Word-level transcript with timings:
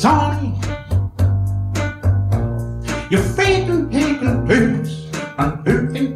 Sonny, 0.00 0.58
you're 3.10 3.20
faith 3.20 3.68
in 3.68 3.90
taking 3.90 4.46
place 4.46 5.06
and 5.36 5.68
hurting 5.68 6.09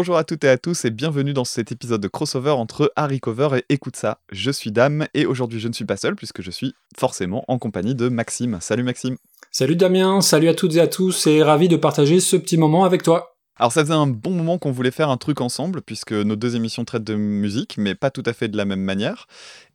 Bonjour 0.00 0.16
à 0.16 0.24
toutes 0.24 0.44
et 0.44 0.48
à 0.48 0.56
tous 0.56 0.86
et 0.86 0.90
bienvenue 0.90 1.34
dans 1.34 1.44
cet 1.44 1.72
épisode 1.72 2.00
de 2.00 2.08
crossover 2.08 2.52
entre 2.52 2.90
Harry 2.96 3.20
Cover 3.20 3.50
et 3.58 3.66
Écoute 3.68 3.96
ça. 3.96 4.18
Je 4.32 4.50
suis 4.50 4.72
Dame 4.72 5.06
et 5.12 5.26
aujourd'hui 5.26 5.60
je 5.60 5.68
ne 5.68 5.74
suis 5.74 5.84
pas 5.84 5.98
seul 5.98 6.16
puisque 6.16 6.40
je 6.40 6.50
suis 6.50 6.72
forcément 6.98 7.44
en 7.48 7.58
compagnie 7.58 7.94
de 7.94 8.08
Maxime. 8.08 8.56
Salut 8.62 8.82
Maxime. 8.82 9.18
Salut 9.50 9.76
Damien, 9.76 10.22
salut 10.22 10.48
à 10.48 10.54
toutes 10.54 10.76
et 10.76 10.80
à 10.80 10.86
tous 10.86 11.26
et 11.26 11.42
ravi 11.42 11.68
de 11.68 11.76
partager 11.76 12.18
ce 12.18 12.36
petit 12.36 12.56
moment 12.56 12.84
avec 12.84 13.02
toi. 13.02 13.36
Alors 13.60 13.72
ça 13.72 13.82
faisait 13.82 13.92
un 13.92 14.06
bon 14.06 14.30
moment 14.30 14.56
qu'on 14.56 14.72
voulait 14.72 14.90
faire 14.90 15.10
un 15.10 15.18
truc 15.18 15.42
ensemble, 15.42 15.82
puisque 15.82 16.14
nos 16.14 16.34
deux 16.34 16.56
émissions 16.56 16.86
traitent 16.86 17.04
de 17.04 17.14
musique, 17.14 17.76
mais 17.76 17.94
pas 17.94 18.10
tout 18.10 18.22
à 18.24 18.32
fait 18.32 18.48
de 18.48 18.56
la 18.56 18.64
même 18.64 18.80
manière. 18.80 19.26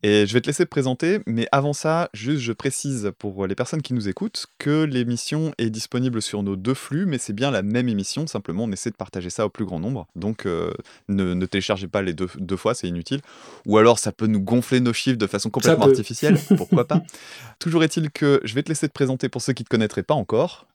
Et 0.02 0.26
je 0.26 0.34
vais 0.34 0.42
te 0.42 0.48
laisser 0.48 0.66
te 0.66 0.70
présenter, 0.72 1.20
mais 1.28 1.48
avant 1.52 1.72
ça, 1.72 2.10
juste 2.12 2.40
je 2.40 2.52
précise 2.52 3.12
pour 3.20 3.46
les 3.46 3.54
personnes 3.54 3.84
qui 3.84 3.94
nous 3.94 4.10
écoutent 4.10 4.48
que 4.58 4.86
l'émission 4.86 5.54
est 5.60 5.70
disponible 5.70 6.24
sur 6.24 6.42
nos 6.42 6.56
deux 6.56 6.74
flux, 6.74 7.06
mais 7.06 7.20
c'est 7.20 7.34
bien 7.34 7.52
la 7.52 7.62
même 7.62 7.88
émission, 7.88 8.26
simplement 8.26 8.64
on 8.64 8.72
essaie 8.72 8.90
de 8.90 8.96
partager 8.96 9.30
ça 9.30 9.46
au 9.46 9.50
plus 9.50 9.66
grand 9.66 9.80
nombre. 9.80 10.08
Donc 10.16 10.48
euh, 10.48 10.72
ne, 11.08 11.36
ne 11.36 11.46
téléchargez 11.46 11.88
pas 11.88 12.02
les 12.02 12.14
deux, 12.14 12.28
deux 12.40 12.58
fois, 12.58 12.74
c'est 12.74 12.88
inutile. 12.88 13.22
Ou 13.68 13.78
alors 13.78 14.00
ça 14.00 14.12
peut 14.12 14.26
nous 14.26 14.42
gonfler 14.42 14.80
nos 14.80 14.94
chiffres 14.94 15.20
de 15.20 15.28
façon 15.28 15.52
complètement 15.52 15.86
artificielle, 15.86 16.40
pourquoi 16.58 16.88
pas. 16.88 17.04
Toujours 17.60 17.84
est-il 17.84 18.10
que 18.10 18.42
je 18.46 18.56
vais 18.56 18.64
te 18.64 18.70
laisser 18.70 18.88
te 18.88 18.94
présenter 18.94 19.30
pour 19.30 19.44
ceux 19.44 19.54
qui 19.54 19.62
ne 19.62 19.66
te 19.66 19.70
connaîtraient 19.70 20.02
pas 20.02 20.16
encore. 20.16 20.66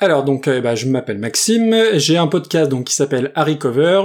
Alors 0.00 0.24
donc 0.24 0.48
euh, 0.48 0.60
bah, 0.60 0.74
je 0.74 0.86
m'appelle 0.86 1.18
Maxime, 1.18 1.74
j'ai 1.94 2.16
un 2.16 2.26
podcast 2.26 2.70
donc 2.70 2.86
qui 2.86 2.94
s'appelle 2.94 3.30
Harry 3.34 3.58
Cover. 3.58 4.02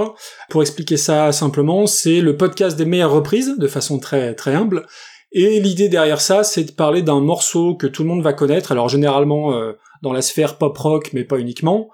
Pour 0.48 0.62
expliquer 0.62 0.96
ça 0.96 1.32
simplement, 1.32 1.86
c'est 1.86 2.20
le 2.20 2.36
podcast 2.36 2.76
des 2.76 2.84
meilleures 2.84 3.10
reprises 3.10 3.58
de 3.58 3.66
façon 3.66 3.98
très 3.98 4.34
très 4.34 4.54
humble. 4.54 4.86
Et 5.32 5.60
l'idée 5.60 5.88
derrière 5.88 6.20
ça, 6.20 6.44
c'est 6.44 6.64
de 6.64 6.72
parler 6.72 7.02
d'un 7.02 7.20
morceau 7.20 7.74
que 7.74 7.86
tout 7.86 8.02
le 8.02 8.08
monde 8.08 8.22
va 8.22 8.32
connaître. 8.32 8.72
Alors 8.72 8.88
généralement 8.88 9.54
euh, 9.54 9.72
dans 10.02 10.12
la 10.12 10.22
sphère 10.22 10.58
pop 10.58 10.76
rock, 10.78 11.10
mais 11.12 11.24
pas 11.24 11.38
uniquement. 11.38 11.88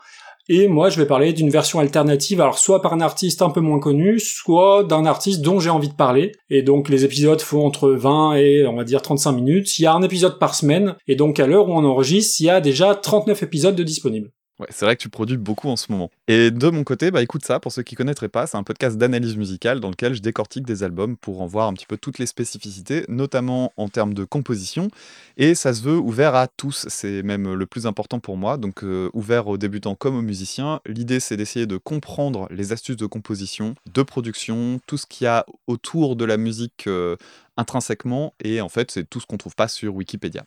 Et 0.48 0.68
moi, 0.68 0.90
je 0.90 1.00
vais 1.00 1.06
parler 1.06 1.32
d'une 1.32 1.50
version 1.50 1.80
alternative, 1.80 2.40
alors 2.40 2.58
soit 2.58 2.80
par 2.80 2.92
un 2.92 3.00
artiste 3.00 3.42
un 3.42 3.50
peu 3.50 3.60
moins 3.60 3.80
connu, 3.80 4.20
soit 4.20 4.84
d'un 4.84 5.04
artiste 5.04 5.40
dont 5.40 5.58
j'ai 5.58 5.70
envie 5.70 5.88
de 5.88 5.94
parler. 5.94 6.32
Et 6.50 6.62
donc 6.62 6.88
les 6.88 7.04
épisodes 7.04 7.40
font 7.40 7.66
entre 7.66 7.90
20 7.90 8.34
et 8.36 8.66
on 8.66 8.76
va 8.76 8.84
dire 8.84 9.02
35 9.02 9.32
minutes. 9.32 9.78
Il 9.78 9.82
y 9.82 9.86
a 9.86 9.92
un 9.92 10.02
épisode 10.02 10.38
par 10.38 10.54
semaine, 10.54 10.94
et 11.08 11.16
donc 11.16 11.40
à 11.40 11.46
l'heure 11.46 11.68
où 11.68 11.72
on 11.72 11.84
enregistre, 11.84 12.40
il 12.40 12.44
y 12.44 12.50
a 12.50 12.60
déjà 12.60 12.94
39 12.94 13.42
épisodes 13.42 13.74
de 13.74 13.82
disponibles. 13.82 14.30
Ouais, 14.58 14.68
c'est 14.70 14.86
vrai 14.86 14.96
que 14.96 15.02
tu 15.02 15.10
produis 15.10 15.36
beaucoup 15.36 15.68
en 15.68 15.76
ce 15.76 15.92
moment. 15.92 16.10
Et 16.28 16.50
de 16.50 16.70
mon 16.70 16.82
côté, 16.82 17.10
bah 17.10 17.20
écoute 17.20 17.44
ça, 17.44 17.60
pour 17.60 17.72
ceux 17.72 17.82
qui 17.82 17.94
connaîtraient 17.94 18.30
pas, 18.30 18.46
c'est 18.46 18.56
un 18.56 18.62
podcast 18.62 18.96
d'analyse 18.96 19.36
musicale 19.36 19.80
dans 19.80 19.90
lequel 19.90 20.14
je 20.14 20.22
décortique 20.22 20.64
des 20.64 20.82
albums 20.82 21.18
pour 21.18 21.42
en 21.42 21.46
voir 21.46 21.68
un 21.68 21.74
petit 21.74 21.84
peu 21.84 21.98
toutes 21.98 22.18
les 22.18 22.24
spécificités, 22.24 23.04
notamment 23.08 23.74
en 23.76 23.90
termes 23.90 24.14
de 24.14 24.24
composition. 24.24 24.88
Et 25.36 25.54
ça 25.54 25.74
se 25.74 25.82
veut 25.82 25.98
ouvert 25.98 26.34
à 26.34 26.48
tous, 26.48 26.86
c'est 26.88 27.22
même 27.22 27.52
le 27.52 27.66
plus 27.66 27.86
important 27.86 28.18
pour 28.18 28.38
moi, 28.38 28.56
donc 28.56 28.82
euh, 28.82 29.10
ouvert 29.12 29.46
aux 29.46 29.58
débutants 29.58 29.94
comme 29.94 30.16
aux 30.16 30.22
musiciens. 30.22 30.80
L'idée 30.86 31.20
c'est 31.20 31.36
d'essayer 31.36 31.66
de 31.66 31.76
comprendre 31.76 32.48
les 32.50 32.72
astuces 32.72 32.96
de 32.96 33.06
composition, 33.06 33.74
de 33.92 34.02
production, 34.02 34.80
tout 34.86 34.96
ce 34.96 35.04
qu'il 35.04 35.26
y 35.26 35.28
a 35.28 35.44
autour 35.66 36.16
de 36.16 36.24
la 36.24 36.38
musique 36.38 36.86
euh, 36.86 37.16
intrinsèquement, 37.58 38.32
et 38.42 38.62
en 38.62 38.70
fait 38.70 38.90
c'est 38.90 39.04
tout 39.04 39.20
ce 39.20 39.26
qu'on 39.26 39.36
trouve 39.36 39.54
pas 39.54 39.68
sur 39.68 39.94
Wikipédia. 39.94 40.46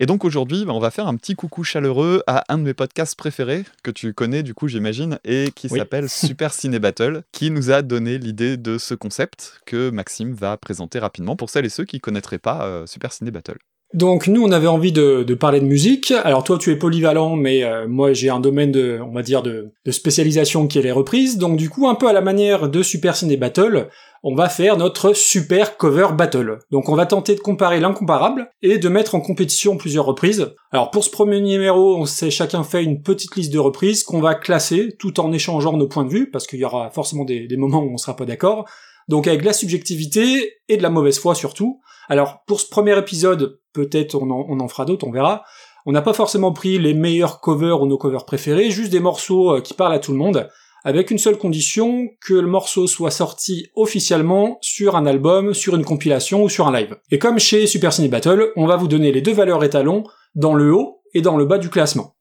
Et 0.00 0.06
donc 0.06 0.24
aujourd'hui, 0.24 0.64
bah, 0.64 0.72
on 0.74 0.78
va 0.78 0.90
faire 0.92 1.08
un 1.08 1.16
petit 1.16 1.34
coucou 1.34 1.64
chaleureux 1.64 2.22
à 2.28 2.44
un 2.48 2.58
de 2.58 2.62
mes 2.62 2.74
podcasts 2.74 3.16
préférés, 3.16 3.64
que 3.82 3.90
tu 3.90 4.14
connais 4.14 4.42
du 4.44 4.54
coup 4.54 4.68
j'imagine, 4.68 5.18
et 5.24 5.50
qui 5.54 5.66
Oui. 5.70 5.78
s'appelle 5.78 6.08
Super 6.08 6.54
Ciné 6.54 6.78
Battle, 6.78 7.22
qui 7.32 7.50
nous 7.50 7.70
a 7.72 7.82
donné 7.82 8.18
l'idée 8.18 8.56
de 8.56 8.78
ce 8.78 8.94
concept 8.94 9.60
que 9.66 9.90
Maxime 9.90 10.34
va 10.34 10.56
présenter 10.56 10.98
rapidement 11.00 11.34
pour 11.34 11.50
celles 11.50 11.64
et 11.66 11.70
ceux 11.70 11.84
qui 11.84 11.96
ne 11.96 12.00
connaîtraient 12.00 12.38
pas 12.38 12.64
euh, 12.64 12.86
Super 12.86 13.12
Ciné 13.12 13.30
Battle. 13.32 13.58
Donc 13.94 14.26
nous, 14.28 14.42
on 14.42 14.52
avait 14.52 14.66
envie 14.66 14.92
de, 14.92 15.22
de 15.22 15.34
parler 15.34 15.60
de 15.60 15.64
musique. 15.64 16.10
Alors 16.22 16.44
toi, 16.44 16.58
tu 16.58 16.70
es 16.70 16.76
polyvalent, 16.76 17.36
mais 17.36 17.64
euh, 17.64 17.88
moi, 17.88 18.12
j'ai 18.12 18.28
un 18.28 18.38
domaine 18.38 18.70
de, 18.70 19.00
on 19.02 19.12
va 19.14 19.22
dire, 19.22 19.42
de, 19.42 19.72
de 19.86 19.90
spécialisation 19.90 20.66
qui 20.68 20.78
est 20.78 20.82
les 20.82 20.92
reprises. 20.92 21.38
Donc 21.38 21.56
du 21.56 21.70
coup, 21.70 21.88
un 21.88 21.94
peu 21.94 22.06
à 22.06 22.12
la 22.12 22.20
manière 22.20 22.68
de 22.68 22.82
Super 22.82 23.16
Ciné 23.16 23.38
Battle, 23.38 23.88
on 24.22 24.34
va 24.34 24.48
faire 24.48 24.76
notre 24.76 25.12
Super 25.12 25.76
Cover 25.76 26.08
Battle. 26.16 26.58
Donc 26.70 26.88
on 26.88 26.96
va 26.96 27.06
tenter 27.06 27.34
de 27.34 27.40
comparer 27.40 27.80
l'incomparable 27.80 28.50
et 28.62 28.78
de 28.78 28.88
mettre 28.88 29.14
en 29.14 29.20
compétition 29.20 29.76
plusieurs 29.76 30.04
reprises. 30.04 30.54
Alors 30.72 30.90
pour 30.90 31.04
ce 31.04 31.10
premier 31.10 31.40
numéro, 31.40 31.96
on 31.96 32.04
s'est 32.04 32.30
chacun 32.30 32.64
fait 32.64 32.82
une 32.82 33.02
petite 33.02 33.36
liste 33.36 33.52
de 33.52 33.58
reprises 33.58 34.02
qu'on 34.02 34.20
va 34.20 34.34
classer 34.34 34.96
tout 34.98 35.20
en 35.20 35.32
échangeant 35.32 35.76
nos 35.76 35.88
points 35.88 36.04
de 36.04 36.10
vue, 36.10 36.30
parce 36.30 36.46
qu'il 36.46 36.58
y 36.58 36.64
aura 36.64 36.90
forcément 36.90 37.24
des, 37.24 37.48
moments 37.56 37.82
où 37.82 37.92
on 37.92 37.98
sera 37.98 38.16
pas 38.16 38.24
d'accord. 38.24 38.68
Donc 39.08 39.26
avec 39.26 39.40
de 39.40 39.46
la 39.46 39.52
subjectivité 39.52 40.54
et 40.68 40.76
de 40.76 40.82
la 40.82 40.90
mauvaise 40.90 41.18
foi 41.18 41.34
surtout. 41.34 41.80
Alors 42.08 42.42
pour 42.46 42.60
ce 42.60 42.68
premier 42.68 42.96
épisode, 42.98 43.60
peut-être 43.72 44.14
on 44.14 44.30
en, 44.30 44.46
on 44.48 44.60
en 44.60 44.68
fera 44.68 44.84
d'autres, 44.84 45.06
on 45.06 45.12
verra. 45.12 45.44
On 45.86 45.92
n'a 45.92 46.02
pas 46.02 46.12
forcément 46.12 46.52
pris 46.52 46.78
les 46.78 46.92
meilleurs 46.92 47.40
covers 47.40 47.80
ou 47.80 47.86
nos 47.86 47.96
covers 47.96 48.26
préférés, 48.26 48.70
juste 48.70 48.92
des 48.92 49.00
morceaux 49.00 49.54
euh, 49.54 49.60
qui 49.62 49.72
parlent 49.72 49.94
à 49.94 49.98
tout 49.98 50.12
le 50.12 50.18
monde, 50.18 50.48
avec 50.88 51.10
une 51.10 51.18
seule 51.18 51.36
condition, 51.36 52.08
que 52.18 52.32
le 52.32 52.46
morceau 52.46 52.86
soit 52.86 53.10
sorti 53.10 53.66
officiellement 53.76 54.56
sur 54.62 54.96
un 54.96 55.04
album, 55.04 55.52
sur 55.52 55.76
une 55.76 55.84
compilation 55.84 56.42
ou 56.42 56.48
sur 56.48 56.66
un 56.66 56.72
live. 56.72 56.96
Et 57.10 57.18
comme 57.18 57.38
chez 57.38 57.66
Super 57.66 57.92
Ciné 57.92 58.08
Battle, 58.08 58.52
on 58.56 58.64
va 58.64 58.76
vous 58.76 58.88
donner 58.88 59.12
les 59.12 59.20
deux 59.20 59.34
valeurs 59.34 59.62
étalons 59.62 60.04
dans 60.34 60.54
le 60.54 60.72
haut 60.74 61.02
et 61.12 61.20
dans 61.20 61.36
le 61.36 61.44
bas 61.44 61.58
du 61.58 61.68
classement. 61.68 62.16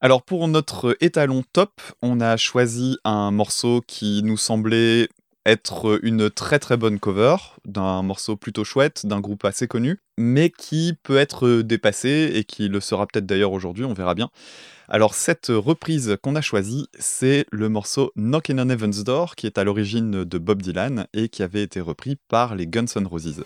Alors 0.00 0.22
pour 0.22 0.46
notre 0.46 0.96
étalon 1.00 1.42
top, 1.52 1.72
on 2.00 2.20
a 2.20 2.36
choisi 2.36 2.96
un 3.02 3.32
morceau 3.32 3.80
qui 3.88 4.22
nous 4.22 4.36
semblait 4.36 5.08
être 5.46 5.98
une 6.02 6.30
très 6.30 6.58
très 6.58 6.76
bonne 6.76 6.98
cover 6.98 7.36
d'un 7.64 8.02
morceau 8.02 8.36
plutôt 8.36 8.64
chouette, 8.64 9.06
d'un 9.06 9.20
groupe 9.20 9.44
assez 9.44 9.66
connu, 9.66 9.98
mais 10.16 10.50
qui 10.50 10.94
peut 11.02 11.16
être 11.16 11.62
dépassé 11.62 12.32
et 12.34 12.44
qui 12.44 12.68
le 12.68 12.80
sera 12.80 13.06
peut-être 13.06 13.26
d'ailleurs 13.26 13.52
aujourd'hui, 13.52 13.84
on 13.84 13.94
verra 13.94 14.14
bien. 14.14 14.30
Alors 14.88 15.14
cette 15.14 15.48
reprise 15.48 16.16
qu'on 16.22 16.36
a 16.36 16.40
choisie, 16.40 16.86
c'est 16.98 17.46
le 17.50 17.68
morceau 17.68 18.12
Knockin' 18.16 18.60
on 18.60 18.68
Heaven's 18.68 19.04
Door, 19.04 19.36
qui 19.36 19.46
est 19.46 19.58
à 19.58 19.64
l'origine 19.64 20.24
de 20.24 20.38
Bob 20.38 20.62
Dylan 20.62 21.06
et 21.14 21.28
qui 21.28 21.42
avait 21.42 21.62
été 21.62 21.80
repris 21.80 22.16
par 22.28 22.54
les 22.54 22.66
Guns 22.66 22.86
N' 22.96 23.06
Roses. 23.06 23.44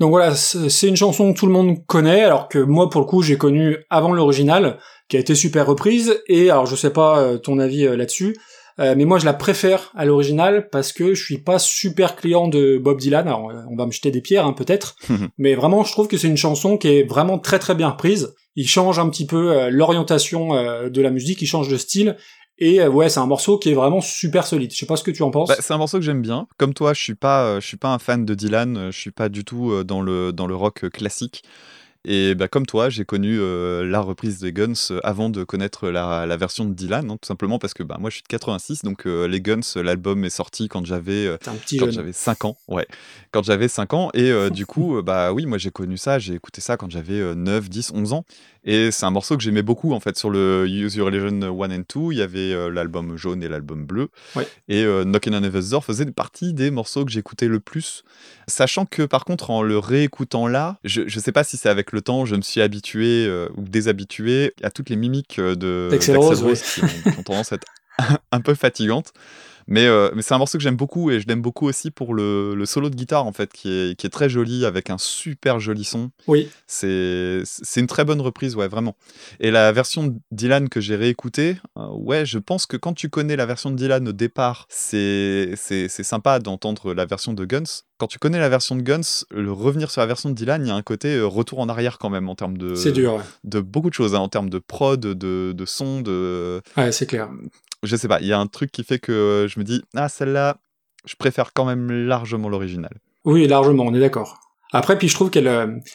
Donc 0.00 0.10
voilà, 0.10 0.34
c'est 0.34 0.88
une 0.88 0.96
chanson 0.96 1.32
que 1.32 1.38
tout 1.38 1.44
le 1.44 1.52
monde 1.52 1.84
connaît, 1.86 2.22
alors 2.22 2.48
que 2.48 2.58
moi 2.58 2.88
pour 2.88 3.02
le 3.02 3.06
coup 3.06 3.20
j'ai 3.20 3.36
connu 3.36 3.76
avant 3.90 4.14
l'original, 4.14 4.78
qui 5.08 5.18
a 5.18 5.20
été 5.20 5.34
super 5.34 5.66
reprise, 5.66 6.22
et 6.26 6.50
alors 6.50 6.64
je 6.64 6.74
sais 6.74 6.90
pas 6.90 7.20
euh, 7.20 7.36
ton 7.36 7.58
avis 7.58 7.84
euh, 7.84 7.96
là-dessus, 7.96 8.34
euh, 8.78 8.94
mais 8.96 9.04
moi 9.04 9.18
je 9.18 9.26
la 9.26 9.34
préfère 9.34 9.92
à 9.94 10.06
l'original 10.06 10.70
parce 10.70 10.94
que 10.94 11.12
je 11.12 11.22
suis 11.22 11.36
pas 11.36 11.58
super 11.58 12.16
client 12.16 12.48
de 12.48 12.78
Bob 12.78 12.98
Dylan, 12.98 13.28
alors 13.28 13.52
on 13.70 13.76
va 13.76 13.84
me 13.84 13.92
jeter 13.92 14.10
des 14.10 14.22
pierres 14.22 14.46
hein, 14.46 14.54
peut-être, 14.54 14.96
mais 15.38 15.54
vraiment 15.54 15.84
je 15.84 15.92
trouve 15.92 16.08
que 16.08 16.16
c'est 16.16 16.28
une 16.28 16.38
chanson 16.38 16.78
qui 16.78 16.88
est 16.88 17.02
vraiment 17.02 17.38
très 17.38 17.58
très 17.58 17.74
bien 17.74 17.90
reprise, 17.90 18.32
il 18.56 18.68
change 18.68 18.98
un 18.98 19.08
petit 19.08 19.26
peu 19.26 19.52
euh, 19.52 19.70
l'orientation 19.70 20.54
euh, 20.54 20.90
de 20.90 21.00
la 21.00 21.10
musique, 21.10 21.40
il 21.40 21.46
change 21.46 21.68
de 21.68 21.76
style. 21.76 22.16
Et 22.60 22.80
euh, 22.80 22.88
ouais, 22.90 23.08
c'est 23.08 23.20
un 23.20 23.26
morceau 23.26 23.58
qui 23.58 23.70
est 23.70 23.74
vraiment 23.74 24.00
super 24.00 24.46
solide. 24.46 24.70
Je 24.72 24.76
sais 24.76 24.86
pas 24.86 24.96
ce 24.96 25.02
que 25.04 25.10
tu 25.10 25.22
en 25.22 25.30
penses. 25.30 25.48
Bah, 25.48 25.56
c'est 25.60 25.72
un 25.72 25.78
morceau 25.78 25.98
que 25.98 26.04
j'aime 26.04 26.22
bien. 26.22 26.46
Comme 26.58 26.74
toi, 26.74 26.92
je 26.92 27.00
suis 27.02 27.14
pas, 27.14 27.44
euh, 27.44 27.60
je 27.60 27.66
suis 27.66 27.78
pas 27.78 27.88
un 27.88 27.98
fan 27.98 28.24
de 28.26 28.34
Dylan. 28.34 28.76
euh, 28.76 28.90
Je 28.92 28.98
suis 28.98 29.10
pas 29.12 29.28
du 29.30 29.44
tout 29.44 29.82
dans 29.84 30.02
le 30.02 30.32
dans 30.32 30.46
le 30.46 30.54
rock 30.54 30.88
classique. 30.90 31.42
Et 32.06 32.34
bah, 32.34 32.48
comme 32.48 32.64
toi, 32.64 32.88
j'ai 32.88 33.04
connu 33.04 33.38
euh, 33.38 33.84
la 33.86 34.00
reprise 34.00 34.38
des 34.38 34.54
Guns 34.54 34.72
avant 35.04 35.28
de 35.28 35.44
connaître 35.44 35.90
la, 35.90 36.24
la 36.24 36.36
version 36.38 36.64
de 36.64 36.72
Dylan, 36.72 37.10
hein, 37.10 37.18
tout 37.20 37.26
simplement 37.26 37.58
parce 37.58 37.74
que 37.74 37.82
bah, 37.82 37.98
moi 38.00 38.08
je 38.08 38.14
suis 38.14 38.22
de 38.22 38.28
86, 38.28 38.80
donc 38.84 39.06
euh, 39.06 39.28
les 39.28 39.42
Guns, 39.42 39.60
l'album 39.76 40.24
est 40.24 40.30
sorti 40.30 40.68
quand 40.68 40.86
j'avais 40.86 41.26
euh, 41.26 41.36
quand 41.78 41.90
j'avais 41.90 42.14
5 42.14 42.46
ans, 42.46 42.56
ouais. 42.68 42.86
Quand 43.32 43.42
j'avais 43.44 43.68
5 43.68 43.92
ans, 43.92 44.10
et 44.14 44.32
du 44.50 44.64
coup, 44.64 45.02
bah 45.04 45.34
oui, 45.34 45.44
moi 45.44 45.58
j'ai 45.58 45.70
connu 45.70 45.98
ça, 45.98 46.18
j'ai 46.18 46.32
écouté 46.32 46.62
ça 46.62 46.78
quand 46.78 46.90
j'avais 46.90 47.20
euh, 47.20 47.34
9, 47.34 47.68
10, 47.68 47.92
11 47.94 48.14
ans. 48.14 48.24
Et 48.64 48.90
c'est 48.90 49.06
un 49.06 49.10
morceau 49.10 49.36
que 49.36 49.42
j'aimais 49.42 49.62
beaucoup 49.62 49.92
en 49.92 50.00
fait. 50.00 50.16
Sur 50.16 50.30
le 50.30 50.66
Use 50.68 50.94
Your 50.94 51.08
Illusion 51.08 51.40
1 51.42 51.48
and 51.48 51.84
2, 51.94 52.12
il 52.12 52.18
y 52.18 52.22
avait 52.22 52.52
euh, 52.52 52.70
l'album 52.70 53.16
jaune 53.16 53.42
et 53.42 53.48
l'album 53.48 53.86
bleu. 53.86 54.08
Ouais. 54.36 54.46
Et 54.68 54.84
euh, 54.84 55.04
Knockin' 55.04 55.34
on 55.34 55.42
Heaven's 55.42 55.70
Door 55.70 55.84
faisait 55.84 56.06
partie 56.06 56.52
des 56.52 56.70
morceaux 56.70 57.04
que 57.04 57.10
j'écoutais 57.10 57.48
le 57.48 57.60
plus. 57.60 58.04
Sachant 58.48 58.84
que 58.84 59.02
par 59.02 59.24
contre, 59.24 59.50
en 59.50 59.62
le 59.62 59.78
réécoutant 59.78 60.46
là, 60.46 60.78
je, 60.84 61.02
je 61.06 61.20
sais 61.20 61.32
pas 61.32 61.44
si 61.44 61.56
c'est 61.56 61.68
avec 61.68 61.92
le 61.92 62.02
temps, 62.02 62.26
je 62.26 62.36
me 62.36 62.42
suis 62.42 62.60
habitué 62.60 63.26
euh, 63.26 63.48
ou 63.56 63.62
déshabitué 63.62 64.54
à 64.62 64.70
toutes 64.70 64.90
les 64.90 64.96
mimiques 64.96 65.38
euh, 65.38 65.54
de 65.54 65.88
d'Axl 65.90 66.16
Rose, 66.16 66.62
qui, 66.62 66.84
ont, 66.84 67.10
qui 67.10 67.18
ont 67.18 67.22
tendance 67.22 67.52
à 67.52 67.56
être 67.56 67.66
un 68.32 68.40
peu 68.40 68.54
fatigantes. 68.54 69.12
Mais, 69.70 69.86
euh, 69.86 70.10
mais 70.14 70.22
c'est 70.22 70.34
un 70.34 70.38
morceau 70.38 70.58
que 70.58 70.64
j'aime 70.64 70.76
beaucoup 70.76 71.10
et 71.10 71.20
je 71.20 71.26
l'aime 71.28 71.40
beaucoup 71.40 71.66
aussi 71.66 71.90
pour 71.90 72.12
le, 72.12 72.54
le 72.54 72.66
solo 72.66 72.90
de 72.90 72.96
guitare 72.96 73.24
en 73.24 73.32
fait 73.32 73.52
qui 73.52 73.70
est, 73.70 73.96
qui 73.96 74.06
est 74.06 74.10
très 74.10 74.28
joli 74.28 74.66
avec 74.66 74.90
un 74.90 74.98
super 74.98 75.60
joli 75.60 75.84
son. 75.84 76.10
Oui. 76.26 76.50
C'est 76.66 77.44
une 77.76 77.86
très 77.86 78.04
bonne 78.04 78.20
reprise, 78.20 78.56
ouais, 78.56 78.68
vraiment. 78.68 78.96
Et 79.38 79.50
la 79.50 79.70
version 79.72 80.08
de 80.08 80.14
Dylan 80.32 80.68
que 80.68 80.80
j'ai 80.80 80.96
réécoutée, 80.96 81.56
euh, 81.78 81.86
ouais, 81.92 82.26
je 82.26 82.38
pense 82.38 82.66
que 82.66 82.76
quand 82.76 82.92
tu 82.92 83.08
connais 83.08 83.36
la 83.36 83.46
version 83.46 83.70
de 83.70 83.76
Dylan 83.76 84.08
au 84.08 84.12
départ, 84.12 84.66
c'est 84.68 85.54
sympa 85.56 86.40
d'entendre 86.40 86.92
la 86.92 87.06
version 87.06 87.32
de 87.32 87.44
Guns. 87.44 87.82
Quand 87.98 88.06
tu 88.06 88.18
connais 88.18 88.40
la 88.40 88.48
version 88.48 88.74
de 88.76 88.82
Guns, 88.82 89.24
le 89.30 89.52
revenir 89.52 89.90
sur 89.90 90.00
la 90.00 90.06
version 90.06 90.30
de 90.30 90.34
Dylan, 90.34 90.64
il 90.64 90.68
y 90.68 90.70
a 90.72 90.74
un 90.74 90.82
côté 90.82 91.14
euh, 91.16 91.26
retour 91.26 91.60
en 91.60 91.68
arrière 91.68 91.98
quand 91.98 92.10
même 92.10 92.28
en 92.28 92.34
termes 92.34 92.58
de, 92.58 92.74
C'est 92.74 92.92
dur, 92.92 93.16
ouais. 93.16 93.22
de 93.44 93.60
beaucoup 93.60 93.90
de 93.90 93.94
choses, 93.94 94.14
hein, 94.14 94.20
en 94.20 94.28
termes 94.28 94.50
de 94.50 94.58
prod, 94.58 94.98
de, 94.98 95.14
de 95.52 95.64
son, 95.66 96.00
de. 96.00 96.62
Ouais, 96.76 96.92
c'est 96.92 97.06
clair. 97.06 97.28
Je 97.82 97.96
sais 97.96 98.08
pas, 98.08 98.20
il 98.20 98.26
y 98.26 98.32
a 98.32 98.38
un 98.38 98.46
truc 98.46 98.70
qui 98.70 98.84
fait 98.84 98.98
que 98.98 99.12
euh, 99.12 99.48
je 99.48 99.58
me 99.58 99.64
dis, 99.64 99.82
ah, 99.94 100.08
celle-là, 100.08 100.58
je 101.06 101.14
préfère 101.16 101.52
quand 101.52 101.64
même 101.64 101.90
largement 101.90 102.48
l'original. 102.48 103.00
Oui, 103.24 103.46
largement, 103.46 103.84
on 103.84 103.94
est 103.94 104.00
d'accord. 104.00 104.38
Après, 104.72 104.96
puis 104.98 105.08
je 105.08 105.14
trouve 105.14 105.30
que 105.30 105.40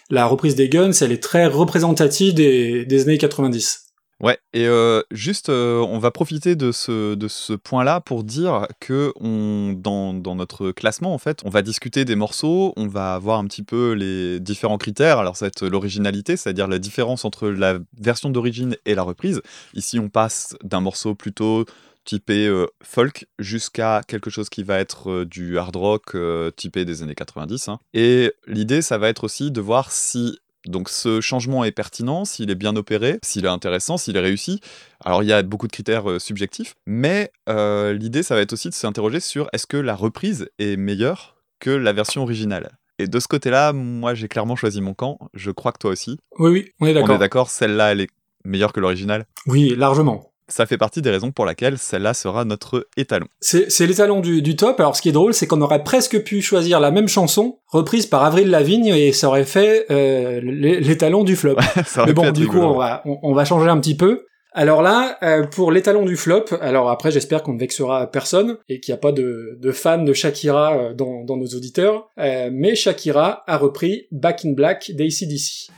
la 0.09 0.25
reprise 0.25 0.55
des 0.55 0.67
Guns, 0.67 0.91
elle 0.99 1.11
est 1.11 1.23
très 1.23 1.45
représentative 1.45 2.33
des, 2.33 2.85
des 2.85 3.03
années 3.03 3.17
90. 3.17 3.84
Ouais, 4.23 4.39
et 4.53 4.65
euh, 4.65 5.01
juste, 5.11 5.49
euh, 5.49 5.79
on 5.79 5.99
va 5.99 6.09
profiter 6.09 6.55
de 6.55 6.71
ce, 6.71 7.15
de 7.15 7.27
ce 7.27 7.51
point-là 7.51 7.99
pour 7.99 8.23
dire 8.23 8.65
que 8.79 9.11
on, 9.19 9.73
dans, 9.73 10.13
dans 10.13 10.35
notre 10.35 10.71
classement, 10.71 11.13
en 11.13 11.17
fait, 11.17 11.41
on 11.43 11.49
va 11.49 11.61
discuter 11.61 12.05
des 12.05 12.15
morceaux, 12.15 12.73
on 12.77 12.87
va 12.87 13.19
voir 13.19 13.39
un 13.39 13.45
petit 13.45 13.63
peu 13.63 13.91
les 13.91 14.39
différents 14.39 14.77
critères. 14.77 15.19
Alors, 15.19 15.35
ça 15.35 15.45
va 15.45 15.47
être 15.47 15.67
l'originalité, 15.67 16.37
c'est-à-dire 16.37 16.67
la 16.67 16.79
différence 16.79 17.25
entre 17.25 17.49
la 17.49 17.79
version 17.99 18.29
d'origine 18.29 18.77
et 18.85 18.95
la 18.95 19.03
reprise. 19.03 19.41
Ici, 19.73 19.99
on 19.99 20.07
passe 20.07 20.55
d'un 20.63 20.79
morceau 20.79 21.13
plutôt 21.13 21.65
typé 22.05 22.47
euh, 22.47 22.67
folk 22.83 23.27
jusqu'à 23.39 24.01
quelque 24.07 24.29
chose 24.29 24.49
qui 24.49 24.63
va 24.63 24.79
être 24.79 25.25
du 25.25 25.57
hard 25.57 25.75
rock 25.75 26.15
euh, 26.15 26.51
typé 26.51 26.85
des 26.85 27.03
années 27.03 27.15
90. 27.15 27.67
hein. 27.67 27.79
Et 27.93 28.31
l'idée, 28.47 28.81
ça 28.81 28.97
va 28.97 29.09
être 29.09 29.25
aussi 29.25 29.51
de 29.51 29.59
voir 29.59 29.91
si 29.91 30.39
donc 30.67 30.89
ce 30.89 31.21
changement 31.21 31.63
est 31.63 31.71
pertinent, 31.71 32.25
s'il 32.25 32.49
est 32.49 32.55
bien 32.55 32.75
opéré, 32.75 33.19
s'il 33.23 33.45
est 33.45 33.49
intéressant, 33.49 33.97
s'il 33.97 34.17
est 34.17 34.21
réussi. 34.21 34.59
Alors 35.03 35.23
il 35.23 35.29
y 35.29 35.33
a 35.33 35.41
beaucoup 35.43 35.67
de 35.67 35.71
critères 35.71 36.09
euh, 36.09 36.19
subjectifs, 36.19 36.75
mais 36.85 37.31
euh, 37.49 37.93
l'idée, 37.93 38.23
ça 38.23 38.35
va 38.35 38.41
être 38.41 38.53
aussi 38.53 38.69
de 38.69 38.73
s'interroger 38.73 39.19
sur 39.19 39.47
est-ce 39.53 39.67
que 39.67 39.77
la 39.77 39.95
reprise 39.95 40.49
est 40.59 40.77
meilleure 40.77 41.35
que 41.59 41.69
la 41.69 41.93
version 41.93 42.21
originale? 42.23 42.77
Et 42.97 43.07
de 43.07 43.19
ce 43.19 43.27
côté-là, 43.27 43.73
moi 43.73 44.13
j'ai 44.13 44.27
clairement 44.27 44.55
choisi 44.55 44.81
mon 44.81 44.93
camp. 44.93 45.19
Je 45.33 45.51
crois 45.51 45.71
que 45.71 45.79
toi 45.79 45.91
aussi. 45.91 46.17
Oui, 46.39 46.49
oui, 46.51 46.71
on 46.79 46.85
est 46.87 46.91
On 46.91 46.93
d'accord. 46.93 47.15
est 47.15 47.19
d'accord, 47.19 47.49
celle-là, 47.49 47.91
elle 47.91 48.01
est 48.01 48.09
meilleure 48.45 48.71
que 48.73 48.79
l'original. 48.79 49.25
Oui, 49.47 49.75
largement. 49.75 50.31
Ça 50.47 50.65
fait 50.65 50.77
partie 50.77 51.01
des 51.01 51.09
raisons 51.09 51.31
pour 51.31 51.45
lesquelles 51.45 51.77
celle-là 51.77 52.13
sera 52.13 52.45
notre 52.45 52.87
étalon. 52.97 53.25
C'est 53.41 53.87
l'étalon 53.87 54.19
du, 54.21 54.41
du 54.41 54.55
top. 54.55 54.79
Alors, 54.79 54.95
ce 54.95 55.01
qui 55.01 55.09
est 55.09 55.13
drôle, 55.13 55.33
c'est 55.33 55.47
qu'on 55.47 55.61
aurait 55.61 55.83
presque 55.83 56.21
pu 56.23 56.41
choisir 56.41 56.79
la 56.79 56.91
même 56.91 57.07
chanson, 57.07 57.59
reprise 57.67 58.05
par 58.05 58.23
Avril 58.23 58.49
Lavigne, 58.49 58.87
et 58.87 59.11
ça 59.11 59.27
aurait 59.27 59.43
fait 59.45 59.85
euh, 59.89 60.39
l'é- 60.43 60.79
l'étalon 60.79 61.23
du 61.23 61.35
flop. 61.35 61.55
Mais 62.05 62.13
bon, 62.13 62.31
du 62.31 62.47
coup, 62.47 62.57
on 62.59 62.77
va, 62.77 63.01
on, 63.05 63.17
on 63.23 63.33
va 63.33 63.43
changer 63.45 63.69
un 63.69 63.79
petit 63.79 63.97
peu. 63.97 64.25
Alors 64.57 64.81
là, 64.81 65.17
euh, 65.21 65.45
pour 65.47 65.69
l'étalon 65.71 66.05
du 66.05 66.15
flop, 66.15 66.45
alors 66.61 66.89
après, 66.89 67.11
j'espère 67.11 67.43
qu'on 67.43 67.53
ne 67.53 67.59
vexera 67.59 68.07
personne 68.09 68.57
et 68.69 68.79
qu'il 68.79 68.93
n'y 68.93 68.97
a 68.97 69.01
pas 69.01 69.11
de, 69.11 69.57
de 69.59 69.71
fans 69.73 70.01
de 70.01 70.13
Shakira 70.13 70.77
euh, 70.77 70.93
dans, 70.93 71.25
dans 71.25 71.35
nos 71.35 71.47
auditeurs, 71.47 72.09
euh, 72.19 72.49
mais 72.53 72.73
Shakira 72.75 73.43
a 73.47 73.57
repris 73.57 74.07
Back 74.11 74.45
in 74.45 74.53
Black 74.53 74.91
d'ACDC. 74.93 75.69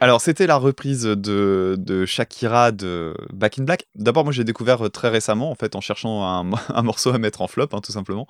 Alors, 0.00 0.20
c'était 0.20 0.46
la 0.46 0.56
reprise 0.56 1.02
de, 1.02 2.04
Shakira 2.06 2.70
de 2.70 3.14
Back 3.32 3.58
in 3.58 3.64
Black. 3.64 3.86
D'abord, 3.96 4.24
moi, 4.24 4.32
j'ai 4.32 4.44
découvert 4.44 4.86
euh, 4.86 4.90
très 4.90 5.08
récemment, 5.08 5.50
en 5.50 5.56
fait, 5.56 5.74
en 5.74 5.80
cherchant 5.80 6.22
un, 6.24 6.50
un 6.68 6.82
morceau 6.82 7.10
à 7.10 7.18
mettre 7.18 7.42
en 7.42 7.48
flop, 7.48 7.68
hein, 7.72 7.80
tout 7.80 7.92
simplement. 7.92 8.26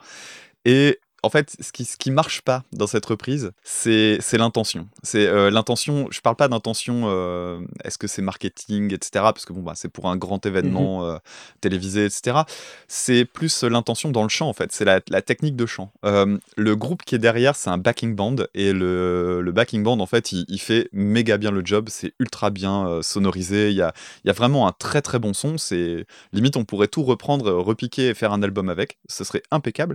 Et 0.65 0.99
en 1.29 1.31
fait, 1.31 1.55
ce 1.61 1.73
qui, 1.73 1.85
ce 1.85 1.99
qui 1.99 2.11
marche 2.11 2.41
pas 2.41 2.65
dans 2.73 2.87
cette 2.87 3.05
reprise, 3.05 3.53
c'est 3.63 4.19
l'intention. 4.33 4.89
C'est 5.03 5.27
euh, 5.27 5.51
l'intention. 5.51 6.09
Je 6.11 6.23
parle 6.23 6.37
pas 6.37 6.49
d'intention. 6.49 7.03
euh, 7.05 7.61
Est-ce 7.85 7.99
que 7.99 8.07
c'est 8.07 8.23
marketing, 8.23 8.95
etc. 8.95 9.11
Parce 9.25 9.45
que 9.45 9.53
bon, 9.53 9.61
bah, 9.61 9.75
c'est 9.75 9.91
pour 9.91 10.09
un 10.09 10.17
grand 10.17 10.47
événement 10.47 11.05
euh, 11.05 11.19
télévisé, 11.61 12.07
etc. 12.07 12.39
C'est 12.87 13.27
plus 13.27 13.63
euh, 13.63 13.69
l'intention 13.69 14.11
dans 14.11 14.23
le 14.23 14.31
chant, 14.31 14.49
en 14.49 14.55
fait. 14.55 14.73
C'est 14.73 14.87
la, 14.87 15.01
la 15.11 15.21
technique 15.21 15.55
de 15.55 15.67
chant. 15.67 15.93
Le 16.03 16.75
groupe 16.77 17.03
qui 17.05 17.15
est 17.15 17.19
derrière, 17.19 17.57
c'est 17.57 17.69
un 17.69 17.77
backing 17.77 18.15
band. 18.17 18.37
Et 18.55 18.73
le, 18.73 19.43
le 19.43 19.53
backing 19.53 19.83
band, 19.83 20.01
en 20.01 20.07
fait, 20.07 20.33
il, 20.33 20.47
il 20.49 20.61
fait 20.61 20.89
méga 20.95 21.37
bien 21.37 21.51
le 21.51 21.61
job. 21.63 21.89
C'est 21.91 22.15
ultra 22.21 22.49
bien 22.49 23.01
sonorisé. 23.03 23.69
Il 23.69 23.77
y 23.77 23.83
a, 23.83 23.93
il 24.25 24.29
y 24.29 24.31
a 24.31 24.33
vraiment 24.33 24.67
un 24.67 24.73
très 24.73 25.03
très 25.03 25.19
bon 25.19 25.35
son. 25.35 25.59
C'est 25.59 26.07
limite, 26.33 26.57
on 26.57 26.65
pourrait 26.65 26.89
tout 26.89 27.03
reprendre, 27.03 27.53
repiquer 27.53 28.09
et 28.09 28.15
faire 28.15 28.33
un 28.33 28.43
album 28.43 28.71
avec. 28.71 28.97
Ce 29.11 29.25
serait 29.25 29.43
impeccable. 29.51 29.95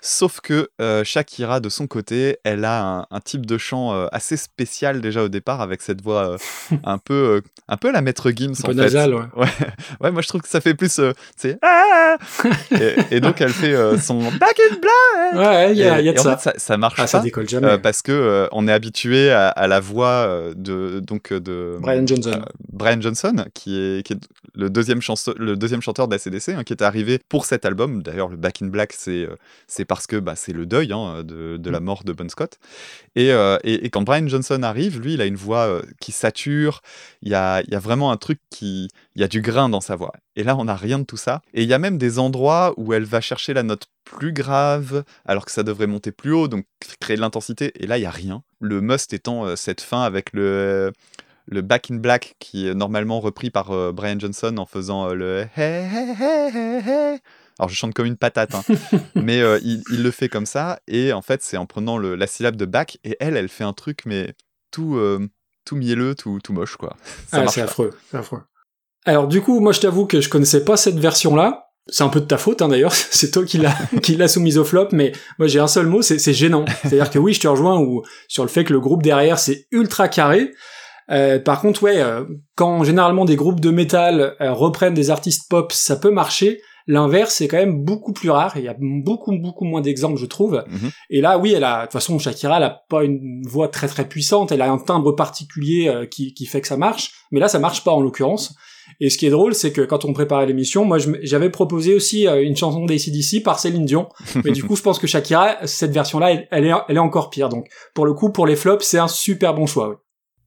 Sauf 0.00 0.40
que 0.40 0.68
euh, 0.80 1.02
Shakira, 1.02 1.58
de 1.60 1.68
son 1.68 1.86
côté, 1.88 2.38
elle 2.44 2.64
a 2.64 2.82
un, 3.00 3.06
un 3.10 3.20
type 3.20 3.44
de 3.46 3.58
chant 3.58 3.92
euh, 3.94 4.06
assez 4.12 4.36
spécial 4.36 5.00
déjà 5.00 5.24
au 5.24 5.28
départ, 5.28 5.60
avec 5.60 5.82
cette 5.82 6.00
voix 6.02 6.32
euh, 6.34 6.38
un 6.84 6.98
peu, 6.98 7.42
un 7.68 7.76
peu 7.76 7.90
la 7.90 8.00
maître 8.00 8.30
Gims 8.30 8.52
Un 8.52 8.62
en 8.62 8.66
peu 8.68 8.74
fait. 8.74 8.80
nasal, 8.82 9.14
ouais. 9.14 9.22
Ouais, 9.36 9.46
ouais, 10.00 10.10
moi 10.12 10.22
je 10.22 10.28
trouve 10.28 10.40
que 10.42 10.48
ça 10.48 10.60
fait 10.60 10.74
plus, 10.74 11.00
c'est 11.36 11.58
ah 11.62 12.16
et, 12.80 13.16
et 13.16 13.20
donc 13.20 13.40
elle 13.40 13.52
fait 13.52 13.98
son 13.98 14.18
Back 14.32 14.58
in 14.70 14.76
Black. 14.76 15.46
Ouais, 15.46 15.72
il 15.72 15.78
y 15.78 15.84
a, 15.84 16.00
y 16.00 16.08
a 16.08 16.12
de 16.12 16.18
ça. 16.18 16.36
fait, 16.36 16.50
ça, 16.50 16.58
ça 16.58 16.76
marche 16.76 16.98
Ah, 16.98 17.06
ça 17.06 17.18
pas. 17.18 17.24
décolle 17.24 17.48
jamais. 17.48 17.66
euh, 17.66 17.78
parce 17.78 18.00
que 18.02 18.48
on 18.52 18.66
est 18.68 18.72
habitué 18.72 19.30
à, 19.30 19.48
à 19.48 19.66
la 19.66 19.80
voix 19.80 20.28
de 20.56 21.00
donc 21.00 21.32
de 21.32 21.76
Brian 21.80 22.06
Johnson. 22.06 22.42
Brian 22.72 23.00
Johnson, 23.00 23.44
qui 23.52 23.78
est, 23.78 24.02
qui 24.06 24.12
est 24.14 24.20
le, 24.54 24.70
deuxième 24.70 25.00
chanso- 25.00 25.34
le 25.36 25.56
deuxième 25.56 25.82
chanteur 25.82 26.06
d'ACDC, 26.08 26.50
hein, 26.50 26.64
qui 26.64 26.72
est 26.72 26.82
arrivé 26.82 27.18
pour 27.28 27.44
cet 27.46 27.64
album. 27.64 28.02
D'ailleurs, 28.02 28.28
le 28.28 28.36
Back 28.36 28.62
in 28.62 28.66
Black, 28.68 28.92
c'est 28.96 29.28
c'est 29.66 29.84
parce 29.88 30.06
que 30.06 30.16
bah, 30.16 30.36
c'est 30.36 30.52
le 30.52 30.66
deuil 30.66 30.92
hein, 30.92 31.24
de, 31.24 31.56
de 31.56 31.70
la 31.70 31.80
mort 31.80 32.04
de 32.04 32.12
Bon 32.12 32.28
Scott. 32.28 32.58
Et, 33.16 33.32
euh, 33.32 33.58
et, 33.64 33.86
et 33.86 33.90
quand 33.90 34.02
Brian 34.02 34.28
Johnson 34.28 34.62
arrive, 34.62 35.00
lui, 35.00 35.14
il 35.14 35.20
a 35.20 35.26
une 35.26 35.34
voix 35.34 35.66
euh, 35.66 35.82
qui 36.00 36.12
sature. 36.12 36.82
Il 37.22 37.30
y 37.30 37.34
a, 37.34 37.62
il 37.62 37.72
y 37.72 37.74
a 37.74 37.80
vraiment 37.80 38.12
un 38.12 38.16
truc 38.16 38.38
qui. 38.50 38.88
Il 39.16 39.20
y 39.20 39.24
a 39.24 39.28
du 39.28 39.40
grain 39.40 39.68
dans 39.68 39.80
sa 39.80 39.96
voix. 39.96 40.12
Et 40.36 40.44
là, 40.44 40.56
on 40.56 40.66
n'a 40.66 40.76
rien 40.76 41.00
de 41.00 41.04
tout 41.04 41.16
ça. 41.16 41.40
Et 41.54 41.62
il 41.64 41.68
y 41.68 41.74
a 41.74 41.78
même 41.78 41.98
des 41.98 42.20
endroits 42.20 42.74
où 42.76 42.92
elle 42.92 43.04
va 43.04 43.20
chercher 43.20 43.54
la 43.54 43.64
note 43.64 43.86
plus 44.04 44.32
grave, 44.32 45.04
alors 45.24 45.44
que 45.44 45.50
ça 45.50 45.62
devrait 45.62 45.86
monter 45.88 46.12
plus 46.12 46.32
haut, 46.32 46.48
donc 46.48 46.64
créer 47.00 47.16
de 47.16 47.22
l'intensité. 47.22 47.72
Et 47.82 47.86
là, 47.86 47.98
il 47.98 48.02
y 48.02 48.06
a 48.06 48.10
rien. 48.10 48.42
Le 48.60 48.80
must 48.80 49.12
étant 49.12 49.46
euh, 49.46 49.56
cette 49.56 49.80
fin 49.80 50.02
avec 50.02 50.32
le 50.32 50.92
le 51.50 51.62
Back 51.62 51.90
in 51.90 51.96
Black 51.96 52.36
qui 52.38 52.68
est 52.68 52.74
normalement 52.74 53.20
repris 53.20 53.50
par 53.50 53.70
euh, 53.70 53.90
Brian 53.90 54.18
Johnson 54.18 54.54
en 54.58 54.66
faisant 54.66 55.08
euh, 55.08 55.14
le 55.14 55.46
hey, 55.56 55.86
hey, 55.86 56.14
hey, 56.20 56.50
hey, 56.54 56.82
hey. 56.86 57.18
Alors 57.58 57.68
je 57.68 57.74
chante 57.74 57.94
comme 57.94 58.06
une 58.06 58.16
patate, 58.16 58.54
hein. 58.54 58.62
mais 59.14 59.40
euh, 59.40 59.58
il, 59.62 59.82
il 59.90 60.02
le 60.02 60.10
fait 60.10 60.28
comme 60.28 60.46
ça 60.46 60.78
et 60.86 61.12
en 61.12 61.22
fait 61.22 61.42
c'est 61.42 61.56
en 61.56 61.66
prenant 61.66 61.98
le- 61.98 62.14
la 62.14 62.26
syllabe 62.26 62.56
de 62.56 62.64
back 62.66 62.98
et 63.04 63.16
elle 63.20 63.36
elle 63.36 63.48
fait 63.48 63.64
un 63.64 63.72
truc 63.72 64.00
mais 64.06 64.34
tout 64.70 64.96
euh, 64.96 65.26
tout 65.64 65.76
mielleux, 65.76 66.14
tout, 66.14 66.38
tout 66.42 66.52
moche 66.52 66.76
quoi. 66.76 66.96
Ça 67.30 67.42
Ah, 67.44 67.48
c'est 67.48 67.60
affreux, 67.62 67.92
c'est 68.10 68.16
affreux. 68.18 68.42
Alors 69.04 69.26
du 69.28 69.40
coup, 69.40 69.60
moi 69.60 69.72
je 69.72 69.80
t'avoue 69.80 70.06
que 70.06 70.20
je 70.20 70.28
connaissais 70.28 70.64
pas 70.64 70.76
cette 70.76 70.98
version-là. 70.98 71.64
C'est 71.90 72.04
un 72.04 72.10
peu 72.10 72.20
de 72.20 72.26
ta 72.26 72.36
faute 72.38 72.60
hein, 72.62 72.68
d'ailleurs, 72.68 72.92
c'est 73.10 73.30
toi 73.30 73.44
qui 73.44 73.58
l'as 73.58 73.74
qui 74.02 74.14
l'a 74.16 74.28
soumise 74.28 74.58
au 74.58 74.64
flop, 74.64 74.88
mais 74.92 75.12
moi 75.38 75.48
j'ai 75.48 75.58
un 75.58 75.66
seul 75.68 75.86
mot, 75.86 76.00
c'est 76.02 76.18
c'est 76.18 76.34
gênant. 76.34 76.64
C'est-à-dire 76.82 77.10
que 77.10 77.18
oui, 77.18 77.32
je 77.34 77.40
te 77.40 77.48
rejoins 77.48 77.80
ou 77.80 78.02
sur 78.28 78.44
le 78.44 78.48
fait 78.50 78.64
que 78.64 78.72
le 78.72 78.80
groupe 78.80 79.02
derrière 79.02 79.38
c'est 79.38 79.66
ultra 79.72 80.08
carré. 80.08 80.52
Euh, 81.10 81.38
par 81.38 81.62
contre, 81.62 81.82
ouais, 81.84 82.02
euh, 82.02 82.24
quand 82.54 82.84
généralement 82.84 83.24
des 83.24 83.36
groupes 83.36 83.60
de 83.60 83.70
métal 83.70 84.36
euh, 84.42 84.52
reprennent 84.52 84.92
des 84.92 85.08
artistes 85.10 85.48
pop, 85.48 85.72
ça 85.72 85.96
peut 85.96 86.10
marcher. 86.10 86.60
L'inverse, 86.90 87.34
c'est 87.34 87.48
quand 87.48 87.58
même 87.58 87.84
beaucoup 87.84 88.14
plus 88.14 88.30
rare. 88.30 88.54
Il 88.56 88.62
y 88.62 88.68
a 88.68 88.74
beaucoup, 88.78 89.36
beaucoup 89.38 89.66
moins 89.66 89.82
d'exemples, 89.82 90.18
je 90.18 90.24
trouve. 90.24 90.64
Mhm. 90.66 90.90
Et 91.10 91.20
là, 91.20 91.38
oui, 91.38 91.52
elle 91.52 91.64
a, 91.64 91.80
de 91.80 91.82
toute 91.84 91.92
façon, 91.92 92.18
Shakira, 92.18 92.56
elle 92.56 92.64
a 92.64 92.82
pas 92.88 93.04
une 93.04 93.42
voix 93.46 93.68
très, 93.68 93.88
très 93.88 94.08
puissante. 94.08 94.52
Elle 94.52 94.62
a 94.62 94.70
un 94.70 94.78
timbre 94.78 95.12
particulier 95.12 95.88
euh, 95.88 96.06
qui, 96.06 96.32
qui 96.32 96.46
fait 96.46 96.62
que 96.62 96.66
ça 96.66 96.78
marche. 96.78 97.12
Mais 97.30 97.40
là, 97.40 97.48
ça 97.48 97.58
marche 97.58 97.84
pas, 97.84 97.92
en 97.92 98.00
l'occurrence. 98.00 98.54
Et 99.00 99.10
ce 99.10 99.18
qui 99.18 99.26
est 99.26 99.30
drôle, 99.30 99.54
c'est 99.54 99.70
que 99.70 99.82
quand 99.82 100.06
on 100.06 100.14
préparait 100.14 100.46
l'émission, 100.46 100.86
moi, 100.86 100.96
j'avais 101.22 101.50
proposé 101.50 101.94
aussi 101.94 102.26
euh, 102.26 102.42
une 102.42 102.56
chanson 102.56 102.86
d'ACDC 102.86 103.42
par 103.44 103.58
Céline 103.58 103.84
Dion. 103.84 104.08
Mais 104.44 104.52
du 104.52 104.64
coup, 104.64 104.74
je 104.74 104.82
pense 104.82 104.98
que 104.98 105.06
Shakira, 105.06 105.66
cette 105.66 105.92
version-là, 105.92 106.32
elle, 106.32 106.48
elle 106.50 106.64
est, 106.64 106.72
elle 106.88 106.96
est 106.96 107.00
encore 107.00 107.28
pire. 107.28 107.50
Donc, 107.50 107.68
pour 107.94 108.06
le 108.06 108.14
coup, 108.14 108.30
pour 108.30 108.46
les 108.46 108.56
flops, 108.56 108.82
c'est 108.84 108.98
un 108.98 109.08
super 109.08 109.52
bon 109.52 109.66
choix. 109.66 109.88
oui. 109.90 109.96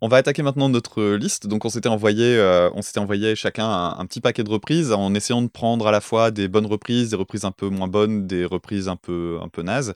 On 0.03 0.08
va 0.08 0.17
attaquer 0.17 0.41
maintenant 0.41 0.67
notre 0.67 1.13
liste. 1.13 1.46
Donc 1.46 1.63
on 1.63 1.70
s'était 1.70 1.88
envoyé, 1.88 2.36
euh, 2.36 2.72
on 2.74 2.81
s'était 2.81 3.00
envoyé 3.00 3.36
chacun 3.36 3.70
un, 3.70 4.05
petit 4.08 4.20
paquet 4.20 4.43
de 4.43 4.50
reprises 4.50 4.91
en 4.91 5.13
essayant 5.13 5.43
de 5.43 5.48
prendre 5.48 5.86
à 5.86 5.91
la 5.91 6.01
fois 6.01 6.31
des 6.31 6.48
bonnes 6.48 6.65
reprises, 6.65 7.12
des 7.12 7.15
reprises 7.15 7.46
un 7.46 7.51
peu 7.51 7.70
moins 7.70 7.88
bonnes, 7.88 8.25
des 8.25 8.43
reprises 8.43 8.88
un 8.88 8.96
peu 8.96 9.38
un 9.43 9.48
peu 9.48 9.62
nazes, 9.62 9.93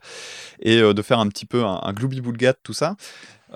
et 0.60 0.78
euh, 0.80 0.94
de 0.94 1.02
faire 1.02 1.18
un 1.18 1.26
petit 1.26 1.44
peu 1.44 1.64
un, 1.64 1.80
un 1.82 1.92
gloubi-boulga 1.92 2.52
de 2.52 2.58
tout 2.62 2.72
ça. 2.72 2.94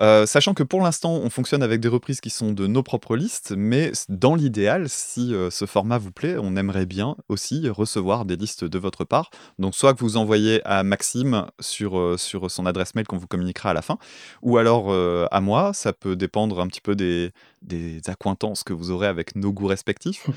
Euh, 0.01 0.25
sachant 0.25 0.53
que 0.53 0.63
pour 0.63 0.81
l'instant, 0.81 1.13
on 1.13 1.29
fonctionne 1.29 1.61
avec 1.61 1.79
des 1.79 1.87
reprises 1.87 2.21
qui 2.21 2.31
sont 2.31 2.51
de 2.51 2.65
nos 2.65 2.81
propres 2.81 3.15
listes, 3.15 3.53
mais 3.55 3.91
dans 4.09 4.33
l'idéal, 4.33 4.89
si 4.89 5.33
euh, 5.33 5.51
ce 5.51 5.65
format 5.65 5.99
vous 5.99 6.11
plaît, 6.11 6.37
on 6.39 6.55
aimerait 6.55 6.87
bien 6.87 7.15
aussi 7.29 7.69
recevoir 7.69 8.25
des 8.25 8.35
listes 8.35 8.63
de 8.63 8.79
votre 8.79 9.03
part. 9.03 9.29
Donc, 9.59 9.75
soit 9.75 9.93
que 9.93 9.99
vous 9.99 10.17
envoyez 10.17 10.61
à 10.65 10.81
Maxime 10.83 11.45
sur, 11.59 11.99
euh, 11.99 12.17
sur 12.17 12.49
son 12.49 12.65
adresse 12.65 12.95
mail 12.95 13.05
qu'on 13.05 13.17
vous 13.17 13.27
communiquera 13.27 13.69
à 13.69 13.73
la 13.73 13.83
fin, 13.83 13.99
ou 14.41 14.57
alors 14.57 14.91
à 14.91 15.41
moi, 15.41 15.73
ça 15.73 15.93
peut 15.93 16.15
dépendre 16.15 16.59
un 16.59 16.67
petit 16.67 16.81
peu 16.81 16.95
des, 16.95 17.31
des 17.61 18.01
accointances 18.07 18.63
que 18.63 18.73
vous 18.73 18.91
aurez 18.91 19.07
avec 19.07 19.35
nos 19.35 19.51
goûts 19.51 19.67
respectifs. 19.67 20.27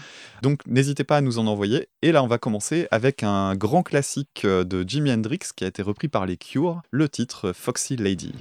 Donc, 0.43 0.61
n'hésitez 0.67 1.05
pas 1.05 1.17
à 1.17 1.21
nous 1.21 1.39
en 1.39 1.47
envoyer. 1.47 1.89
Et 2.03 2.13
là, 2.13 2.23
on 2.23 2.27
va 2.27 2.39
commencer 2.39 2.87
avec 2.91 3.23
un 3.23 3.55
grand 3.55 3.83
classique 3.83 4.47
de 4.47 4.85
Jimi 4.87 5.13
Hendrix 5.13 5.41
qui 5.57 5.65
a 5.65 5.69
été 5.69 5.83
repris 5.83 6.09
par 6.09 6.27
les 6.27 6.37
Cure, 6.37 6.83
le 6.91 7.09
titre 7.09 7.53
Foxy 7.53 7.97
Lady. 7.97 8.35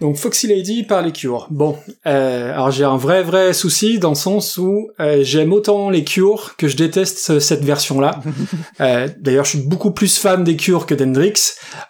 Donc 0.00 0.16
Foxy 0.16 0.48
Lady 0.48 0.82
par 0.82 1.02
les 1.02 1.12
Cure. 1.12 1.46
Bon, 1.50 1.76
euh, 2.06 2.52
alors 2.52 2.72
j'ai 2.72 2.82
un 2.82 2.96
vrai 2.96 3.22
vrai 3.22 3.52
souci 3.52 4.00
dans 4.00 4.08
le 4.08 4.14
sens 4.16 4.58
où 4.58 4.88
euh, 4.98 5.20
j'aime 5.22 5.52
autant 5.52 5.90
les 5.90 6.02
Cure 6.02 6.56
que 6.56 6.66
je 6.66 6.76
déteste 6.76 7.18
ce- 7.18 7.38
cette 7.38 7.64
version-là. 7.64 8.20
Euh, 8.80 9.06
D'ailleurs, 9.20 9.44
je 9.44 9.50
suis 9.50 9.60
beaucoup 9.60 9.92
plus 9.92 10.18
fan 10.18 10.42
des 10.42 10.56
Cure 10.56 10.86
que 10.86 10.94
d'Hendrix. 10.94 11.34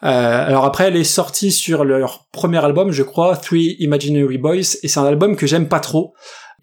Euh, 0.03 0.47
alors 0.47 0.67
après, 0.67 0.89
elle 0.89 0.97
est 0.97 1.05
sortie 1.05 1.51
sur 1.51 1.85
leur 1.85 2.27
premier 2.33 2.63
album, 2.63 2.93
je 2.93 3.03
crois, 3.03 3.35
Three 3.37 3.77
Imaginary 3.79 4.37
Boys, 4.37 4.77
et 4.83 4.89
c'est 4.89 4.99
un 5.01 5.07
album 5.07 5.37
que 5.37 5.47
j'aime 5.47 5.69
pas 5.69 5.81
trop. 5.81 6.13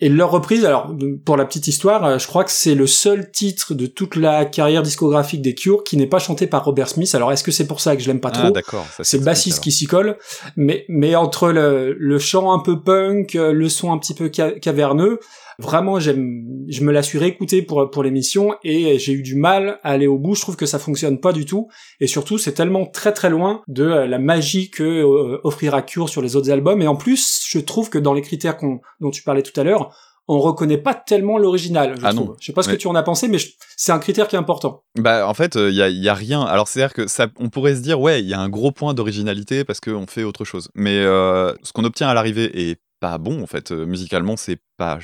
Et 0.02 0.08
leur 0.08 0.32
reprise, 0.32 0.64
alors 0.64 0.96
pour 1.26 1.36
la 1.36 1.44
petite 1.46 1.68
histoire, 1.68 2.06
euh, 2.06 2.18
je 2.18 2.26
crois 2.28 2.46
que 2.46 2.52
c'est 2.52 2.74
le 2.76 2.88
seul 2.88 3.32
titre 3.32 3.74
de 3.74 3.86
toute 3.86 4.16
la 4.16 4.46
carrière 4.46 4.82
discographique 4.82 5.42
des 5.42 5.56
Cure 5.56 5.84
qui 5.84 5.98
n'est 5.98 6.08
pas 6.08 6.20
chanté 6.20 6.48
par 6.48 6.64
Robert 6.64 6.88
Smith. 6.88 7.14
Alors 7.16 7.32
est-ce 7.34 7.44
que 7.44 7.52
c'est 7.52 7.68
pour 7.68 7.82
ça 7.82 7.96
que 7.98 8.02
je 8.02 8.08
l'aime 8.08 8.22
pas 8.22 8.32
trop? 8.32 8.48
Ah, 8.48 8.52
d'accord. 8.52 8.86
c'est 9.02 9.18
le 9.18 9.24
bassiste 9.26 9.62
qui 9.62 9.72
s'y 9.74 9.88
colle, 9.88 10.18
mais 10.56 10.86
mais 10.88 11.16
entre 11.16 11.50
le, 11.50 11.94
le 12.00 12.20
chant 12.20 12.54
un 12.54 12.60
peu 12.60 12.80
punk, 12.82 13.36
euh, 13.36 13.52
le 13.52 13.68
son 13.68 13.92
un 13.92 13.98
petit 13.98 14.14
peu 14.14 14.32
ca- 14.34 14.52
caverneux, 14.52 15.20
vraiment 15.60 16.00
j'aime, 16.00 16.44
je 16.68 16.84
me 16.84 16.92
la 16.92 17.04
suis 17.04 17.20
réécouté 17.20 17.62
pour 17.62 17.90
pour 17.92 18.02
l'émission 18.02 18.56
et 18.64 18.98
j'ai 18.98 19.14
eu 19.14 19.22
du 19.22 19.36
mal 19.36 19.80
à 19.84 19.92
aller 19.92 20.08
au 20.08 20.18
bout. 20.18 20.34
Je 20.36 20.42
trouve 20.42 20.56
que 20.56 20.66
ça 20.66 20.80
fonctionne 20.80 21.20
pas 21.20 21.34
du 21.34 21.46
tout 21.46 21.68
et 22.00 22.08
surtout 22.08 22.38
c'est 22.38 22.54
tellement 22.54 22.86
très 22.86 23.12
très 23.12 23.30
loin 23.30 23.62
de 23.68 23.84
euh, 23.84 24.08
la 24.08 24.20
magie 24.20 24.70
que 24.72 24.84
euh, 24.84 25.40
offrira 25.44 25.82
Cure 25.82 26.10
sur 26.10 26.22
les 26.22 26.36
autres 26.36 26.50
albums 26.50 26.82
et 26.82 26.88
en 26.88 26.96
plus 26.96 27.44
je 27.48 27.60
trouve 27.60 27.90
que 27.90 27.98
dans 28.00 28.14
les 28.14 28.22
critères 28.22 28.58
qu'on 28.58 28.80
dont 29.00 29.12
tu 29.12 29.22
parlais 29.24 29.44
tout 29.44 29.60
à 29.60 29.64
l'heure 29.64 29.96
on 30.32 30.40
reconnaît 30.40 30.78
pas 30.78 30.94
tellement 30.94 31.40
l'original, 31.40 31.96
je 32.00 32.06
Ah 32.06 32.14
trouve. 32.14 32.28
non. 32.28 32.36
Je 32.40 32.46
sais 32.46 32.54
pas 32.54 32.62
ce 32.62 32.70
que 32.70 32.76
tu 32.76 32.86
en 32.86 32.94
as 32.94 33.02
pensé, 33.02 33.28
mais 33.28 33.40
je- 33.40 33.50
c'est 33.76 33.92
un 33.92 33.98
critère 33.98 34.28
qui 34.28 34.36
est 34.36 34.38
important. 34.38 34.84
Bah, 35.00 35.28
en 35.28 35.34
fait, 35.34 35.56
il 35.56 35.74
y, 35.74 35.82
a, 35.82 35.90
y 35.90 36.08
a 36.08 36.14
rien. 36.14 36.42
Alors, 36.44 36.68
c'est-à-dire 36.68 36.94
que 36.94 37.08
ça, 37.08 37.30
on 37.40 37.50
pourrait 37.50 37.74
se 37.76 37.82
dire, 37.82 38.00
ouais, 38.00 38.22
il 38.22 38.28
y 38.28 38.36
a 38.36 38.40
un 38.40 38.48
gros 38.48 38.72
point 38.72 38.94
d'originalité 38.94 39.64
parce 39.64 39.80
qu'on 39.80 40.06
fait 40.06 40.24
autre 40.24 40.46
chose. 40.46 40.70
Mais 40.76 41.00
euh, 41.00 41.52
ce 41.64 41.74
qu'on 41.74 41.84
obtient 41.84 42.08
à 42.10 42.14
l'arrivée 42.14 42.70
est 42.70 42.80
pas 43.00 43.18
bon, 43.18 43.42
en 43.42 43.48
fait. 43.48 43.72
Euh, 43.72 43.88
musicalement, 43.88 44.38
c'est 44.38 44.60
pas. 44.80 44.98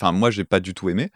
Enfin, 0.00 0.12
moi, 0.12 0.30
j'ai 0.30 0.44
pas 0.44 0.58
du 0.58 0.74
tout 0.74 0.88
aimé. 0.88 1.10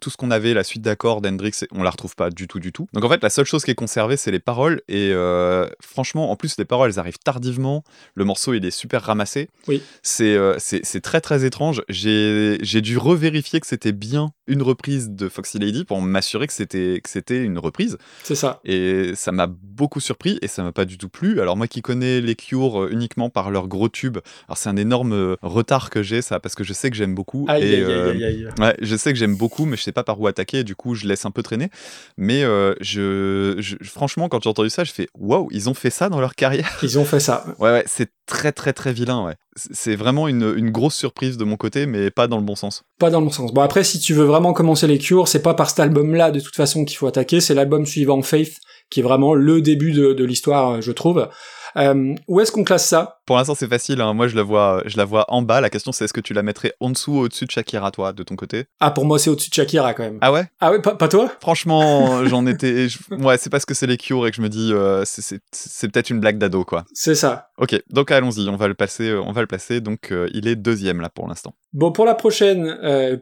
Tout 0.00 0.10
ce 0.10 0.16
qu'on 0.16 0.32
avait, 0.32 0.52
la 0.54 0.64
suite 0.64 0.82
d'accords 0.82 1.20
d'Hendrix, 1.20 1.52
on 1.70 1.84
la 1.84 1.90
retrouve 1.90 2.16
pas 2.16 2.30
du 2.30 2.48
tout, 2.48 2.58
du 2.58 2.72
tout. 2.72 2.88
Donc, 2.92 3.04
en 3.04 3.08
fait, 3.08 3.22
la 3.22 3.30
seule 3.30 3.44
chose 3.44 3.62
qui 3.64 3.70
est 3.70 3.76
conservée, 3.76 4.16
c'est 4.16 4.32
les 4.32 4.40
paroles. 4.40 4.80
Et 4.88 5.10
euh, 5.12 5.68
franchement, 5.80 6.32
en 6.32 6.36
plus, 6.36 6.56
les 6.58 6.64
paroles, 6.64 6.90
elles 6.90 6.98
arrivent 6.98 7.20
tardivement. 7.22 7.84
Le 8.14 8.24
morceau, 8.24 8.54
il 8.54 8.64
est 8.64 8.72
super 8.72 9.02
ramassé. 9.02 9.48
Oui. 9.68 9.82
C'est 10.02 10.34
euh, 10.34 10.56
très, 11.02 11.20
très 11.20 11.44
étrange. 11.44 11.82
J'ai 11.88 12.80
dû 12.80 12.98
revérifier 12.98 13.60
que 13.60 13.66
c'était 13.66 13.92
bien 13.92 14.32
une 14.46 14.62
reprise 14.62 15.10
de 15.10 15.28
Foxy 15.28 15.58
Lady 15.58 15.84
pour 15.84 16.00
m'assurer 16.02 16.46
que 16.46 16.52
c'était 16.52 17.00
que 17.02 17.08
c'était 17.08 17.42
une 17.42 17.58
reprise. 17.58 17.96
C'est 18.22 18.34
ça. 18.34 18.60
Et 18.64 19.14
ça 19.14 19.32
m'a 19.32 19.46
beaucoup 19.46 20.00
surpris 20.00 20.38
et 20.42 20.48
ça 20.48 20.62
m'a 20.62 20.72
pas 20.72 20.84
du 20.84 20.98
tout 20.98 21.08
plu. 21.08 21.40
Alors 21.40 21.56
moi 21.56 21.66
qui 21.66 21.82
connais 21.82 22.20
les 22.20 22.34
Cure 22.34 22.82
euh, 22.82 22.88
uniquement 22.90 23.30
par 23.30 23.50
leur 23.50 23.68
gros 23.68 23.88
tube, 23.88 24.18
alors 24.48 24.58
c'est 24.58 24.68
un 24.68 24.76
énorme 24.76 25.12
euh, 25.12 25.36
retard 25.42 25.90
que 25.90 26.02
j'ai 26.02 26.22
ça 26.22 26.40
parce 26.40 26.54
que 26.54 26.64
je 26.64 26.72
sais 26.72 26.90
que 26.90 26.96
j'aime 26.96 27.14
beaucoup 27.14 27.41
beaucoup. 27.42 27.52
Aïe, 27.52 27.62
et, 27.64 27.74
aïe, 27.76 27.82
euh, 27.82 28.10
aïe, 28.12 28.24
aïe. 28.24 28.48
Ouais, 28.58 28.74
je 28.80 28.96
sais 28.96 29.12
que 29.12 29.18
j'aime 29.18 29.36
beaucoup, 29.36 29.64
mais 29.66 29.76
je 29.76 29.82
sais 29.82 29.92
pas 29.92 30.04
par 30.04 30.20
où 30.20 30.26
attaquer, 30.26 30.58
et 30.60 30.64
du 30.64 30.74
coup, 30.74 30.94
je 30.94 31.06
laisse 31.06 31.24
un 31.24 31.30
peu 31.30 31.42
traîner. 31.42 31.68
Mais 32.16 32.42
euh, 32.42 32.74
je, 32.80 33.56
je- 33.58 33.76
franchement, 33.84 34.28
quand 34.28 34.42
j'ai 34.42 34.48
entendu 34.50 34.70
ça, 34.70 34.84
je 34.84 34.92
fais 34.92 35.08
waouh, 35.18 35.48
ils 35.52 35.68
ont 35.68 35.74
fait 35.74 35.90
ça 35.90 36.08
dans 36.08 36.20
leur 36.20 36.34
carrière. 36.34 36.78
Ils 36.82 36.98
ont 36.98 37.04
fait 37.04 37.20
ça. 37.20 37.44
Ouais, 37.58 37.70
ouais, 37.70 37.84
c'est 37.86 38.10
très, 38.26 38.50
très, 38.52 38.72
très 38.72 38.92
vilain, 38.92 39.24
ouais. 39.24 39.34
C'est 39.56 39.74
c'est 39.92 39.96
vraiment 39.96 40.28
une, 40.28 40.54
une 40.56 40.70
grosse 40.70 40.94
surprise 40.94 41.36
de 41.36 41.44
mon 41.44 41.56
côté, 41.56 41.84
mais 41.86 42.10
pas 42.10 42.26
dans 42.26 42.38
le 42.38 42.42
bon 42.44 42.54
sens. 42.56 42.82
Pas 42.98 43.10
dans 43.10 43.20
le 43.20 43.26
bon 43.26 43.32
sens. 43.32 43.52
Bon, 43.52 43.60
après, 43.60 43.84
si 43.84 43.98
tu 44.00 44.14
veux 44.14 44.24
vraiment 44.24 44.52
commencer 44.52 44.86
les 44.86 44.98
cures, 44.98 45.28
c'est 45.28 45.42
pas 45.42 45.54
par 45.54 45.68
cet 45.68 45.80
album-là, 45.80 46.30
de 46.30 46.40
toute 46.40 46.56
façon, 46.56 46.84
qu'il 46.84 46.96
faut 46.96 47.06
attaquer, 47.06 47.40
c'est 47.40 47.52
l'album 47.54 47.84
suivant, 47.84 48.22
Faith, 48.22 48.56
qui 48.90 49.00
est 49.00 49.02
vraiment 49.02 49.34
le 49.34 49.60
début 49.60 49.92
de, 49.92 50.12
de 50.12 50.24
l'histoire, 50.24 50.70
euh, 50.74 50.80
je 50.80 50.92
trouve. 50.92 51.28
Euh, 51.76 52.14
où 52.28 52.40
est-ce 52.40 52.52
qu'on 52.52 52.64
classe 52.64 52.86
ça 52.86 53.20
Pour 53.26 53.36
l'instant, 53.36 53.54
c'est 53.54 53.68
facile. 53.68 54.00
hein. 54.00 54.12
Moi, 54.14 54.28
je 54.28 54.36
la 54.36 54.42
vois, 54.42 54.82
je 54.86 54.96
la 54.96 55.04
vois 55.04 55.24
en 55.32 55.42
bas. 55.42 55.60
La 55.60 55.70
question, 55.70 55.92
c'est 55.92 56.04
est-ce 56.04 56.12
que 56.12 56.20
tu 56.20 56.34
la 56.34 56.42
mettrais 56.42 56.74
en 56.80 56.90
dessous 56.90 57.12
ou 57.12 57.18
au-dessus 57.20 57.46
de 57.46 57.50
Shakira, 57.50 57.90
toi, 57.90 58.12
de 58.12 58.22
ton 58.22 58.36
côté? 58.36 58.64
Ah, 58.80 58.90
pour 58.90 59.04
moi, 59.04 59.18
c'est 59.18 59.30
au-dessus 59.30 59.50
de 59.50 59.54
Shakira, 59.54 59.94
quand 59.94 60.02
même. 60.02 60.18
Ah 60.20 60.32
ouais? 60.32 60.44
Ah 60.60 60.70
ouais, 60.70 60.80
pas, 60.82 60.94
pas 60.94 61.08
toi? 61.08 61.30
Franchement, 61.40 62.24
j'en 62.26 62.46
étais. 62.46 62.88
je- 62.88 62.98
Ouais, 63.14 63.38
c'est 63.38 63.50
parce 63.50 63.64
que 63.64 63.74
c'est 63.74 63.86
les 63.86 63.96
Cure 63.96 64.26
et 64.26 64.30
que 64.30 64.36
je 64.36 64.42
me 64.42 64.48
dis, 64.48 64.70
euh, 64.72 65.04
c'est- 65.04 65.40
peut-être 65.88 66.10
une 66.10 66.20
blague 66.20 66.38
d'ado, 66.38 66.64
quoi. 66.64 66.84
C'est 66.92 67.14
ça. 67.14 67.48
Ok, 67.58 67.80
donc 67.90 68.10
allons-y, 68.10 68.48
on 68.48 68.56
va 68.56 68.68
le 68.68 68.74
passer. 68.74 69.08
euh, 69.10 69.20
On 69.22 69.32
va 69.32 69.40
le 69.40 69.46
placer. 69.46 69.80
Donc, 69.80 70.10
euh, 70.12 70.28
il 70.34 70.48
est 70.48 70.56
deuxième 70.56 71.00
là 71.00 71.08
pour 71.08 71.28
l'instant. 71.28 71.54
Bon, 71.72 71.90
pour 71.92 72.04
la 72.04 72.14
prochaine, 72.14 72.76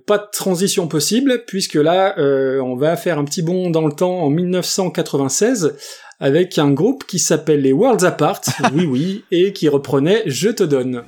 pas 0.07 0.19
de 0.19 0.26
transition 0.33 0.88
possible, 0.88 1.45
puisque 1.47 1.75
là, 1.75 2.14
on 2.19 2.75
va 2.76 2.97
faire 2.97 3.19
un 3.19 3.25
petit 3.25 3.42
bond 3.42 3.71
dans 3.71 3.87
le 3.87 3.92
temps 3.92 4.19
en 4.23 4.30
1996, 4.30 5.76
avec 6.21 6.59
un 6.59 6.71
groupe 6.71 7.05
qui 7.07 7.19
s'appelle 7.19 7.62
les 7.62 7.73
Worlds 7.73 8.05
Apart, 8.05 8.43
oui 8.75 8.87
oui, 8.87 9.25
et 9.31 9.53
qui 9.53 9.69
reprenait 9.69 10.23
Je 10.27 10.50
te 10.50 10.62
donne. 10.62 11.03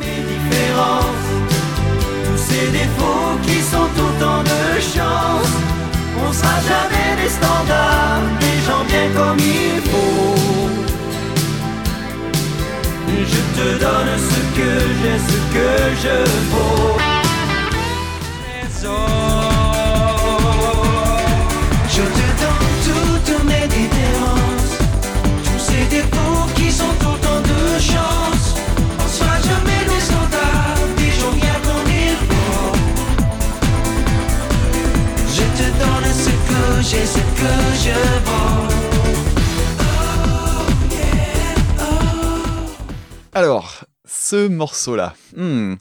mes 0.00 0.06
différences, 0.06 1.04
tous 2.24 2.38
ces 2.38 2.66
défauts 2.72 3.38
qui 3.46 3.60
sont 3.60 3.90
autant 4.06 4.42
de 4.42 4.80
chance. 4.80 5.52
On 6.26 6.32
sera 6.32 6.56
jamais 6.62 7.22
des 7.22 7.28
standards, 7.28 8.22
des 8.40 8.58
gens 8.66 8.84
bien 8.88 9.08
comme 9.14 9.38
il 9.38 9.80
faut. 9.90 10.34
Je 13.30 13.60
te 13.60 13.80
donne 13.80 14.14
ce 14.30 14.40
que 14.56 14.70
j'ai, 15.02 15.18
ce 15.18 15.38
que 15.54 15.70
je 16.02 16.30
vaux. 16.50 17.07
Alors, 43.32 43.84
ce 44.04 44.48
morceau-là. 44.48 45.14
hmm. 45.36 45.74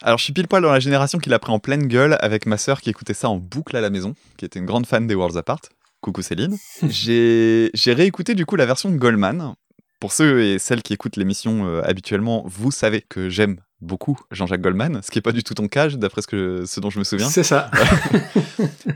Alors, 0.00 0.16
je 0.16 0.24
suis 0.24 0.32
pile 0.32 0.48
poil 0.48 0.62
dans 0.62 0.72
la 0.72 0.80
génération 0.80 1.18
qui 1.18 1.28
l'a 1.28 1.38
pris 1.38 1.52
en 1.52 1.58
pleine 1.58 1.86
gueule 1.86 2.16
avec 2.20 2.46
ma 2.46 2.56
sœur 2.56 2.80
qui 2.80 2.88
écoutait 2.88 3.12
ça 3.12 3.28
en 3.28 3.36
boucle 3.36 3.76
à 3.76 3.82
la 3.82 3.90
maison, 3.90 4.14
qui 4.38 4.46
était 4.46 4.58
une 4.58 4.64
grande 4.64 4.86
fan 4.86 5.06
des 5.06 5.14
Worlds 5.14 5.36
Apart. 5.36 5.60
Coucou 6.00 6.22
Céline. 6.22 6.56
J'ai 6.88 7.70
j'ai 7.74 7.92
réécouté 7.92 8.34
du 8.34 8.46
coup 8.46 8.56
la 8.56 8.64
version 8.64 8.90
de 8.90 8.96
Goldman. 8.96 9.54
Pour 10.00 10.12
ceux 10.12 10.42
et 10.42 10.58
celles 10.58 10.82
qui 10.82 10.94
écoutent 10.94 11.16
l'émission 11.16 11.66
euh, 11.66 11.82
habituellement, 11.84 12.44
vous 12.46 12.70
savez 12.70 13.02
que 13.02 13.28
j'aime 13.28 13.58
beaucoup 13.80 14.18
Jean-Jacques 14.30 14.60
Goldman, 14.60 15.00
ce 15.02 15.10
qui 15.10 15.18
n'est 15.18 15.22
pas 15.22 15.32
du 15.32 15.42
tout 15.42 15.54
ton 15.54 15.68
cas, 15.68 15.88
d'après 15.88 16.22
ce, 16.22 16.26
que, 16.26 16.64
ce 16.66 16.80
dont 16.80 16.90
je 16.90 16.98
me 16.98 17.04
souviens. 17.04 17.28
C'est 17.28 17.42
ça. 17.42 17.70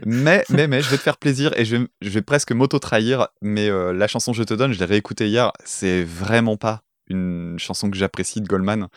Mais, 0.04 0.44
mais, 0.48 0.66
mais, 0.66 0.82
je 0.82 0.90
vais 0.90 0.96
te 0.96 1.02
faire 1.02 1.16
plaisir 1.16 1.52
et 1.56 1.64
je 1.64 1.76
vais, 1.76 1.86
je 2.00 2.08
vais 2.08 2.22
presque 2.22 2.50
m'auto-trahir. 2.50 3.28
Mais 3.40 3.68
euh, 3.68 3.92
la 3.92 4.08
chanson 4.08 4.32
Je 4.32 4.42
te 4.42 4.52
donne, 4.52 4.72
je 4.72 4.78
l'ai 4.80 4.84
réécoutée 4.84 5.28
hier. 5.28 5.52
C'est 5.64 6.02
vraiment 6.02 6.56
pas 6.56 6.82
une 7.08 7.56
chanson 7.58 7.90
que 7.90 7.96
j'apprécie 7.96 8.40
de 8.40 8.48
Goldman. 8.48 8.88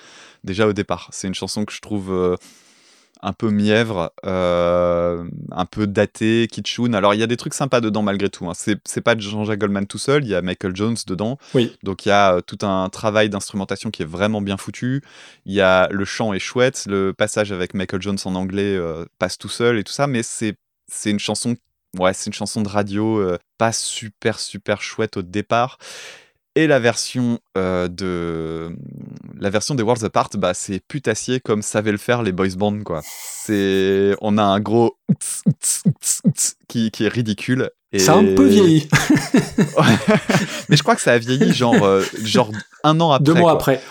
Déjà 0.43 0.67
au 0.67 0.73
départ, 0.73 1.09
c'est 1.11 1.27
une 1.27 1.35
chanson 1.35 1.63
que 1.65 1.73
je 1.73 1.81
trouve 1.81 2.11
euh, 2.11 2.35
un 3.21 3.33
peu 3.33 3.49
mièvre, 3.49 4.13
euh, 4.25 5.23
un 5.51 5.65
peu 5.65 5.87
datée, 5.87 6.47
kitschoun. 6.51 6.93
Alors 6.95 7.13
il 7.13 7.19
y 7.19 7.23
a 7.23 7.27
des 7.27 7.37
trucs 7.37 7.53
sympas 7.53 7.81
dedans 7.81 8.01
malgré 8.01 8.29
tout. 8.29 8.49
Hein. 8.49 8.53
C'est 8.55 9.01
pas 9.01 9.17
Jean-Jacques 9.17 9.59
Goldman 9.59 9.87
tout 9.87 9.97
seul, 9.97 10.23
il 10.23 10.29
y 10.29 10.35
a 10.35 10.41
Michael 10.41 10.75
Jones 10.75 10.97
dedans. 11.07 11.37
Oui. 11.53 11.75
Donc 11.83 12.05
il 12.05 12.09
y 12.09 12.11
a 12.11 12.35
euh, 12.35 12.41
tout 12.41 12.65
un 12.65 12.89
travail 12.89 13.29
d'instrumentation 13.29 13.91
qui 13.91 14.03
est 14.03 14.07
vraiment 14.07 14.41
bien 14.41 14.57
foutu. 14.57 15.01
Il 15.45 15.53
y 15.53 15.61
a 15.61 15.87
le 15.91 16.05
chant 16.05 16.33
est 16.33 16.39
chouette, 16.39 16.85
le 16.87 17.13
passage 17.13 17.51
avec 17.51 17.73
Michael 17.73 18.01
Jones 18.01 18.17
en 18.25 18.35
anglais 18.35 18.75
euh, 18.75 19.05
passe 19.19 19.37
tout 19.37 19.49
seul 19.49 19.77
et 19.77 19.83
tout 19.83 19.93
ça, 19.93 20.07
mais 20.07 20.23
c'est 20.23 20.55
c'est 20.87 21.09
une 21.09 21.19
chanson 21.19 21.55
ouais, 21.97 22.13
c'est 22.13 22.27
une 22.27 22.33
chanson 22.33 22.61
de 22.61 22.69
radio 22.69 23.19
euh, 23.19 23.37
pas 23.57 23.71
super 23.71 24.39
super 24.39 24.81
chouette 24.81 25.17
au 25.17 25.21
départ. 25.21 25.77
Et 26.57 26.67
la 26.67 26.79
version 26.79 27.39
euh, 27.57 27.89
de 27.89 28.73
la 29.37 29.49
version 29.49 29.75
des 29.75 29.83
Worlds 29.83 30.03
Apart, 30.03 30.29
bah 30.37 30.53
c'est 30.53 30.79
putassier 30.79 31.39
comme 31.39 31.61
savaient 31.61 31.91
le 31.91 31.97
faire 31.97 32.23
les 32.23 32.31
boys 32.31 32.55
band 32.57 32.81
quoi. 32.83 33.01
C'est 33.03 34.15
on 34.21 34.37
a 34.37 34.43
un 34.43 34.59
gros 34.59 34.97
qui, 36.67 36.91
qui 36.91 37.05
est 37.05 37.09
ridicule. 37.09 37.69
Et... 37.91 37.99
Ça 37.99 38.13
a 38.13 38.17
un 38.17 38.35
peu 38.35 38.45
vieilli. 38.47 38.89
Mais 40.69 40.75
je 40.75 40.83
crois 40.83 40.95
que 40.95 41.01
ça 41.01 41.13
a 41.13 41.17
vieilli 41.17 41.53
genre 41.53 41.81
euh, 41.83 42.03
genre 42.23 42.51
un 42.83 42.99
an 42.99 43.11
après. 43.11 43.23
Deux 43.23 43.33
mois 43.39 43.51
quoi. 43.57 43.73
après. 43.73 43.81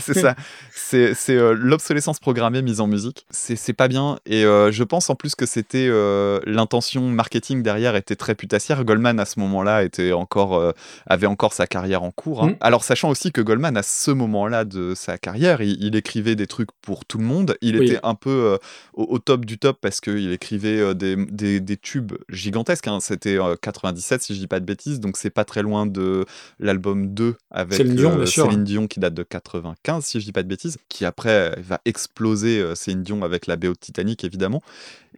C'est 0.00 0.14
ça. 0.18 0.34
C'est 0.74 1.14
euh, 1.30 1.52
l'obsolescence 1.58 2.20
programmée 2.20 2.62
mise 2.62 2.80
en 2.80 2.86
musique. 2.86 3.26
C'est 3.30 3.72
pas 3.74 3.88
bien. 3.88 4.18
Et 4.24 4.44
euh, 4.44 4.72
je 4.72 4.82
pense 4.82 5.10
en 5.10 5.14
plus 5.14 5.34
que 5.34 5.44
c'était 5.44 5.88
euh, 5.90 6.40
l'intention 6.46 7.02
marketing 7.02 7.62
derrière 7.62 7.96
était 7.96 8.16
très 8.16 8.34
putassière. 8.34 8.82
Goldman 8.84 9.20
à 9.20 9.24
ce 9.26 9.40
moment-là 9.40 9.82
était 9.84 10.12
encore 10.12 10.72
avait 11.06 11.26
encore 11.26 11.52
sa 11.52 11.66
carrière 11.66 12.02
en 12.02 12.12
cours. 12.12 12.44
hein. 12.44 12.50
Mm. 12.50 12.56
Alors 12.60 12.84
sachant 12.84 13.10
aussi 13.10 13.30
que 13.30 13.40
Goldman 13.42 13.76
à 13.76 13.82
ce 13.82 14.10
moment-là 14.10 14.64
de 14.64 14.94
sa 14.94 15.18
carrière, 15.18 15.60
il, 15.60 15.76
il 15.84 15.96
écrivait 15.96 16.36
des 16.36 16.46
trucs 16.46 16.70
pour 16.80 17.04
tout 17.04 17.18
le 17.18 17.24
monde. 17.24 17.56
Il 17.60 17.78
Oui. 17.78 17.86
était 17.90 18.00
un 18.04 18.14
peu 18.14 18.58
au, 18.94 19.04
au 19.04 19.18
top 19.18 19.44
du 19.44 19.58
top 19.58 19.78
parce 19.82 19.95
qu'il 20.00 20.32
écrivait 20.32 20.94
des, 20.94 21.16
des, 21.16 21.60
des 21.60 21.76
tubes 21.76 22.12
gigantesques. 22.28 22.88
hein. 22.88 22.98
C'était 23.00 23.38
euh, 23.38 23.56
97 23.60 24.22
si 24.22 24.34
je 24.34 24.40
dis 24.40 24.46
pas 24.46 24.60
de 24.60 24.64
bêtises, 24.64 25.00
donc 25.00 25.16
c'est 25.16 25.30
pas 25.30 25.44
très 25.44 25.62
loin 25.62 25.86
de 25.86 26.24
l'album 26.58 27.14
2 27.14 27.34
avec 27.50 27.76
Céline 27.76 27.94
Dion, 27.96 28.18
euh. 28.18 28.26
Céline 28.26 28.88
qui 28.88 29.00
date 29.00 29.14
de 29.14 29.22
95 29.22 30.04
si 30.04 30.20
je 30.20 30.24
dis 30.24 30.32
pas 30.32 30.42
de 30.42 30.48
bêtises, 30.48 30.78
qui 30.88 31.04
après 31.04 31.54
va 31.60 31.80
exploser 31.84 32.64
Céline 32.74 33.02
Dion 33.02 33.22
avec 33.22 33.46
la 33.46 33.56
BO 33.56 33.68
de 33.68 33.72
Titanic 33.74 34.24
évidemment. 34.24 34.62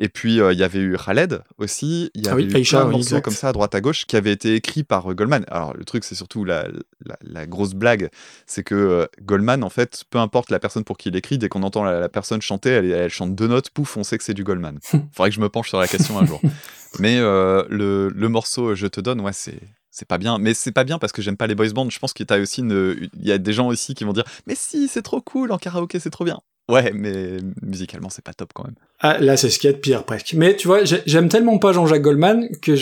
Et 0.01 0.09
puis 0.09 0.41
euh, 0.41 0.53
il 0.53 0.59
y 0.59 0.63
avait 0.63 0.79
eu 0.79 0.97
Khaled 0.97 1.43
aussi, 1.59 2.11
il 2.15 2.25
y 2.25 2.29
Ah 2.29 2.33
avait 2.33 2.45
oui, 2.45 2.53
eu 2.53 2.57
Aïcha, 2.57 2.85
plein 2.85 2.91
de 2.91 2.95
oui, 2.95 3.23
comme 3.23 3.35
ça 3.35 3.49
à 3.49 3.53
droite 3.53 3.75
à 3.75 3.81
gauche 3.81 4.07
qui 4.07 4.15
avaient 4.17 4.33
été 4.33 4.55
écrits 4.55 4.85
par 4.85 5.11
euh, 5.11 5.15
Goldman. 5.15 5.45
Alors 5.49 5.75
le 5.77 5.85
truc 5.85 6.05
c'est 6.05 6.15
surtout 6.15 6.45
la, 6.45 6.69
la, 7.05 7.17
la 7.23 7.47
grosse 7.47 7.75
blague, 7.75 8.09
c'est 8.47 8.63
que 8.63 9.09
Goldman 9.23 9.65
en 9.65 9.71
fait, 9.71 10.05
peu 10.11 10.19
importe 10.19 10.51
la 10.51 10.61
personne 10.61 10.85
pour 10.85 10.99
qui 10.99 11.09
il 11.09 11.17
écrit, 11.17 11.39
dès 11.39 11.49
qu'on 11.49 11.63
entend 11.65 11.83
la, 11.83 11.99
la 12.01 12.09
personne 12.09 12.41
chanter, 12.41 12.71
elle, 12.71 12.91
elle 12.93 13.11
chante 13.11 13.35
deux 13.35 13.49
notes, 13.49 13.71
pouf, 13.71 13.97
on 13.97 14.05
sait 14.05 14.19
que 14.19 14.25
c'est 14.25 14.35
du 14.35 14.45
Goldman. 14.45 14.68
Faudrait 15.13 15.31
que 15.31 15.37
je 15.37 15.41
me 15.41 15.49
penche 15.49 15.69
sur 15.69 15.79
la 15.79 15.89
question 15.89 16.19
un 16.19 16.27
jour. 16.27 16.41
Mais 16.99 17.19
euh, 17.19 17.65
le, 17.69 18.09
le 18.09 18.29
morceau 18.29 18.75
Je 18.75 18.87
te 18.87 19.01
donne, 19.01 19.21
ouais, 19.21 19.33
c'est. 19.33 19.61
C'est 19.91 20.07
pas 20.07 20.19
bien, 20.19 20.39
mais 20.39 20.55
c'est 20.55 20.71
pas 20.71 20.85
bien 20.85 21.01
parce 21.01 21.13
que 21.13 21.23
j'aime 21.23 21.37
pas 21.37 21.49
les 21.49 21.57
boys 21.57 21.71
bands. 21.71 21.91
Je 21.91 21.99
pense 21.99 22.13
qu'il 22.13 22.25
y 22.29 22.33
a 22.33 22.39
aussi 22.39 22.61
une, 22.61 23.09
il 23.15 23.27
y 23.27 23.33
a 23.33 23.39
des 23.39 23.53
gens 23.53 23.67
aussi 23.67 23.95
qui 23.95 24.05
vont 24.05 24.13
dire, 24.13 24.23
mais 24.47 24.55
si, 24.55 24.87
c'est 24.87 25.03
trop 25.03 25.21
cool 25.21 25.51
en 25.51 25.59
karaoké, 25.59 25.99
c'est 25.99 26.11
trop 26.11 26.25
bien. 26.25 26.41
Ouais, 26.69 26.93
mais 26.95 27.39
musicalement, 27.63 28.11
c'est 28.11 28.25
pas 28.25 28.35
top 28.35 28.51
quand 28.55 28.65
même. 28.65 28.75
Ah, 29.01 29.17
là, 29.21 29.37
c'est 29.39 29.49
ce 29.49 29.59
qu'il 29.59 29.71
y 29.71 29.73
a 29.73 29.77
de 29.77 29.81
pire, 29.81 30.05
presque. 30.05 30.35
Mais 30.35 30.55
tu 30.55 30.67
vois, 30.69 30.85
j'ai- 30.85 31.01
j'aime 31.07 31.29
tellement 31.31 31.57
pas 31.59 31.73
Jean-Jacques 31.73 32.03
Goldman 32.03 32.47
que 32.61 32.75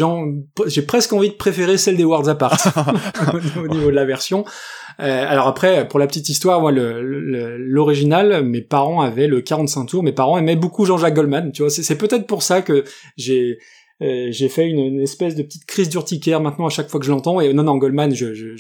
j'ai 0.67 0.83
presque 0.83 1.13
envie 1.13 1.29
de 1.29 1.35
préférer 1.35 1.77
celle 1.79 1.97
des 1.97 2.05
Worlds 2.05 2.29
Apart 2.29 2.59
au, 3.57 3.61
au 3.65 3.69
niveau 3.69 3.87
de 3.91 3.95
la 3.97 4.05
version. 4.05 4.45
Euh, 4.99 5.25
alors 5.29 5.47
après, 5.47 5.87
pour 5.87 6.01
la 6.01 6.07
petite 6.09 6.29
histoire, 6.29 6.61
moi, 6.61 6.73
le- 6.73 7.01
le- 7.03 7.59
l'original, 7.59 8.43
mes 8.45 8.63
parents 8.63 9.03
avaient 9.03 9.29
le 9.29 9.41
45 9.41 9.85
tours. 9.87 10.03
Mes 10.03 10.13
parents 10.13 10.37
aimaient 10.39 10.57
beaucoup 10.57 10.85
Jean-Jacques 10.85 11.15
Goldman. 11.15 11.53
Tu 11.53 11.63
vois, 11.63 11.71
c'est 11.71 11.97
peut-être 11.99 12.27
pour 12.27 12.43
ça 12.43 12.63
que 12.63 12.83
j'ai 13.17 13.59
euh, 14.03 14.27
j'ai 14.31 14.51
fait 14.51 14.67
une, 14.69 14.79
une 14.79 15.01
espèce 15.01 15.35
de 15.37 15.43
petite 15.43 15.65
crise 15.65 15.89
d'urticaire 15.89 16.43
maintenant 16.43 16.67
à 16.67 16.71
chaque 16.71 16.91
fois 16.91 17.01
que 17.01 17.07
je 17.07 17.11
l'entends. 17.11 17.41
Et 17.41 17.55
non, 17.55 17.63
non, 17.63 17.77
Goldman, 17.79 18.15
je 18.15 18.35
je 18.35 18.55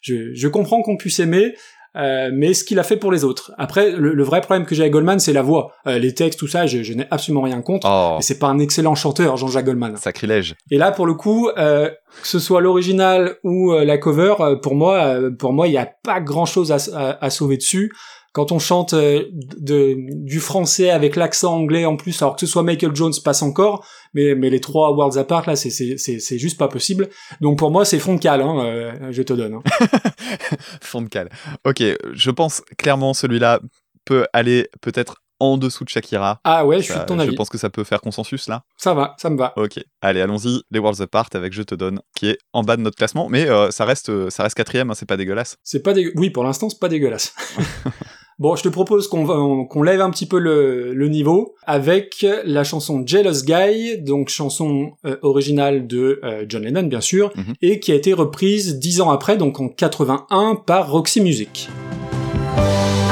je, 0.00 0.34
je 0.34 0.48
comprends 0.48 0.82
qu'on 0.82 0.96
puisse 0.96 1.20
aimer. 1.20 1.54
Euh, 1.96 2.30
mais 2.32 2.54
ce 2.54 2.64
qu'il 2.64 2.78
a 2.78 2.82
fait 2.82 2.96
pour 2.96 3.12
les 3.12 3.24
autres. 3.24 3.52
Après, 3.58 3.90
le, 3.90 4.14
le 4.14 4.22
vrai 4.24 4.40
problème 4.40 4.64
que 4.66 4.74
j'ai 4.74 4.82
avec 4.82 4.92
Goldman, 4.92 5.18
c'est 5.18 5.32
la 5.32 5.42
voix. 5.42 5.72
Euh, 5.86 5.98
les 5.98 6.14
textes, 6.14 6.38
tout 6.38 6.46
ça, 6.48 6.66
je, 6.66 6.82
je 6.82 6.92
n'ai 6.94 7.06
absolument 7.10 7.42
rien 7.42 7.60
contre. 7.62 7.86
Oh, 7.90 8.16
Et 8.18 8.22
c'est 8.22 8.38
pas 8.38 8.46
un 8.48 8.58
excellent 8.58 8.94
chanteur, 8.94 9.36
Jean-Jacques 9.36 9.66
Goldman. 9.66 9.96
sacrilège. 9.96 10.54
Et 10.70 10.78
là, 10.78 10.90
pour 10.92 11.06
le 11.06 11.14
coup, 11.14 11.48
euh, 11.58 11.88
que 12.22 12.26
ce 12.28 12.38
soit 12.38 12.60
l'original 12.60 13.36
ou 13.44 13.72
euh, 13.72 13.84
la 13.84 13.98
cover, 13.98 14.34
euh, 14.40 14.56
pour 14.56 14.74
moi, 14.74 14.98
euh, 15.04 15.30
pour 15.30 15.52
moi, 15.52 15.66
il 15.66 15.70
n'y 15.70 15.78
a 15.78 15.90
pas 16.02 16.20
grand-chose 16.20 16.72
à, 16.72 16.76
à- 16.96 17.24
à 17.24 17.30
sauver 17.30 17.56
dessus. 17.56 17.92
Quand 18.32 18.50
on 18.50 18.58
chante 18.58 18.94
euh, 18.94 19.24
de, 19.32 19.94
du 20.24 20.40
français 20.40 20.88
avec 20.90 21.16
l'accent 21.16 21.54
anglais 21.54 21.84
en 21.84 21.96
plus, 21.96 22.20
alors 22.22 22.34
que 22.34 22.40
ce 22.40 22.46
soit 22.46 22.62
Michael 22.62 22.96
Jones 22.96 23.12
passe 23.22 23.42
encore, 23.42 23.86
mais, 24.14 24.34
mais 24.34 24.48
les 24.48 24.60
trois 24.60 24.90
Worlds 24.92 25.18
Apart, 25.18 25.46
là, 25.46 25.54
c'est, 25.54 25.68
c'est, 25.70 25.96
c'est, 25.98 26.18
c'est 26.18 26.38
juste 26.38 26.56
pas 26.58 26.68
possible. 26.68 27.10
Donc 27.42 27.58
pour 27.58 27.70
moi, 27.70 27.84
c'est 27.84 27.98
fond 27.98 28.14
de 28.14 28.20
cale, 28.20 28.40
hein, 28.40 28.64
euh, 28.64 28.92
je 29.10 29.22
te 29.22 29.34
donne. 29.34 29.54
hein. 29.54 29.62
Fond 30.80 31.02
de 31.02 31.08
cale. 31.08 31.28
Ok, 31.66 31.82
je 32.12 32.30
pense 32.30 32.62
clairement 32.78 33.12
celui-là 33.14 33.60
peut 34.04 34.26
aller 34.32 34.68
peut-être 34.80 35.16
en 35.38 35.58
dessous 35.58 35.82
de 35.84 35.88
Shakira. 35.88 36.40
Ah 36.44 36.64
ouais, 36.64 36.78
je 36.78 36.84
suis 36.90 36.94
de 37.00 37.04
ton 37.04 37.16
je 37.16 37.22
avis. 37.22 37.34
pense 37.34 37.48
que 37.48 37.58
ça 37.58 37.68
peut 37.68 37.82
faire 37.84 38.00
consensus 38.00 38.48
là. 38.48 38.62
Ça 38.76 38.94
va, 38.94 39.14
ça 39.18 39.28
me 39.28 39.36
va. 39.36 39.52
Ok, 39.56 39.80
allez, 40.00 40.20
allons-y. 40.20 40.62
Les 40.70 40.78
Worlds 40.78 41.02
Apart 41.02 41.28
avec 41.34 41.52
Je 41.52 41.62
te 41.62 41.74
donne, 41.74 42.00
qui 42.16 42.28
est 42.28 42.38
en 42.52 42.62
bas 42.62 42.76
de 42.76 42.82
notre 42.82 42.96
classement, 42.96 43.28
mais 43.28 43.48
euh, 43.48 43.70
ça 43.72 43.84
reste, 43.84 44.30
ça 44.30 44.44
reste 44.44 44.56
quatrième, 44.56 44.90
hein, 44.90 44.94
c'est 44.94 45.04
pas 45.08 45.16
dégueulasse. 45.16 45.56
C'est 45.64 45.82
pas 45.82 45.92
dégueu... 45.94 46.12
Oui, 46.14 46.30
pour 46.30 46.44
l'instant, 46.44 46.68
c'est 46.70 46.78
pas 46.78 46.88
dégueulasse. 46.88 47.34
bon, 48.38 48.56
je 48.56 48.62
te 48.62 48.68
propose 48.68 49.08
qu'on 49.08 49.82
lève 49.82 50.00
un 50.00 50.10
petit 50.10 50.26
peu 50.26 50.38
le, 50.38 50.92
le 50.94 51.08
niveau 51.08 51.54
avec 51.66 52.26
la 52.44 52.64
chanson 52.64 53.02
Jealous 53.06 53.44
Guy, 53.44 53.98
donc 53.98 54.28
chanson 54.28 54.92
euh, 55.04 55.16
originale 55.22 55.86
de 55.86 56.20
euh, 56.24 56.44
John 56.48 56.62
Lennon, 56.64 56.84
bien 56.84 57.00
sûr, 57.00 57.30
Mhm. 57.36 57.54
et 57.62 57.80
qui 57.80 57.92
a 57.92 57.94
été 57.94 58.12
reprise 58.12 58.78
dix 58.78 59.00
ans 59.00 59.10
après, 59.10 59.36
donc 59.36 59.60
en 59.60 59.68
81, 59.68 60.56
par 60.56 60.90
Roxy 60.90 61.20
Music. 61.20 61.68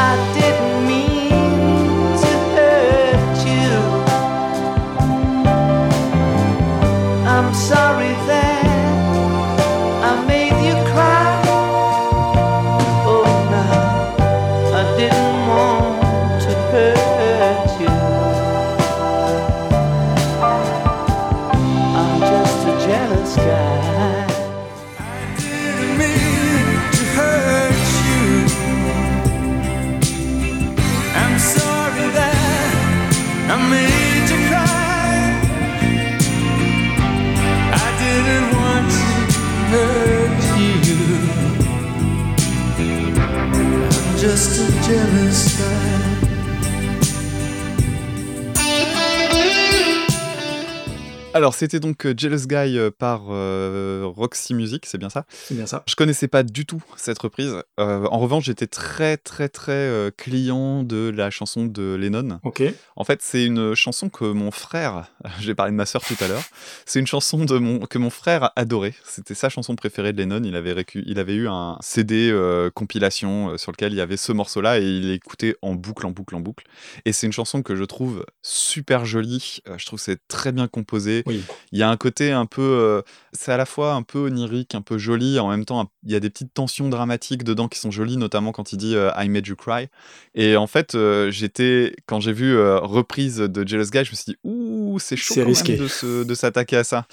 I 0.02 0.69
Alors, 51.40 51.54
c'était 51.54 51.80
donc 51.80 52.04
euh, 52.04 52.12
Jealous 52.14 52.46
Guy 52.46 52.76
euh, 52.76 52.90
par 52.90 53.28
euh, 53.30 54.02
Roxy 54.04 54.52
Music, 54.52 54.84
c'est 54.84 54.98
bien 54.98 55.08
ça? 55.08 55.24
C'est 55.32 55.54
bien 55.54 55.64
ça. 55.64 55.82
Je 55.88 55.94
connaissais 55.94 56.28
pas 56.28 56.42
du 56.42 56.66
tout 56.66 56.82
cette 56.98 57.18
reprise. 57.18 57.54
Euh, 57.78 58.04
en 58.10 58.18
revanche, 58.18 58.44
j'étais 58.44 58.66
très 58.66 59.16
très 59.16 59.48
très 59.48 59.72
euh, 59.72 60.10
client 60.14 60.82
de 60.82 61.08
la 61.08 61.30
chanson 61.30 61.64
de 61.64 61.94
Lennon. 61.94 62.40
Ok. 62.42 62.62
En 62.94 63.04
fait, 63.04 63.22
c'est 63.22 63.46
une 63.46 63.74
chanson 63.74 64.10
que 64.10 64.26
mon 64.26 64.50
frère, 64.50 65.06
j'ai 65.40 65.54
parlé 65.54 65.72
de 65.72 65.76
ma 65.76 65.86
sœur 65.86 66.02
tout 66.02 66.14
à 66.20 66.28
l'heure, 66.28 66.42
c'est 66.84 67.00
une 67.00 67.06
chanson 67.06 67.42
de 67.46 67.56
mon, 67.56 67.78
que 67.86 67.96
mon 67.96 68.10
frère 68.10 68.50
adorait. 68.54 68.92
C'était 69.06 69.32
sa 69.34 69.48
chanson 69.48 69.74
préférée 69.76 70.12
de 70.12 70.18
Lennon. 70.18 70.42
Il 70.44 70.54
avait, 70.56 70.74
récu- 70.74 71.04
il 71.06 71.18
avait 71.18 71.36
eu 71.36 71.48
un 71.48 71.78
CD 71.80 72.30
compilation 72.74 73.56
sur 73.56 73.72
lequel 73.72 73.94
il 73.94 73.96
y 73.96 74.02
avait 74.02 74.18
ce 74.18 74.32
morceau-là 74.32 74.78
et 74.78 74.82
il 74.84 75.08
l'écoutait 75.08 75.56
en 75.62 75.74
boucle, 75.74 76.04
en 76.04 76.10
boucle, 76.10 76.34
en 76.34 76.40
boucle. 76.40 76.66
Et 77.06 77.12
c'est 77.14 77.26
une 77.26 77.32
chanson 77.32 77.62
que 77.62 77.76
je 77.76 77.84
trouve 77.84 78.26
super 78.42 79.06
jolie. 79.06 79.60
Je 79.78 79.86
trouve 79.86 79.98
que 79.98 80.04
c'est 80.04 80.20
très 80.28 80.52
bien 80.52 80.68
composé. 80.68 81.22
Oui. 81.30 81.42
Il 81.72 81.78
y 81.78 81.82
a 81.82 81.88
un 81.90 81.96
côté 81.96 82.32
un 82.32 82.46
peu, 82.46 82.60
euh, 82.62 83.02
c'est 83.32 83.52
à 83.52 83.56
la 83.56 83.66
fois 83.66 83.94
un 83.94 84.02
peu 84.02 84.18
onirique, 84.26 84.74
un 84.74 84.82
peu 84.82 84.98
joli, 84.98 85.38
en 85.38 85.48
même 85.48 85.64
temps, 85.64 85.88
il 86.04 86.12
y 86.12 86.14
a 86.16 86.20
des 86.20 86.30
petites 86.30 86.52
tensions 86.52 86.88
dramatiques 86.88 87.44
dedans 87.44 87.68
qui 87.68 87.78
sont 87.78 87.90
jolies, 87.90 88.16
notamment 88.16 88.52
quand 88.52 88.72
il 88.72 88.76
dit 88.76 88.96
euh, 88.96 89.10
I 89.16 89.28
made 89.28 89.46
you 89.46 89.56
cry. 89.56 89.86
Et 90.34 90.56
en 90.56 90.66
fait, 90.66 90.94
euh, 90.94 91.30
j'étais, 91.30 91.94
quand 92.06 92.20
j'ai 92.20 92.32
vu 92.32 92.56
reprise 92.60 93.36
de 93.38 93.66
Jealous 93.66 93.90
Guy, 93.90 94.04
je 94.04 94.10
me 94.10 94.16
suis 94.16 94.24
dit, 94.32 94.36
ouh, 94.44 94.98
c'est 94.98 95.16
chaud 95.16 95.34
C'est 95.34 95.42
quand 95.42 95.48
risqué. 95.48 95.72
même 95.74 95.82
de 95.82 95.88
se- 95.88 96.24
de 96.24 96.34
s'attaquer 96.34 96.76
à 96.76 96.84
ça. 96.84 97.06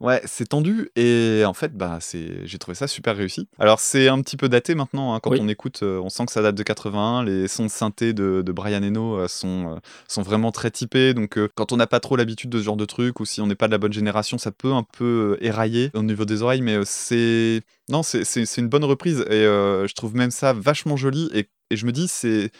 Ouais, 0.00 0.20
c'est 0.24 0.48
tendu. 0.48 0.90
Et 0.96 1.42
en 1.46 1.54
fait, 1.54 1.76
bah, 1.76 1.98
c'est, 2.00 2.46
j'ai 2.46 2.58
trouvé 2.58 2.74
ça 2.74 2.86
super 2.86 3.16
réussi. 3.16 3.48
Alors, 3.58 3.80
c'est 3.80 4.08
un 4.08 4.20
petit 4.20 4.36
peu 4.36 4.48
daté 4.48 4.74
maintenant, 4.74 5.14
hein, 5.14 5.20
quand 5.22 5.30
Oui. 5.30 5.38
on 5.42 5.48
écoute, 5.48 5.82
on 5.82 6.08
sent 6.08 6.26
que 6.26 6.32
ça 6.32 6.42
date 6.42 6.54
de 6.54 6.62
81. 6.62 7.24
Les 7.24 7.48
sons 7.48 7.64
de 7.66 7.70
synthé 7.70 8.12
de, 8.12 8.42
de 8.44 8.52
Brian 8.52 8.82
Eno 8.82 9.26
sont, 9.28 9.78
sont 10.08 10.22
vraiment 10.22 10.50
très 10.52 10.70
typés. 10.70 11.14
Donc, 11.14 11.38
quand 11.54 11.72
on 11.72 11.76
n'a 11.76 11.86
pas 11.86 12.00
trop 12.00 12.16
l'habitude 12.16 12.50
de 12.50 12.58
ce 12.58 12.64
genre 12.64 12.76
de 12.76 12.84
truc, 12.84 13.20
ou 13.20 13.24
si 13.24 13.40
on 13.40 13.46
n'est 13.46 13.54
pas 13.60 13.66
de 13.66 13.72
la 13.72 13.78
bonne 13.78 13.92
génération, 13.92 14.38
ça 14.38 14.50
peut 14.52 14.72
un 14.72 14.82
peu 14.82 15.36
euh, 15.38 15.44
érailler 15.44 15.90
au 15.94 16.02
niveau 16.02 16.24
des 16.24 16.42
oreilles, 16.42 16.62
mais 16.62 16.76
euh, 16.76 16.84
c'est. 16.86 17.60
Non, 17.90 18.02
c'est 18.02 18.56
une 18.56 18.68
bonne 18.68 18.84
reprise. 18.84 19.20
Et 19.28 19.44
euh, 19.44 19.86
je 19.86 19.94
trouve 19.94 20.16
même 20.16 20.30
ça 20.30 20.54
vachement 20.54 20.96
joli. 20.96 21.30
Et, 21.34 21.50
et 21.70 21.76
je 21.76 21.86
me 21.86 21.92
dis, 21.92 22.08
c'est. 22.08 22.50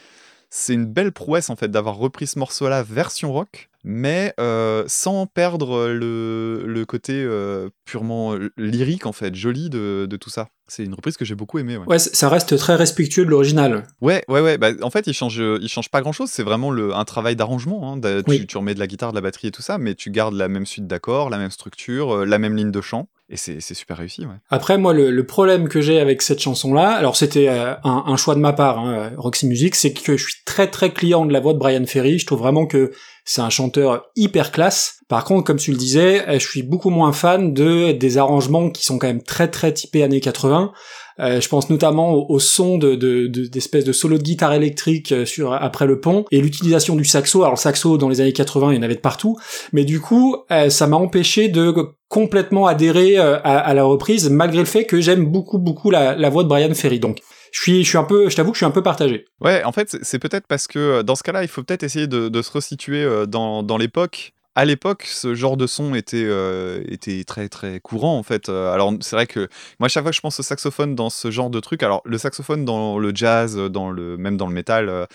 C'est 0.52 0.74
une 0.74 0.84
belle 0.84 1.12
prouesse 1.12 1.48
en 1.48 1.54
fait 1.54 1.70
d'avoir 1.70 1.96
repris 1.96 2.26
ce 2.26 2.36
morceau-là 2.36 2.82
version 2.82 3.32
rock, 3.32 3.69
mais 3.84 4.34
euh, 4.38 4.84
sans 4.86 5.26
perdre 5.26 5.88
le, 5.88 6.64
le 6.66 6.84
côté 6.84 7.14
euh, 7.14 7.68
purement 7.84 8.34
lyrique 8.56 9.06
en 9.06 9.12
fait, 9.12 9.34
joli 9.34 9.70
de, 9.70 10.06
de 10.08 10.16
tout 10.16 10.30
ça. 10.30 10.48
C'est 10.68 10.84
une 10.84 10.94
reprise 10.94 11.16
que 11.16 11.24
j'ai 11.24 11.34
beaucoup 11.34 11.58
aimée. 11.58 11.76
Ouais. 11.78 11.98
Ça 11.98 12.28
reste 12.28 12.56
très 12.56 12.76
respectueux 12.76 13.24
de 13.24 13.30
l'original. 13.30 13.88
Ouais, 14.00 14.22
ouais, 14.28 14.40
ouais. 14.40 14.56
Bah, 14.56 14.70
en 14.82 14.90
fait, 14.90 15.08
il 15.08 15.14
change, 15.14 15.38
il 15.38 15.68
change 15.68 15.88
pas 15.88 16.00
grand 16.00 16.12
chose. 16.12 16.30
C'est 16.30 16.44
vraiment 16.44 16.70
le, 16.70 16.94
un 16.94 17.04
travail 17.04 17.34
d'arrangement. 17.34 17.92
hein. 17.92 18.22
Oui. 18.28 18.46
Tu, 18.46 18.56
remets 18.56 18.74
de 18.74 18.78
la 18.78 18.86
guitare, 18.86 19.10
de 19.10 19.16
la 19.16 19.20
batterie 19.20 19.48
et 19.48 19.50
tout 19.50 19.62
ça, 19.62 19.78
mais 19.78 19.96
tu 19.96 20.10
gardes 20.10 20.34
la 20.34 20.46
même 20.46 20.66
suite 20.66 20.86
d'accords, 20.86 21.28
la 21.28 21.38
même 21.38 21.50
structure, 21.50 22.24
la 22.24 22.38
même 22.38 22.56
ligne 22.56 22.70
de 22.70 22.80
chant. 22.80 23.08
Et 23.32 23.36
c'est 23.36 23.60
super 23.60 23.96
réussi, 23.96 24.22
ouais. 24.22 24.34
Après, 24.50 24.76
moi, 24.76 24.92
le, 24.92 25.12
le 25.12 25.24
problème 25.24 25.68
que 25.68 25.80
j'ai 25.80 26.00
avec 26.00 26.20
cette 26.20 26.40
chanson-là, 26.40 26.90
alors 26.90 27.14
c'était 27.16 27.46
euh, 27.48 27.74
un, 27.84 28.02
un 28.08 28.16
choix 28.16 28.34
de 28.34 28.40
ma 28.40 28.52
part, 28.52 28.80
hein, 28.80 29.12
Roxy 29.16 29.46
Music, 29.46 29.76
c'est 29.76 29.92
que 29.92 30.16
je 30.16 30.24
suis 30.24 30.42
très 30.44 30.66
très 30.66 30.92
client 30.92 31.24
de 31.26 31.32
la 31.32 31.38
voix 31.38 31.52
de 31.52 31.58
Brian 31.58 31.86
Ferry. 31.86 32.18
Je 32.18 32.26
trouve 32.26 32.40
vraiment 32.40 32.66
que 32.66 32.90
c'est 33.24 33.40
un 33.40 33.50
chanteur 33.50 34.06
hyper 34.16 34.50
classe. 34.50 34.98
Par 35.08 35.24
contre, 35.24 35.44
comme 35.44 35.58
tu 35.58 35.70
le 35.70 35.76
disais, 35.76 36.28
euh, 36.28 36.40
je 36.40 36.46
suis 36.48 36.64
beaucoup 36.64 36.90
moins 36.90 37.12
fan 37.12 37.54
de 37.54 37.92
des 37.92 38.18
arrangements 38.18 38.68
qui 38.68 38.84
sont 38.84 38.98
quand 38.98 39.06
même 39.06 39.22
très 39.22 39.46
très 39.46 39.72
typés 39.72 40.02
années 40.02 40.20
80. 40.20 40.72
Euh, 41.20 41.40
je 41.40 41.48
pense 41.48 41.70
notamment 41.70 42.12
au, 42.30 42.38
son 42.38 42.78
de, 42.78 42.94
de, 42.94 43.26
de- 43.26 43.46
d'espèces 43.46 43.84
de 43.84 43.92
solo 43.92 44.18
de 44.18 44.22
guitare 44.22 44.54
électrique 44.54 45.12
euh, 45.12 45.24
sur 45.24 45.52
après 45.52 45.86
le 45.86 46.00
pont 46.00 46.24
et 46.30 46.40
l'utilisation 46.40 46.96
du 46.96 47.04
saxo. 47.04 47.42
Alors 47.42 47.52
le 47.52 47.58
saxo 47.58 47.98
dans 47.98 48.08
les 48.08 48.20
années 48.20 48.32
80, 48.32 48.72
il 48.72 48.76
y 48.76 48.78
en 48.78 48.82
avait 48.82 48.94
de 48.94 49.00
partout, 49.00 49.38
mais 49.72 49.84
du 49.84 50.00
coup, 50.00 50.36
euh, 50.50 50.70
ça 50.70 50.86
m'a 50.86 50.96
empêché 50.96 51.48
de 51.48 51.74
complètement 52.08 52.66
adhérer 52.66 53.18
à, 53.18 53.72
la 53.72 53.84
reprise, 53.84 54.28
malgré 54.30 54.58
le 54.58 54.64
fait 54.64 54.84
que 54.84 55.00
j'aime 55.00 55.26
beaucoup 55.26 55.58
beaucoup 55.58 55.90
la, 55.90 56.28
voix 56.28 56.42
de 56.42 56.48
Brian 56.48 56.74
Ferry. 56.74 56.98
Donc, 56.98 57.20
je 57.52 57.60
suis, 57.60 57.96
un 57.98 58.02
peu, 58.02 58.28
je 58.28 58.34
t'avoue 58.34 58.50
que 58.50 58.56
je 58.56 58.60
suis 58.60 58.66
un 58.66 58.72
peu 58.72 58.82
partagé. 58.82 59.26
Ouais, 59.40 59.62
en 59.62 59.70
fait, 59.70 59.96
c'est- 60.02 60.18
peut-être 60.18 60.48
parce 60.48 60.66
que 60.66 61.02
dans 61.02 61.14
ce 61.14 61.22
cas-là, 61.22 61.42
il 61.42 61.48
faut 61.48 61.62
peut-être 61.62 61.84
essayer 61.84 62.08
de, 62.08 62.42
se 62.42 62.50
resituer 62.50 63.06
dans 63.28 63.78
l'époque. 63.78 64.32
À 64.56 64.64
l'époque, 64.64 65.04
ce 65.06 65.34
genre 65.36 65.56
de 65.56 65.68
son 65.68 65.94
était, 65.94 66.24
euh, 66.24 66.82
était 66.88 67.22
très 67.22 67.48
très 67.48 67.78
courant 67.78 68.18
en 68.18 68.24
fait. 68.24 68.48
Euh, 68.48 68.72
Alors 68.72 68.92
c'est 69.00 69.14
vrai 69.14 69.26
que 69.28 69.48
moi, 69.78 69.88
chaque 69.88 70.02
fois 70.02 70.10
que 70.10 70.16
je 70.16 70.20
pense 70.20 70.40
au 70.40 70.42
saxophone 70.42 70.96
dans 70.96 71.08
ce 71.08 71.30
genre 71.30 71.50
de 71.50 71.60
truc, 71.60 71.84
alors 71.84 72.02
le 72.04 72.18
saxophone 72.18 72.64
dans 72.64 72.98
le 72.98 73.12
jazz, 73.14 73.56
dans 73.56 73.90
le 73.92 74.16
même 74.16 74.36
dans 74.36 74.48
le 74.48 74.52
métal 74.52 74.88
euh, 74.88 75.06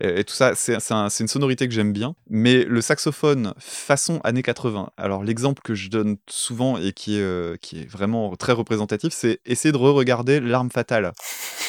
et, 0.00 0.20
et 0.20 0.24
tout 0.24 0.34
ça, 0.34 0.54
c'est 0.54 0.76
un- 0.92 1.08
une 1.08 1.28
sonorité 1.28 1.66
que 1.68 1.74
j'aime 1.74 1.92
bien. 1.94 2.14
Mais 2.28 2.64
le 2.64 2.80
saxophone 2.82 3.54
façon 3.58 4.20
années 4.24 4.42
80. 4.42 4.90
Alors 4.98 5.24
l'exemple 5.24 5.62
que 5.64 5.74
je 5.74 5.88
donne 5.88 6.16
souvent 6.28 6.76
et 6.76 6.92
qui 6.92 7.16
est, 7.16 7.22
euh, 7.22 7.56
qui 7.62 7.80
est 7.80 7.90
vraiment 7.90 8.36
très 8.36 8.52
représentatif, 8.52 9.14
c'est 9.14 9.40
essayer 9.46 9.72
de 9.72 9.78
re-regarder 9.78 10.38
L'arme 10.38 10.70
fatale, 10.70 11.12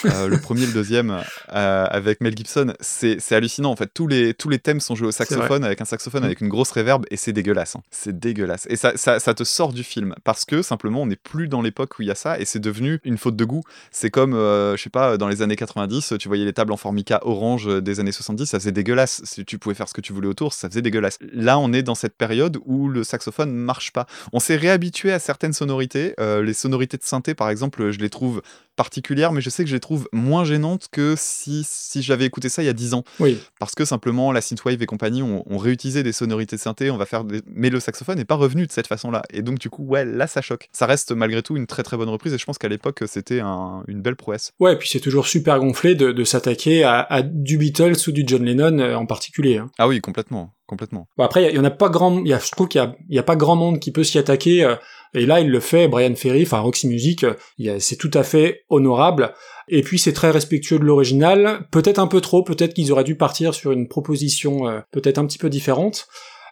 le 0.03 0.37
premier, 0.41 0.65
le 0.65 0.73
deuxième, 0.73 1.23
avec 1.47 2.19
Mel 2.19 2.35
Gibson. 2.35 2.73
C'est 2.81 3.31
hallucinant 3.31 3.71
en 3.71 3.75
fait. 3.77 3.89
Tous 3.93 4.07
les 4.07 4.33
tous 4.33 4.49
les 4.49 4.59
thèmes 4.59 4.81
sont 4.81 4.95
joués 4.95 5.07
au 5.07 5.11
saxophone 5.11 5.63
avec 5.63 5.79
un 5.79 5.85
saxophone 5.85 6.21
Mm. 6.23 6.25
avec 6.25 6.41
une 6.41 6.49
grosse 6.49 6.71
réverb 6.71 7.05
et 7.13 7.17
c'est 7.17 7.31
dégueulasse. 7.31 7.75
hein. 7.75 7.81
C'est 7.91 8.19
dégueulasse. 8.19 8.65
Et 8.69 8.75
ça, 8.75 8.97
ça, 8.97 9.19
ça 9.19 9.33
te 9.35 9.43
sort 9.43 9.71
du 9.71 9.83
film 9.83 10.15
parce 10.23 10.45
que 10.45 10.63
simplement 10.63 11.03
on 11.03 11.05
n'est 11.05 11.15
plus 11.15 11.47
dans 11.47 11.61
l'époque 11.61 11.99
où 11.99 12.01
il 12.01 12.07
y 12.07 12.11
a 12.11 12.15
ça 12.15 12.39
et 12.39 12.45
c'est 12.45 12.59
devenu 12.59 12.99
une 13.03 13.19
faute 13.19 13.35
de 13.35 13.45
goût. 13.45 13.61
C'est 13.91 14.09
comme, 14.09 14.33
euh, 14.33 14.75
je 14.75 14.81
sais 14.81 14.89
pas, 14.89 15.17
dans 15.17 15.27
les 15.27 15.43
années 15.43 15.55
90, 15.55 16.15
tu 16.19 16.27
voyais 16.27 16.43
les 16.43 16.53
tables 16.53 16.73
en 16.73 16.77
formica 16.77 17.19
orange 17.23 17.67
euh, 17.67 17.81
des 17.81 17.99
années 17.99 18.11
70, 18.11 18.47
ça 18.47 18.59
faisait 18.59 18.71
dégueulasse. 18.71 19.21
Si 19.25 19.45
tu 19.45 19.59
pouvais 19.59 19.75
faire 19.75 19.87
ce 19.87 19.93
que 19.93 20.01
tu 20.01 20.11
voulais 20.11 20.27
autour, 20.27 20.53
ça 20.53 20.67
faisait 20.69 20.81
dégueulasse. 20.81 21.19
Là, 21.31 21.59
on 21.59 21.71
est 21.71 21.83
dans 21.83 21.95
cette 21.95 22.17
période 22.17 22.57
où 22.65 22.89
le 22.89 23.03
saxophone 23.03 23.53
marche 23.53 23.93
pas. 23.93 24.07
On 24.31 24.39
s'est 24.39 24.55
réhabitué 24.55 25.11
à 25.13 25.19
certaines 25.19 25.53
sonorités. 25.53 26.15
Euh, 26.19 26.41
les 26.41 26.53
sonorités 26.53 26.97
de 26.97 27.03
synthé, 27.03 27.35
par 27.35 27.49
exemple, 27.49 27.91
je 27.91 27.99
les 27.99 28.09
trouve 28.09 28.41
particulières, 28.75 29.31
mais 29.33 29.41
je 29.41 29.51
sais 29.51 29.63
que 29.63 29.69
je 29.69 29.75
les 29.75 29.79
trouve 29.79 30.09
moins 30.11 30.45
gênantes 30.45 30.87
que 30.91 31.13
si, 31.15 31.63
si 31.63 32.01
j'avais 32.01 32.25
écouté 32.25 32.49
ça 32.49 32.63
il 32.63 32.65
y 32.65 32.69
a 32.69 32.73
10 32.73 32.95
ans. 32.95 33.03
Oui. 33.19 33.37
Parce 33.59 33.75
que 33.75 33.85
simplement, 33.85 34.31
la 34.31 34.41
synthwave 34.41 34.81
et 34.81 34.85
compagnie 34.87 35.21
ont, 35.21 35.43
ont 35.45 35.57
réutilisé 35.59 36.01
des 36.01 36.11
sonorités 36.11 36.55
de 36.55 36.61
synthé, 36.61 36.89
on 36.89 36.97
va 36.97 37.02
faire 37.05 37.23
des... 37.23 37.41
mais 37.47 37.69
le 37.69 37.79
saxophone 37.79 38.17
n'est 38.17 38.25
pas 38.25 38.35
revenu 38.35 38.65
de 38.67 38.71
cette 38.71 38.87
façon-là. 38.87 39.21
Et 39.31 39.41
donc, 39.41 39.59
du 39.59 39.69
coup, 39.69 39.83
ouais, 39.85 40.05
là, 40.05 40.27
ça 40.27 40.41
choque. 40.41 40.69
Ça 40.71 40.85
reste 40.85 41.11
malgré 41.11 41.41
tout 41.41 41.55
une 41.57 41.67
très 41.67 41.83
très 41.83 41.97
bonne 41.97 42.09
reprise, 42.09 42.33
et 42.33 42.37
je 42.37 42.45
pense 42.45 42.57
qu'à 42.57 42.69
l'époque, 42.69 42.99
c'était 43.07 43.39
un- 43.39 43.83
une 43.87 44.01
belle 44.01 44.15
prouesse. 44.15 44.51
Ouais, 44.59 44.73
et 44.73 44.75
puis 44.77 44.89
c'est 44.89 44.99
toujours 44.99 45.27
super 45.27 45.59
gonflé 45.59 45.95
de, 45.95 46.11
de 46.11 46.23
s'attaquer 46.23 46.83
à, 46.83 47.01
à 47.01 47.21
du 47.21 47.57
Beatles 47.57 47.95
ou 48.07 48.11
du 48.11 48.23
John 48.25 48.43
Lennon 48.43 48.79
euh, 48.79 48.95
en 48.95 49.05
particulier. 49.05 49.57
hein. 49.57 49.69
Ah 49.77 49.87
oui, 49.87 49.99
complètement. 50.01 50.53
complètement. 50.67 51.07
Bon, 51.17 51.23
après, 51.23 51.49
il 51.51 51.55
y 51.55 51.59
en 51.59 51.63
a 51.65 51.71
pas 51.71 51.89
grand, 51.89 52.19
il 52.19 52.27
y 52.27 52.33
a, 52.33 52.39
je 52.39 52.49
trouve 52.51 52.67
qu'il 52.67 52.81
y 53.09 53.19
a, 53.19 53.23
pas 53.23 53.35
grand 53.35 53.55
monde 53.55 53.79
qui 53.79 53.91
peut 53.91 54.03
s'y 54.03 54.17
attaquer. 54.17 54.63
euh, 54.63 54.75
et 55.15 55.27
là, 55.27 55.39
il 55.41 55.49
le 55.51 55.59
fait, 55.59 55.87
Brian 55.87 56.15
Ferry, 56.15 56.41
enfin 56.41 56.59
Roxy 56.59 56.87
Music, 56.87 57.23
euh, 57.23 57.35
c'est 57.79 57.97
tout 57.97 58.09
à 58.15 58.23
fait 58.23 58.63
honorable. 58.69 59.33
Et 59.69 59.81
puis 59.83 59.99
c'est 59.99 60.11
très 60.13 60.31
respectueux 60.31 60.79
de 60.79 60.83
l'original. 60.83 61.67
Peut-être 61.71 61.99
un 61.99 62.07
peu 62.07 62.19
trop, 62.19 62.43
peut-être 62.43 62.73
qu'ils 62.73 62.91
auraient 62.91 63.03
dû 63.03 63.15
partir 63.15 63.53
sur 63.53 63.71
une 63.71 63.87
proposition 63.87 64.67
euh, 64.67 64.79
peut-être 64.91 65.19
un 65.19 65.25
petit 65.27 65.37
peu 65.37 65.49
différente. 65.49 66.07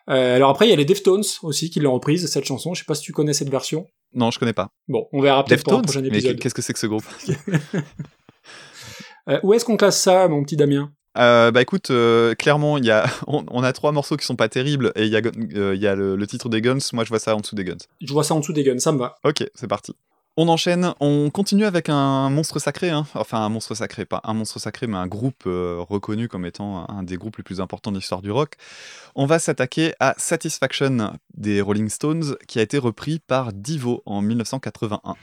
Euh, 0.09 0.35
alors 0.35 0.49
après, 0.49 0.67
il 0.67 0.69
y 0.69 0.73
a 0.73 0.75
les 0.75 0.85
Deftones 0.85 1.23
aussi 1.43 1.69
qui 1.69 1.79
l'ont 1.79 1.93
reprise 1.93 2.25
cette 2.27 2.45
chanson. 2.45 2.73
Je 2.73 2.79
sais 2.81 2.85
pas 2.85 2.95
si 2.95 3.03
tu 3.03 3.11
connais 3.13 3.33
cette 3.33 3.49
version. 3.49 3.87
Non, 4.13 4.31
je 4.31 4.39
connais 4.39 4.53
pas. 4.53 4.69
Bon, 4.87 5.07
on 5.13 5.21
verra 5.21 5.43
peut-être 5.45 5.63
pour 5.63 5.73
un 5.73 5.81
prochain 5.81 6.01
Mais 6.01 6.07
épisode. 6.09 6.39
qu'est-ce 6.39 6.53
que 6.55 6.61
c'est 6.61 6.73
que 6.73 6.79
ce 6.79 6.87
groupe 6.87 7.05
Euh, 9.29 9.39
où 9.43 9.53
est-ce 9.53 9.63
qu'on 9.65 9.77
classe 9.77 10.01
ça, 10.01 10.27
mon 10.27 10.43
petit 10.43 10.57
Damien 10.57 10.91
Euh, 11.17 11.51
bah 11.51 11.61
écoute, 11.61 11.91
euh, 11.91 12.33
clairement, 12.33 12.79
y 12.79 12.89
a, 12.89 13.05
on, 13.27 13.45
on 13.51 13.63
a 13.63 13.71
trois 13.71 13.91
morceaux 13.91 14.17
qui 14.17 14.25
sont 14.25 14.35
pas 14.35 14.49
terribles 14.49 14.91
et 14.95 15.03
il 15.05 15.11
y 15.11 15.15
a, 15.15 15.21
euh, 15.55 15.75
y 15.75 15.85
a 15.85 15.93
le, 15.93 16.15
le 16.15 16.27
titre 16.27 16.49
des 16.49 16.59
Guns. 16.61 16.79
Moi, 16.93 17.03
je 17.03 17.09
vois 17.09 17.19
ça 17.19 17.35
en 17.35 17.39
dessous 17.39 17.55
des 17.55 17.63
Guns. 17.63 17.77
Je 18.01 18.11
vois 18.11 18.23
ça 18.23 18.33
en 18.33 18.39
dessous 18.39 18.51
des 18.53 18.63
guns, 18.63 18.79
ça 18.79 18.91
me 18.91 18.97
va. 18.97 19.15
Ok, 19.23 19.43
c'est 19.53 19.67
parti. 19.67 19.93
On 20.37 20.47
enchaîne, 20.47 20.93
on 21.01 21.29
continue 21.29 21.65
avec 21.65 21.89
un 21.89 22.29
monstre 22.29 22.57
sacré, 22.57 22.89
hein. 22.89 23.05
enfin 23.15 23.39
un 23.39 23.49
monstre 23.49 23.75
sacré, 23.75 24.05
pas 24.05 24.21
un 24.23 24.33
monstre 24.33 24.59
sacré, 24.59 24.87
mais 24.87 24.95
un 24.95 25.07
groupe 25.07 25.43
euh, 25.45 25.83
reconnu 25.89 26.29
comme 26.29 26.45
étant 26.45 26.89
un 26.89 27.03
des 27.03 27.17
groupes 27.17 27.35
les 27.35 27.43
plus 27.43 27.59
importants 27.59 27.91
de 27.91 27.97
l'histoire 27.97 28.21
du 28.21 28.31
rock. 28.31 28.55
On 29.13 29.25
va 29.25 29.39
s'attaquer 29.39 29.93
à 29.99 30.15
Satisfaction 30.17 31.11
des 31.33 31.59
Rolling 31.59 31.89
Stones, 31.89 32.37
qui 32.47 32.59
a 32.59 32.61
été 32.61 32.77
repris 32.77 33.19
par 33.19 33.51
Divo 33.51 34.03
en 34.05 34.21
1981. 34.21 35.15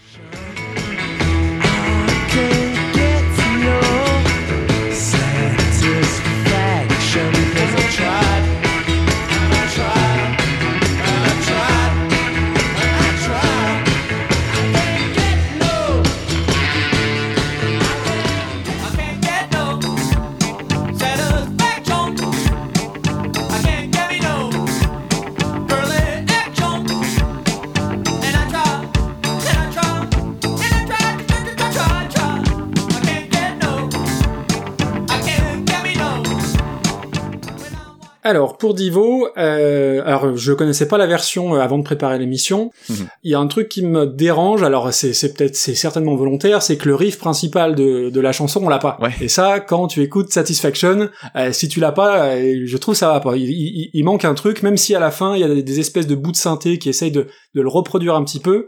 Alors 38.24 38.59
pour 38.59 38.74
Divo, 38.74 39.28
euh, 39.38 40.02
alors 40.04 40.37
je 40.37 40.52
connaissais 40.52 40.88
pas 40.88 40.98
la 40.98 41.07
version 41.07 41.54
euh, 41.54 41.61
avant 41.61 41.78
de 41.78 41.85
préparer 41.85 42.18
l'émission. 42.18 42.70
Mhm. 42.88 43.09
Il 43.22 43.31
y 43.31 43.35
a 43.35 43.38
un 43.38 43.46
truc 43.46 43.68
qui 43.68 43.83
me 43.85 44.07
dérange. 44.07 44.62
Alors 44.62 44.92
c'est 44.92 45.35
peut-être 45.35 45.54
c'est 45.54 45.74
certainement 45.76 46.16
volontaire, 46.16 46.61
c'est 46.62 46.76
que 46.76 46.88
le 46.88 46.94
riff 46.96 47.18
principal 47.18 47.74
de, 47.76 48.11
de 48.11 48.20
la 48.20 48.33
chanson 48.33 48.61
on 48.64 48.68
l'a 48.68 48.78
pas. 48.81 48.98
Ouais. 49.00 49.11
Et 49.20 49.28
ça, 49.28 49.61
quand 49.61 49.87
tu 49.87 50.02
écoutes 50.02 50.31
Satisfaction, 50.33 51.09
euh, 51.37 51.52
si 51.52 51.68
tu 51.68 51.78
l'as 51.81 51.92
pas, 51.92 52.35
euh, 52.35 52.62
je 52.64 52.76
trouve 52.76 52.94
ça 52.96 53.09
va 53.12 53.20
pas. 53.20 53.37
Il, 53.37 53.48
il- 53.50 53.90
il 53.94 54.04
manque 54.04 54.24
un 54.24 54.35
truc, 54.35 54.62
même 54.62 54.76
si 54.76 54.94
à 54.94 55.00
la 55.00 55.11
fin 55.11 55.35
il 55.35 55.40
y 55.40 55.44
a 55.44 55.48
des, 55.48 55.62
des 55.62 55.81
espèces 55.81 56.07
de 56.07 56.14
bouts 56.16 56.33
de 56.33 56.37
synthé 56.37 56.78
qui 56.78 56.88
essayent 56.88 57.12
de, 57.12 57.28
de 57.54 57.62
le 57.62 57.68
reproduire 57.68 58.14
un 58.16 58.24
petit 58.24 58.40
peu. 58.40 58.66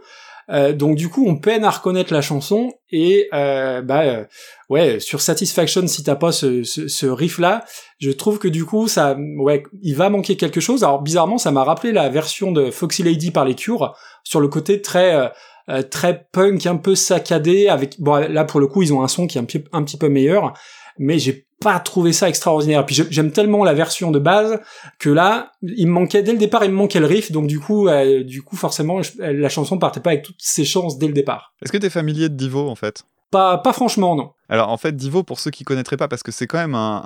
Euh, 0.51 0.73
donc 0.73 0.97
du 0.97 1.09
coup 1.09 1.27
on 1.29 1.37
peine 1.37 1.63
à 1.65 1.71
reconnaître 1.71 2.13
la 2.13 2.23
chanson 2.23 2.73
et 2.91 3.29
euh, 3.33 3.83
bah 3.83 4.01
euh, 4.03 4.25
ouais 4.69 4.99
sur 4.99 5.21
Satisfaction 5.21 5.87
si 5.87 6.03
t'as 6.03 6.17
pas 6.17 6.33
ce, 6.33 6.65
ce, 6.65 6.89
ce 6.89 7.07
riff 7.07 7.39
là 7.39 7.65
je 8.01 8.11
trouve 8.11 8.41
que 8.41 8.49
du 8.49 8.65
coup 8.65 8.89
ça 8.89 9.17
ouais 9.39 9.63
il 9.83 9.95
va 9.95 10.11
manquer 10.11 10.37
quelque 10.37 10.61
chose. 10.61 10.83
Alors 10.83 11.03
bizarrement 11.03 11.39
ça 11.39 11.53
m'a 11.53 11.63
rappelé 11.63 11.93
la 11.93 12.09
version 12.09 12.51
de 12.51 12.73
Foxy 12.73 13.05
Lady 13.05 13.31
par 13.31 13.45
les 13.45 13.55
Cure 13.55 13.95
sur 14.25 14.41
le 14.41 14.49
côté 14.49 14.83
très 14.83 15.31
euh, 15.69 15.83
très 15.83 16.27
punk 16.33 16.67
un 16.67 16.77
peu 16.77 16.97
saccadé 16.97 17.69
avec 17.69 18.01
bon 18.01 18.17
là 18.17 18.45
pour 18.45 18.59
le 18.59 18.67
coup 18.67 18.83
ils 18.83 18.93
ont 18.93 19.03
un 19.03 19.09
son 19.09 19.29
qui 19.29 19.39
est 19.39 19.41
un, 19.41 19.47
un 19.73 19.85
petit 19.85 19.99
peu 19.99 20.09
meilleur 20.09 20.55
mais 20.99 21.21
j'ai 21.21 21.47
pas 21.61 21.79
trouvé 21.79 22.13
ça 22.13 22.29
extraordinaire. 22.29 22.85
Puis 22.87 22.95
j'ai- 22.95 23.07
j'aime 23.11 23.33
tellement 23.33 23.65
la 23.65 23.75
version 23.75 24.11
de 24.11 24.19
base 24.19 24.59
que 24.99 25.11
là 25.11 25.53
il 25.63 25.87
me 25.87 25.93
manquait 25.93 26.23
dès 26.23 26.33
le 26.33 26.39
départ 26.39 26.65
il 26.65 26.71
me 26.71 26.77
manquait 26.77 27.01
le 27.01 27.07
riff. 27.07 27.31
Donc 27.33 27.47
du 27.47 27.61
coup 27.61 27.89
euh, 27.89 28.25
du 28.25 28.43
coup 28.43 28.57
forcément 28.57 29.03
je- 29.03 29.13
la 29.21 29.49
chanson 29.49 29.79
partait 29.79 30.01
pas 30.01 30.11
avec 30.11 30.23
toutes 30.25 30.37
ses 30.41 30.65
chances 30.65 30.99
dès 30.99 31.07
le 31.07 31.13
départ. 31.13 31.53
Est-ce 31.63 31.71
que 31.71 31.79
t'es 31.79 31.91
familier 31.91 32.29
de 32.29 32.35
Divo 32.35 32.69
en 32.69 32.75
fait? 32.75 33.05
Pas 33.31 33.59
pas 33.59 33.73
franchement 33.73 34.17
non 34.17 34.31
Alors 34.51 34.69
en 34.71 34.77
fait, 34.77 34.97
Divo, 34.97 35.23
pour 35.23 35.39
ceux 35.41 35.51
qui 35.51 35.65
connaîtraient 35.65 35.97
pas, 35.97 36.09
parce 36.09 36.23
que 36.23 36.33
c'est 36.33 36.47
quand 36.47 36.59
même 36.59 36.75
un, 36.75 37.03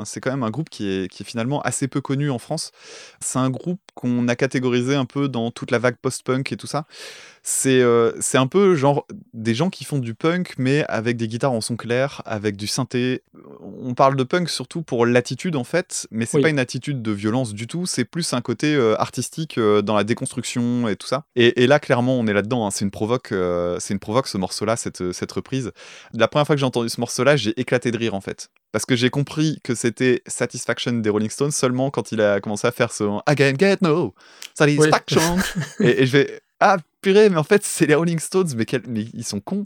un- 0.00 0.04
c'est 0.06 0.20
quand 0.20 0.30
même 0.30 0.42
un 0.42 0.50
groupe 0.50 0.70
qui 0.70 0.88
est, 0.88 1.08
qui 1.08 1.22
est 1.22 1.26
finalement 1.26 1.60
assez 1.60 1.86
peu 1.88 2.00
connu 2.00 2.30
en 2.30 2.38
France. 2.38 2.72
C'est 3.20 3.38
un 3.38 3.50
groupe 3.50 3.78
qu'on 3.94 4.26
a 4.28 4.34
catégorisé 4.36 4.94
un 4.94 5.04
peu 5.04 5.28
dans 5.28 5.50
toute 5.50 5.70
la 5.70 5.78
vague 5.78 5.96
post-punk 5.96 6.50
et 6.52 6.56
tout 6.56 6.66
ça. 6.66 6.86
C'est 7.48 7.80
euh, 7.80 8.10
c'est 8.18 8.38
un 8.38 8.48
peu 8.48 8.74
genre 8.74 9.06
des 9.32 9.54
gens 9.54 9.70
qui 9.70 9.84
font 9.84 9.98
du 9.98 10.14
punk, 10.14 10.54
mais 10.58 10.84
avec 10.88 11.16
des 11.16 11.28
guitares 11.28 11.52
en 11.52 11.60
son 11.60 11.76
clair, 11.76 12.20
avec 12.24 12.56
du 12.56 12.66
synthé. 12.66 13.22
On 13.78 13.94
parle 13.94 14.16
de 14.16 14.24
punk 14.24 14.48
surtout 14.48 14.82
pour 14.82 15.06
l'attitude 15.06 15.54
en 15.54 15.62
fait, 15.62 16.08
mais 16.10 16.26
c'est 16.26 16.38
Oui. 16.38 16.42
pas 16.42 16.48
une 16.48 16.58
attitude 16.58 17.02
de 17.02 17.12
violence 17.12 17.52
du 17.54 17.68
tout. 17.68 17.86
C'est 17.86 18.04
plus 18.04 18.32
un 18.32 18.40
côté 18.40 18.74
euh, 18.74 19.00
artistique 19.00 19.58
euh, 19.58 19.80
dans 19.80 19.94
la 19.94 20.02
déconstruction 20.02 20.88
et 20.88 20.96
tout 20.96 21.06
ça. 21.06 21.24
Et, 21.36 21.62
et 21.62 21.66
là, 21.68 21.78
clairement, 21.78 22.18
on 22.18 22.26
est 22.26 22.32
là-dedans. 22.32 22.66
hein. 22.66 22.70
C'est 22.72 22.84
une 22.84 22.90
provoque, 22.90 23.32
c'est 23.78 23.94
une 23.94 24.00
provoque 24.00 24.26
ce 24.26 24.38
morceau-là, 24.38 24.76
cette, 24.76 25.12
cette 25.12 25.30
reprise. 25.30 25.70
La 26.14 26.26
première 26.26 26.46
fois 26.46 26.56
que 26.56 26.60
j'ai 26.60 26.66
entendu 26.66 26.85
ce 26.88 27.00
morceau-là, 27.00 27.36
j'ai 27.36 27.58
éclaté 27.60 27.90
de 27.90 27.98
rire 27.98 28.14
en 28.14 28.20
fait. 28.20 28.48
Parce 28.72 28.84
que 28.84 28.96
j'ai 28.96 29.10
compris 29.10 29.58
que 29.64 29.74
c'était 29.74 30.22
Satisfaction 30.26 30.92
des 30.92 31.08
Rolling 31.10 31.30
Stones 31.30 31.50
seulement 31.52 31.90
quand 31.90 32.12
il 32.12 32.20
a 32.20 32.40
commencé 32.40 32.66
à 32.66 32.72
faire 32.72 32.92
son 32.92 33.22
I 33.28 33.34
can't 33.34 33.58
get 33.58 33.78
no 33.80 34.14
satisfaction. 34.54 35.36
et, 35.80 36.02
et 36.02 36.06
je 36.06 36.12
vais 36.12 36.40
ah 36.58 36.78
purée, 37.02 37.28
mais 37.28 37.36
en 37.36 37.44
fait 37.44 37.62
c'est 37.64 37.84
les 37.86 37.94
Rolling 37.94 38.18
Stones, 38.18 38.48
mais, 38.56 38.64
quel- 38.64 38.82
mais 38.88 39.04
ils 39.12 39.24
sont 39.24 39.40
cons. 39.40 39.64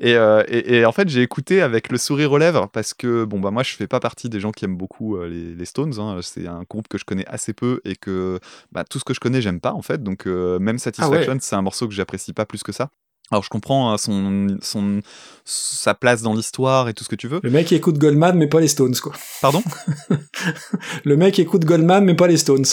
Et, 0.00 0.14
euh, 0.16 0.42
et, 0.48 0.76
et 0.78 0.84
en 0.84 0.90
fait 0.92 1.08
j'ai 1.08 1.22
écouté 1.22 1.62
avec 1.62 1.90
le 1.90 1.98
sourire 1.98 2.32
aux 2.32 2.38
lèvres 2.38 2.68
parce 2.72 2.94
que 2.94 3.24
bon 3.24 3.38
bah 3.40 3.50
moi 3.52 3.62
je 3.62 3.72
fais 3.74 3.86
pas 3.86 4.00
partie 4.00 4.28
des 4.28 4.40
gens 4.40 4.50
qui 4.50 4.64
aiment 4.64 4.76
beaucoup 4.76 5.16
euh, 5.16 5.28
les, 5.28 5.54
les 5.54 5.64
Stones. 5.64 5.98
hein. 6.00 6.18
C'est 6.22 6.46
un 6.48 6.64
groupe 6.68 6.88
que 6.88 6.98
je 6.98 7.04
connais 7.04 7.26
assez 7.26 7.52
peu 7.52 7.80
et 7.84 7.94
que 7.96 8.40
bah, 8.72 8.82
tout 8.84 8.98
ce 8.98 9.04
que 9.04 9.14
je 9.14 9.20
connais 9.20 9.40
j'aime 9.40 9.60
pas 9.60 9.72
en 9.72 9.82
fait. 9.82 10.02
Donc 10.02 10.26
euh, 10.26 10.58
même 10.58 10.78
Satisfaction 10.78 11.36
c'est 11.40 11.56
un 11.56 11.62
morceau 11.62 11.86
que 11.88 11.94
j'apprécie 11.94 12.32
pas 12.32 12.44
plus 12.44 12.62
que 12.64 12.72
ça. 12.72 12.90
Alors 13.32 13.42
je 13.42 13.48
comprends 13.48 13.90
hein, 13.90 13.96
son, 13.96 14.58
son, 14.60 15.00
sa 15.46 15.94
place 15.94 16.20
dans 16.20 16.34
l'histoire 16.34 16.90
et 16.90 16.92
tout 16.94 17.02
ce 17.02 17.08
que 17.08 17.16
tu 17.16 17.28
veux. 17.28 17.40
le 17.42 17.48
mec 17.48 17.72
écoute 17.72 17.96
Goldman 17.96 18.36
mais 18.36 18.46
pas 18.46 18.60
les 18.60 18.68
Stones 18.68 18.94
quoi 18.96 19.14
Pardon? 19.40 19.62
Le 21.04 21.16
mec 21.16 21.38
écoute 21.38 21.64
Goldman 21.64 22.04
mais 22.04 22.12
pas 22.14 22.26
les 22.26 22.36
Stones 22.36 22.66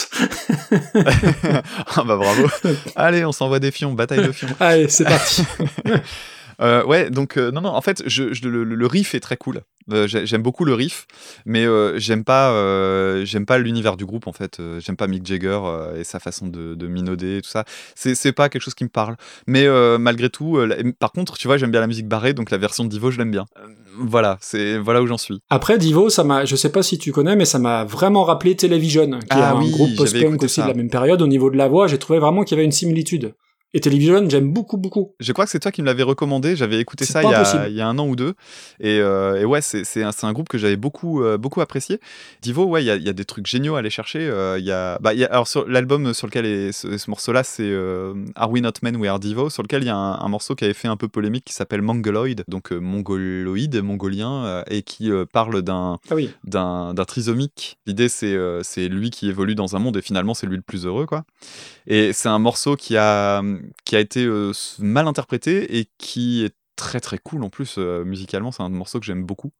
Ah 1.95 2.03
bah 2.03 2.17
bravo. 2.17 2.47
Allez, 2.97 3.23
on 3.23 3.31
s'envoie 3.31 3.59
des 3.59 3.71
fions, 3.71 3.93
bataille 3.93 4.25
de 4.27 4.33
fions. 4.33 4.49
allez 4.59 4.89
c'est 4.89 5.05
parti 5.05 5.43
Euh, 6.61 6.83
ouais, 6.85 7.09
donc 7.09 7.37
euh, 7.37 7.51
non, 7.51 7.61
non, 7.61 7.69
en 7.69 7.81
fait, 7.81 8.03
je, 8.05 8.33
je- 8.33 8.47
le, 8.47 8.63
le 8.63 8.85
riff 8.87 9.15
est 9.15 9.19
très 9.19 9.37
cool. 9.37 9.61
Euh, 9.91 10.07
j'ai- 10.07 10.25
j'aime 10.25 10.41
beaucoup 10.43 10.65
le 10.65 10.73
riff, 10.73 11.07
mais 11.45 11.65
j'aime 11.99 12.23
pas, 12.23 12.53
j'aime 13.25 13.45
pas 13.45 13.57
l'univers 13.57 13.97
du 13.97 14.05
groupe 14.05 14.27
en 14.27 14.33
fait. 14.33 14.61
J'aime 14.79 14.95
pas 14.95 15.07
Mick 15.07 15.25
Jagger 15.25 15.59
et 15.97 16.03
sa 16.03 16.19
façon 16.19 16.47
de, 16.47 16.75
de 16.75 16.87
minauder 16.87 17.37
et 17.37 17.41
tout 17.41 17.49
ça. 17.49 17.65
C'est, 17.95 18.31
pas 18.33 18.49
quelque 18.49 18.61
chose 18.61 18.75
qui 18.75 18.83
me 18.83 18.89
parle. 18.89 19.15
Mais 19.47 19.65
malgré 19.97 20.29
tout, 20.29 20.57
la- 20.63 20.75
par 20.99 21.11
contre, 21.11 21.37
tu 21.37 21.47
vois, 21.47 21.57
j'aime 21.57 21.71
bien 21.71 21.79
la 21.81 21.87
musique 21.87 22.07
barrée, 22.07 22.33
donc 22.33 22.51
la 22.51 22.57
version 22.57 22.83
de 22.83 22.89
Divo, 22.89 23.09
je 23.09 23.17
l'aime 23.17 23.31
bien. 23.31 23.45
Voilà, 23.97 24.37
c'est 24.41 24.77
voilà 24.77 25.01
où 25.01 25.07
j'en 25.07 25.17
suis. 25.17 25.41
Après 25.49 25.77
Divo, 25.77 26.09
ça 26.09 26.23
m'a, 26.23 26.45
je 26.45 26.55
sais 26.55 26.71
pas 26.71 26.83
si 26.83 26.97
tu 26.99 27.11
connais, 27.11 27.35
mais 27.35 27.45
ça 27.45 27.57
m'a 27.59 27.83
vraiment 27.83 28.23
rappelé 28.23 28.55
Television, 28.55 29.09
qui 29.09 29.37
est 29.37 29.41
Ah 29.41 29.51
un 29.53 29.59
oui, 29.59 29.71
groupe 29.71 29.95
post-punk 29.97 30.43
aussi 30.43 30.55
ça. 30.55 30.63
de 30.63 30.67
la 30.67 30.73
même 30.75 30.89
période. 30.89 31.21
Au 31.21 31.27
niveau 31.27 31.49
de 31.49 31.57
la 31.57 31.67
voix, 31.67 31.87
j'ai 31.87 31.97
trouvé 31.97 32.19
vraiment 32.19 32.43
qu'il 32.43 32.55
y 32.55 32.59
avait 32.59 32.65
une 32.65 32.71
similitude. 32.71 33.33
Et 33.75 33.81
Television, 33.81 34.27
j'aime 34.27 34.51
beaucoup, 34.51 34.77
beaucoup. 34.77 35.13
Je 35.19 35.31
crois 35.31 35.45
que 35.45 35.51
c'est 35.51 35.59
toi 35.59 35.71
qui 35.71 35.83
me 35.83 35.85
l'avais 35.85 36.01
recommandé. 36.01 36.55
J'avais 36.55 36.79
écouté 36.79 37.05
ça 37.05 37.21
il 37.21 37.29
y, 37.29 37.33
a, 37.33 37.41
impossible. 37.41 37.65
il 37.69 37.75
y 37.75 37.81
a 37.81 37.87
un 37.87 37.99
an 37.99 38.07
ou 38.07 38.15
deux. 38.15 38.33
Et, 38.79 38.99
euh, 38.99 39.39
et 39.39 39.45
ouais, 39.45 39.61
c'est 39.61 40.03
un, 40.03 40.33
groupe 40.33 40.49
que 40.49 40.57
j'avais 40.57 40.75
beaucoup, 40.75 41.23
euh, 41.23 41.37
beaucoup 41.37 41.61
apprécié. 41.61 41.99
Divo, 42.41 42.65
ouais, 42.65 42.81
il 42.81 42.87
y 42.87 42.89
a, 42.89 42.95
il 42.95 43.03
y 43.03 43.09
a 43.09 43.13
des 43.13 43.25
trucs 43.25 43.45
géniaux 43.45 43.75
à 43.75 43.79
aller 43.79 43.91
chercher. 43.91 44.21
Euh, 44.21 44.57
il 44.57 44.65
y 44.65 44.71
a, 44.71 44.97
bah, 45.01 45.13
y 45.13 45.23
a, 45.23 45.27
alors, 45.27 45.47
sur 45.47 45.67
l'album 45.67 46.15
sur 46.15 46.25
lequel 46.25 46.47
est 46.47 46.71
ce, 46.71 46.97
ce 46.97 47.09
morceau-là, 47.11 47.43
c'est 47.43 47.61
euh, 47.61 48.15
Are 48.35 48.49
We 48.49 48.63
Not 48.63 48.71
Men, 48.81 48.95
We 48.95 49.07
Are 49.07 49.19
Divo, 49.19 49.51
sur 49.51 49.61
lequel 49.61 49.83
il 49.83 49.87
y 49.87 49.89
a 49.89 49.95
un, 49.95 50.19
un 50.19 50.29
morceau 50.29 50.55
qui 50.55 50.63
avait 50.63 50.73
fait 50.73 50.87
un 50.87 50.97
peu 50.97 51.07
polémique 51.07 51.45
qui 51.45 51.53
s'appelle 51.53 51.83
Mongoloid, 51.83 52.43
donc 52.47 52.71
mongoloïde, 52.71 53.83
mongolien, 53.83 54.63
et 54.67 54.81
qui 54.81 55.11
parle 55.31 55.61
d'un 55.61 55.99
Ah 56.09 56.15
oui. 56.15 56.31
d'un 56.43 56.93
trisomique. 57.07 57.77
L'idée, 57.85 58.09
c'est 58.09 58.87
lui 58.87 59.11
qui 59.11 59.29
évolue 59.29 59.53
dans 59.53 59.75
un 59.75 59.79
monde 59.79 59.97
et 59.97 60.01
finalement, 60.01 60.33
c'est 60.33 60.47
lui 60.47 60.55
le 60.55 60.63
plus 60.63 60.87
heureux, 60.87 61.05
quoi. 61.05 61.23
Et 61.85 62.13
c'est 62.13 62.29
un 62.29 62.39
morceau 62.39 62.75
qui 62.75 62.97
a, 62.97 63.41
qui 63.85 63.95
a 63.95 63.99
été 63.99 64.25
euh, 64.25 64.51
mal 64.79 65.07
interprété 65.07 65.79
et 65.79 65.87
qui 65.97 66.43
est 66.45 66.55
très 66.75 66.99
très 67.01 67.17
cool 67.17 67.43
en 67.43 67.49
plus 67.49 67.75
euh, 67.77 68.03
musicalement. 68.05 68.51
C'est 68.51 68.63
un 68.63 68.69
morceau 68.69 68.99
que 68.99 69.05
j'aime 69.05 69.23
beaucoup. 69.25 69.51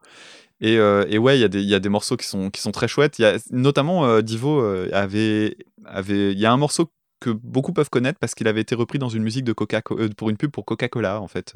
Et, 0.62 0.78
euh, 0.78 1.06
et 1.10 1.18
ouais, 1.18 1.38
il 1.38 1.42
y, 1.42 1.46
a 1.46 1.48
des- 1.50 1.62
il 1.62 1.70
y 1.70 1.76
a 1.76 1.80
des 1.80 1.90
morceaux 1.90 2.18
qui 2.18 2.26
sont, 2.28 2.50
qui 2.50 2.62
sont 2.62 2.72
très 2.72 2.88
chouettes. 2.88 3.20
Y 3.20 3.26
a, 3.26 3.38
notamment, 3.52 4.06
euh, 4.06 4.22
Divo 4.22 4.62
euh, 4.62 4.90
avait, 4.94 5.58
avait. 5.86 6.32
Il 6.34 6.40
y 6.40 6.46
a 6.46 6.52
un 6.52 6.58
morceau 6.58 6.92
que 7.22 7.30
beaucoup 7.30 7.74
peuvent 7.74 7.90
connaître 7.90 8.18
parce 8.20 8.34
qu'il 8.34 8.48
avait 8.48 8.62
été 8.62 8.76
repris 8.76 8.98
dans 8.98 9.10
une 9.10 9.24
musique 9.24 9.44
de 9.44 9.52
Coca 9.52 9.82
pour 10.16 10.30
une 10.30 10.38
pub 10.38 10.52
pour 10.52 10.64
Coca-Cola 10.64 11.20
en 11.20 11.28
fait. 11.28 11.54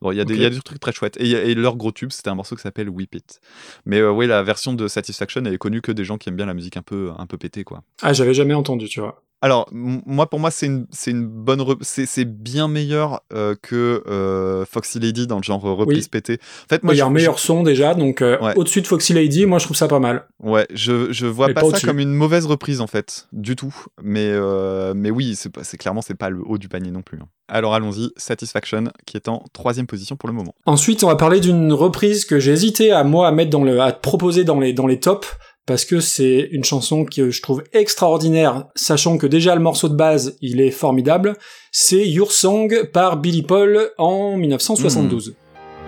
Bon, 0.00 0.10
il 0.10 0.16
y 0.16 0.20
a 0.20 0.24
des 0.24 0.32
Ok. 0.34 0.38
il 0.38 0.42
y 0.42 0.46
a 0.46 0.50
des 0.50 0.60
trucs 0.60 0.80
très 0.80 0.90
chouettes 0.90 1.16
et, 1.20 1.30
et 1.30 1.54
leur 1.54 1.76
gros 1.76 1.92
tube 1.92 2.10
c'était 2.10 2.28
un 2.30 2.34
morceau 2.34 2.56
qui 2.56 2.62
s'appelle 2.62 2.88
Whip 2.88 3.14
It. 3.14 3.40
Mais 3.86 4.02
oui, 4.02 4.26
la 4.26 4.42
version 4.42 4.72
de 4.72 4.88
Satisfaction 4.88 5.42
elle 5.44 5.54
est 5.54 5.58
connue 5.58 5.80
que 5.80 5.92
des 5.92 6.02
gens 6.04 6.18
qui 6.18 6.28
aiment 6.28 6.34
bien 6.34 6.46
la 6.46 6.54
musique 6.54 6.76
un 6.76 6.82
peu 6.82 7.12
un 7.16 7.26
peu 7.26 7.38
pétée 7.38 7.62
quoi. 7.62 7.84
Ah, 8.02 8.12
j'avais 8.12 8.34
jamais 8.34 8.54
entendu, 8.54 8.88
tu 8.88 8.98
vois. 8.98 9.22
Alors, 9.42 9.68
moi, 9.72 10.28
pour 10.28 10.38
moi, 10.38 10.50
c'est 10.50 10.66
une, 10.66 10.86
c'est 10.90 11.10
une 11.12 11.26
bonne. 11.26 11.64
C'est 11.80 12.24
bien 12.26 12.68
meilleur 12.68 13.22
euh, 13.32 13.54
que 13.60 14.02
euh, 14.06 14.66
Foxy 14.66 14.98
Lady 15.00 15.26
dans 15.26 15.38
le 15.38 15.42
genre 15.42 15.64
euh, 15.66 15.72
reprise 15.72 16.04
Oui. 16.04 16.08
pété. 16.10 16.34
En 16.64 16.68
fait, 16.68 16.82
Moi, 16.84 16.94
il 16.94 16.98
y 16.98 17.00
a 17.00 17.06
un 17.06 17.10
meilleur 17.10 17.38
son 17.38 17.62
déjà, 17.62 17.94
donc 17.94 18.20
euh, 18.20 18.38
Ouais. 18.40 18.52
au-dessus 18.56 18.82
de 18.82 18.86
Foxy 18.86 19.12
Lady, 19.14 19.46
moi 19.46 19.58
je 19.58 19.64
trouve 19.64 19.76
ça 19.76 19.88
pas 19.88 19.98
mal. 19.98 20.24
ouais, 20.42 20.66
je, 20.74 21.10
je 21.12 21.26
vois 21.26 21.48
Mais 21.48 21.54
pas 21.54 21.62
pas 21.62 21.70
ça 21.78 21.86
comme 21.86 21.98
une 22.00 22.12
mauvaise 22.12 22.44
reprise, 22.44 22.80
en 22.82 22.86
fait, 22.86 23.28
du 23.32 23.56
tout. 23.56 23.74
Mais, 24.02 24.28
euh, 24.30 24.92
mais 24.94 25.10
oui, 25.10 25.34
c'est 25.36 25.76
clairement, 25.78 26.02
c'est 26.02 26.14
pas 26.14 26.28
le 26.30 26.40
haut 26.44 26.58
du 26.58 26.68
panier 26.68 26.90
non 26.90 27.02
plus. 27.02 27.18
hein. 27.22 27.28
Alors, 27.48 27.74
allons-y. 27.74 28.10
Satisfaction, 28.16 28.84
qui 29.06 29.16
est 29.16 29.26
en 29.28 29.42
troisième 29.52 29.86
position 29.86 30.14
pour 30.16 30.28
le 30.28 30.34
moment. 30.34 30.54
Ensuite, 30.66 31.02
on 31.02 31.08
va 31.08 31.16
parler 31.16 31.40
d'une 31.40 31.72
reprise 31.72 32.24
que 32.24 32.38
j'ai 32.38 32.52
hésité 32.52 32.92
à 32.92 33.02
moi 33.04 33.26
à 33.26 33.32
mettre 33.32 33.50
dans 33.50 33.64
le, 33.64 33.80
à 33.80 33.90
proposer 33.92 34.44
dans 34.44 34.60
les 34.60 34.72
dans 34.72 34.86
les 34.86 35.00
tops 35.00 35.26
parce 35.66 35.84
que 35.84 36.00
c'est 36.00 36.48
une 36.50 36.64
chanson 36.64 37.04
que 37.04 37.30
je 37.30 37.42
trouve 37.42 37.62
extraordinaire, 37.72 38.66
sachant 38.74 39.18
que 39.18 39.26
déjà 39.26 39.54
le 39.54 39.60
morceau 39.60 39.88
de 39.88 39.94
base 39.94 40.36
il 40.40 40.60
est 40.60 40.70
formidable. 40.70 41.34
C'est 41.72 42.08
Your 42.08 42.32
Song 42.32 42.88
par 42.92 43.16
Billy 43.16 43.42
Paul 43.42 43.90
en 43.98 44.36
1972. 44.36 45.36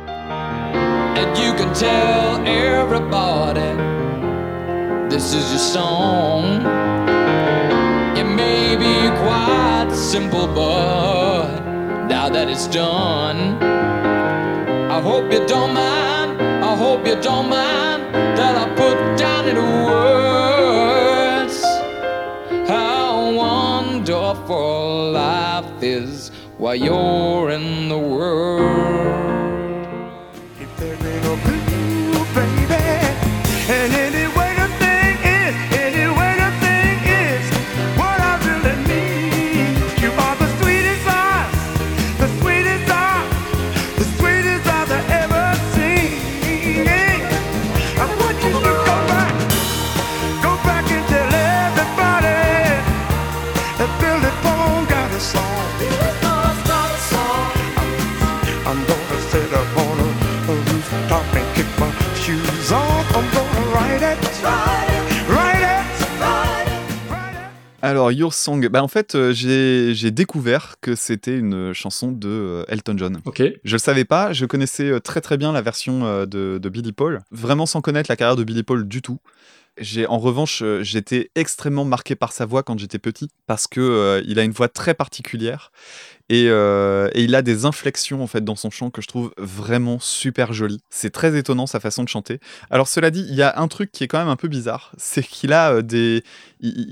And 0.06 1.38
you 1.38 1.52
can 1.54 1.72
tell 1.72 2.40
everybody 2.46 3.60
this 5.08 5.34
is 5.34 5.50
your 5.50 5.58
song. 5.58 6.60
It 8.16 8.24
may 8.24 8.76
be 8.76 9.10
quite 9.22 9.90
simple, 9.92 10.46
but 10.48 11.60
now 12.08 12.28
that 12.28 12.48
it's 12.48 12.68
done, 12.68 13.58
that 18.12 18.56
I 18.56 18.68
put 18.74 19.18
down 19.18 19.48
in 19.48 19.56
words 19.56 19.64
how 22.68 23.32
wonderful 23.32 25.12
life 25.12 25.82
is 25.82 26.30
while 26.58 26.76
you're 26.76 27.50
in 27.50 27.88
the 27.88 27.98
world. 27.98 29.31
Your 68.22 68.32
Song, 68.32 68.68
bah, 68.68 68.84
en 68.84 68.88
fait, 68.88 69.16
euh, 69.16 69.32
j'ai 69.32 70.10
découvert 70.12 70.76
que 70.80 70.94
c'était 70.94 71.36
une 71.36 71.72
chanson 71.72 72.12
de 72.12 72.28
euh, 72.28 72.64
Elton 72.68 72.94
John. 72.96 73.20
Ok. 73.24 73.42
Je 73.64 73.72
le 73.72 73.78
savais 73.78 74.04
pas, 74.04 74.32
je 74.32 74.46
connaissais 74.46 74.88
euh, 74.88 75.00
très 75.00 75.20
très 75.20 75.36
bien 75.36 75.50
la 75.50 75.60
version 75.60 76.24
de, 76.24 76.58
de 76.62 76.68
Billy 76.68 76.92
Paul, 76.92 77.20
vraiment 77.32 77.66
sans 77.66 77.80
connaître 77.80 78.08
la 78.08 78.14
carrière 78.14 78.36
de 78.36 78.44
Billy 78.44 78.62
Paul 78.62 78.86
du 78.86 79.02
tout. 79.02 79.18
En 80.06 80.18
revanche, 80.18 80.60
euh, 80.62 80.82
j'étais 80.82 81.30
extrêmement 81.34 81.86
marqué 81.86 82.14
par 82.14 82.32
sa 82.32 82.44
voix 82.44 82.62
quand 82.62 82.78
j'étais 82.78 82.98
petit 82.98 83.30
parce 83.46 83.66
que 83.66 83.80
euh, 83.80 84.22
il 84.26 84.38
a 84.38 84.42
une 84.42 84.52
voix 84.52 84.68
très 84.68 84.92
particulière 84.92 85.72
et, 86.28 86.48
euh, 86.48 87.08
et 87.14 87.24
il 87.24 87.34
a 87.34 87.40
des 87.40 87.64
inflexions 87.64 88.22
en 88.22 88.26
fait 88.26 88.44
dans 88.44 88.54
son 88.54 88.70
chant 88.70 88.90
que 88.90 89.00
je 89.00 89.08
trouve 89.08 89.32
vraiment 89.38 89.98
super 89.98 90.52
jolies. 90.52 90.82
C'est 90.90 91.10
très 91.10 91.38
étonnant 91.38 91.66
sa 91.66 91.80
façon 91.80 92.04
de 92.04 92.08
chanter. 92.08 92.38
Alors 92.70 92.86
cela 92.86 93.10
dit, 93.10 93.24
il 93.26 93.34
y 93.34 93.42
a 93.42 93.58
un 93.58 93.68
truc 93.68 93.90
qui 93.92 94.04
est 94.04 94.08
quand 94.08 94.18
même 94.18 94.28
un 94.28 94.36
peu 94.36 94.48
bizarre, 94.48 94.92
c'est 94.98 95.22
qu'il 95.22 95.54
a 95.54 95.80
des, 95.80 96.22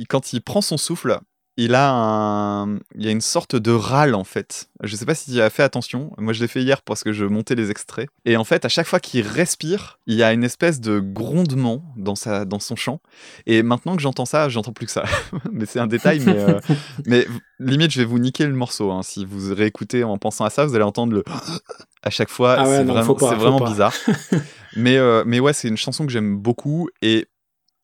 quand 0.08 0.32
il 0.32 0.40
prend 0.40 0.62
son 0.62 0.78
souffle, 0.78 1.20
il 1.62 1.74
a 1.74 1.90
un, 1.92 2.76
il 2.94 3.04
y 3.04 3.08
a 3.08 3.10
une 3.10 3.20
sorte 3.20 3.54
de 3.54 3.70
râle 3.70 4.14
en 4.14 4.24
fait. 4.24 4.70
Je 4.82 4.96
sais 4.96 5.04
pas 5.04 5.14
si 5.14 5.30
tu 5.30 5.40
as 5.42 5.50
fait 5.50 5.62
attention. 5.62 6.10
Moi, 6.16 6.32
je 6.32 6.40
l'ai 6.40 6.48
fait 6.48 6.62
hier 6.62 6.80
parce 6.80 7.04
que 7.04 7.12
je 7.12 7.26
montais 7.26 7.54
les 7.54 7.70
extraits. 7.70 8.08
Et 8.24 8.38
en 8.38 8.44
fait, 8.44 8.64
à 8.64 8.70
chaque 8.70 8.86
fois 8.86 8.98
qu'il 8.98 9.26
respire, 9.26 9.98
il 10.06 10.14
y 10.14 10.22
a 10.22 10.32
une 10.32 10.42
espèce 10.42 10.80
de 10.80 11.00
grondement 11.00 11.84
dans 11.98 12.14
sa, 12.14 12.46
dans 12.46 12.60
son 12.60 12.76
chant. 12.76 13.00
Et 13.46 13.62
maintenant 13.62 13.94
que 13.94 14.00
j'entends 14.00 14.24
ça, 14.24 14.48
j'entends 14.48 14.72
plus 14.72 14.86
que 14.86 14.92
ça. 14.92 15.04
mais 15.52 15.66
c'est 15.66 15.80
un 15.80 15.86
détail. 15.86 16.20
Mais, 16.20 16.38
euh, 16.38 16.60
mais 17.06 17.26
limite, 17.58 17.90
je 17.90 17.98
vais 17.98 18.06
vous 18.06 18.18
niquer 18.18 18.46
le 18.46 18.54
morceau. 18.54 18.90
hein. 18.90 19.02
Si 19.02 19.26
vous 19.26 19.54
réécoutez 19.54 20.02
en 20.02 20.16
pensant 20.16 20.46
à 20.46 20.50
ça, 20.50 20.64
vous 20.64 20.74
allez 20.74 20.84
entendre 20.84 21.12
le 21.12 21.22
à 22.02 22.08
chaque 22.08 22.30
fois. 22.30 22.54
Ah 22.58 22.62
ouais, 22.66 22.76
c'est 22.78 22.84
vraiment, 22.84 23.14
pas, 23.58 23.68
bizarre. 23.68 23.94
mais, 24.76 24.96
euh, 24.96 25.24
mais 25.26 25.40
ouais, 25.40 25.52
c'est 25.52 25.68
une 25.68 25.76
chanson 25.76 26.06
que 26.06 26.12
j'aime 26.12 26.38
beaucoup. 26.38 26.88
Et 27.02 27.26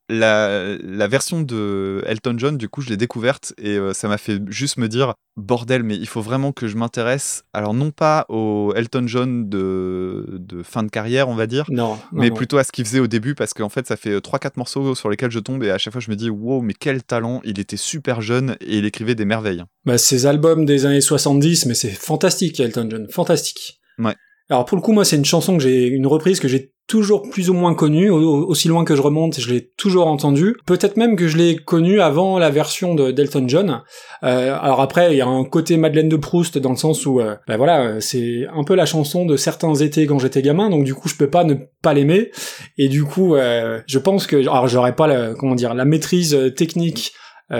la, 0.09 0.77
la 0.81 1.07
version 1.07 1.41
de 1.41 2.01
Elton 2.05 2.35
John, 2.37 2.57
du 2.57 2.69
coup, 2.69 2.81
je 2.81 2.89
l'ai 2.89 2.97
découverte 2.97 3.53
et 3.57 3.77
euh, 3.77 3.93
ça 3.93 4.07
m'a 4.07 4.17
fait 4.17 4.39
juste 4.47 4.77
me 4.77 4.87
dire 4.87 5.13
bordel, 5.35 5.83
mais 5.83 5.95
il 5.95 6.07
faut 6.07 6.21
vraiment 6.21 6.51
que 6.51 6.67
je 6.67 6.77
m'intéresse. 6.77 7.43
Alors, 7.53 7.73
non 7.73 7.91
pas 7.91 8.25
au 8.29 8.73
Elton 8.75 9.03
John 9.05 9.49
de, 9.49 10.25
de 10.39 10.63
fin 10.63 10.83
de 10.83 10.89
carrière, 10.89 11.29
on 11.29 11.35
va 11.35 11.45
dire, 11.45 11.65
Non. 11.69 11.89
non, 11.89 11.99
mais 12.11 12.29
non. 12.29 12.35
plutôt 12.35 12.57
à 12.57 12.63
ce 12.63 12.71
qu'il 12.71 12.85
faisait 12.85 12.99
au 12.99 13.07
début 13.07 13.35
parce 13.35 13.53
qu'en 13.53 13.69
fait, 13.69 13.85
ça 13.87 13.97
fait 13.97 14.17
3-4 14.17 14.51
morceaux 14.55 14.95
sur 14.95 15.09
lesquels 15.09 15.31
je 15.31 15.39
tombe 15.39 15.63
et 15.63 15.71
à 15.71 15.77
chaque 15.77 15.91
fois, 15.93 16.01
je 16.01 16.09
me 16.09 16.15
dis 16.15 16.29
wow, 16.29 16.61
mais 16.61 16.73
quel 16.73 17.03
talent! 17.03 17.41
Il 17.43 17.59
était 17.59 17.77
super 17.77 18.21
jeune 18.21 18.55
et 18.61 18.77
il 18.77 18.85
écrivait 18.85 19.15
des 19.15 19.25
merveilles. 19.25 19.63
Bah, 19.85 19.97
ces 19.97 20.25
albums 20.25 20.65
des 20.65 20.85
années 20.85 21.01
70, 21.01 21.65
mais 21.65 21.73
c'est 21.75 21.89
fantastique, 21.91 22.59
Elton 22.59 22.87
John, 22.89 23.07
fantastique. 23.09 23.79
Ouais. 23.99 24.15
Alors 24.49 24.63
pour 24.65 24.77
le 24.77 24.81
coup, 24.81 24.93
moi, 24.93 25.03
c'est 25.03 25.17
une 25.17 25.25
chanson 25.25 25.57
que 25.57 25.63
j'ai, 25.63 25.87
une 25.87 26.07
reprise 26.07 26.39
que 26.39 26.47
j'ai 26.47 26.71
toujours 26.87 27.29
plus 27.29 27.49
ou 27.49 27.53
moins 27.53 27.73
connue, 27.75 28.09
au- 28.09 28.47
aussi 28.47 28.67
loin 28.69 28.85
que 28.85 28.95
je 28.95 29.01
remonte, 29.01 29.39
je 29.39 29.53
l'ai 29.53 29.69
toujours 29.77 30.07
entendue. 30.07 30.55
Peut-être 30.65 30.95
même 30.97 31.15
que 31.17 31.27
je 31.27 31.37
l'ai 31.37 31.57
connue 31.57 31.99
avant 31.99 32.39
la 32.39 32.49
version 32.49 32.95
de 32.95 33.11
d'Elton 33.11 33.43
John. 33.47 33.81
Euh, 34.23 34.57
alors 34.59 34.81
après, 34.81 35.13
il 35.13 35.17
y 35.17 35.21
a 35.21 35.27
un 35.27 35.43
côté 35.43 35.75
Madeleine 35.77 36.09
de 36.09 36.15
Proust 36.15 36.57
dans 36.57 36.71
le 36.71 36.75
sens 36.77 37.05
où, 37.05 37.19
euh, 37.19 37.35
bah 37.47 37.57
voilà, 37.57 37.81
euh, 37.81 37.99
c'est 37.99 38.45
un 38.55 38.63
peu 38.63 38.73
la 38.75 38.85
chanson 38.85 39.25
de 39.25 39.35
certains 39.35 39.75
étés 39.75 40.05
quand 40.05 40.19
j'étais 40.19 40.41
gamin, 40.41 40.69
donc 40.69 40.85
du 40.85 40.93
coup, 40.95 41.09
je 41.09 41.15
peux 41.15 41.29
pas 41.29 41.43
ne 41.43 41.55
pas 41.81 41.93
l'aimer. 41.93 42.31
Et 42.77 42.87
du 42.87 43.03
coup, 43.03 43.35
euh, 43.35 43.79
je 43.85 43.99
pense 43.99 44.25
que, 44.25 44.37
alors 44.37 44.67
j'aurais 44.67 44.95
pas 44.95 45.07
la, 45.07 45.33
comment 45.33 45.55
dire, 45.55 45.73
la 45.73 45.85
maîtrise 45.85 46.33
euh, 46.33 46.49
technique 46.49 47.11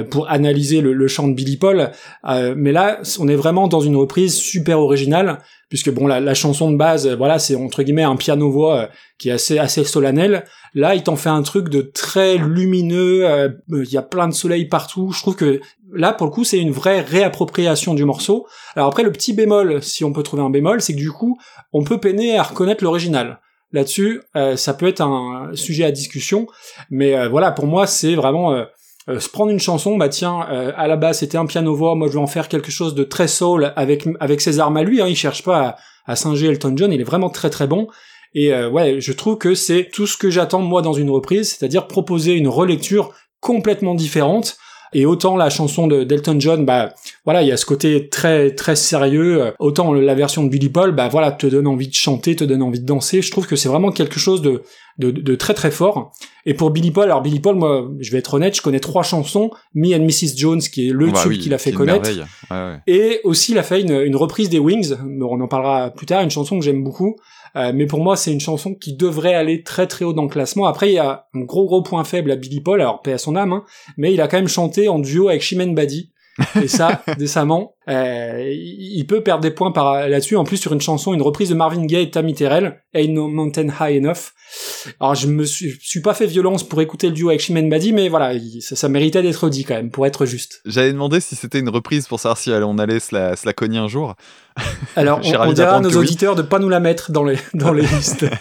pour 0.10 0.30
analyser 0.30 0.82
le, 0.82 0.93
le 0.93 1.08
chant 1.08 1.28
de 1.28 1.34
Billy 1.34 1.58
Paul, 1.58 1.91
euh, 2.28 2.54
mais 2.58 2.71
là, 2.71 3.00
on 3.19 3.28
est 3.28 3.36
vraiment 3.36 3.67
dans 3.67 3.80
une 3.80 3.95
reprise 3.95 4.36
super 4.36 4.80
originale, 4.80 5.39
puisque 5.69 5.91
bon, 5.91 6.08
la, 6.08 6.19
la 6.19 6.34
chanson 6.34 6.71
de 6.71 6.78
base, 6.78 7.08
euh, 7.08 7.15
voilà, 7.15 7.39
c'est 7.39 7.56
entre 7.56 7.84
guillemets 7.84 8.04
un 8.04 8.15
piano-voix 8.15 8.78
euh, 8.78 8.88
qui 9.17 9.30
est 9.30 9.34
assez 9.34 9.60
assez 9.60 9.84
solennel. 9.84 10.43
Là, 10.73 10.95
il 10.95 11.04
t'en 11.04 11.15
fait 11.15 11.30
un 11.30 11.41
truc 11.41 11.69
de 11.69 11.82
très 11.82 12.38
lumineux. 12.38 13.26
euh, 13.26 13.50
euh, 13.71 13.84
Il 13.84 13.91
y 13.91 13.97
a 13.97 14.02
plein 14.02 14.28
de 14.28 14.34
soleil 14.34 14.65
partout. 14.65 15.12
Je 15.12 15.21
trouve 15.21 15.36
que 15.36 15.62
là, 15.93 16.13
pour 16.13 16.28
le 16.28 16.32
coup, 16.32 16.43
c'est 16.43 16.60
une 16.60 16.71
vraie 16.71 17.02
réappropriation 17.02 17.93
du 17.93 18.06
morceau. 18.06 18.45
Alors 18.76 18.89
après, 18.89 19.04
le 19.04 19.12
petit 19.12 19.34
bémol, 19.34 19.82
si 19.82 20.04
on 20.04 20.12
peut 20.13 20.23
trouver 20.23 20.43
un 20.43 20.50
bémol, 20.50 20.82
c'est 20.82 20.93
que 20.93 21.00
du 21.00 21.12
coup, 21.12 21.38
on 21.73 21.84
peut 21.84 22.00
peiner 22.00 22.38
à 22.38 22.43
reconnaître 22.43 22.84
l'original. 22.84 23.39
Là-dessus, 23.73 24.21
euh, 24.36 24.56
ça 24.56 24.73
peut 24.73 24.88
être 24.88 25.02
un 25.02 25.50
sujet 25.54 25.84
à 25.84 25.91
discussion, 25.91 26.47
mais 26.89 27.15
euh, 27.15 27.28
voilà, 27.28 27.52
pour 27.52 27.67
moi, 27.67 27.86
c'est 27.86 28.15
vraiment 28.15 28.54
euh, 28.54 28.63
euh, 29.10 29.20
se 29.20 29.30
prendre 29.30 29.52
une 29.52 29.60
chanson, 29.60 29.98
bah 29.98 30.10
tiens, 30.10 30.46
euh, 30.52 30.72
à 30.76 30.88
la 30.88 30.98
base 30.98 31.20
c'était 31.20 31.38
un 31.38 31.46
piano-voix, 31.46 31.96
moi 31.96 32.08
je 32.08 32.13
vais 32.13 32.20
en 32.20 32.28
faire 32.28 32.50
quelque 32.50 32.72
chose 32.72 32.93
de 32.93 33.04
très 33.04 33.28
soul 33.28 33.72
avec 33.76 34.06
avec 34.20 34.41
ses 34.41 34.60
armes 34.60 34.78
à 34.78 34.84
lui, 34.84 35.02
hein, 35.02 35.08
il 35.08 35.15
cherche 35.15 35.43
pas 35.43 35.78
à, 36.06 36.15
singer 36.15 36.48
Elton 36.48 36.74
John, 36.76 36.91
il 36.91 37.00
est 37.00 37.06
vraiment 37.06 37.30
très 37.30 37.50
très 37.50 37.67
bon. 37.67 37.88
Et 38.34 38.54
euh, 38.54 38.70
ouais, 38.70 39.00
je 39.00 39.13
trouve 39.13 39.38
que 39.38 39.56
c'est 39.56 39.89
tout 39.91 40.08
ce 40.08 40.17
que 40.17 40.30
j'attends 40.30 40.62
moi 40.62 40.82
dans 40.82 40.93
une 40.93 41.10
reprise, 41.10 41.56
c'est-à-dire 41.56 41.88
proposer 41.88 42.34
une 42.34 42.48
relecture 42.48 43.13
complètement 43.39 43.96
différente. 43.96 44.58
Et 44.93 45.06
autant 45.06 45.36
la 45.36 45.50
chanson 45.50 45.88
de 45.88 46.04
d'Elton 46.04 46.39
John, 46.39 46.65
bah 46.65 46.93
voilà, 47.26 47.41
il 47.41 47.48
y 47.48 47.52
a 47.52 47.58
ce 47.58 47.65
côté 47.65 48.10
très 48.10 48.56
très 48.56 48.76
sérieux. 48.76 49.41
euh, 49.41 49.52
Autant 49.60 49.93
la 49.93 50.15
version 50.15 50.43
de 50.43 50.50
Billy 50.50 50.70
Paul, 50.70 50.93
bah 50.93 51.08
voilà, 51.08 51.32
te 51.32 51.48
donne 51.48 51.67
envie 51.67 51.88
de 51.88 51.93
chanter, 51.93 52.36
te 52.36 52.43
donne 52.43 52.62
envie 52.62 52.80
de 52.80 52.86
danser. 52.86 53.22
Je 53.22 53.32
trouve 53.32 53.48
que 53.48 53.56
c'est 53.56 53.70
vraiment 53.70 53.91
quelque 53.91 54.20
chose 54.20 54.41
de, 54.41 54.63
de 54.97 55.12
de 55.12 55.36
très 55.36 55.53
très 55.53 55.71
fort. 55.71 56.12
Et 56.45 56.53
pour 56.53 56.71
Billy 56.71 56.91
Paul, 56.91 57.05
alors 57.05 57.21
Billy 57.21 57.39
Paul, 57.41 57.55
moi, 57.55 57.89
je 57.99 58.10
vais 58.12 58.19
être 58.19 58.33
honnête, 58.33 58.55
je 58.55 58.62
connais 58.62 58.79
trois 58.79 59.03
chansons, 59.03 59.51
Me 59.75 59.93
and 59.95 60.03
Mrs 60.05 60.38
Jones, 60.38 60.62
qui 60.62 60.88
est 60.88 60.91
le 60.93 61.07
Bah 61.12 61.19
tube 61.21 61.31
oui, 61.31 61.39
qu'il 61.39 61.53
a 61.53 61.57
fait 61.57 61.73
connaître. 61.73 62.03
merveille. 62.10 62.23
Ouais, 62.49 62.57
ouais. 62.57 62.79
Et 62.88 63.19
aussi, 63.25 63.51
il 63.51 63.57
a 63.57 63.63
fait 63.63 63.81
une, 63.81 63.91
une 64.01 64.15
reprise 64.15 64.49
des 64.49 64.60
Wings, 64.60 64.95
mais 65.05 65.25
on 65.25 65.41
en 65.41 65.47
parlera 65.47 65.89
plus 65.89 66.05
tard, 66.05 66.21
une 66.23 66.29
chanson 66.31 66.57
que 66.57 66.63
j'aime 66.63 66.83
beaucoup. 66.83 67.15
Euh, 67.55 67.71
mais 67.73 67.86
pour 67.86 68.01
moi, 68.01 68.15
c'est 68.15 68.31
une 68.31 68.39
chanson 68.39 68.75
qui 68.75 68.95
devrait 68.95 69.33
aller 69.33 69.63
très 69.63 69.88
très 69.88 70.05
haut 70.05 70.13
dans 70.13 70.23
le 70.23 70.29
classement. 70.29 70.65
Après, 70.67 70.89
il 70.89 70.93
y 70.93 70.99
a 70.99 71.25
un 71.33 71.41
gros 71.41 71.65
gros 71.65 71.81
point 71.81 72.03
faible 72.03 72.31
à 72.31 72.36
Billy 72.36 72.62
Paul, 72.62 72.79
alors 72.81 73.01
paix 73.01 73.13
à 73.13 73.17
son 73.17 73.36
âme, 73.36 73.51
hein, 73.53 73.63
mais 73.97 74.13
il 74.13 74.21
a 74.21 74.27
quand 74.27 74.38
même 74.38 74.47
chanté 74.47 74.88
en 74.89 74.99
duo 74.99 75.29
avec 75.29 75.41
Chimène 75.41 75.73
Badi. 75.75 76.12
Et 76.62 76.67
ça, 76.67 77.04
décemment, 77.17 77.73
euh, 77.89 78.43
il 78.54 79.06
peut 79.08 79.21
perdre 79.21 79.41
des 79.41 79.52
points 79.52 79.71
par 79.71 80.08
là-dessus. 80.08 80.36
En 80.36 80.43
plus, 80.43 80.58
sur 80.58 80.71
une 80.73 80.82
chanson, 80.82 81.13
une 81.13 81.21
reprise 81.21 81.50
de 81.50 81.56
Marvin 81.56 81.86
Gaye 81.86 82.04
et 82.04 82.12
Tammy 82.12 82.34
Terrell, 82.36 82.82
Ain't 82.93 83.13
No 83.13 83.28
Mountain 83.28 83.67
High 83.80 83.97
Enough. 84.04 84.34
Alors, 85.00 85.15
je 85.15 85.28
me 85.28 85.43
suis, 85.45 85.71
je 85.71 85.78
suis 85.88 86.02
pas 86.02 86.13
fait 86.13 86.26
violence 86.28 86.63
pour 86.63 86.80
écouter 86.82 87.08
le 87.08 87.13
duo 87.13 87.30
avec 87.30 87.41
Chimène 87.41 87.69
Badi, 87.69 87.91
mais 87.93 88.08
voilà, 88.08 88.34
il- 88.34 88.62
ça, 88.62 88.76
ça 88.76 88.88
méritait 88.88 89.21
d'être 89.21 89.50
dit 89.50 89.63
quand 89.65 89.76
même, 89.76 89.89
pour 89.91 90.06
être 90.06 90.26
juste. 90.26 90.62
J'avais 90.65 90.91
demandé 90.93 91.19
si 91.19 91.36
c'était 91.36 91.60
une 91.60 91.69
reprise 91.69 92.08
pour 92.08 92.20
savoir 92.20 92.38
si 92.38 92.51
elle- 92.51 92.64
on 92.64 92.78
allait 92.78 92.99
se 92.99 93.16
la, 93.16 93.36
se 93.36 93.45
la 93.45 93.53
cogner 93.53 93.80
un 93.80 93.88
jour. 93.88 94.16
Alors, 94.95 95.20
on, 95.24 95.36
on 95.49 95.53
dira 95.53 95.78
à 95.78 95.80
nos 95.80 95.89
que 95.89 95.95
oui. 95.95 96.01
auditeurs 96.05 96.36
de 96.36 96.41
pas 96.43 96.59
nous 96.59 96.70
la 96.70 96.80
mettre 96.80 97.11
dans 97.11 97.24
les, 97.24 97.38
dans 97.53 97.74
les 97.74 97.82
listes. 97.95 98.26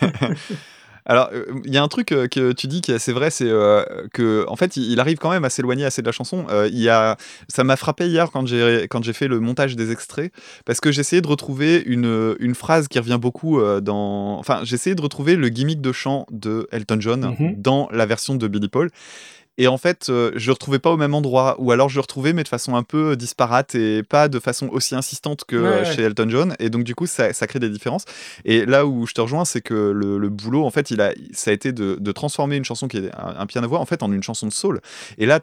Alors, 1.07 1.31
euh, 1.33 1.45
il 1.65 1.73
y 1.73 1.79
a 1.79 1.83
un 1.83 1.89
truc 1.89 2.13
euh, 2.13 2.27
que 2.27 2.53
tu 2.53 2.67
dis 2.67 2.81
qui 2.81 2.91
est 2.91 2.97
assez 2.97 3.13
vrai, 3.13 3.31
c'est 3.31 3.49
euh, 3.49 3.85
que 4.13 4.45
en 4.49 4.57
fait, 4.57 4.77
il 4.77 4.99
arrive 5.01 5.19
quand 5.19 5.31
même 5.31 5.45
à 5.45 5.51
s'éloigner 5.51 5.85
assez 5.85 6.03
de 6.03 6.07
la 6.07 6.13
chanson. 6.13 6.47
Il 6.67 6.79
y 6.79 6.89
a, 6.89 7.17
ça 7.49 7.65
m'a 7.65 7.77
frappé 7.77 8.09
hier 8.09 8.31
quand 8.33 8.47
j'ai 8.47 8.87
quand 8.91 9.03
j'ai 9.05 9.13
fait 9.13 9.29
le 9.29 9.41
montage 9.41 9.77
des 9.77 9.93
extraits, 9.93 10.33
parce 10.65 10.81
que 10.81 10.91
j'essayais 10.93 11.23
de 11.23 11.29
retrouver 11.29 11.83
une, 11.87 12.35
une 12.41 12.55
phrase 12.55 12.89
qui 12.89 12.99
revient 12.99 13.19
beaucoup 13.21 13.61
dans, 13.81 14.39
enfin, 14.39 14.61
j'essayais 14.65 14.97
de 14.97 15.03
retrouver 15.03 15.37
le 15.37 15.49
gimmick 15.49 15.81
de 15.81 15.93
chant 15.93 16.27
de 16.31 16.69
Elton 16.73 16.99
John 17.01 17.37
Mhm. 17.39 17.55
dans 17.57 17.89
la 17.93 18.07
version 18.07 18.35
de 18.35 18.49
Billy 18.49 18.69
Paul. 18.69 18.91
Et 19.59 19.69
en 19.69 19.79
fait, 19.79 20.09
euh, 20.09 20.33
je 20.37 20.47
le 20.47 20.53
retrouvais 20.53 20.79
pas 20.79 20.91
au 20.93 20.97
même 20.97 21.15
endroit, 21.15 21.57
ou 21.59 21.73
alors 21.73 21.89
je 21.89 21.95
le 21.97 22.01
retrouvais, 22.03 22.33
mais 22.33 22.43
de 22.43 22.49
façon 22.49 22.77
un 22.77 22.83
peu 22.83 23.17
disparate 23.17 23.75
et 23.75 24.03
pas 24.03 24.29
de 24.29 24.39
façon 24.39 24.69
aussi 24.71 24.95
insistante 24.95 25.45
que 25.47 25.57
Ouais, 25.57 25.63
euh, 25.67 25.79
ouais. 25.85 25.93
chez 25.97 26.03
Elton 26.03 26.27
John. 26.29 26.55
Et 26.59 26.69
donc, 26.71 26.85
du 26.85 26.95
coup, 26.95 27.07
ça, 27.07 27.33
ça 27.33 27.47
crée 27.47 27.59
des 27.59 27.71
différences. 27.71 28.05
Et 28.45 28.67
là 28.67 28.87
où 28.87 29.07
je 29.07 29.15
te 29.15 29.21
rejoins, 29.21 29.45
c'est 29.45 29.61
que 29.63 29.75
le, 29.75 30.19
le 30.19 30.29
boulot, 30.29 30.65
en 30.65 30.71
fait, 30.71 30.91
il 30.91 31.01
a, 31.01 31.13
ça 31.33 31.51
a 31.51 31.55
été 31.55 31.73
de, 31.73 31.97
de 31.99 32.13
transformer 32.13 32.57
une 32.57 32.65
chanson 32.65 32.87
qui 32.89 32.99
est 32.99 33.11
un, 33.17 33.35
un 33.39 33.47
piano-voix, 33.47 33.79
en 33.81 33.87
fait, 33.87 34.03
en 34.03 34.13
une 34.13 34.23
chanson 34.23 34.47
de 34.47 34.53
soul. 34.53 34.81
Et 35.19 35.27
là, 35.27 35.41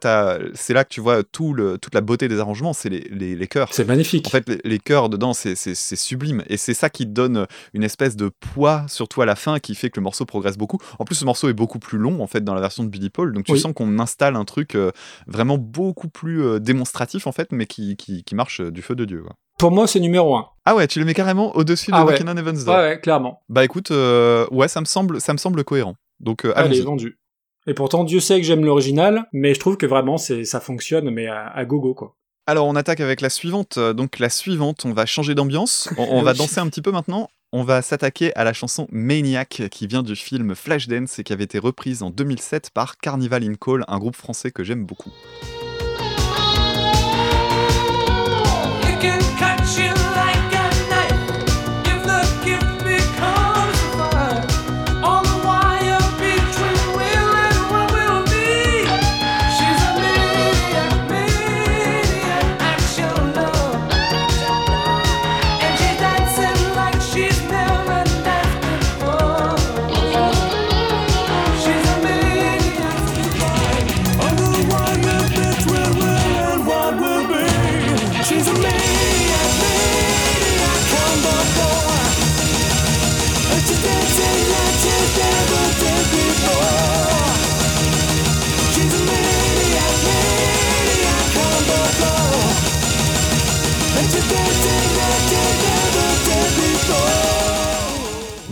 c'est 0.54 0.74
là 0.74 0.84
que 0.84 0.90
tu 0.90 1.02
vois 1.02 1.24
tout 1.24 1.54
le, 1.54 1.78
toute 1.78 1.96
la 1.96 2.02
beauté 2.02 2.28
des 2.28 2.40
arrangements, 2.40 2.74
c'est 2.74 2.90
les, 2.90 3.08
les, 3.12 3.36
les 3.36 3.48
chœurs. 3.48 3.70
C'est 3.72 3.88
magnifique. 3.88 4.28
En 4.28 4.30
fait, 4.30 4.48
les, 4.48 4.60
les 4.64 4.80
chœurs 4.80 5.10
dedans, 5.10 5.34
c'est- 5.34 5.56
sublime. 5.96 6.44
Et 6.50 6.58
c'est 6.58 6.74
ça 6.74 6.90
qui 6.90 7.06
donne 7.06 7.46
une 7.74 7.84
espèce 7.84 8.16
de 8.16 8.30
poids, 8.30 8.86
surtout 8.88 9.22
à 9.22 9.26
la 9.26 9.36
fin, 9.36 9.60
qui 9.60 9.76
fait 9.76 9.90
que 9.90 10.00
le 10.00 10.04
morceau 10.04 10.26
progresse 10.26 10.58
beaucoup. 10.58 10.78
En 11.00 11.06
plus, 11.06 11.16
ce 11.16 11.26
morceau 11.26 11.50
est 11.50 11.54
beaucoup 11.54 11.80
plus 11.80 11.98
long, 11.98 12.22
en 12.22 12.28
fait, 12.28 12.44
dans 12.44 12.54
la 12.54 12.62
version 12.62 12.84
de 12.84 12.90
Billy 12.90 13.10
Paul. 13.10 13.34
Donc, 13.34 13.46
tu 13.46 13.52
Oui. 13.54 13.60
sens 13.60 13.74
qu'on 13.74 14.00
installe 14.04 14.36
un 14.36 14.46
truc 14.46 14.76
euh, 14.76 14.92
vraiment 15.26 15.58
beaucoup 15.58 16.10
plus 16.10 16.44
euh, 16.44 16.60
démonstratif, 16.60 17.26
en 17.26 17.32
fait, 17.32 17.52
mais 17.52 17.66
qui, 17.66 17.96
qui, 17.98 18.24
qui 18.24 18.36
marche 18.36 18.62
euh, 18.62 18.72
du 18.72 18.84
feu 18.84 18.94
de 18.96 19.06
Dieu. 19.06 19.24
quoi. 19.24 19.34
Pour 19.58 19.72
moi, 19.72 19.88
c'est 19.88 20.00
numéro 20.00 20.36
un. 20.36 20.48
Ah 20.66 20.76
ouais, 20.76 20.88
tu 20.88 21.00
le 21.00 21.06
mets 21.06 21.14
carrément 21.14 21.56
au-dessus 21.56 21.92
de 21.92 21.96
Ah 21.96 22.04
ouais. 22.06 22.12
Walking 22.12 22.28
on 22.28 22.38
Heaven's 22.38 22.66
Ouais, 22.66 23.00
clairement. 23.02 23.42
Bah 23.50 23.64
écoute, 23.64 23.92
euh, 23.92 24.46
ouais, 24.52 24.68
ça 24.68 24.82
me 24.82 24.86
semble, 24.86 25.22
ça 25.22 25.34
me 25.34 25.38
semble 25.38 25.64
cohérent. 25.64 25.96
Donc, 26.20 26.46
euh, 26.46 26.54
Allez, 26.56 26.82
vendu. 26.82 27.18
Et 27.66 27.74
pourtant, 27.74 28.04
Dieu 28.04 28.20
sait 28.20 28.40
que 28.42 28.46
j'aime 28.46 28.66
l'original, 28.66 29.26
mais 29.32 29.54
je 29.54 29.60
trouve 29.60 29.78
que 29.78 29.86
vraiment, 29.86 30.18
c'est, 30.18 30.44
ça 30.44 30.60
fonctionne, 30.60 31.10
mais 31.10 31.28
à, 31.28 31.48
à 31.48 31.66
gogo, 31.66 31.94
quoi. 31.94 32.16
Alors, 32.46 32.68
on 32.68 32.76
attaque 32.76 33.00
avec 33.00 33.22
la 33.22 33.30
suivante. 33.30 33.80
Donc, 33.80 34.20
la 34.20 34.30
suivante, 34.30 34.84
on 34.86 34.92
va 34.92 35.06
changer 35.06 35.34
d'ambiance. 35.34 35.90
On, 35.98 36.18
on 36.18 36.22
va 36.24 36.34
danser 36.34 36.60
un 36.60 36.68
petit 36.68 36.82
peu 36.82 36.92
maintenant. 36.92 37.30
On 37.56 37.62
va 37.62 37.84
s'attaquer 37.84 38.36
à 38.36 38.44
la 38.44 38.52
chanson 38.52 38.88
Maniac, 38.92 39.62
qui 39.70 39.86
vient 39.86 40.02
du 40.02 40.16
film 40.16 40.56
Flashdance 40.56 41.20
et 41.20 41.24
qui 41.24 41.34
avait 41.34 41.44
été 41.44 41.60
reprise 41.60 42.02
en 42.02 42.10
2007 42.10 42.72
par 42.72 42.98
Carnival 42.98 43.44
in 43.44 43.54
Call, 43.54 43.86
un 43.88 44.00
groupe 44.00 44.16
français 44.16 44.50
que 44.50 44.64
j'aime 44.64 44.88
beaucoup. 44.88 45.12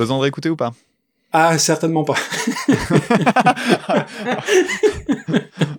Besoin 0.02 0.18
de 0.18 0.24
réécouter 0.24 0.50
ou 0.50 0.56
pas? 0.56 0.72
Ah, 1.32 1.60
certainement 1.60 2.04
pas. 2.04 2.16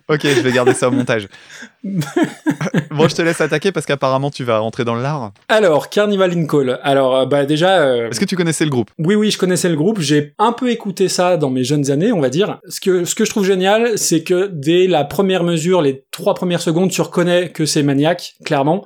Ok, 0.09 0.21
je 0.23 0.41
vais 0.41 0.51
garder 0.51 0.73
ça 0.73 0.89
au 0.89 0.91
montage. 0.91 1.27
bon, 1.83 3.07
je 3.07 3.15
te 3.15 3.21
laisse 3.21 3.39
attaquer 3.39 3.71
parce 3.71 3.85
qu'apparemment 3.85 4.29
tu 4.29 4.43
vas 4.43 4.59
rentrer 4.59 4.83
dans 4.83 4.95
l'art. 4.95 5.31
Alors, 5.47 5.89
Carnival 5.89 6.37
in 6.37 6.45
Call. 6.45 6.77
Alors, 6.83 7.15
euh, 7.15 7.25
bah 7.25 7.45
déjà, 7.45 7.79
euh, 7.79 8.09
Est-ce 8.09 8.19
que 8.19 8.25
tu 8.25 8.35
connaissais 8.35 8.65
le 8.65 8.69
groupe? 8.69 8.91
Oui, 8.99 9.15
oui, 9.15 9.31
je 9.31 9.37
connaissais 9.37 9.69
le 9.69 9.77
groupe. 9.77 10.01
J'ai 10.01 10.33
un 10.39 10.51
peu 10.51 10.69
écouté 10.69 11.07
ça 11.07 11.37
dans 11.37 11.49
mes 11.49 11.63
jeunes 11.63 11.89
années, 11.89 12.11
on 12.11 12.19
va 12.19 12.29
dire. 12.29 12.59
Ce 12.67 12.81
que, 12.81 13.05
ce 13.05 13.15
que 13.15 13.23
je 13.23 13.29
trouve 13.29 13.45
génial, 13.45 13.97
c'est 13.97 14.23
que 14.23 14.49
dès 14.51 14.87
la 14.87 15.05
première 15.05 15.43
mesure, 15.43 15.81
les 15.81 16.03
trois 16.11 16.33
premières 16.33 16.61
secondes, 16.61 16.91
tu 16.91 17.01
reconnais 17.01 17.49
que 17.49 17.65
c'est 17.65 17.83
maniaque, 17.83 18.35
clairement. 18.43 18.85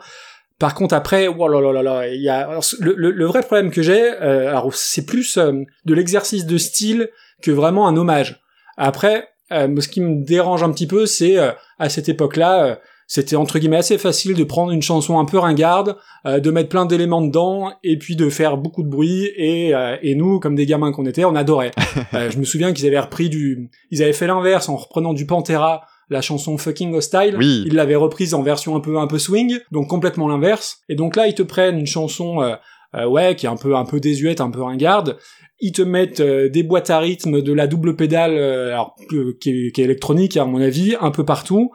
Par 0.59 0.73
contre, 0.73 0.95
après, 0.95 1.27
oh 1.27 1.47
là 1.47 1.61
là 1.61 1.71
là 1.71 1.83
là, 1.83 2.07
il 2.07 2.21
y 2.21 2.29
a 2.29 2.47
alors, 2.49 2.63
le, 2.79 2.93
le- 2.95 3.11
le 3.11 3.25
vrai 3.25 3.41
problème 3.41 3.69
que 3.71 3.81
j'ai, 3.81 4.11
euh, 4.21 4.49
alors 4.49 4.73
c'est 4.73 5.05
plus 5.05 5.37
euh, 5.37 5.51
de 5.85 5.93
l'exercice 5.93 6.45
de 6.45 6.57
style 6.57 7.09
que 7.43 7.51
vraiment 7.51 7.87
un 7.87 7.95
hommage. 7.95 8.41
Après, 8.77 9.27
euh, 9.51 9.79
ce 9.79 9.87
qui 9.87 10.01
me 10.01 10.23
dérange 10.25 10.63
un 10.63 10.71
petit 10.71 10.87
peu, 10.87 11.05
c'est 11.05 11.37
euh, 11.37 11.51
à 11.79 11.89
cette 11.89 12.09
époque-là, 12.09 12.65
euh, 12.65 12.75
c'était 13.09 13.35
entre 13.37 13.57
guillemets 13.59 13.77
assez 13.77 13.97
facile 13.97 14.33
de 14.33 14.43
prendre 14.43 14.71
une 14.71 14.81
chanson 14.81 15.17
un 15.19 15.25
peu 15.25 15.37
ringarde, 15.37 15.95
euh, 16.25 16.39
de 16.39 16.51
mettre 16.51 16.67
plein 16.69 16.85
d'éléments 16.85 17.21
dedans 17.21 17.71
et 17.83 17.97
puis 17.97 18.15
de 18.17 18.29
faire 18.29 18.57
beaucoup 18.57 18.83
de 18.83 18.89
bruit 18.89 19.31
et, 19.37 19.73
euh, 19.73 19.95
et 20.01 20.13
nous 20.15 20.39
comme 20.41 20.55
des 20.55 20.65
gamins 20.65 20.91
qu'on 20.91 21.05
était 21.05 21.23
on 21.23 21.35
adorait 21.35 21.71
Euh, 22.13 22.29
je 22.29 22.37
me 22.37 22.43
souviens 22.43 22.73
qu'ils 22.73 22.85
avaient 22.87 22.99
repris 22.99 23.29
du 23.29 23.69
ils 23.91 24.01
avaient 24.03 24.11
fait 24.13 24.27
l'inverse 24.27 24.67
en 24.69 24.75
reprenant 24.75 25.13
du 25.13 25.25
Pantera 25.25 25.83
la 26.09 26.21
chanson 26.21 26.57
Fucking 26.57 26.93
Hostile 26.93 27.35
Oui. 27.37 27.63
ils 27.65 27.73
l'avaient 27.73 27.95
reprise 27.95 28.33
en 28.33 28.41
version 28.41 28.75
un 28.75 28.79
peu 28.79 28.97
un 28.97 29.07
peu 29.07 29.19
swing 29.19 29.59
donc 29.71 29.87
complètement 29.87 30.27
l'inverse. 30.27 30.79
Et 30.89 30.95
donc 30.95 31.15
là 31.15 31.27
ils 31.27 31.35
te 31.35 31.43
prennent 31.43 31.79
une 31.79 31.87
chanson 31.87 32.41
euh, 32.41 32.55
euh, 32.95 33.05
ouais 33.05 33.35
qui 33.35 33.45
est 33.45 33.49
un 33.49 33.57
peu 33.57 33.75
un 33.75 33.85
peu 33.85 33.99
désuète 33.99 34.41
un 34.41 34.49
peu 34.51 34.61
ringarde. 34.61 35.17
Ils 35.59 35.71
te 35.71 35.81
mettent 35.81 36.19
euh, 36.19 36.49
des 36.49 36.63
boîtes 36.63 36.89
à 36.89 36.99
rythme 36.99 37.41
de 37.41 37.51
la 37.53 37.67
double 37.67 37.95
pédale 37.95 38.37
euh, 38.37 38.67
alors 38.73 38.95
qui, 39.39 39.49
est, 39.49 39.71
qui 39.71 39.81
est 39.81 39.85
électronique 39.85 40.37
à 40.37 40.45
mon 40.45 40.61
avis 40.61 40.95
un 41.01 41.11
peu 41.11 41.25
partout 41.25 41.71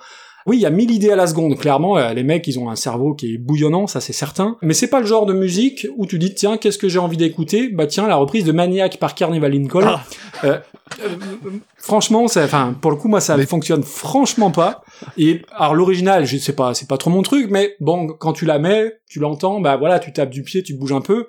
oui, 0.47 0.57
il 0.59 0.61
y 0.61 0.67
a 0.67 0.71
mille 0.71 0.91
idées 0.91 1.11
à 1.11 1.17
la 1.17 1.27
seconde, 1.27 1.57
clairement. 1.59 1.97
euh, 1.99 2.13
les 2.13 2.23
mecs, 2.25 2.47
ils 2.49 2.59
ont 2.59 2.69
un 2.71 2.77
cerveau 2.77 3.15
qui 3.15 3.35
est 3.35 3.39
bouillonnant, 3.39 3.87
ça 3.87 4.01
c'est 4.01 4.13
certain. 4.13 4.57
Mais 4.63 4.75
c'est 4.75 4.89
pas 4.89 5.01
le 5.01 5.07
genre 5.07 5.27
de 5.27 5.33
musique 5.33 5.87
où 5.97 6.07
tu 6.07 6.19
dis, 6.19 6.35
tiens, 6.35 6.57
qu'est-ce 6.57 6.79
que 6.79 6.89
j'ai 6.89 6.99
envie 6.99 7.17
d'écouter? 7.17 7.69
Bah 7.69 7.87
tiens, 7.87 8.07
la 8.09 8.17
reprise 8.17 8.45
de 8.45 8.53
Maniac 8.53 8.99
par 8.99 9.15
Carnival 9.15 9.55
in 9.55 9.67
Call. 9.67 9.85
Ah. 9.87 10.05
Euh, 10.45 10.59
euh, 11.05 11.09
franchement, 11.77 12.29
ça, 12.29 12.45
enfin, 12.45 12.75
pour 12.81 12.91
le 12.91 12.97
coup, 12.97 13.09
moi, 13.09 13.21
ça 13.21 13.37
Mais- 13.37 13.47
fonctionne 13.47 13.83
franchement 13.83 14.51
pas. 14.51 14.83
Et 15.17 15.43
alors 15.57 15.75
l'original, 15.75 16.27
je 16.27 16.37
sais 16.37 16.55
pas, 16.55 16.75
c'est 16.75 16.89
pas 16.89 16.99
trop 16.99 17.11
mon 17.11 17.23
truc, 17.23 17.49
mais 17.51 17.75
bon, 17.81 18.09
quand 18.09 18.33
tu 18.33 18.45
la 18.45 18.59
mets, 18.59 18.93
tu 19.09 19.19
l'entends, 19.21 19.61
bah 19.61 19.77
voilà, 19.77 19.99
tu 19.99 20.13
tapes 20.13 20.31
du 20.31 20.43
pied, 20.43 20.63
tu 20.63 20.75
bouges 20.75 20.93
un 20.93 21.01
peu. 21.01 21.27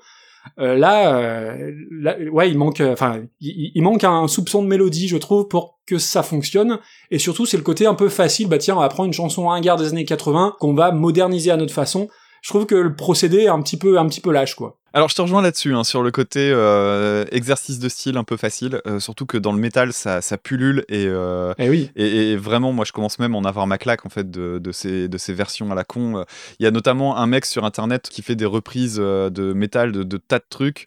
Euh, 0.59 0.75
là, 0.75 1.15
euh, 1.15 1.71
là, 1.91 2.17
ouais, 2.31 2.49
il 2.49 2.57
manque, 2.57 2.81
euh, 2.81 2.93
enfin, 2.93 3.21
il, 3.39 3.81
manque 3.81 4.03
un 4.03 4.27
soupçon 4.27 4.61
de 4.61 4.67
mélodie, 4.67 5.07
je 5.07 5.17
trouve, 5.17 5.47
pour 5.47 5.79
que 5.85 5.97
ça 5.97 6.23
fonctionne. 6.23 6.79
Et 7.11 7.19
surtout, 7.19 7.45
c'est 7.45 7.57
le 7.57 7.63
côté 7.63 7.85
un 7.85 7.95
peu 7.95 8.09
facile. 8.09 8.47
Bah 8.47 8.57
tiens, 8.57 8.75
on 8.75 8.81
va 8.81 8.89
prendre 8.89 9.07
une 9.07 9.13
chanson 9.13 9.47
ringard 9.47 9.77
des 9.77 9.87
années 9.87 10.05
80 10.05 10.55
qu'on 10.59 10.73
va 10.73 10.91
moderniser 10.91 11.51
à 11.51 11.57
notre 11.57 11.73
façon. 11.73 12.07
Je 12.43 12.49
trouve 12.49 12.65
que 12.67 12.75
le 12.75 12.93
procédé 12.93 13.39
est 13.39 13.47
un 13.47 13.61
petit 13.61 13.77
peu, 13.77 13.97
un 13.97 14.07
petit 14.07 14.21
peu 14.21 14.31
lâche, 14.31 14.53
quoi. 14.53 14.77
Alors 14.95 15.09
je 15.09 15.15
te 15.15 15.21
rejoins 15.23 15.41
là-dessus, 15.41 15.73
hein, 15.73 15.83
sur 15.83 16.03
le 16.03 16.11
côté 16.11 16.51
euh, 16.53 17.25
exercice 17.31 17.79
de 17.79 17.89
style 17.89 18.15
un 18.15 18.23
peu 18.23 18.37
facile, 18.37 18.79
euh, 18.85 18.99
surtout 18.99 19.25
que 19.25 19.39
dans 19.39 19.51
le 19.51 19.57
métal 19.57 19.91
ça, 19.91 20.21
ça 20.21 20.37
pullule 20.37 20.85
et, 20.87 21.05
euh, 21.07 21.51
Eh 21.57 21.67
oui. 21.67 21.89
et, 21.95 22.33
et 22.33 22.35
vraiment 22.37 22.71
moi 22.73 22.85
je 22.85 22.91
commence 22.91 23.17
même 23.17 23.33
à 23.33 23.37
en 23.39 23.43
avoir 23.43 23.65
ma 23.65 23.79
claque 23.79 24.05
en 24.05 24.09
fait 24.09 24.29
de, 24.29 24.59
de, 24.59 24.71
ces, 24.71 25.07
de 25.07 25.17
ces 25.17 25.33
versions 25.33 25.71
à 25.71 25.73
la 25.75 25.83
con. 25.83 26.25
Il 26.59 26.63
y 26.63 26.67
a 26.67 26.71
notamment 26.71 27.17
un 27.17 27.25
mec 27.25 27.45
sur 27.47 27.65
internet 27.65 28.07
qui 28.07 28.21
fait 28.21 28.35
des 28.35 28.45
reprises 28.45 28.97
de 28.97 29.53
métal 29.53 29.93
de, 29.93 30.03
de 30.03 30.17
tas 30.17 30.37
de 30.37 30.45
trucs, 30.47 30.85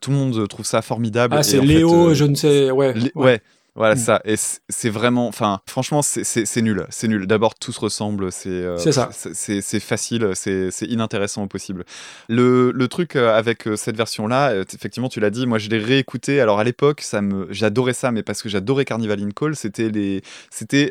tout 0.00 0.10
le 0.10 0.16
monde 0.16 0.48
trouve 0.48 0.64
ça 0.64 0.80
formidable. 0.80 1.34
Ah, 1.36 1.42
c'est 1.42 1.58
fait, 1.58 1.66
Léo, 1.66 2.14
je 2.14 2.24
ne 2.24 2.34
sais, 2.34 2.70
ouais. 2.70 2.94
Ouais. 3.14 3.42
Voilà 3.74 3.94
Mm. 3.94 3.98
ça. 3.98 4.20
Et 4.24 4.34
c'est 4.68 4.90
vraiment, 4.90 5.26
enfin, 5.28 5.60
franchement, 5.66 6.02
c'est- 6.02 6.60
nul. 6.62 6.86
C'est 6.90 7.08
nul. 7.08 7.26
D'abord, 7.26 7.54
tout 7.54 7.72
se 7.72 7.80
ressemble. 7.80 8.30
C'est 8.30 8.50
euh, 8.50 8.76
C'est 8.76 8.92
ça. 8.92 9.08
facile. 9.80 10.30
C'est 10.34 10.70
inintéressant 10.86 11.42
au 11.44 11.46
possible. 11.46 11.84
Le, 12.28 12.70
le 12.72 12.88
truc 12.88 13.16
euh, 13.16 13.34
avec 13.34 13.66
euh, 13.66 13.76
cette 13.76 13.96
version-là, 13.96 14.54
effectivement, 14.74 15.08
tu 15.08 15.20
l'as 15.20 15.30
dit. 15.30 15.46
Moi, 15.46 15.58
je 15.58 15.68
l'ai 15.70 15.78
réécouté. 15.78 16.40
Alors 16.40 16.58
à 16.60 16.64
l'époque, 16.64 17.00
ça 17.00 17.22
me, 17.22 17.46
j'adorais 17.50 17.94
ça, 17.94 18.12
mais 18.12 18.22
parce 18.22 18.42
que 18.42 18.48
j'adorais 18.48 18.84
Carnival 18.84 19.20
in 19.22 19.30
Call. 19.30 19.56
C'était 19.56 19.88
les, 19.88 20.22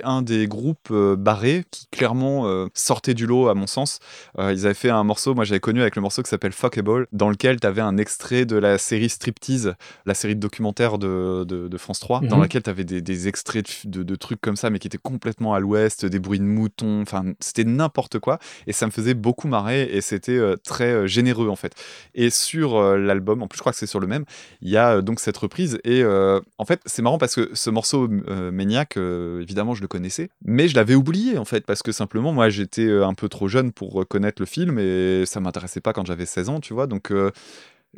un 0.04 0.22
des 0.22 0.48
groupes 0.48 0.90
euh, 0.92 1.16
barrés 1.16 1.64
qui 1.72 1.86
clairement 1.92 2.48
euh, 2.48 2.68
sortait 2.74 3.14
du 3.14 3.26
lot, 3.28 3.48
à 3.50 3.54
mon 3.54 3.68
sens. 3.68 4.00
Ils 4.40 4.66
avaient 4.66 4.74
fait 4.74 4.90
un 4.90 5.04
morceau. 5.04 5.36
Moi, 5.36 5.44
j'avais 5.46 5.60
connu 5.60 5.82
avec 5.82 5.96
le 5.96 6.02
morceau 6.02 6.24
qui 6.24 6.30
s'appelle 6.30 6.52
Fuckable, 6.52 7.08
dans 7.12 7.30
lequel 7.30 7.60
tu 7.60 7.68
avais 7.68 7.82
un 7.82 7.98
extrait 7.98 8.46
de 8.46 8.56
la 8.58 8.78
série 8.78 9.10
Striptease, 9.10 9.76
la 10.06 10.14
série 10.14 10.36
de 10.36 10.40
documentaires 10.40 10.98
de, 10.98 11.44
de, 11.48 11.68
de 11.68 11.78
France 11.78 12.00
3, 12.00 12.22
dans 12.22 12.38
Mhm. 12.38 12.42
laquelle 12.42 12.64
tu 12.64 12.70
des, 12.74 13.02
des 13.02 13.28
extraits 13.28 13.86
de, 13.86 14.16
trucs 14.16 14.42
comme 14.42 14.56
ça, 14.56 14.70
mais 14.70 14.80
qui 14.80 14.88
étaient 14.88 14.98
complètement 14.98 15.54
à 15.54 15.60
l'ouest, 15.60 16.06
des 16.06 16.20
bruits 16.20 16.40
de 16.40 16.44
moutons, 16.44 17.02
enfin, 17.02 17.24
c'était 17.40 17.64
n'importe 17.64 18.20
quoi. 18.20 18.40
Et 18.68 18.74
ça 18.74 18.86
me 18.86 18.92
faisait 18.92 19.14
beaucoup 19.14 19.48
marrer 19.48 19.84
et 19.84 20.02
c'était 20.02 20.38
euh, 20.38 20.56
très 20.64 20.92
euh, 20.92 21.08
généreux, 21.08 21.50
en 21.50 21.56
fait. 21.56 21.74
Et 22.16 22.30
sur 22.30 22.76
euh, 22.76 22.98
l'album, 22.98 23.42
en 23.42 23.48
plus, 23.48 23.58
je 23.58 23.62
crois 23.62 23.72
que 23.72 23.78
c'est 23.78 23.88
sur 23.88 24.00
le 24.00 24.08
même, 24.08 24.26
il 24.62 24.70
y 24.70 24.78
a 24.78 25.02
donc 25.02 25.20
cette 25.20 25.38
reprise. 25.38 25.80
Et 25.84 26.04
en 26.06 26.66
fait, 26.66 26.82
c'est 26.86 27.02
marrant 27.02 27.18
parce 27.18 27.36
que 27.36 27.50
ce 27.54 27.70
morceau 27.70 28.08
Maniac, 28.08 28.98
évidemment, 28.98 29.76
je 29.76 29.82
le 29.82 29.88
connaissais, 29.88 30.30
mais 30.44 30.68
je 30.68 30.76
l'avais 30.76 30.96
oublié, 30.96 31.38
en 31.38 31.46
fait, 31.46 31.66
parce 31.66 31.84
que 31.84 31.92
simplement, 31.92 32.34
moi, 32.34 32.50
j'étais 32.50 32.90
un 32.90 33.14
peu 33.14 33.30
trop 33.30 33.48
jeune 33.48 33.72
pour 33.72 33.94
reconnaître 33.94 34.42
le 34.42 34.46
film 34.46 34.80
et 34.80 35.24
ça 35.26 35.40
m'intéressait 35.40 35.82
pas 35.82 35.94
quand 35.94 36.06
j'avais 36.06 36.26
16 36.26 36.50
ans, 36.50 36.60
tu 36.60 36.74
vois. 36.74 36.88
Donc, 36.88 37.12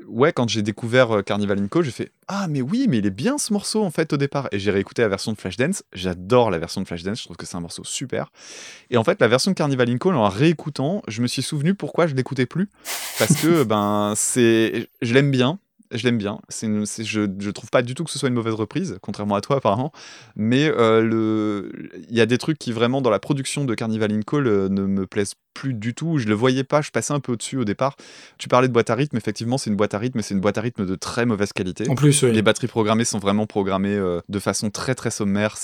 ouais, 0.07 0.33
quand 0.33 0.49
j'ai 0.49 0.61
découvert 0.61 1.11
euh, 1.17 1.21
Carnival 1.21 1.67
Call, 1.69 1.83
j'ai 1.83 1.91
fait 1.91 2.11
Ah, 2.27 2.47
mais 2.49 2.61
oui, 2.61 2.87
mais 2.89 2.97
il 2.99 3.05
est 3.05 3.09
bien 3.11 3.37
ce 3.37 3.53
morceau 3.53 3.83
en 3.83 3.91
fait 3.91 4.13
au 4.13 4.17
départ. 4.17 4.47
Et 4.51 4.59
j'ai 4.59 4.71
réécouté 4.71 5.01
la 5.01 5.07
version 5.07 5.31
de 5.31 5.37
Flashdance. 5.37 5.83
J'adore 5.93 6.51
la 6.51 6.59
version 6.59 6.81
de 6.81 6.87
Flashdance, 6.87 7.19
je 7.19 7.23
trouve 7.25 7.37
que 7.37 7.45
c'est 7.45 7.55
un 7.57 7.61
morceau 7.61 7.83
super. 7.83 8.31
Et 8.89 8.97
en 8.97 9.03
fait, 9.03 9.19
la 9.21 9.27
version 9.27 9.51
de 9.51 9.55
Carnival 9.55 9.89
in 9.89 9.97
Call, 9.97 10.15
en 10.15 10.23
la 10.23 10.29
réécoutant, 10.29 11.01
je 11.07 11.21
me 11.21 11.27
suis 11.27 11.41
souvenu 11.43 11.75
pourquoi 11.75 12.07
je 12.07 12.15
l'écoutais 12.15 12.45
plus. 12.45 12.69
Parce 13.19 13.35
que, 13.41 13.63
ben, 13.65 14.13
c'est. 14.15 14.87
Je 15.01 15.13
l'aime 15.13 15.31
bien. 15.31 15.59
Je 15.91 16.03
l'aime 16.05 16.17
bien. 16.17 16.39
Une- 16.63 16.85
je, 16.87 17.27
je 17.39 17.49
trouve 17.51 17.69
pas 17.69 17.83
du 17.83 17.93
tout 17.93 18.03
que 18.03 18.09
ce 18.09 18.17
soit 18.17 18.29
une 18.29 18.33
mauvaise 18.33 18.55
reprise, 18.55 18.97
contrairement 19.01 19.35
à 19.35 19.41
toi 19.41 19.57
apparemment. 19.57 19.91
Mais 20.35 20.67
euh, 20.67 21.01
le, 21.01 21.71
il 22.09 22.15
y 22.15 22.21
a 22.21 22.25
des 22.25 22.39
trucs 22.39 22.57
qui 22.57 22.71
vraiment 22.71 22.99
dans 23.01 23.11
la 23.11 23.19
production 23.19 23.63
de 23.63 23.75
Carnival 23.75 24.11
in 24.11 24.21
Call 24.21 24.47
euh, 24.47 24.69
ne 24.69 24.87
me 24.87 25.05
plaisent 25.05 25.35
plus 25.53 25.73
du 25.73 25.93
tout. 25.93 26.17
Je 26.17 26.27
le 26.27 26.33
voyais 26.33 26.63
pas. 26.63 26.81
Je 26.81 26.91
passais 26.91 27.13
un 27.13 27.19
peu 27.19 27.33
au-dessus 27.33 27.57
au 27.57 27.65
départ. 27.65 27.95
Tu 28.37 28.47
parlais 28.47 28.67
de 28.67 28.73
boîte 28.73 28.89
à 28.89 28.95
rythme. 28.95 29.17
Effectivement, 29.17 29.57
c'est 29.57 29.69
une 29.69 29.75
boîte 29.75 29.93
à 29.93 29.99
rythme, 29.99 30.17
mais 30.17 30.23
c'est 30.23 30.33
une 30.33 30.41
boîte 30.41 30.57
à 30.57 30.61
rythme 30.61 30.85
de 30.85 30.95
très 30.95 31.25
mauvaise 31.25 31.53
qualité. 31.53 31.89
En 31.89 31.95
plus, 31.95 32.23
oui. 32.23 32.31
Les 32.31 32.41
batteries 32.41 32.67
programmées 32.67 33.05
sont 33.05 33.19
vraiment 33.19 33.45
programmées 33.45 33.95
euh, 33.95 34.19
de 34.29 34.39
façon 34.39 34.69
très 34.69 34.95
très 34.95 35.11
sommaire. 35.11 35.55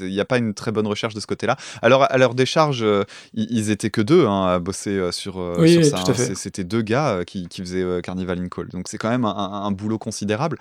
Il 0.00 0.06
n'y 0.08 0.20
a 0.20 0.24
pas 0.24 0.38
une 0.38 0.54
très 0.54 0.72
bonne 0.72 0.86
recherche 0.86 1.14
de 1.14 1.20
ce 1.20 1.26
côté-là. 1.26 1.56
Alors 1.82 2.04
à 2.10 2.18
leur 2.18 2.34
décharge, 2.34 2.82
euh, 2.82 3.04
ils, 3.34 3.46
ils 3.50 3.70
étaient 3.70 3.90
que 3.90 4.00
deux 4.00 4.26
hein, 4.26 4.46
à 4.46 4.58
bosser 4.58 4.90
euh, 4.90 5.12
sur, 5.12 5.36
Oui, 5.36 5.72
sur 5.72 5.80
oui, 5.80 5.88
ça. 5.88 5.98
hein. 6.06 6.34
C'était 6.34 6.64
deux 6.64 6.82
gars 6.82 7.20
qui, 7.26 7.48
qui 7.48 7.60
faisaient 7.62 8.00
Carnival 8.02 8.38
in 8.38 8.48
Call. 8.48 8.68
Donc 8.68 8.88
c'est 8.88 8.98
quand 8.98 9.10
même 9.10 9.24
un, 9.24 9.34
un- 9.34 9.64
un 9.64 9.70
boulot 9.70 9.98
considérable. 9.98 10.58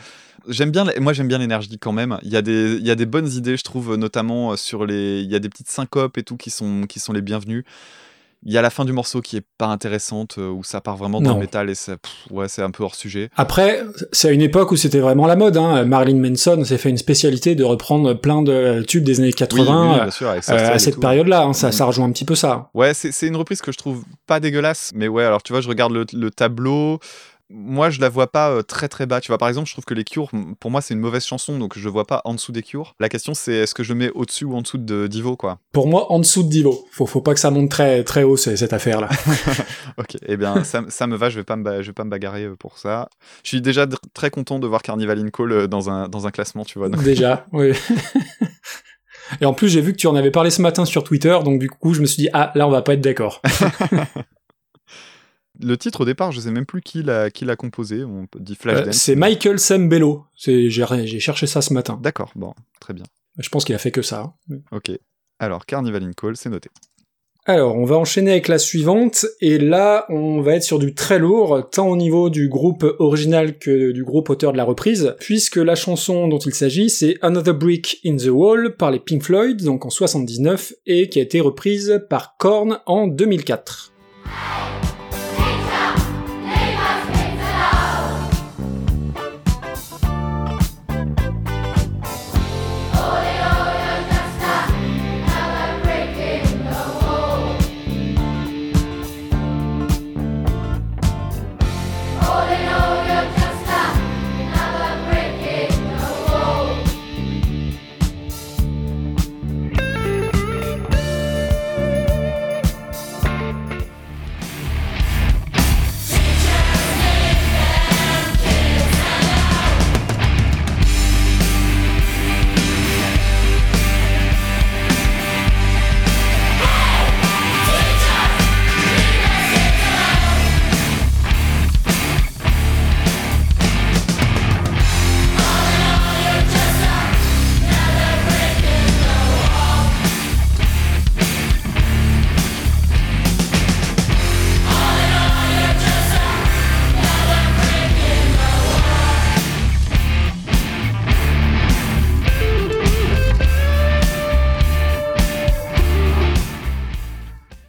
J'aime 0.47 0.71
bien, 0.71 0.85
moi 0.99 1.13
j'aime 1.13 1.27
bien 1.27 1.37
l'énergie 1.37 1.77
quand 1.79 1.93
même. 1.93 2.17
Il 2.23 2.29
y, 2.29 2.35
a 2.37 2.41
des, 2.41 2.73
il 2.75 2.85
y 2.85 2.91
a 2.91 2.95
des 2.95 3.05
bonnes 3.05 3.29
idées, 3.31 3.55
je 3.57 3.63
trouve, 3.63 3.95
notamment 3.95 4.55
sur 4.57 4.85
les. 4.85 5.21
Il 5.21 5.31
y 5.31 5.35
a 5.35 5.39
des 5.39 5.49
petites 5.49 5.69
syncopes 5.69 6.17
et 6.17 6.23
tout 6.23 6.35
qui 6.37 6.49
sont, 6.49 6.83
qui 6.87 6.99
sont 6.99 7.13
les 7.13 7.21
bienvenues. 7.21 7.63
Il 8.45 8.51
y 8.51 8.57
a 8.57 8.61
la 8.61 8.69
fin 8.69 8.83
du 8.83 8.91
morceau 8.91 9.21
qui 9.21 9.37
est 9.37 9.43
pas 9.57 9.67
intéressante, 9.67 10.35
euh, 10.37 10.49
où 10.49 10.63
ça 10.63 10.81
part 10.81 10.97
vraiment 10.97 11.21
dans 11.21 11.33
le 11.35 11.39
métal 11.39 11.69
et 11.69 11.75
ça, 11.75 11.97
pff, 11.97 12.11
ouais, 12.31 12.47
c'est 12.49 12.61
un 12.61 12.71
peu 12.71 12.83
hors 12.83 12.95
sujet. 12.95 13.29
Après, 13.37 13.83
c'est 14.11 14.27
à 14.27 14.31
une 14.31 14.41
époque 14.41 14.71
où 14.71 14.75
c'était 14.75 14.99
vraiment 14.99 15.27
la 15.27 15.35
mode. 15.35 15.55
Hein. 15.57 15.85
Marilyn 15.85 16.19
Manson 16.29 16.63
s'est 16.65 16.77
fait 16.77 16.89
une 16.89 16.97
spécialité 16.97 17.55
de 17.55 17.63
reprendre 17.63 18.13
plein 18.13 18.41
de 18.41 18.83
tubes 18.85 19.03
des 19.05 19.19
années 19.19 19.27
Oui, 19.27 19.33
80 19.33 19.91
oui, 19.93 19.99
bien 20.01 20.11
sûr, 20.11 20.29
avec 20.29 20.43
euh, 20.49 20.71
à 20.71 20.75
et 20.75 20.79
cette 20.79 20.99
période-là. 20.99 21.43
hein. 21.43 21.53
Ça, 21.53 21.67
Mhm. 21.67 21.71
ça 21.73 21.85
rejoint 21.85 22.05
un 22.05 22.11
petit 22.11 22.25
peu 22.25 22.35
ça. 22.35 22.69
Ouais, 22.73 22.93
c'est 22.93 23.11
c'est 23.13 23.27
une 23.27 23.35
reprise 23.37 23.61
que 23.61 23.71
je 23.71 23.77
trouve 23.77 24.03
pas 24.27 24.39
dégueulasse, 24.39 24.91
mais 24.93 25.07
ouais, 25.07 25.23
alors 25.23 25.41
tu 25.41 25.53
vois, 25.53 25.61
je 25.61 25.69
regarde 25.69 25.93
le, 25.93 26.05
le 26.13 26.29
tableau. 26.31 26.99
Moi, 27.49 27.89
je 27.91 27.99
la 28.01 28.09
vois 28.09 28.31
pas 28.31 28.49
euh, 28.49 28.61
très 28.63 28.87
très 28.87 29.05
bas. 29.05 29.21
Tu 29.21 29.27
vois, 29.27 29.37
par 29.37 29.47
exemple, 29.47 29.67
je 29.67 29.73
trouve 29.73 29.85
que 29.85 29.93
les 29.93 30.03
Cure, 30.03 30.29
m- 30.33 30.55
pour 30.59 30.71
moi, 30.71 30.81
c'est 30.81 30.93
une 30.95 30.99
mauvaise 30.99 31.23
chanson, 31.25 31.59
donc 31.59 31.77
je 31.77 31.87
vois 31.89 32.05
pas 32.07 32.21
en 32.25 32.33
dessous 32.33 32.51
des 32.51 32.63
Cure. 32.63 32.95
La 32.99 33.09
question, 33.09 33.33
c'est 33.33 33.53
est-ce 33.53 33.75
que 33.75 33.83
je 33.83 33.93
mets 33.93 34.09
au-dessus 34.11 34.45
ou 34.45 34.55
en 34.55 34.61
dessous 34.61 34.77
de 34.79 35.05
Divo, 35.07 35.35
quoi? 35.35 35.59
Pour 35.71 35.87
moi, 35.87 36.11
en 36.11 36.19
dessous 36.19 36.41
de 36.43 36.49
Divo. 36.49 36.87
Faut, 36.91 37.05
faut 37.05 37.21
pas 37.21 37.33
que 37.33 37.39
ça 37.39 37.51
monte 37.51 37.69
très, 37.69 38.03
très 38.03 38.23
haut, 38.23 38.37
cette 38.37 38.73
affaire-là. 38.73 39.09
Ok, 39.99 40.17
eh 40.25 40.37
bien, 40.37 40.63
ça, 40.63 40.81
ça 40.87 41.05
me 41.05 41.15
va, 41.15 41.29
je 41.29 41.35
vais 41.37 41.43
pas 41.43 41.55
me, 41.55 41.81
je 41.83 41.87
vais 41.87 41.93
pas 41.93 42.03
me 42.05 42.09
bagarrer 42.09 42.45
euh, 42.45 42.55
pour 42.55 42.79
ça. 42.79 43.09
Je 43.43 43.49
suis 43.49 43.61
déjà 43.61 43.85
très 44.15 44.31
content 44.31 44.57
de 44.57 44.65
voir 44.65 44.81
Carnival 44.81 45.19
in 45.19 45.29
Call 45.29 45.51
euh, 45.51 45.67
dans 45.67 45.89
un, 45.91 46.07
dans 46.09 46.25
un 46.25 46.31
classement, 46.31 46.65
tu 46.65 46.79
vois. 46.79 46.89
donc- 46.89 47.03
Déjà, 47.03 47.45
oui. 47.51 47.73
Et 49.41 49.45
en 49.45 49.53
plus, 49.53 49.69
j'ai 49.69 49.81
vu 49.81 49.91
que 49.93 49.97
tu 49.97 50.07
en 50.07 50.15
avais 50.15 50.31
parlé 50.31 50.49
ce 50.49 50.61
matin 50.61 50.85
sur 50.85 51.03
Twitter, 51.03 51.37
donc 51.45 51.59
du 51.59 51.69
coup, 51.69 51.93
je 51.93 52.01
me 52.01 52.05
suis 52.07 52.23
dit, 52.23 52.29
ah, 52.33 52.51
là, 52.55 52.67
on 52.67 52.71
va 52.71 52.81
pas 52.81 52.93
être 52.93 53.01
d'accord. 53.01 53.41
Le 55.61 55.77
titre, 55.77 56.01
au 56.01 56.05
départ, 56.05 56.31
je 56.31 56.39
sais 56.39 56.51
même 56.51 56.65
plus 56.65 56.81
qui 56.81 57.03
l'a 57.03 57.29
qui 57.29 57.45
l'a 57.45 57.55
composé. 57.55 58.03
On 58.03 58.25
dit 58.39 58.53
Euh, 58.53 58.55
Flashdance. 58.59 58.95
c'est 58.95 59.15
Michael 59.15 59.59
Sembello. 59.59 60.25
J'ai, 60.35 60.69
j'ai 60.69 61.19
cherché 61.19 61.45
ça 61.47 61.61
ce 61.61 61.73
matin. 61.73 61.99
D'accord, 62.01 62.31
bon, 62.35 62.53
très 62.79 62.93
bien. 62.93 63.05
Je 63.37 63.49
pense 63.49 63.63
qu'il 63.65 63.75
a 63.75 63.79
fait 63.79 63.91
que 63.91 64.01
ça. 64.01 64.33
hein. 64.51 64.57
Ok. 64.71 64.91
Alors, 65.39 65.65
Carnival 65.65 66.03
in 66.03 66.11
Call, 66.13 66.37
c'est 66.37 66.49
noté. 66.49 66.69
Alors, 67.45 67.75
on 67.75 67.83
va 67.83 67.97
enchaîner 67.97 68.31
avec 68.31 68.47
la 68.47 68.57
suivante, 68.57 69.25
et 69.41 69.57
là, 69.57 70.05
on 70.07 70.39
va 70.41 70.53
être 70.55 70.63
sur 70.63 70.79
du 70.79 70.93
très 70.95 71.19
lourd, 71.19 71.67
tant 71.69 71.89
au 71.89 71.97
niveau 71.97 72.29
du 72.29 72.47
groupe 72.47 72.85
original 72.99 73.57
que 73.59 73.91
du 73.91 74.05
groupe 74.05 74.29
auteur 74.29 74.53
de 74.53 74.57
la 74.57 74.63
reprise, 74.63 75.13
puisque 75.19 75.57
la 75.57 75.75
chanson 75.75 76.29
dont 76.29 76.37
il 76.39 76.53
s'agit, 76.53 76.89
c'est 76.89 77.17
Another 77.21 77.53
Brick 77.53 77.99
in 78.05 78.15
the 78.15 78.27
Wall 78.29 78.77
par 78.77 78.91
les 78.91 78.99
Pink 78.99 79.23
Floyd, 79.23 79.61
donc 79.61 79.85
en 79.85 79.89
79, 79.89 80.71
et 80.85 81.09
qui 81.09 81.19
a 81.19 81.21
été 81.21 81.41
reprise 81.41 82.01
par 82.09 82.37
Korn 82.37 82.79
en 82.85 83.07
2004. 83.07 83.91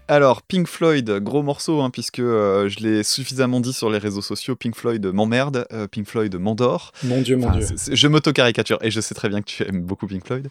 Alors, 0.06 0.42
Pink 0.42 0.68
Floyd, 0.68 1.10
gros 1.22 1.42
morceau, 1.42 1.80
hein, 1.80 1.88
puisque 1.88 2.18
euh, 2.18 2.68
je 2.68 2.80
l'ai 2.80 3.02
suffisamment 3.02 3.60
dit 3.60 3.72
sur 3.72 3.88
les 3.88 3.96
réseaux 3.96 4.20
sociaux, 4.20 4.54
Pink 4.54 4.76
Floyd 4.76 5.04
m'emmerde, 5.06 5.66
euh, 5.72 5.86
Pink 5.86 6.06
Floyd 6.06 6.34
m'endort. 6.36 6.92
Mon 7.04 7.22
dieu, 7.22 7.36
mon 7.38 7.48
Enfin, 7.48 7.58
dieu. 7.58 7.66
je 7.90 8.08
m'auto-caricature, 8.08 8.76
et 8.82 8.90
je 8.90 9.00
sais 9.00 9.14
très 9.14 9.30
bien 9.30 9.40
que 9.40 9.46
tu 9.46 9.62
aimes 9.66 9.80
beaucoup 9.80 10.06
Pink 10.06 10.26
Floyd. 10.26 10.48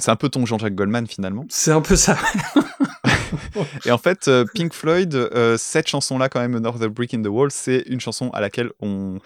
C'est 0.00 0.10
un 0.10 0.16
peu 0.16 0.28
ton 0.28 0.44
Jean-Jacques 0.46 0.74
Goldman, 0.74 1.06
finalement. 1.06 1.46
C'est 1.48 1.70
un 1.70 1.80
peu 1.80 1.94
ça. 1.94 2.18
Et 3.84 3.90
en 3.92 3.98
fait, 3.98 4.26
euh, 4.26 4.44
Pink 4.54 4.72
Floyd, 4.72 5.16
cette 5.58 5.88
chanson-là, 5.88 6.28
quand 6.28 6.40
même, 6.40 6.56
Another 6.56 6.90
Brick 6.90 7.14
in 7.14 7.22
the 7.22 7.26
Wall, 7.28 7.50
c'est 7.52 7.84
une 7.86 8.00
chanson 8.00 8.30
à 8.30 8.40
laquelle 8.40 8.70
on, 8.80 9.18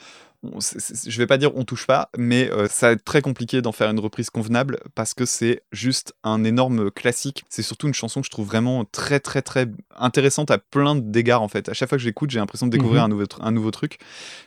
on- 0.42 0.60
c'est- 0.60 1.08
je 1.08 1.18
vais 1.18 1.26
pas 1.26 1.38
dire 1.38 1.50
on 1.56 1.64
touche 1.64 1.86
pas, 1.86 2.10
mais 2.16 2.50
euh, 2.50 2.66
ça 2.68 2.88
va 2.88 2.92
être 2.92 3.04
très 3.04 3.22
compliqué 3.22 3.62
d'en 3.62 3.72
faire 3.72 3.90
une 3.90 4.00
reprise 4.00 4.30
convenable 4.30 4.78
parce 4.94 5.14
que 5.14 5.24
c'est 5.24 5.62
juste 5.72 6.14
un 6.24 6.42
énorme 6.44 6.90
classique. 6.90 7.44
C'est 7.48 7.62
surtout 7.62 7.86
une 7.86 7.94
chanson 7.94 8.20
que 8.20 8.26
je 8.26 8.30
trouve 8.30 8.46
vraiment 8.46 8.84
très 8.84 9.20
très 9.20 9.42
très 9.42 9.66
intéressante 9.96 10.50
à 10.50 10.58
plein 10.58 10.96
d'égards 10.96 11.42
en 11.42 11.48
fait. 11.48 11.68
À 11.68 11.74
chaque 11.74 11.88
fois 11.88 11.98
que 11.98 12.02
j'écoute, 12.04 12.30
j'ai 12.30 12.38
l'impression 12.38 12.66
de 12.66 12.72
découvrir 12.72 13.02
Mhm. 13.02 13.06
un, 13.06 13.08
nouveau, 13.08 13.24
un 13.40 13.50
nouveau 13.52 13.70
truc. 13.70 13.98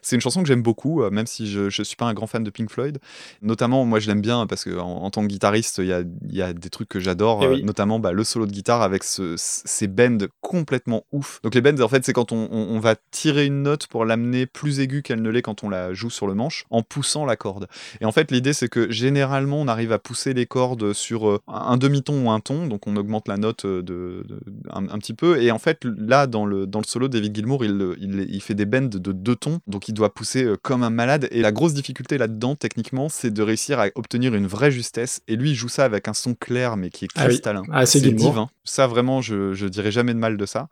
C'est 0.02 0.16
une 0.16 0.22
chanson 0.22 0.41
que 0.41 0.48
j'aime 0.48 0.62
beaucoup, 0.64 1.02
euh, 1.02 1.10
même 1.10 1.28
si 1.28 1.48
je, 1.50 1.70
je 1.70 1.84
suis 1.84 1.96
pas 1.96 2.06
un 2.06 2.14
grand 2.14 2.28
fan 2.28 2.43
de 2.43 2.50
Pink 2.50 2.70
Floyd. 2.70 3.00
Notamment, 3.41 3.86
moi 3.86 4.00
je 4.00 4.08
l'aime 4.08 4.22
bien 4.22 4.46
parce 4.48 4.64
que 4.64 4.78
en, 4.78 5.04
en 5.04 5.10
tant 5.12 5.22
que 5.22 5.28
guitariste, 5.28 5.78
il 5.80 5.86
y 5.88 5.93
a, 5.93 6.04
y 6.30 6.41
a 6.41 6.54
des 6.54 6.70
trucs 6.70 6.89
que 6.89 7.00
j'adore, 7.00 7.43
Eh 7.43 7.46
euh, 7.48 7.62
notamment 7.62 8.00
bah, 8.00 8.12
le 8.12 8.24
solo 8.24 8.46
de 8.46 8.52
guitare 8.52 8.82
avec 8.82 9.04
ce- 9.04 9.36
ces 9.38 9.88
bends 9.88 10.26
complètement 10.41 11.04
ouf. 11.12 11.39
Donc 11.43 11.56
les 11.56 11.62
bends, 11.62 11.80
en 11.82 11.88
fait, 11.88 12.04
c'est 12.06 12.14
quand 12.14 12.32
on, 12.32 12.48
on- 12.52 12.76
on 12.76 12.80
va 12.80 12.96
tirer 13.12 13.46
une 13.46 13.62
note 13.64 13.88
pour 13.88 14.06
l'amener 14.06 14.46
plus 14.46 14.80
aiguë 14.80 15.02
qu'elle 15.04 15.22
ne 15.22 15.30
l'est 15.30 15.41
quand 15.41 15.64
on 15.64 15.70
la 15.70 15.85
joue 15.94 16.10
sur 16.10 16.28
le 16.28 16.34
manche, 16.34 16.66
en 16.70 16.82
poussant 16.84 17.26
la 17.26 17.36
corde. 17.36 17.68
Et 18.02 18.06
en 18.06 18.12
fait, 18.12 18.32
l'idée, 18.32 18.54
c'est 18.54 18.68
que 18.70 18.90
généralement, 18.92 19.62
on 19.62 19.68
arrive 19.68 19.92
à 19.92 20.00
pousser 20.00 20.34
les 20.34 20.46
cordes 20.46 20.94
sur 20.94 21.30
euh, 21.30 21.40
un 21.48 21.78
demi-ton 21.78 22.26
ou 22.26 22.30
un 22.32 22.40
ton, 22.40 22.68
donc 22.68 22.88
on 22.88 22.96
augmente 22.96 23.28
la 23.28 23.38
note 23.38 23.66
euh, 23.66 23.82
de, 23.82 24.24
de- 24.28 24.40
un, 24.72 24.90
un 24.90 24.98
petit 25.00 25.14
peu. 25.14 25.42
Et 25.42 25.52
en 25.52 25.60
fait, 25.60 25.80
là, 25.86 26.28
dans 26.28 26.46
le, 26.46 26.66
dans 26.68 26.80
le 26.80 26.86
solo, 26.86 27.08
David 27.08 27.36
Gilmour, 27.36 27.64
il, 27.66 27.96
il, 28.00 28.26
il 28.30 28.42
fait 28.42 28.56
des 28.56 28.66
bends 28.66 28.82
de 28.82 29.12
deux 29.12 29.36
tons, 29.36 29.60
donc 29.68 29.88
il 29.88 29.94
doit 29.94 30.14
pousser 30.14 30.44
euh, 30.44 30.56
comme 30.62 30.84
un 30.84 30.90
malade. 30.90 31.28
Et 31.32 31.42
la 31.42 31.52
grosse 31.52 31.74
difficulté 31.74 32.18
là-dedans, 32.18 32.56
techniquement, 32.56 33.10
c'est 33.10 33.32
de 33.32 33.42
réussir 33.44 33.80
à 33.80 33.88
obtenir 33.96 34.34
une 34.36 34.48
vraie 34.48 34.72
justesse. 34.72 35.22
Et 35.28 35.36
lui, 35.36 35.52
il 35.52 35.56
joue 35.56 35.70
ça 35.70 35.86
avec 35.86 36.08
un 36.08 36.14
son 36.14 36.34
clair, 36.34 36.78
mais 36.78 36.90
qui 36.90 37.06
est 37.06 37.10
Ah 37.16 37.22
oui. 37.24 37.28
cristallin. 37.30 37.64
Ah, 37.72 37.86
c'est 37.86 38.00
Gilmour. 38.00 38.30
divin. 38.32 38.50
Ça, 38.64 38.88
vraiment, 38.88 39.22
je, 39.22 39.54
je 39.54 39.68
dirais 39.68 39.92
jamais 39.92 40.14
de 40.14 40.20
mal 40.20 40.38
de 40.38 40.46
ça. 40.46 40.68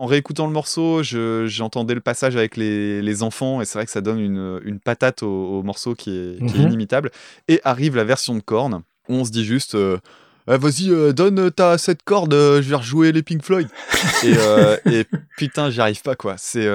En 0.00 0.06
réécoutant 0.06 0.46
le 0.46 0.52
morceau, 0.52 1.02
je- 1.02 1.46
j'entendais 1.48 1.92
le 1.94 2.00
passage 2.00 2.36
avec 2.36 2.56
les, 2.56 3.02
les 3.02 3.22
enfants, 3.24 3.60
et 3.60 3.64
c'est 3.64 3.76
vrai 3.78 3.84
que 3.84 3.90
ça 3.90 4.00
donne 4.00 4.20
une, 4.20 4.60
une 4.64 4.78
patate 4.78 5.24
au, 5.24 5.58
au 5.58 5.62
morceau 5.64 5.94
qui 5.96 6.10
est, 6.16 6.46
qui 6.46 6.56
est 6.56 6.60
Mhm. 6.60 6.68
inimitable. 6.68 7.10
Et 7.48 7.60
arrive 7.64 7.96
la 7.96 8.04
version 8.04 8.34
de 8.36 8.40
corne, 8.40 8.82
où 9.08 9.14
on 9.14 9.24
se 9.24 9.30
dit 9.32 9.44
juste. 9.44 9.74
euh, 9.74 9.98
Ah, 10.50 10.56
Vas-y, 10.56 10.90
euh, 10.90 11.12
donne 11.12 11.50
ta 11.50 11.76
cette 11.76 12.02
corde, 12.04 12.32
euh, 12.32 12.62
je 12.62 12.70
vais 12.70 12.76
rejouer 12.76 13.12
les 13.12 13.22
Pink 13.22 13.42
Floyd. 13.44 13.68
et, 14.24 14.34
euh, 14.38 14.76
et 14.86 15.04
putain, 15.36 15.68
j'y 15.68 15.80
arrive 15.80 16.00
pas 16.00 16.14
quoi. 16.14 16.36
C'est, 16.38 16.66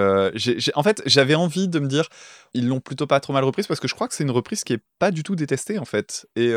en 0.76 0.84
fait, 0.84 1.02
j'avais 1.08 1.34
envie 1.34 1.68
de 1.68 1.80
me 1.80 1.88
dire, 1.88 2.08
ils 2.54 2.68
l'ont 2.68 2.82
plutôt 2.82 3.08
pas 3.08 3.20
trop 3.20 3.34
mal 3.34 3.44
reprise 3.44 3.66
parce 3.66 3.80
que 3.80 3.88
je 3.88 3.96
crois 3.96 4.08
que 4.08 4.14
c'est 4.14 4.24
une 4.24 4.30
reprise 4.32 4.64
qui 4.64 4.74
est 4.74 4.82
pas 5.00 5.10
du 5.10 5.24
tout 5.24 5.36
détestée 5.36 5.80
en 5.80 5.86
fait. 5.86 6.28
Et 6.36 6.54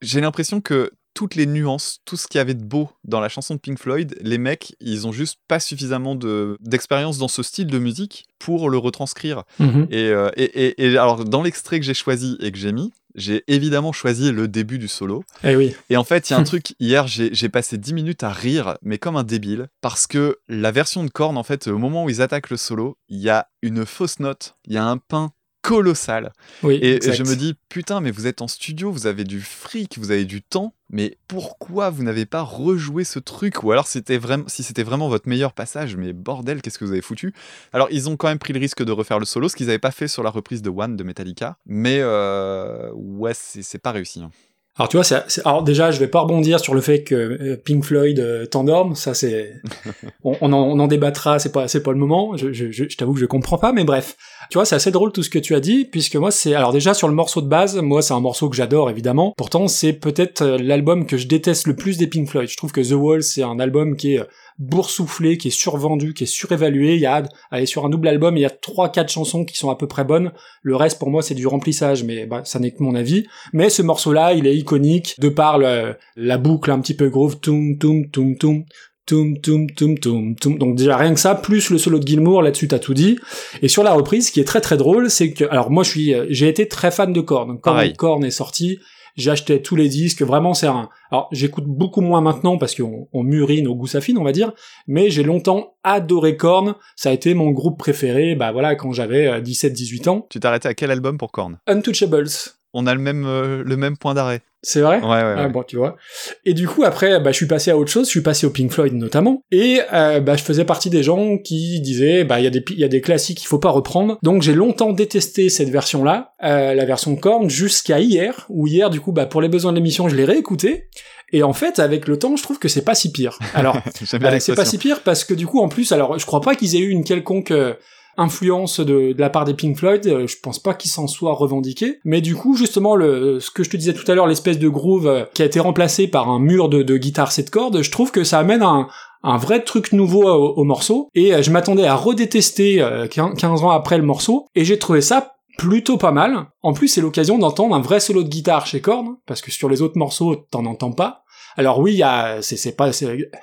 j'ai 0.00 0.20
l'impression 0.20 0.60
que 0.60 0.92
toutes 1.14 1.34
les 1.34 1.46
nuances, 1.46 1.98
tout 2.04 2.16
ce 2.16 2.26
qu'il 2.28 2.38
y 2.38 2.40
avait 2.40 2.54
de 2.54 2.62
beau 2.64 2.90
dans 3.04 3.20
la 3.20 3.28
chanson 3.28 3.54
de 3.54 3.58
Pink 3.60 3.78
Floyd, 3.78 4.16
les 4.20 4.38
mecs, 4.38 4.74
ils 4.80 5.06
ont 5.06 5.12
juste 5.12 5.38
pas 5.48 5.58
suffisamment 5.60 6.14
de 6.14 6.56
d'expérience 6.60 7.18
dans 7.18 7.28
ce 7.28 7.42
style 7.42 7.66
de 7.66 7.78
musique 7.78 8.26
pour 8.38 8.70
le 8.70 8.78
retranscrire. 8.78 9.42
Mhm. 9.58 9.88
Et, 9.90 10.08
euh, 10.10 10.30
et, 10.36 10.44
et- 10.44 10.84
et 10.84 10.96
alors, 10.98 11.24
dans 11.24 11.42
l'extrait 11.42 11.80
que 11.80 11.86
j'ai 11.86 11.94
choisi 11.94 12.36
et 12.40 12.52
que 12.52 12.58
j'ai 12.58 12.70
mis, 12.72 12.92
j'ai 13.14 13.42
évidemment 13.48 13.90
choisi 13.92 14.30
le 14.30 14.46
début 14.46 14.78
du 14.78 14.86
solo. 14.86 15.24
Eh 15.42 15.56
oui. 15.56 15.74
Et 15.90 15.96
en 15.96 16.04
fait, 16.04 16.30
il 16.30 16.34
y 16.34 16.36
a 16.36 16.38
un 16.38 16.44
truc, 16.44 16.74
hier, 16.78 17.08
j'ai 17.08 17.30
j'ai 17.34 17.48
passé 17.48 17.78
10 17.78 17.94
minutes 17.94 18.22
à 18.22 18.30
rire, 18.30 18.76
mais 18.82 18.98
comme 18.98 19.16
un 19.16 19.24
débile, 19.24 19.68
parce 19.80 20.06
que 20.06 20.38
la 20.48 20.70
version 20.70 21.02
de 21.02 21.10
Korn, 21.10 21.36
en 21.36 21.42
fait, 21.42 21.66
au 21.66 21.78
moment 21.78 22.04
où 22.04 22.10
ils 22.10 22.22
attaquent 22.22 22.50
le 22.50 22.56
solo, 22.56 22.96
il 23.08 23.18
y 23.18 23.28
a 23.28 23.48
une 23.62 23.84
fausse 23.86 24.20
note, 24.20 24.54
il 24.66 24.74
y 24.74 24.76
a 24.76 24.84
un 24.84 24.98
pain 24.98 25.32
colossal. 25.62 26.32
Oui, 26.62 26.76
Et 26.82 26.94
exact. 26.96 27.14
je 27.16 27.22
me 27.24 27.34
dis, 27.36 27.54
putain, 27.68 28.00
mais 28.00 28.10
vous 28.10 28.26
êtes 28.26 28.42
en 28.42 28.48
studio, 28.48 28.90
vous 28.92 29.06
avez 29.06 29.24
du 29.24 29.40
fric, 29.40 29.98
vous 29.98 30.10
avez 30.10 30.24
du 30.24 30.42
temps, 30.42 30.74
mais 30.90 31.18
pourquoi 31.28 31.90
vous 31.90 32.02
n'avez 32.02 32.24
pas 32.26 32.42
rejoué 32.42 33.04
ce 33.04 33.18
truc? 33.18 33.62
Ou 33.62 33.72
alors, 33.72 33.86
c'était 33.86 34.18
vraiment, 34.18 34.44
si 34.48 34.62
c'était 34.62 34.82
vraiment 34.82 35.08
votre 35.08 35.28
meilleur 35.28 35.52
passage, 35.52 35.96
mais 35.96 36.12
bordel, 36.12 36.62
qu'est-ce 36.62 36.78
que 36.78 36.84
vous 36.84 36.92
avez 36.92 37.02
foutu? 37.02 37.34
Alors, 37.72 37.88
ils 37.90 38.08
ont 38.08 38.16
quand 38.16 38.28
même 38.28 38.38
pris 38.38 38.52
le 38.52 38.60
risque 38.60 38.82
de 38.84 38.92
refaire 38.92 39.18
le 39.18 39.24
solo, 39.26 39.48
ce 39.48 39.56
qu'ils 39.56 39.66
n'avaient 39.66 39.78
pas 39.78 39.90
fait 39.90 40.08
sur 40.08 40.22
la 40.22 40.30
reprise 40.30 40.62
de 40.62 40.70
One 40.70 40.96
de 40.96 41.04
Metallica, 41.04 41.58
mais 41.66 41.98
euh, 42.00 42.90
ouais, 42.94 43.34
c'est 43.34 43.62
c'est 43.62 43.78
pas 43.78 43.92
réussi. 43.92 44.20
hein. 44.22 44.30
Alors 44.78 44.88
tu 44.88 44.96
vois, 44.96 45.04
c'est- 45.04 45.40
alors 45.44 45.62
déjà, 45.64 45.90
je 45.90 45.98
vais 45.98 46.06
pas 46.06 46.20
rebondir 46.20 46.60
sur 46.60 46.72
le 46.74 46.80
fait 46.80 47.02
que 47.02 47.14
euh, 47.14 47.56
Pink 47.62 47.84
Floyd 47.84 48.20
euh, 48.20 48.46
t'endorme. 48.46 48.94
Ça, 48.94 49.12
c'est, 49.12 49.54
on, 50.24 50.36
on, 50.40 50.52
en, 50.52 50.58
on 50.62 50.78
en 50.78 50.86
débattra. 50.86 51.38
C'est 51.40 51.50
pas, 51.52 51.66
c'est 51.66 51.82
pas 51.82 51.90
le 51.92 51.98
moment. 51.98 52.36
Je, 52.36 52.52
je, 52.52 52.84
t'avoue 52.96 53.14
que 53.14 53.20
je 53.20 53.26
comprends 53.26 53.58
pas, 53.58 53.72
mais 53.72 53.84
bref. 53.84 54.16
Tu 54.50 54.56
vois, 54.56 54.64
c'est 54.64 54.76
assez 54.76 54.90
drôle 54.90 55.10
tout 55.12 55.22
ce 55.22 55.30
que 55.30 55.38
tu 55.38 55.54
as 55.54 55.60
dit, 55.60 55.84
puisque 55.84 56.14
moi, 56.16 56.30
c'est, 56.30 56.54
alors 56.54 56.72
déjà 56.72 56.94
sur 56.94 57.08
le 57.08 57.14
morceau 57.14 57.40
de 57.42 57.48
base, 57.48 57.76
moi, 57.76 58.02
c'est 58.02 58.14
un 58.14 58.20
morceau 58.20 58.48
que 58.48 58.56
j'adore 58.56 58.88
évidemment. 58.88 59.34
Pourtant, 59.36 59.66
c'est 59.68 59.92
peut-être 59.92 60.42
euh, 60.42 60.58
l'album 60.58 61.06
que 61.06 61.16
je 61.16 61.26
déteste 61.26 61.66
le 61.66 61.74
plus 61.74 61.98
des 61.98 62.06
Pink 62.06 62.28
Floyd. 62.28 62.48
Je 62.48 62.56
trouve 62.56 62.72
que 62.72 62.80
The 62.80 62.92
Wall, 62.92 63.22
c'est 63.22 63.42
un 63.42 63.58
album 63.58 63.96
qui 63.96 64.14
est 64.14 64.22
boursouflé, 64.58 65.38
qui 65.38 65.48
est 65.48 65.52
survendu, 65.52 66.14
qui 66.14 66.24
est 66.24 66.26
surévalué. 66.26 66.94
Il 66.94 67.00
y 67.00 67.06
a, 67.06 67.22
allez, 67.50 67.66
sur 67.66 67.84
un 67.86 67.88
double 67.88 68.08
album, 68.08 68.36
il 68.36 68.40
y 68.40 68.44
a 68.46 68.50
trois, 68.50 68.90
quatre 68.90 69.10
chansons 69.10 69.44
qui 69.44 69.56
sont 69.56 69.70
à 69.70 69.76
peu 69.76 69.86
près 69.86 70.04
bonnes. 70.04 70.32
Le 70.62 70.76
reste, 70.76 70.98
pour 70.98 71.10
moi, 71.10 71.22
c'est 71.22 71.34
du 71.34 71.46
remplissage, 71.46 72.04
mais 72.04 72.26
bah, 72.26 72.42
ça 72.44 72.58
n'est 72.58 72.72
que 72.72 72.82
mon 72.82 72.94
avis. 72.94 73.26
Mais 73.52 73.70
ce 73.70 73.82
morceau-là, 73.82 74.32
il 74.34 74.46
est 74.46 74.56
iconique 74.56 75.14
de 75.18 75.28
par 75.28 75.58
le- 75.58 75.94
la 76.16 76.38
boucle 76.38 76.70
un 76.70 76.80
petit 76.80 76.94
peu 76.94 77.08
groove, 77.08 77.38
toum 77.40 77.78
toum 77.78 78.10
toum 78.10 78.36
toum. 78.36 78.64
Toum, 79.06 79.40
toum, 79.40 79.70
toum, 79.70 79.98
toum, 79.98 80.36
toum. 80.36 80.58
Donc 80.58 80.76
déjà 80.76 80.98
rien 80.98 81.14
que 81.14 81.18
ça, 81.20 81.34
plus 81.34 81.70
le 81.70 81.78
solo 81.78 81.98
de 81.98 82.06
Gilmour, 82.06 82.42
là-dessus 82.42 82.68
t'as 82.68 82.78
tout 82.78 82.92
dit. 82.92 83.18
Et 83.62 83.68
sur 83.68 83.82
la 83.82 83.94
reprise, 83.94 84.26
ce 84.26 84.32
qui 84.32 84.38
est 84.38 84.44
très 84.44 84.60
très 84.60 84.76
drôle, 84.76 85.08
c'est 85.08 85.32
que, 85.32 85.44
alors 85.50 85.70
moi 85.70 85.82
je 85.82 85.88
suis, 85.88 86.12
euh, 86.12 86.26
j'ai 86.28 86.46
été 86.46 86.68
très 86.68 86.90
fan 86.90 87.14
de 87.14 87.22
Korn. 87.22 87.58
Quand. 87.58 87.72
Korn 87.96 88.22
est 88.22 88.30
sorti, 88.30 88.78
acheté 89.26 89.62
tous 89.62 89.76
les 89.76 89.88
disques. 89.88 90.22
Vraiment, 90.22 90.54
c'est 90.54 90.66
un. 90.66 90.88
Alors 91.10 91.28
j'écoute 91.32 91.64
beaucoup 91.66 92.00
moins 92.00 92.20
maintenant 92.20 92.58
parce 92.58 92.74
qu'on 92.74 93.08
on 93.12 93.22
mûrit 93.22 93.62
nos 93.62 93.74
goûts 93.74 93.86
s'affinent, 93.86 94.18
on 94.18 94.24
va 94.24 94.32
dire. 94.32 94.52
Mais 94.86 95.10
j'ai 95.10 95.22
longtemps 95.22 95.74
adoré 95.82 96.36
Korn. 96.36 96.74
Ça 96.96 97.10
a 97.10 97.12
été 97.12 97.34
mon 97.34 97.50
groupe 97.50 97.78
préféré. 97.78 98.34
Bah 98.34 98.52
voilà, 98.52 98.74
quand 98.74 98.92
j'avais 98.92 99.40
17-18 99.40 100.08
ans. 100.08 100.26
Tu 100.30 100.38
arrêté 100.42 100.68
à 100.68 100.74
quel 100.74 100.90
album 100.90 101.18
pour 101.18 101.32
Korn? 101.32 101.58
Untouchables. 101.66 102.28
On 102.74 102.86
a 102.86 102.94
le 102.94 103.00
même, 103.00 103.24
euh, 103.26 103.62
le 103.64 103.76
même 103.76 103.96
point 103.96 104.14
d'arrêt. 104.14 104.42
C'est 104.62 104.80
vrai? 104.80 105.00
Ouais, 105.00 105.06
ouais, 105.06 105.22
ouais. 105.22 105.34
Ah 105.38 105.48
bon, 105.48 105.62
tu 105.62 105.76
vois. 105.76 105.96
Et 106.44 106.52
du 106.52 106.66
coup, 106.66 106.82
après, 106.82 107.20
bah, 107.20 107.30
je 107.30 107.36
suis 107.36 107.46
passé 107.46 107.70
à 107.70 107.78
autre 107.78 107.90
chose. 107.90 108.06
Je 108.06 108.10
suis 108.10 108.22
passé 108.22 108.46
au 108.46 108.50
Pink 108.50 108.72
Floyd 108.72 108.92
notamment. 108.92 109.42
Et 109.52 109.80
euh, 109.92 110.20
bah, 110.20 110.36
je 110.36 110.42
faisais 110.42 110.64
partie 110.64 110.90
des 110.90 111.02
gens 111.02 111.38
qui 111.38 111.80
disaient, 111.80 112.24
bah, 112.24 112.40
il 112.40 112.44
y 112.44 112.46
a 112.46 112.50
des 112.50 112.64
y 112.70 112.84
a 112.84 112.88
des 112.88 113.00
classiques 113.00 113.38
qu'il 113.38 113.46
faut 113.46 113.60
pas 113.60 113.70
reprendre. 113.70 114.18
Donc 114.22 114.42
j'ai 114.42 114.54
longtemps 114.54 114.92
détesté 114.92 115.48
cette 115.48 115.70
version-là, 115.70 116.32
euh, 116.42 116.74
la 116.74 116.84
version 116.84 117.14
Korn, 117.14 117.48
jusqu'à 117.48 118.00
hier. 118.00 118.46
Où 118.48 118.66
hier, 118.66 118.90
du 118.90 119.00
coup, 119.00 119.12
bah, 119.12 119.26
pour 119.26 119.40
les 119.40 119.48
besoins 119.48 119.70
de 119.72 119.76
l'émission, 119.76 120.08
je 120.08 120.16
l'ai 120.16 120.24
réécouté. 120.24 120.88
Et 121.32 121.42
en 121.42 121.52
fait, 121.52 121.78
avec 121.78 122.08
le 122.08 122.18
temps, 122.18 122.36
je 122.36 122.42
trouve 122.42 122.58
que 122.58 122.68
c'est 122.68 122.84
pas 122.84 122.94
si 122.94 123.12
pire. 123.12 123.38
Alors, 123.54 123.76
euh, 123.86 124.38
c'est 124.40 124.54
pas 124.54 124.64
si 124.64 124.78
pire 124.78 125.02
parce 125.02 125.24
que 125.24 125.34
du 125.34 125.46
coup, 125.46 125.60
en 125.60 125.68
plus, 125.68 125.92
alors, 125.92 126.18
je 126.18 126.26
crois 126.26 126.40
pas 126.40 126.54
qu'ils 126.54 126.74
aient 126.74 126.80
eu 126.80 126.90
une 126.90 127.04
quelconque 127.04 127.50
euh, 127.50 127.74
influence 128.18 128.80
de, 128.80 129.14
la 129.16 129.30
part 129.30 129.44
des 129.44 129.54
Pink 129.54 129.76
Floyd. 129.76 130.06
euh, 130.06 130.26
je 130.26 130.36
pense 130.42 130.58
pas 130.58 130.74
qu'ils 130.74 130.90
s'en 130.90 131.06
soient 131.06 131.32
revendiqués. 131.32 132.00
Mais 132.04 132.20
du 132.20 132.34
coup, 132.34 132.54
justement, 132.54 132.96
le, 132.96 133.40
ce 133.40 133.50
que 133.50 133.64
je 133.64 133.70
te 133.70 133.76
disais 133.76 133.94
tout 133.94 134.08
à 134.10 134.14
l'heure, 134.14 134.26
l'espèce 134.26 134.58
de 134.58 134.68
groove 134.68 135.06
euh, 135.06 135.24
qui 135.32 135.42
a 135.42 135.46
été 135.46 135.60
remplacé 135.60 136.08
par 136.08 136.28
un 136.28 136.38
mur 136.38 136.68
de, 136.68 136.96
guitare 136.98 137.32
sept 137.32 137.48
cordes, 137.48 137.80
je 137.80 137.90
trouve 137.90 138.10
que 138.10 138.24
ça 138.24 138.38
amène 138.40 138.62
un, 138.62 138.88
un 139.22 139.36
vrai 139.36 139.62
truc 139.62 139.92
nouveau 139.92 140.24
au, 140.28 140.54
au 140.54 140.64
morceau. 140.64 141.08
Et 141.14 141.32
euh, 141.32 141.42
je 141.42 141.50
m'attendais 141.50 141.86
à 141.86 141.94
redétester 141.94 142.82
euh, 142.82 143.06
15 143.06 143.62
ans 143.64 143.70
après 143.70 143.96
le 143.96 144.04
morceau. 144.04 144.46
Et 144.54 144.64
j'ai 144.64 144.78
trouvé 144.78 145.00
ça 145.00 145.34
plutôt 145.56 145.96
pas 145.96 146.12
mal. 146.12 146.46
En 146.62 146.72
plus, 146.72 146.88
c'est 146.88 147.00
l'occasion 147.00 147.38
d'entendre 147.38 147.74
un 147.74 147.80
vrai 147.80 148.00
solo 148.00 148.22
de 148.22 148.28
guitare 148.28 148.66
chez 148.66 148.80
Korn, 148.80 149.16
parce 149.26 149.40
que 149.40 149.50
sur 149.50 149.68
les 149.68 149.82
autres 149.82 149.98
morceaux, 149.98 150.36
t'en 150.50 150.64
entends 150.66 150.92
pas. 150.92 151.24
Alors 151.58 151.80
oui, 151.80 152.02
c'est, 152.40 152.76
pas, 152.76 152.92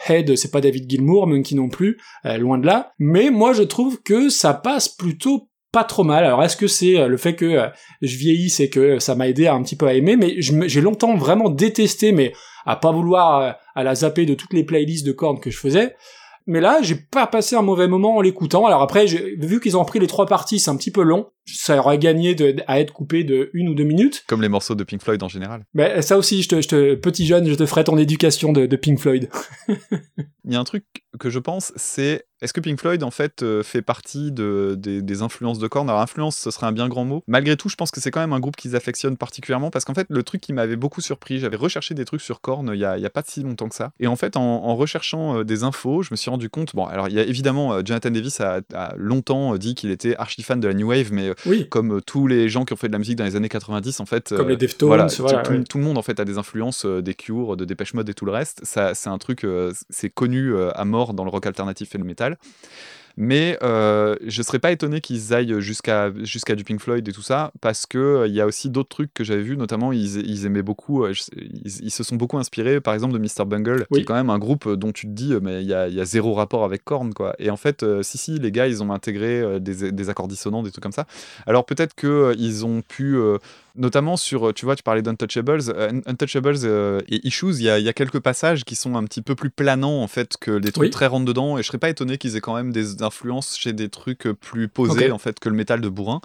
Head, 0.07 0.37
c'est 0.37 0.49
pas 0.49 0.61
David 0.61 0.89
Gilmour, 0.89 1.27
Monkey 1.27 1.53
non 1.53 1.67
plus, 1.67 1.97
euh, 2.25 2.37
loin 2.37 2.57
de 2.57 2.65
là. 2.65 2.93
Mais 2.97 3.29
moi, 3.29 3.51
je 3.51 3.61
trouve 3.61 4.01
que 4.01 4.29
ça 4.29 4.53
passe 4.53 4.87
plutôt 4.87 5.49
pas 5.73 5.83
trop 5.83 6.05
mal. 6.05 6.23
Alors 6.23 6.41
est-ce 6.41 6.55
que 6.55 6.67
c'est 6.67 6.97
euh, 6.97 7.09
le 7.09 7.17
fait 7.17 7.35
que 7.35 7.43
euh, 7.43 7.67
je 8.01 8.15
vieillisse 8.15 8.61
et 8.61 8.69
que 8.69 8.99
ça 8.99 9.15
m'a 9.15 9.27
aidé 9.27 9.47
un 9.47 9.61
petit 9.61 9.75
peu 9.75 9.85
à 9.85 9.93
aimer, 9.93 10.15
mais 10.15 10.37
j'ai 10.39 10.79
longtemps 10.79 11.17
vraiment 11.17 11.49
détesté, 11.49 12.13
mais 12.13 12.31
à 12.65 12.77
pas 12.77 12.93
vouloir 12.93 13.57
à 13.75 13.83
la 13.83 13.95
zapper 13.95 14.25
de 14.25 14.33
toutes 14.33 14.53
les 14.53 14.63
playlists 14.63 15.05
de 15.05 15.11
cordes 15.11 15.41
que 15.41 15.51
je 15.51 15.57
faisais. 15.57 15.93
Mais 16.47 16.61
là, 16.61 16.79
j'ai 16.81 16.95
pas 16.95 17.25
passé 17.27 17.55
un 17.55 17.61
mauvais 17.61 17.87
moment 17.87 18.17
en 18.17 18.21
l'écoutant. 18.21 18.65
Alors 18.65 18.81
après, 18.81 19.05
vu 19.05 19.59
qu'ils 19.59 19.77
ont 19.77 19.85
pris 19.85 19.99
les 19.99 20.07
trois 20.07 20.25
parties, 20.25 20.59
c'est 20.59 20.69
un 20.69 20.77
petit 20.77 20.91
peu 20.91 21.01
long. 21.01 21.31
Ça 21.45 21.77
aurait 21.77 21.97
gagné 21.97 22.35
de, 22.35 22.55
à 22.67 22.79
être 22.79 22.93
coupé 22.93 23.23
de 23.23 23.49
une 23.53 23.69
ou 23.69 23.73
deux 23.73 23.83
minutes. 23.83 24.23
Comme 24.27 24.41
les 24.41 24.49
morceaux 24.49 24.75
de 24.75 24.83
Pink 24.83 25.01
Floyd 25.01 25.21
en 25.23 25.27
général. 25.27 25.65
Mais 25.73 26.01
ça 26.01 26.17
aussi, 26.17 26.43
je 26.43 26.49
te, 26.49 26.61
je 26.61 26.67
te, 26.67 26.95
petit 26.95 27.25
jeune, 27.25 27.47
je 27.47 27.55
te 27.55 27.65
ferai 27.65 27.83
ton 27.83 27.97
éducation 27.97 28.51
de, 28.51 28.65
de 28.65 28.75
Pink 28.75 28.99
Floyd. 28.99 29.29
Il 29.67 30.53
y 30.53 30.55
a 30.55 30.59
un 30.59 30.63
truc 30.63 30.85
que 31.19 31.29
je 31.29 31.39
pense, 31.39 31.73
c'est 31.75 32.25
est-ce 32.41 32.53
que 32.53 32.59
Pink 32.59 32.79
Floyd 32.79 33.03
en 33.03 33.11
fait 33.11 33.43
euh, 33.43 33.63
fait 33.63 33.81
partie 33.81 34.31
de, 34.31 34.75
des, 34.77 35.01
des 35.01 35.21
influences 35.21 35.59
de 35.59 35.67
Korn? 35.67 35.89
Alors 35.89 36.01
influence, 36.01 36.35
ce 36.37 36.51
serait 36.51 36.65
un 36.67 36.71
bien 36.71 36.87
grand 36.87 37.05
mot. 37.05 37.23
Malgré 37.27 37.55
tout, 37.57 37.69
je 37.69 37.75
pense 37.75 37.91
que 37.91 38.01
c'est 38.01 38.11
quand 38.11 38.19
même 38.19 38.33
un 38.33 38.39
groupe 38.39 38.55
qu'ils 38.55 38.75
affectionnent 38.75 39.17
particulièrement 39.17 39.71
parce 39.71 39.85
qu'en 39.85 39.93
fait, 39.93 40.07
le 40.09 40.23
truc 40.23 40.41
qui 40.41 40.53
m'avait 40.53 40.75
beaucoup 40.75 41.01
surpris, 41.01 41.39
j'avais 41.39 41.55
recherché 41.57 41.93
des 41.95 42.05
trucs 42.05 42.21
sur 42.21 42.41
Korn 42.41 42.69
il 42.73 42.79
y 42.79 42.85
a, 42.85 42.97
il 42.97 43.01
y 43.03 43.05
a 43.05 43.09
pas 43.09 43.23
si 43.25 43.41
longtemps 43.43 43.69
que 43.69 43.75
ça. 43.75 43.91
Et 43.99 44.07
en 44.07 44.15
fait, 44.15 44.37
en, 44.37 44.41
en 44.41 44.75
recherchant 44.75 45.39
euh, 45.39 45.43
des 45.43 45.63
infos, 45.63 46.01
je 46.03 46.09
me 46.11 46.15
suis 46.15 46.29
rendu 46.29 46.49
compte. 46.49 46.75
Bon, 46.75 46.85
alors 46.85 47.07
il 47.07 47.13
y 47.15 47.19
a 47.19 47.23
évidemment 47.23 47.73
euh, 47.73 47.81
Jonathan 47.85 48.11
Davis 48.11 48.41
a, 48.41 48.61
a 48.73 48.93
longtemps 48.97 49.53
euh, 49.53 49.57
dit 49.57 49.75
qu'il 49.75 49.91
était 49.91 50.15
archi 50.17 50.43
fan 50.43 50.59
de 50.59 50.67
la 50.67 50.73
new 50.73 50.87
wave, 50.89 51.11
mais 51.13 51.29
euh, 51.29 51.33
Oui. 51.45 51.67
comme 51.69 51.97
euh, 51.97 52.01
tous 52.01 52.27
les 52.27 52.49
gens 52.49 52.65
qui 52.65 52.73
ont 52.73 52.77
fait 52.77 52.87
de 52.87 52.93
la 52.93 52.99
musique 52.99 53.15
dans 53.17 53.23
les 53.25 53.35
années 53.35 53.49
90, 53.49 53.99
en 53.99 54.05
fait, 54.05 54.29
Comme 54.35 54.47
euh, 54.47 54.49
les 54.49 54.57
Deftones, 54.57 54.87
voilà, 54.87 55.07
voilà, 55.19 55.39
tout, 55.41 55.51
tout- 55.51 55.57
ouais. 55.57 55.63
tout 55.63 55.77
le 55.77 55.83
monde 55.83 55.97
en 55.97 56.01
fait 56.01 56.19
a 56.19 56.25
des 56.25 56.37
influences 56.37 56.85
euh, 56.85 57.01
des 57.01 57.13
Cure, 57.13 57.55
de 57.55 57.65
Dépêche 57.65 57.93
Mode 57.93 58.09
et 58.09 58.13
tout 58.13 58.25
le 58.25 58.31
reste. 58.31 58.61
Ça, 58.63 58.93
c'est 58.93 59.09
un 59.09 59.17
truc, 59.17 59.43
euh, 59.45 59.71
c'est 59.89 60.09
connu 60.09 60.53
euh, 60.53 60.71
à 60.75 60.85
mort 60.85 61.13
dans 61.13 61.23
le 61.23 61.29
rock 61.29 61.45
alternatif 61.45 61.95
et 61.95 61.97
le 61.97 62.03
métal. 62.03 62.24
Mais 63.17 63.57
euh, 63.63 64.15
je 64.25 64.41
serais 64.41 64.59
pas 64.59 64.71
étonné 64.71 64.99
qu'ils 64.99 65.33
aillent 65.33 65.61
jusqu'à 65.61 66.11
jusqu'à 66.23 66.55
du 66.55 66.63
Pink 66.63 66.81
Floyd 66.81 67.07
et 67.07 67.11
tout 67.13 67.21
ça, 67.21 67.51
parce 67.61 67.85
que 67.85 67.97
euh, 67.97 68.27
y 68.27 68.41
a 68.41 68.45
aussi 68.45 68.69
d'autres 68.69 68.89
trucs 68.89 69.13
que 69.13 69.23
j'avais 69.23 69.41
vus, 69.41 69.55
notamment 69.55 69.93
ils, 69.93 70.17
ils 70.29 70.45
aimaient 70.45 70.61
beaucoup, 70.61 71.05
euh, 71.05 71.13
je 71.13 71.23
ils, 71.37 71.85
ils 71.85 71.91
se 71.91 72.03
sont 72.03 72.17
beaucoup 72.17 72.37
inspirés, 72.37 72.81
par 72.81 72.93
exemple, 72.93 73.13
de 73.13 73.19
Mr. 73.19 73.45
Bungle, 73.45 73.87
qui 73.93 74.01
est 74.01 74.03
quand 74.03 74.15
même 74.15 74.29
un 74.29 74.39
groupe 74.39 74.69
dont 74.73 74.91
tu 74.91 75.07
te 75.07 75.11
dis, 75.11 75.33
mais 75.41 75.61
il 75.61 75.67
y 75.67 75.73
a, 75.73 75.87
il 75.87 75.93
y 75.93 76.01
a 76.01 76.05
zéro 76.05 76.33
rapport 76.33 76.65
avec 76.65 76.83
Korn, 76.83 77.13
quoi. 77.13 77.35
Et 77.39 77.49
en 77.49 77.57
fait, 77.57 77.85
si, 78.01 78.17
si, 78.17 78.37
les 78.37 78.51
gars, 78.51 78.67
ils 78.67 78.83
ont 78.83 78.91
intégré 78.91 79.59
des, 79.61 79.91
des 79.91 80.09
accords 80.09 80.27
dissonants, 80.27 80.63
des 80.63 80.71
trucs 80.71 80.83
comme 80.83 80.91
ça. 80.91 81.05
Alors 81.47 81.65
peut-être 81.65 81.95
qu'ils 81.95 82.65
ont 82.65 82.81
pu. 82.81 83.17
Notamment 83.77 84.15
sur, 84.15 84.47
euh, 84.49 84.53
tu 84.53 84.63
vois, 84.65 84.75
tu 84.75 84.83
parlais 84.83 85.01
d'Untouchables. 85.01 85.59
euh, 85.69 85.89
Un- 85.91 86.11
Untouchables 86.11 86.55
euh, 86.63 87.01
et 87.09 87.25
Issues, 87.27 87.55
il 87.57 87.63
y, 87.63 87.69
a- 87.69 87.77
il 87.77 87.83
y 87.85 87.89
a 87.89 87.93
quelques 87.93 88.19
passages 88.19 88.63
qui 88.63 88.75
sont 88.75 88.95
un 88.95 89.03
petit 89.03 89.21
peu 89.21 89.35
plus 89.35 89.49
planants, 89.49 90.01
en 90.01 90.07
fait, 90.07 90.37
que 90.39 90.51
les 90.51 90.71
trucs 90.71 90.83
Oui. 90.85 90.89
très 90.89 91.07
rentre 91.07 91.25
dedans. 91.25 91.57
Et 91.57 91.61
je 91.63 91.67
serais 91.67 91.77
pas 91.77 91.89
étonné 91.89 92.17
qu'ils 92.17 92.37
aient 92.37 92.41
quand 92.41 92.55
même 92.55 92.71
des 92.71 93.01
influences 93.03 93.57
chez 93.57 93.73
des 93.73 93.89
trucs 93.89 94.23
plus 94.39 94.67
posés, 94.69 95.11
en 95.11 95.17
fait, 95.17 95.39
que 95.39 95.49
le 95.49 95.55
métal 95.55 95.81
de 95.81 95.89
bourrin. 95.89 96.21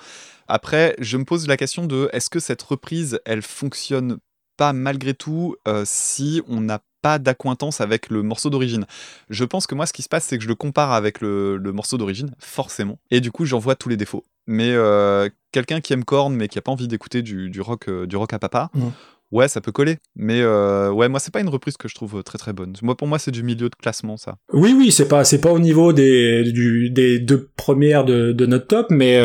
Après, 0.49 0.95
je 1.01 1.17
me 1.17 1.25
pose 1.25 1.47
la 1.49 1.57
question 1.57 1.87
de 1.87 2.09
est-ce 2.13 2.31
que 2.31 2.39
cette 2.41 2.63
reprise, 2.63 3.21
elle 3.25 3.43
fonctionne 3.43 4.19
pas 4.57 4.73
malgré 4.73 5.15
tout 5.15 5.57
euh, 5.67 5.85
si 5.87 6.43
on 6.47 6.61
n'a 6.61 6.81
pas 7.03 7.19
d'accointance 7.19 7.81
avec 7.81 8.11
le 8.11 8.23
morceau 8.23 8.51
d'origine? 8.51 8.85
Je 9.31 9.45
pense 9.45 9.67
que 9.67 9.75
moi, 9.75 9.87
ce 9.87 9.93
qui 9.93 10.03
se 10.03 10.09
passe, 10.09 10.25
c'est 10.25 10.37
que 10.39 10.45
je 10.45 10.49
le 10.49 10.55
compare 10.55 10.93
avec 10.93 11.21
le, 11.21 11.57
le 11.57 11.73
morceau 11.73 11.97
d'origine, 11.99 12.31
forcément. 12.39 12.99
Et 13.11 13.21
du 13.21 13.33
coup, 13.33 13.45
j'en 13.47 13.59
vois 13.59 13.75
tous 13.75 13.89
les 13.89 13.97
défauts. 13.97 14.25
Mais 14.47 14.71
euh, 14.73 15.29
quelqu'un 15.53 15.81
qui 15.81 15.93
aime 15.93 16.05
Korn, 16.05 16.35
mais 16.35 16.49
qui 16.49 16.59
a 16.59 16.63
pas 16.63 16.73
envie 16.73 16.89
d'écouter 16.89 17.23
du, 17.23 17.51
du 17.51 17.61
rock, 17.61 17.89
euh, 17.89 18.07
du 18.07 18.17
rock 18.17 18.33
à 18.33 18.39
papa, 18.39 18.71
Mhm. 18.75 18.91
ouais, 19.33 19.49
ça 19.49 19.61
peut 19.61 19.71
coller. 19.73 19.99
Mais 20.17 20.41
euh, 20.43 20.91
ouais, 20.91 21.09
moi, 21.09 21.21
c'est 21.21 21.33
pas 21.33 21.41
une 21.41 21.49
reprise 21.49 21.77
que 21.77 21.89
je 21.89 21.95
trouve 21.95 22.23
très 22.25 22.39
très 22.39 22.53
bonne. 22.53 22.73
Moi, 22.83 22.97
pour 22.97 23.07
moi, 23.07 23.19
c'est 23.19 23.31
du 23.31 23.43
milieu 23.43 23.69
de 23.69 23.75
classement, 23.77 24.17
ça. 24.17 24.37
Oui, 24.53 24.75
oui, 24.77 24.91
c'est 24.91 25.07
pas, 25.09 25.25
c'est 25.25 25.41
pas 25.41 25.53
au 25.53 25.59
niveau 25.59 25.93
des, 25.93 26.51
du, 26.53 26.91
des 26.91 27.19
deux 27.21 27.49
premières 27.57 28.05
de, 28.05 28.33
de 28.33 28.47
notre 28.47 28.67
top, 28.67 28.87
mais 28.91 29.21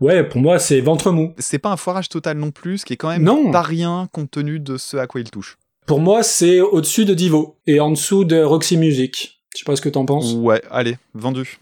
ouais, 0.00 0.24
pour 0.24 0.40
moi, 0.40 0.58
c'est 0.58 0.80
ventre 0.80 1.10
mou. 1.12 1.32
C'est 1.38 1.58
pas 1.58 1.70
un 1.70 1.76
foirage 1.76 2.08
total 2.08 2.38
non 2.38 2.50
plus, 2.50 2.78
ce 2.78 2.84
qui 2.84 2.94
est 2.94 2.96
quand 2.96 3.08
même 3.10 3.22
Non. 3.22 3.50
pas 3.52 3.62
rien 3.62 4.08
compte 4.12 4.30
tenu 4.32 4.58
de 4.58 4.76
ce 4.78 4.96
à 4.96 5.06
quoi 5.06 5.20
il 5.20 5.30
touche. 5.30 5.56
Pour 5.86 6.00
moi, 6.00 6.24
c'est 6.24 6.60
au-dessus 6.60 7.04
de 7.04 7.14
Divo 7.14 7.58
et 7.68 7.78
en 7.78 7.90
dessous 7.90 8.24
de 8.24 8.42
Roxy 8.42 8.76
Music. 8.76 9.40
Je 9.54 9.60
sais 9.60 9.64
pas 9.64 9.76
ce 9.76 9.80
que 9.80 9.88
t'en 9.88 10.04
penses. 10.04 10.34
Ouais, 10.34 10.60
allez, 10.70 10.96
vendu. 11.14 11.58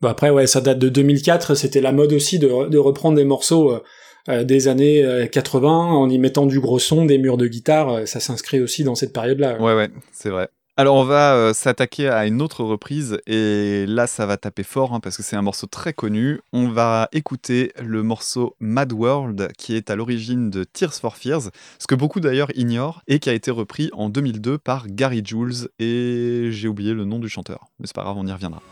Bah 0.00 0.10
après, 0.10 0.30
ouais, 0.30 0.46
ça 0.46 0.60
date 0.60 0.78
de 0.78 0.88
2004. 0.88 1.54
C'était 1.54 1.80
la 1.80 1.92
mode 1.92 2.12
aussi 2.12 2.38
de, 2.38 2.68
de 2.68 2.78
reprendre 2.78 3.16
des 3.16 3.24
morceaux 3.24 3.72
euh, 3.72 3.82
euh, 4.28 4.44
des 4.44 4.68
années 4.68 5.04
euh, 5.04 5.26
80 5.26 5.68
en 5.68 6.08
y 6.08 6.18
mettant 6.18 6.46
du 6.46 6.60
gros 6.60 6.78
son, 6.78 7.04
des 7.04 7.18
murs 7.18 7.36
de 7.36 7.46
guitare. 7.48 7.88
euh, 7.90 8.06
ça 8.06 8.20
s'inscrit 8.20 8.60
aussi 8.60 8.84
dans 8.84 8.94
cette 8.94 9.12
période-là. 9.12 9.60
Ouais, 9.60 9.74
ouais, 9.74 9.88
c'est 10.12 10.30
vrai. 10.30 10.48
Alors, 10.76 10.94
on 10.94 11.02
va 11.02 11.34
euh, 11.34 11.52
s'attaquer 11.54 12.08
à 12.08 12.24
une 12.26 12.40
autre 12.40 12.62
reprise, 12.62 13.18
et 13.26 13.84
là, 13.88 14.06
ça 14.06 14.26
va 14.26 14.36
taper 14.36 14.62
fort, 14.62 14.94
hein, 14.94 15.00
parce 15.00 15.16
que 15.16 15.24
c'est 15.24 15.34
un 15.34 15.42
morceau 15.42 15.66
très 15.66 15.92
connu. 15.92 16.38
On 16.52 16.68
va 16.68 17.08
écouter 17.10 17.72
le 17.84 18.04
morceau 18.04 18.54
Mad 18.60 18.92
World, 18.92 19.48
qui 19.58 19.74
est 19.74 19.90
à 19.90 19.96
l'origine 19.96 20.50
de 20.50 20.62
Tears 20.62 20.94
for 20.94 21.16
Fears, 21.16 21.50
ce 21.80 21.86
que 21.88 21.96
beaucoup 21.96 22.20
d'ailleurs 22.20 22.52
ignorent, 22.54 23.02
et 23.08 23.18
qui 23.18 23.28
a 23.28 23.32
été 23.34 23.50
repris 23.50 23.90
en 23.92 24.08
2002 24.08 24.58
par 24.58 24.86
Gary 24.86 25.20
Jules, 25.24 25.68
et 25.80 26.50
j'ai 26.52 26.68
oublié 26.68 26.94
le 26.94 27.04
nom 27.04 27.18
du 27.18 27.28
chanteur, 27.28 27.64
mais 27.80 27.88
c'est 27.88 27.96
pas 27.96 28.04
grave, 28.04 28.14
on 28.16 28.26
y 28.28 28.32
reviendra. 28.32 28.62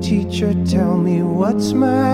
Teacher, 0.00 0.54
tell 0.64 0.96
me 0.98 1.22
what's 1.22 1.72
my 1.72 2.05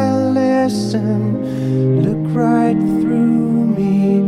lesson? 0.63 2.03
Look 2.07 2.37
right 2.37 2.79
through 3.01 3.67
me, 3.79 4.21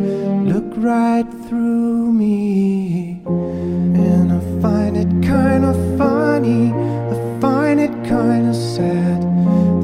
look 0.53 0.70
right 0.76 1.28
through 1.47 2.12
me. 2.12 3.20
And 3.24 4.32
I 4.32 4.41
find 4.61 4.97
it 4.97 5.11
kind 5.24 5.64
of 5.64 5.76
funny, 5.97 6.72
I 7.12 7.41
find 7.41 7.78
it 7.78 7.95
kind 8.09 8.49
of 8.49 8.57
sad. 8.57 9.22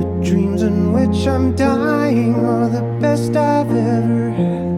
The 0.00 0.06
dreams 0.28 0.62
in 0.62 0.92
which 0.92 1.24
I'm 1.28 1.54
dying 1.54 2.34
are 2.34 2.68
the 2.68 2.86
best 3.00 3.36
I've 3.36 3.70
ever 3.70 4.30
had. 4.30 4.70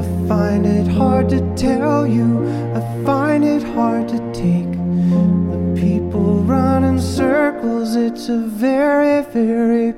I 0.00 0.04
find 0.28 0.64
it 0.66 0.86
hard 0.86 1.28
to 1.30 1.40
tell 1.56 2.06
you, 2.06 2.28
I 2.78 2.80
find 3.04 3.42
it 3.44 3.64
hard 3.74 4.06
to 4.14 4.18
take. 4.32 4.72
When 5.50 5.74
people 5.74 6.44
run 6.54 6.84
in 6.84 7.00
circles, 7.00 7.96
it's 7.96 8.28
a 8.28 8.38
very, 8.38 9.24
very 9.32 9.90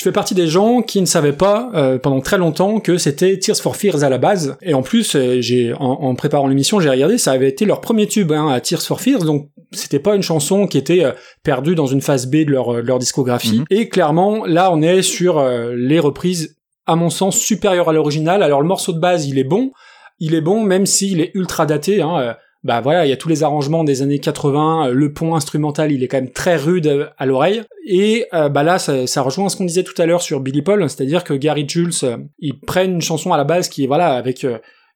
Je 0.00 0.04
fais 0.04 0.12
partie 0.12 0.34
des 0.34 0.46
gens 0.46 0.80
qui 0.80 0.98
ne 1.02 1.04
savaient 1.04 1.34
pas 1.34 1.70
euh, 1.74 1.98
pendant 1.98 2.22
très 2.22 2.38
longtemps 2.38 2.80
que 2.80 2.96
c'était 2.96 3.38
Tears 3.38 3.58
for 3.58 3.76
Fears 3.76 4.02
à 4.02 4.08
la 4.08 4.16
base. 4.16 4.56
Et 4.62 4.72
en 4.72 4.80
plus, 4.80 5.14
euh, 5.14 5.42
j'ai 5.42 5.74
en, 5.74 5.78
en 5.78 6.14
préparant 6.14 6.48
l'émission, 6.48 6.80
j'ai 6.80 6.88
regardé, 6.88 7.18
ça 7.18 7.32
avait 7.32 7.50
été 7.50 7.66
leur 7.66 7.82
premier 7.82 8.06
tube 8.06 8.32
hein, 8.32 8.48
à 8.48 8.62
Tears 8.62 8.80
for 8.80 8.98
Fears, 8.98 9.24
donc 9.24 9.50
c'était 9.72 9.98
pas 9.98 10.16
une 10.16 10.22
chanson 10.22 10.66
qui 10.66 10.78
était 10.78 11.04
euh, 11.04 11.12
perdue 11.42 11.74
dans 11.74 11.84
une 11.84 12.00
phase 12.00 12.28
B 12.28 12.46
de 12.46 12.50
leur, 12.50 12.76
euh, 12.76 12.80
leur 12.80 12.98
discographie. 12.98 13.58
Mhm. 13.58 13.64
Et 13.68 13.90
clairement, 13.90 14.46
là, 14.46 14.72
on 14.72 14.80
est 14.80 15.02
sur 15.02 15.36
euh, 15.36 15.74
les 15.76 15.98
reprises, 15.98 16.56
à 16.86 16.96
mon 16.96 17.10
sens, 17.10 17.36
supérieures 17.36 17.90
à 17.90 17.92
l'original. 17.92 18.42
Alors 18.42 18.62
le 18.62 18.68
morceau 18.68 18.94
de 18.94 19.00
base, 19.00 19.26
il 19.26 19.38
est 19.38 19.44
bon, 19.44 19.70
il 20.18 20.34
est 20.34 20.40
bon 20.40 20.64
même 20.64 20.86
s'il 20.86 21.20
est 21.20 21.30
ultra 21.34 21.66
daté. 21.66 22.00
Hein, 22.00 22.36
bah 22.62 22.82
voilà, 22.82 23.06
il 23.06 23.08
y 23.08 23.12
a 23.12 23.16
tous 23.16 23.30
les 23.30 23.42
arrangements 23.42 23.84
des 23.84 24.02
années 24.02 24.18
80, 24.18 24.88
euh, 24.88 24.92
le 24.92 25.12
pont 25.12 25.34
instrumental, 25.34 25.92
il 25.92 26.02
est 26.02 26.08
quand 26.08 26.18
même 26.18 26.30
très 26.30 26.56
rude 26.56 26.86
euh, 26.86 27.06
à 27.16 27.24
l'oreille. 27.24 27.62
Et 27.86 28.26
euh, 28.34 28.50
bah 28.50 28.62
là, 28.62 28.78
ça, 28.78 29.22
rejoint 29.22 29.48
ce 29.48 29.56
qu'on 29.56 29.64
disait 29.64 29.82
tout 29.82 30.00
à 30.00 30.04
l'heure 30.04 30.20
sur 30.20 30.40
Billy 30.40 30.60
Paul, 30.60 30.88
c'est-à-dire 30.90 31.24
que 31.24 31.32
Gary 31.32 31.66
Jules, 31.66 31.92
euh, 32.02 32.18
ils 32.38 32.60
prennent 32.60 32.92
une 32.92 33.00
chanson 33.00 33.32
à 33.32 33.38
la 33.38 33.44
base 33.44 33.68
qui 33.70 33.84
est 33.84 33.86
voilà 33.86 34.12
avec 34.12 34.46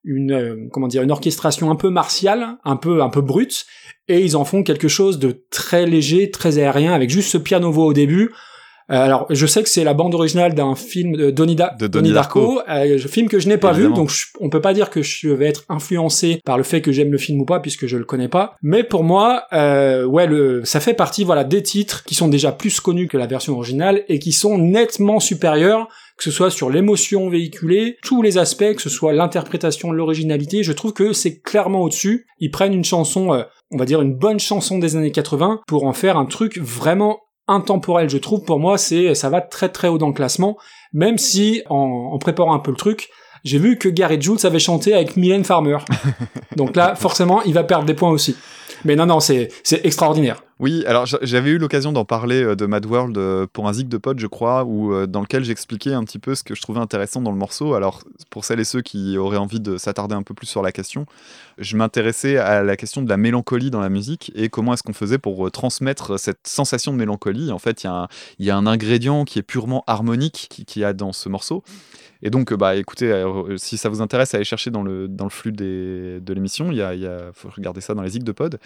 une 0.05 0.69
comment 0.71 0.89
dire 0.89 1.03
une 1.03 1.11
orchestration 1.11 1.71
un 1.71 1.77
peu 1.77 1.89
martiale, 1.89 2.59
un 2.65 2.77
peu 2.77 3.03
un 3.03 3.09
peu 3.09 3.23
brute, 3.23 3.65
et 4.09 4.21
ils 4.21 4.37
en 4.37 4.45
font 4.45 4.63
quelque 4.63 4.89
chose 4.89 5.19
de 5.19 5.45
très 5.51 5.87
léger, 5.87 6.31
très 6.31 6.59
aérien, 6.59 6.93
avec 6.93 7.09
juste 7.09 7.31
ce 7.31 7.39
piano 7.39 7.73
voix 7.73 7.87
au 7.87 7.95
début. 7.95 8.31
Euh, 8.91 8.97
alors, 9.01 9.27
je 9.31 9.47
sais 9.47 9.63
que 9.63 9.69
c'est 9.69 9.85
la 9.85 9.95
bande 9.95 10.15
originale 10.15 10.55
d'un 10.55 10.75
film 10.75 11.17
de 11.17 11.31
Donnie, 11.31 11.57
Da- 11.57 11.75
De 11.79 11.87
Donnie 11.87 12.13
Darko. 12.13 12.61
euh, 12.69 12.99
film 12.99 13.29
que 13.29 13.39
je 13.39 13.49
n'ai 13.49 13.57
pas 13.57 13.71
Évidemment. 13.71 13.95
vu, 13.95 14.01
donc 14.03 14.11
je- 14.11 14.27
on 14.41 14.51
peut 14.51 14.61
pas 14.61 14.75
dire 14.75 14.91
que 14.91 15.01
je 15.03 15.29
vais 15.31 15.47
être 15.47 15.65
influencé 15.71 16.41
par 16.45 16.59
le 16.59 16.65
fait 16.65 16.81
que 16.83 16.93
j'aime 16.93 17.11
le 17.11 17.19
film 17.19 17.41
ou 17.41 17.45
pas, 17.47 17.61
puisque 17.61 17.87
je 17.87 17.97
le 17.97 18.05
connais 18.05 18.29
pas. 18.29 18.55
Mais 18.63 18.85
pour 18.85 19.03
moi, 19.05 19.45
euh, 19.53 20.05
ouais, 20.05 20.27
le, 20.27 20.65
ça 20.65 20.81
fait 20.81 20.95
partie, 20.95 21.25
voilà, 21.25 21.45
des 21.45 21.63
titres 21.63 22.05
qui 22.05 22.15
sont 22.15 22.29
déjà 22.29 22.53
plus 22.53 22.81
connus 22.81 23.09
que 23.09 23.17
la 23.17 23.27
version 23.27 23.55
originale 23.55 24.03
et 24.09 24.19
qui 24.19 24.33
sont 24.33 24.59
nettement 24.59 25.19
supérieurs, 25.21 25.89
que 26.19 26.25
ce 26.25 26.31
soit 26.31 26.51
sur 26.51 26.71
l'émotion 26.71 27.29
véhiculée, 27.29 27.97
tous 28.03 28.23
les 28.23 28.39
aspects, 28.39 28.75
que 28.75 28.83
ce 28.83 28.91
soit 28.91 29.13
l'interprétation, 29.13 29.91
l'originalité. 29.93 30.63
Je 30.63 30.73
trouve 30.73 30.93
que 30.93 31.13
c'est 31.13 31.41
clairement 31.41 31.81
au-dessus. 31.81 32.27
Ils 32.39 32.51
prennent 32.51 32.75
une 32.75 32.85
chanson, 32.85 33.33
euh, 33.33 33.43
on 33.73 33.79
va 33.79 33.85
dire 33.85 34.01
une 34.03 34.15
bonne 34.15 34.39
chanson 34.39 34.79
des 34.79 34.95
années 34.97 35.11
80, 35.11 35.61
pour 35.67 35.85
en 35.87 35.93
faire 35.93 36.17
un 36.19 36.27
truc 36.27 36.59
vraiment 36.59 37.19
intemporel, 37.49 38.09
je 38.09 38.19
trouve. 38.19 38.45
Pour 38.45 38.61
moi, 38.61 38.79
c'est, 38.79 39.15
ça 39.15 39.29
va 39.29 39.41
très 39.41 39.69
très 39.69 39.89
haut 39.89 39.99
dans 39.99 40.09
le 40.09 40.15
classement, 40.15 40.57
même 40.93 41.19
si, 41.19 41.63
en, 41.69 42.11
en 42.13 42.19
préparant 42.19 42.55
un 42.55 42.59
peu 42.59 42.71
le 42.71 42.77
truc, 42.77 43.11
j'ai 43.45 43.59
vu 43.59 43.79
que 43.79 43.89
Gary 43.89 44.21
Jules 44.21 44.45
avait 44.45 44.59
chanté 44.59 44.95
avec 44.95 45.17
Mylène 45.17 45.45
Farmer. 45.45 45.79
Donc 46.57 46.77
là, 46.77 46.95
forcément, 46.95 47.43
il 47.43 47.53
va 47.53 47.63
perdre 47.63 47.85
des 47.85 47.95
points 47.95 48.11
aussi. 48.11 48.37
Mais 48.85 48.97
non, 48.97 49.07
non, 49.07 49.21
c'est, 49.21 49.49
extraordinaire. 49.85 50.43
Oui, 50.61 50.85
alors 50.87 51.05
j'a- 51.07 51.19
j'avais 51.23 51.51
eu 51.51 51.59
l'occasion 51.59 51.91
d'en 51.93 52.05
parler 52.05 52.43
euh, 52.43 52.55
de 52.55 52.65
Mad 52.67 52.87
World 52.87 53.19
euh, 53.19 53.47
pour 53.53 53.67
un 53.67 53.73
zig 53.73 53.89
de 53.89 53.97
pote, 53.97 54.19
je 54.21 54.27
crois, 54.29 54.65
où, 54.65 54.93
euh, 54.95 55.07
dans 55.07 55.21
lequel 55.21 55.43
j'expliquais 55.43 55.93
un 55.93 56.05
petit 56.05 56.19
peu 56.21 56.35
ce 56.35 56.45
que 56.45 56.55
je 56.55 56.63
trouvais 56.63 56.79
intéressant 56.81 57.21
dans 57.21 57.33
le 57.33 57.37
morceau. 57.37 57.75
Alors, 57.75 58.03
pour 58.31 58.45
celles 58.45 58.61
et 58.61 58.65
ceux 58.65 58.81
qui 58.81 59.19
auraient 59.19 59.37
envie 59.37 59.59
de 59.59 59.77
s'attarder 59.79 60.15
un 60.15 60.23
peu 60.23 60.33
plus 60.35 60.47
sur 60.47 60.63
la 60.63 60.71
question, 60.71 61.07
je 61.59 61.77
m'intéressais 61.77 62.37
à 62.37 62.63
la 62.63 62.77
question 62.77 63.03
de 63.03 63.09
la 63.09 63.17
mélancolie 63.17 63.71
dans 63.71 63.81
la 63.81 63.89
musique 63.89 64.31
et 64.37 64.49
comment 64.49 64.75
est-ce 64.75 64.83
qu'on 64.85 64.93
faisait 64.93 65.19
pour 65.19 65.51
transmettre 65.51 66.19
cette 66.21 66.47
sensation 66.47 66.93
de 66.93 66.99
mélancolie. 66.99 67.51
En 67.51 67.59
fait, 67.59 67.83
il 67.85 67.91
y, 68.39 68.45
y 68.45 68.51
a 68.51 68.57
un 68.57 68.67
ingrédient 68.67 69.25
qui 69.25 69.39
est 69.41 69.43
purement 69.43 69.83
harmonique 69.87 70.47
qui- 70.51 70.65
qu'il 70.65 70.83
y 70.83 70.85
a 70.85 70.93
dans 70.93 71.13
ce 71.13 71.29
morceau. 71.29 71.65
Et 72.25 72.31
donc, 72.31 72.51
euh, 72.53 72.57
bah, 72.57 72.75
écoutez, 72.75 73.13
euh, 73.13 73.57
si 73.59 73.77
ça 73.77 73.89
vous 73.89 74.01
intéresse, 74.01 74.35
allez 74.35 74.45
chercher 74.45 74.71
dans 74.71 74.83
le, 74.83 75.07
dans 75.07 75.25
le 75.25 75.31
flux 75.31 75.53
des- 75.53 76.21
de 76.21 76.33
l'émission. 76.33 76.73
Il 76.73 76.79
y 76.79 76.83
a, 76.83 76.95
il 76.95 77.09
faut 77.35 77.51
regarder 77.51 77.81
ça 77.81 77.95
dans 77.95 78.03
les 78.03 78.09
zig 78.11 78.25
de 78.25 78.33
pod. 78.33 78.59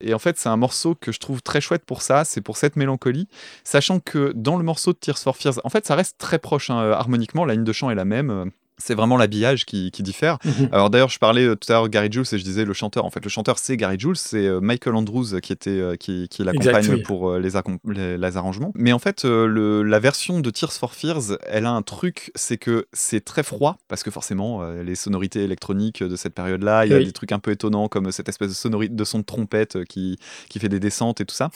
Et 0.00 0.14
en 0.14 0.18
fait, 0.18 0.38
c'est 0.38 0.48
un 0.48 0.56
morceau 0.56 0.94
que 0.94 1.12
je 1.12 1.18
trouve 1.18 1.42
très 1.42 1.60
chouette 1.60 1.84
pour 1.84 2.02
ça, 2.02 2.24
c'est 2.24 2.40
pour 2.40 2.56
cette 2.56 2.76
mélancolie, 2.76 3.28
sachant 3.64 4.00
que 4.00 4.32
dans 4.34 4.56
le 4.56 4.64
morceau 4.64 4.92
de 4.92 4.98
Tears 4.98 5.18
for 5.18 5.36
Fears, 5.36 5.60
en 5.64 5.68
fait, 5.68 5.86
ça 5.86 5.94
reste 5.96 6.16
très 6.18 6.38
proche 6.38 6.70
hein, 6.70 6.78
harmoniquement, 6.92 7.44
la 7.44 7.54
ligne 7.54 7.64
de 7.64 7.72
chant 7.72 7.90
est 7.90 7.94
la 7.96 8.04
même. 8.04 8.50
Euh, 8.80 8.84
C'est 8.84 8.94
vraiment 8.94 9.16
l'habillage 9.16 9.66
qui, 9.66 9.90
qui 9.90 10.02
diffère. 10.02 10.38
Mhm. 10.44 10.68
Alors 10.72 10.90
d'ailleurs, 10.90 11.08
je 11.10 11.18
parlais 11.18 11.44
euh, 11.44 11.54
tout 11.56 11.70
à 11.70 11.74
l'heure 11.76 11.82
de 11.84 11.88
Gary 11.88 12.08
Jules 12.10 12.24
et 12.32 12.38
je 12.38 12.44
disais 12.44 12.64
le 12.64 12.72
chanteur. 12.72 13.04
En 13.04 13.10
fait, 13.10 13.22
le 13.24 13.30
chanteur 13.30 13.58
c'est 13.58 13.76
Gary 13.76 13.98
Jules, 13.98 14.16
c'est 14.16 14.46
euh, 14.46 14.60
Michael 14.60 14.94
Andrews 14.94 15.40
qui 15.40 15.52
était 15.52 15.70
euh, 15.70 15.96
qui, 15.96 16.28
qui 16.28 16.44
l'accompagne 16.44 16.88
oui. 16.90 17.02
pour 17.02 17.30
euh, 17.30 17.38
les, 17.38 17.54
accom- 17.56 17.78
les, 17.86 18.16
les 18.18 18.36
arrangements. 18.36 18.72
Mais 18.74 18.92
en 18.92 18.98
fait, 18.98 19.24
euh, 19.24 19.46
le, 19.46 19.82
la 19.82 19.98
version 19.98 20.40
de 20.40 20.50
Tears 20.50 20.72
for 20.72 20.94
Fears, 20.94 21.36
elle 21.46 21.66
a 21.66 21.70
un 21.72 21.82
truc, 21.82 22.30
c'est 22.34 22.56
que 22.56 22.86
c'est 22.92 23.24
très 23.24 23.42
froid 23.42 23.78
parce 23.88 24.02
que 24.02 24.10
forcément 24.10 24.62
euh, 24.62 24.82
les 24.82 24.94
sonorités 24.94 25.42
électroniques 25.44 26.02
de 26.02 26.16
cette 26.16 26.34
période-là, 26.34 26.86
il 26.86 26.90
y 26.90 26.94
a 26.94 26.98
Oui. 26.98 27.04
des 27.04 27.12
trucs 27.12 27.32
un 27.32 27.38
peu 27.38 27.50
étonnants 27.50 27.88
comme 27.88 28.10
cette 28.12 28.28
espèce 28.28 28.48
de 28.48 28.54
sonorité 28.54 28.94
de 28.94 29.04
son 29.04 29.18
de 29.20 29.24
trompette 29.24 29.76
euh, 29.76 29.84
qui 29.84 30.18
qui 30.48 30.58
fait 30.58 30.68
des 30.68 30.80
descentes 30.80 31.20
et 31.20 31.24
tout 31.24 31.34
ça. 31.34 31.50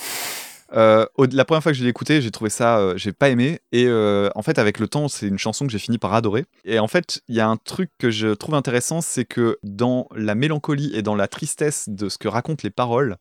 Euh, 0.74 1.06
la 1.32 1.44
première 1.44 1.62
fois 1.62 1.72
que 1.72 1.78
je 1.78 1.84
l'ai 1.84 1.90
écouté, 1.90 2.20
j'ai 2.20 2.30
trouvé 2.30 2.50
ça, 2.50 2.78
euh, 2.78 2.96
j'ai 2.96 3.12
pas 3.12 3.30
aimé. 3.30 3.60
Et 3.72 3.86
euh, 3.86 4.28
en 4.34 4.42
fait, 4.42 4.58
avec 4.58 4.78
le 4.78 4.88
temps, 4.88 5.08
c'est 5.08 5.26
une 5.26 5.38
chanson 5.38 5.66
que 5.66 5.72
j'ai 5.72 5.78
fini 5.78 5.98
par 5.98 6.14
adorer. 6.14 6.44
Et 6.64 6.78
en 6.78 6.88
fait, 6.88 7.22
il 7.28 7.36
y 7.36 7.40
a 7.40 7.48
un 7.48 7.56
truc 7.56 7.90
que 7.98 8.10
je 8.10 8.28
trouve 8.28 8.54
intéressant, 8.54 9.00
c'est 9.00 9.24
que 9.24 9.58
dans 9.62 10.08
la 10.14 10.34
mélancolie 10.34 10.90
et 10.94 11.02
dans 11.02 11.14
la 11.14 11.28
tristesse 11.28 11.88
de 11.88 12.08
ce 12.08 12.18
que 12.18 12.28
racontent 12.28 12.62
les 12.64 12.70
paroles, 12.70 13.16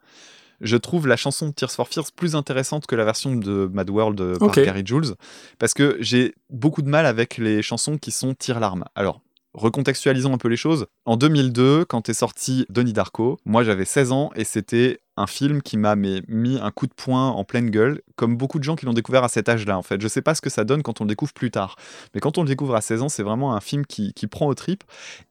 je 0.62 0.78
trouve 0.78 1.08
la 1.08 1.18
chanson 1.18 1.48
de 1.48 1.52
Tears 1.52 1.72
for 1.72 1.88
Fears 1.88 2.12
plus 2.16 2.36
intéressante 2.36 2.88
que 2.88 2.96
la 2.96 3.04
version 3.04 3.36
de 3.36 3.70
Mad 3.74 3.90
World 3.90 4.38
par. 4.40 4.64
Gary 4.64 4.84
Jules, 4.86 5.16
parce 5.60 5.74
que 5.74 5.98
j'ai 6.00 6.36
beaucoup 6.50 6.82
de 6.82 6.90
mal 6.90 7.06
avec 7.06 7.38
les 7.38 7.62
chansons 7.62 7.98
qui 7.98 8.12
sont 8.12 8.34
tire-larmes. 8.34 8.86
Alors, 8.96 9.22
recontextualisons 9.54 10.34
un 10.34 10.38
peu 10.38 10.48
les 10.48 10.58
choses. 10.58 10.88
En 11.06 11.18
2002, 11.18 11.86
quand 11.86 12.10
est 12.10 12.14
sorti 12.14 12.66
Donnie 12.70 12.94
Darko, 12.94 13.40
moi 13.46 13.64
j'avais 13.64 13.86
16 13.86 14.12
ans 14.12 14.32
et 14.36 14.44
c'était 14.44 15.00
un 15.16 15.28
film 15.28 15.62
qui 15.62 15.78
m'a 15.78 15.96
mis 15.96 16.60
un 16.60 16.72
coup 16.72 16.88
de 16.88 16.94
poing 16.94 17.30
en 17.30 17.44
pleine 17.44 17.70
gueule, 17.70 18.02
comme 18.16 18.36
beaucoup 18.36 18.58
de 18.58 18.64
gens 18.64 18.76
qui 18.76 18.86
l'ont 18.86 18.94
découvert 18.94 19.24
à 19.24 19.30
cet 19.30 19.48
âge-là 19.48 19.78
en 19.78 19.84
fait. 19.84 20.02
Je 20.02 20.08
sais 20.08 20.22
pas 20.22 20.34
ce 20.34 20.42
que 20.42 20.50
ça 20.50 20.64
donne 20.64 20.82
quand 20.82 21.02
on 21.02 21.04
le 21.04 21.10
découvre 21.10 21.34
plus 21.34 21.52
tard, 21.52 21.76
mais 22.14 22.20
quand 22.20 22.38
on 22.38 22.44
le 22.44 22.48
découvre 22.48 22.76
à 22.76 22.82
16 22.82 23.04
ans, 23.04 23.10
c'est 23.10 23.24
vraiment 23.24 23.56
un 23.56 23.62
film 23.62 23.86
qui, 23.86 24.14
prend 24.32 24.48
au 24.48 24.56
tripes. 24.56 24.84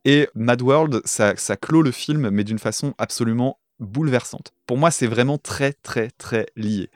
Et 0.05 0.29
Mad 0.35 0.63
World, 0.63 1.03
ça 1.05 1.35
clôt 1.57 1.83
le 1.83 1.91
film, 1.91 2.31
mais 2.31 2.45
d'une 2.45 2.59
façon 2.59 2.95
absolument 2.99 3.59
bouleversante. 3.81 4.53
Pour 4.67 4.79
moi, 4.79 4.91
c'est 4.91 5.07
vraiment 5.07 5.39
très 5.39 5.73
très 5.73 6.11
très 6.19 6.47
lié. 6.57 6.89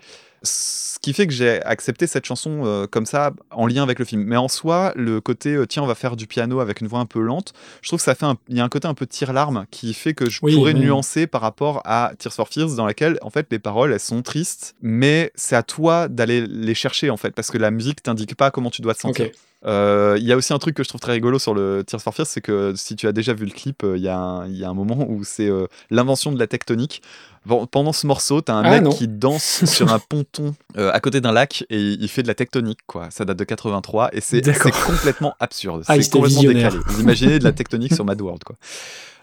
Ce 0.42 0.98
qui 1.00 1.12
fait 1.12 1.26
que 1.26 1.32
j'ai 1.32 1.60
accepté 1.64 2.06
cette 2.06 2.24
chanson 2.24 2.62
euh, 2.64 2.86
comme 2.86 3.06
ça, 3.06 3.32
en 3.50 3.66
lien 3.66 3.82
avec 3.82 3.98
le 3.98 4.04
film. 4.04 4.22
Mais 4.22 4.36
en 4.36 4.46
soi, 4.48 4.92
le 4.94 5.20
côté 5.20 5.54
euh, 5.54 5.66
tiens, 5.66 5.82
on 5.82 5.86
va 5.86 5.96
faire 5.96 6.14
du 6.14 6.26
piano 6.28 6.60
avec 6.60 6.80
une 6.80 6.86
voix 6.86 7.00
un 7.00 7.06
peu 7.06 7.20
lente, 7.20 7.52
je 7.82 7.88
trouve 7.88 7.98
que 7.98 8.04
ça 8.04 8.14
fait 8.14 8.26
un- 8.26 8.36
il 8.48 8.56
y 8.56 8.60
a 8.60 8.64
un 8.64 8.68
côté 8.68 8.86
un 8.86 8.94
peu 8.94 9.06
tire-larme 9.06 9.66
qui 9.70 9.92
fait 9.94 10.14
que 10.14 10.28
je 10.30 10.38
Oui, 10.42 10.54
pourrais 10.54 10.74
oui. 10.74 10.80
nuancer 10.80 11.26
par 11.26 11.40
rapport 11.40 11.80
à 11.84 12.12
Tears 12.18 12.32
for 12.34 12.48
Fears, 12.48 12.76
dans 12.76 12.86
laquelle 12.86 13.18
en 13.22 13.30
fait 13.30 13.48
les 13.50 13.58
paroles 13.58 13.92
elles 13.92 13.98
sont 13.98 14.22
tristes, 14.22 14.76
mais 14.82 15.32
c'est 15.34 15.56
à 15.56 15.62
toi 15.64 16.06
d'aller 16.08 16.46
les 16.46 16.74
chercher 16.74 17.10
en 17.10 17.16
fait, 17.16 17.30
parce 17.34 17.50
que 17.50 17.58
la 17.58 17.70
musique 17.72 18.02
t'indique 18.02 18.36
pas 18.36 18.50
comment 18.52 18.70
tu 18.70 18.82
dois 18.82 18.94
te 18.94 19.00
sentir. 19.00 19.30
Euh, 19.64 20.16
Il 20.20 20.24
y 20.24 20.32
a 20.32 20.36
aussi 20.36 20.52
un 20.52 20.58
truc 20.58 20.76
que 20.76 20.84
je 20.84 20.88
trouve 20.88 21.00
très 21.00 21.12
rigolo 21.12 21.38
sur 21.40 21.54
le 21.54 21.82
Tears 21.84 22.02
for 22.02 22.14
Fears, 22.14 22.26
c'est 22.28 22.42
que 22.42 22.74
si 22.76 22.94
tu 22.94 23.08
as 23.08 23.12
déjà 23.12 23.32
vu 23.32 23.46
le 23.46 23.52
clip, 23.52 23.82
il 23.84 24.00
y, 24.02 24.08
a 24.08 24.16
un- 24.16 24.46
il 24.46 24.56
y 24.56 24.64
a 24.64 24.68
un 24.68 24.74
moment 24.74 25.06
où 25.08 25.24
c'est 25.24 25.50
l'invention 25.90 26.30
de 26.30 26.38
la 26.38 26.46
tectonique. 26.46 27.02
Bon, 27.47 27.64
pendant 27.66 27.92
ce 27.92 28.09
morceau, 28.09 28.40
t'as 28.40 28.55
un 28.55 28.64
Ah, 28.64 28.70
mec 28.70 28.82
non. 28.82 28.90
qui 28.90 29.07
danse 29.07 29.64
sur 29.66 29.92
un 29.92 30.01
ponton 30.01 30.55
euh, 30.76 30.90
à 30.92 30.99
côté 30.99 31.20
d'un 31.20 31.30
lac 31.30 31.64
et 31.70 31.80
il 31.80 32.09
fait 32.09 32.24
de 32.24 32.26
la 32.28 32.34
tectonique, 32.34 32.80
quoi. 32.88 33.07
Ça 33.11 33.24
date 33.24 33.38
de 33.38 33.44
83 33.44 34.11
et 34.12 34.20
c'est 34.20 34.42
complètement 34.84 35.34
absurde. 35.38 35.84
Ah, 35.86 35.94
c'est 36.01 36.11
complètement 36.11 36.42
décalé. 36.42 36.76
Vous 36.86 37.01
imaginez 37.01 37.38
de 37.38 37.44
la 37.44 37.53
tectonique 37.53 37.94
sur 37.94 38.05
Mad 38.05 38.20
World, 38.20 38.42
quoi. 38.42 38.57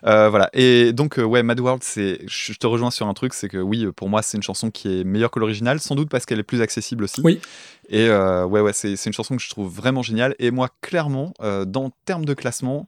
Euh, 0.06 0.30
voilà. 0.30 0.50
Et 0.54 0.94
donc, 0.94 1.20
euh, 1.20 1.24
ouais, 1.24 1.44
Mad 1.44 1.60
World, 1.60 1.82
c'est. 1.84 2.22
Je 2.28 2.54
te 2.54 2.66
rejoins 2.66 2.92
sur 2.92 3.08
un 3.08 3.14
truc, 3.14 3.34
c'est 3.34 3.50
que 3.50 3.58
oui, 3.58 3.88
pour 3.96 4.08
moi, 4.08 4.22
c'est 4.22 4.38
une 4.38 4.44
chanson 4.44 4.72
qui 4.72 5.02
est 5.02 5.04
meilleure 5.04 5.32
que 5.32 5.40
l'original, 5.40 5.80
sans 5.82 5.96
doute 5.96 6.10
parce 6.10 6.26
qu'elle 6.26 6.40
est 6.40 6.44
plus 6.44 6.62
accessible 6.62 7.04
aussi. 7.04 7.22
Oui. 7.24 7.42
Et 7.90 8.08
euh, 8.08 8.46
ouais, 8.46 8.62
ouais, 8.62 8.72
c'est 8.74 8.96
une 9.06 9.14
chanson 9.14 9.36
que 9.36 9.42
je 9.44 9.50
trouve 9.50 9.70
vraiment 9.74 10.02
géniale. 10.02 10.34
Et 10.40 10.50
moi, 10.52 10.70
clairement, 10.82 11.34
dans 11.42 11.92
termes 12.06 12.24
de 12.26 12.34
classement, 12.34 12.88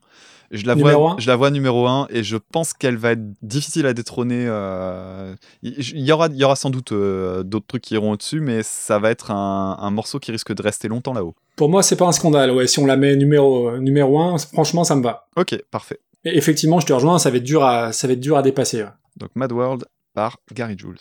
je 0.50 0.64
la, 0.66 0.74
Numéro 0.74 1.00
vois, 1.08 1.16
je 1.18 1.26
la 1.26 1.36
vois 1.36 1.50
numéro 1.50 1.86
1 1.86 2.06
et 2.10 2.22
je 2.22 2.36
pense 2.36 2.72
qu'elle 2.72 2.96
va 2.96 3.12
être 3.12 3.22
difficile 3.42 3.86
à 3.86 3.92
détrôner. 3.94 4.44
euh, 4.48 5.34
Il 5.62 6.00
y, 6.00 6.12
aura, 6.12 6.26
il 6.28 6.36
y 6.36 6.44
aura 6.44 6.56
sans 6.56 6.70
doute 6.70 6.92
euh, 6.92 7.42
d'autres 7.42 7.66
trucs 7.66 7.82
qui 7.82 7.94
iront 7.94 8.12
au-dessus, 8.12 8.40
mais 8.40 8.62
ça 8.62 8.98
va 8.98 9.10
être 9.10 9.30
un, 9.30 9.76
un 9.80 9.90
morceau 9.90 10.18
qui 10.18 10.30
risque 10.32 10.54
de 10.54 10.62
rester 10.62 10.88
longtemps 10.88 11.12
là-haut. 11.14 11.34
Pour 11.56 11.68
moi, 11.68 11.82
c'est 11.82 11.96
pas 11.96 12.06
un 12.06 12.12
scandale. 12.12 12.50
Ouais, 12.52 12.66
si 12.66 12.78
on 12.78 12.86
la 12.86 12.96
met 12.96 13.16
numéro 13.16 13.78
numéro 13.78 14.20
un, 14.20 14.38
franchement, 14.38 14.84
ça 14.84 14.94
me 14.96 15.02
va. 15.02 15.26
Ok, 15.36 15.60
parfait. 15.70 15.98
Et 16.24 16.36
effectivement, 16.36 16.80
je 16.80 16.86
te 16.86 16.92
rejoins, 16.92 17.18
ça 17.18 17.30
va 17.30 17.36
être 17.38 17.44
dur 17.44 17.64
à, 17.64 17.92
ça 17.92 18.06
va 18.06 18.12
être 18.12 18.20
dur 18.20 18.36
à 18.36 18.42
dépasser. 18.42 18.82
ouais. 18.82 18.88
Donc 19.16 19.30
Mad 19.34 19.52
World 19.52 19.84
par 20.14 20.38
Gary 20.52 20.76
Jules. 20.78 20.98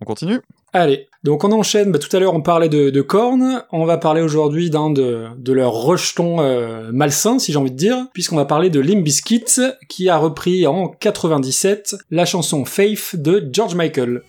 On 0.00 0.04
continue? 0.04 0.40
Allez, 0.72 1.08
donc 1.24 1.44
on 1.44 1.52
enchaîne. 1.52 1.90
Bah, 1.92 1.98
tout 1.98 2.14
à 2.14 2.20
l'heure, 2.20 2.34
on 2.34 2.42
parlait 2.42 2.68
de, 2.68 2.90
de 2.90 3.00
Korn. 3.00 3.62
On 3.72 3.84
va 3.84 3.96
parler 3.98 4.20
aujourd'hui 4.20 4.70
d'un 4.70 4.90
de, 4.90 5.26
de 5.36 5.52
leurs 5.52 5.72
rejetons 5.72 6.40
euh, 6.40 6.90
malsains, 6.92 7.38
si 7.38 7.52
j'ai 7.52 7.58
envie 7.58 7.70
de 7.70 7.76
dire, 7.76 8.06
puisqu'on 8.12 8.36
va 8.36 8.44
parler 8.44 8.70
de 8.70 8.80
Limp 8.80 9.02
Bizkit, 9.02 9.60
qui 9.88 10.08
a 10.08 10.18
repris 10.18 10.66
en 10.66 10.88
97 10.88 11.96
la 12.10 12.24
chanson 12.24 12.64
Faith 12.64 13.16
de 13.16 13.48
George 13.52 13.74
Michael. 13.74 14.22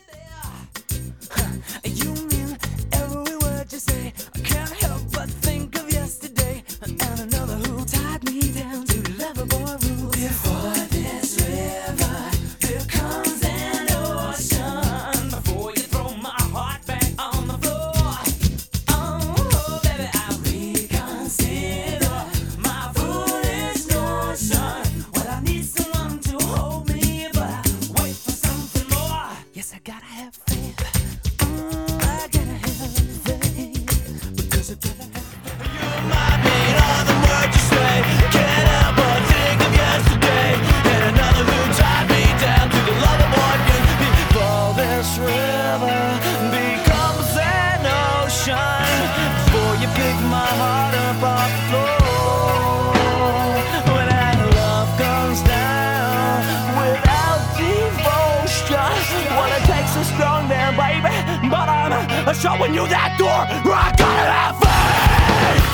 Showing 62.41 62.73
you 62.73 62.87
that 62.87 63.15
door. 63.17 63.29
I 63.29 63.91
gotta 63.97 64.31
have 64.31 64.55
faith. 64.59 65.65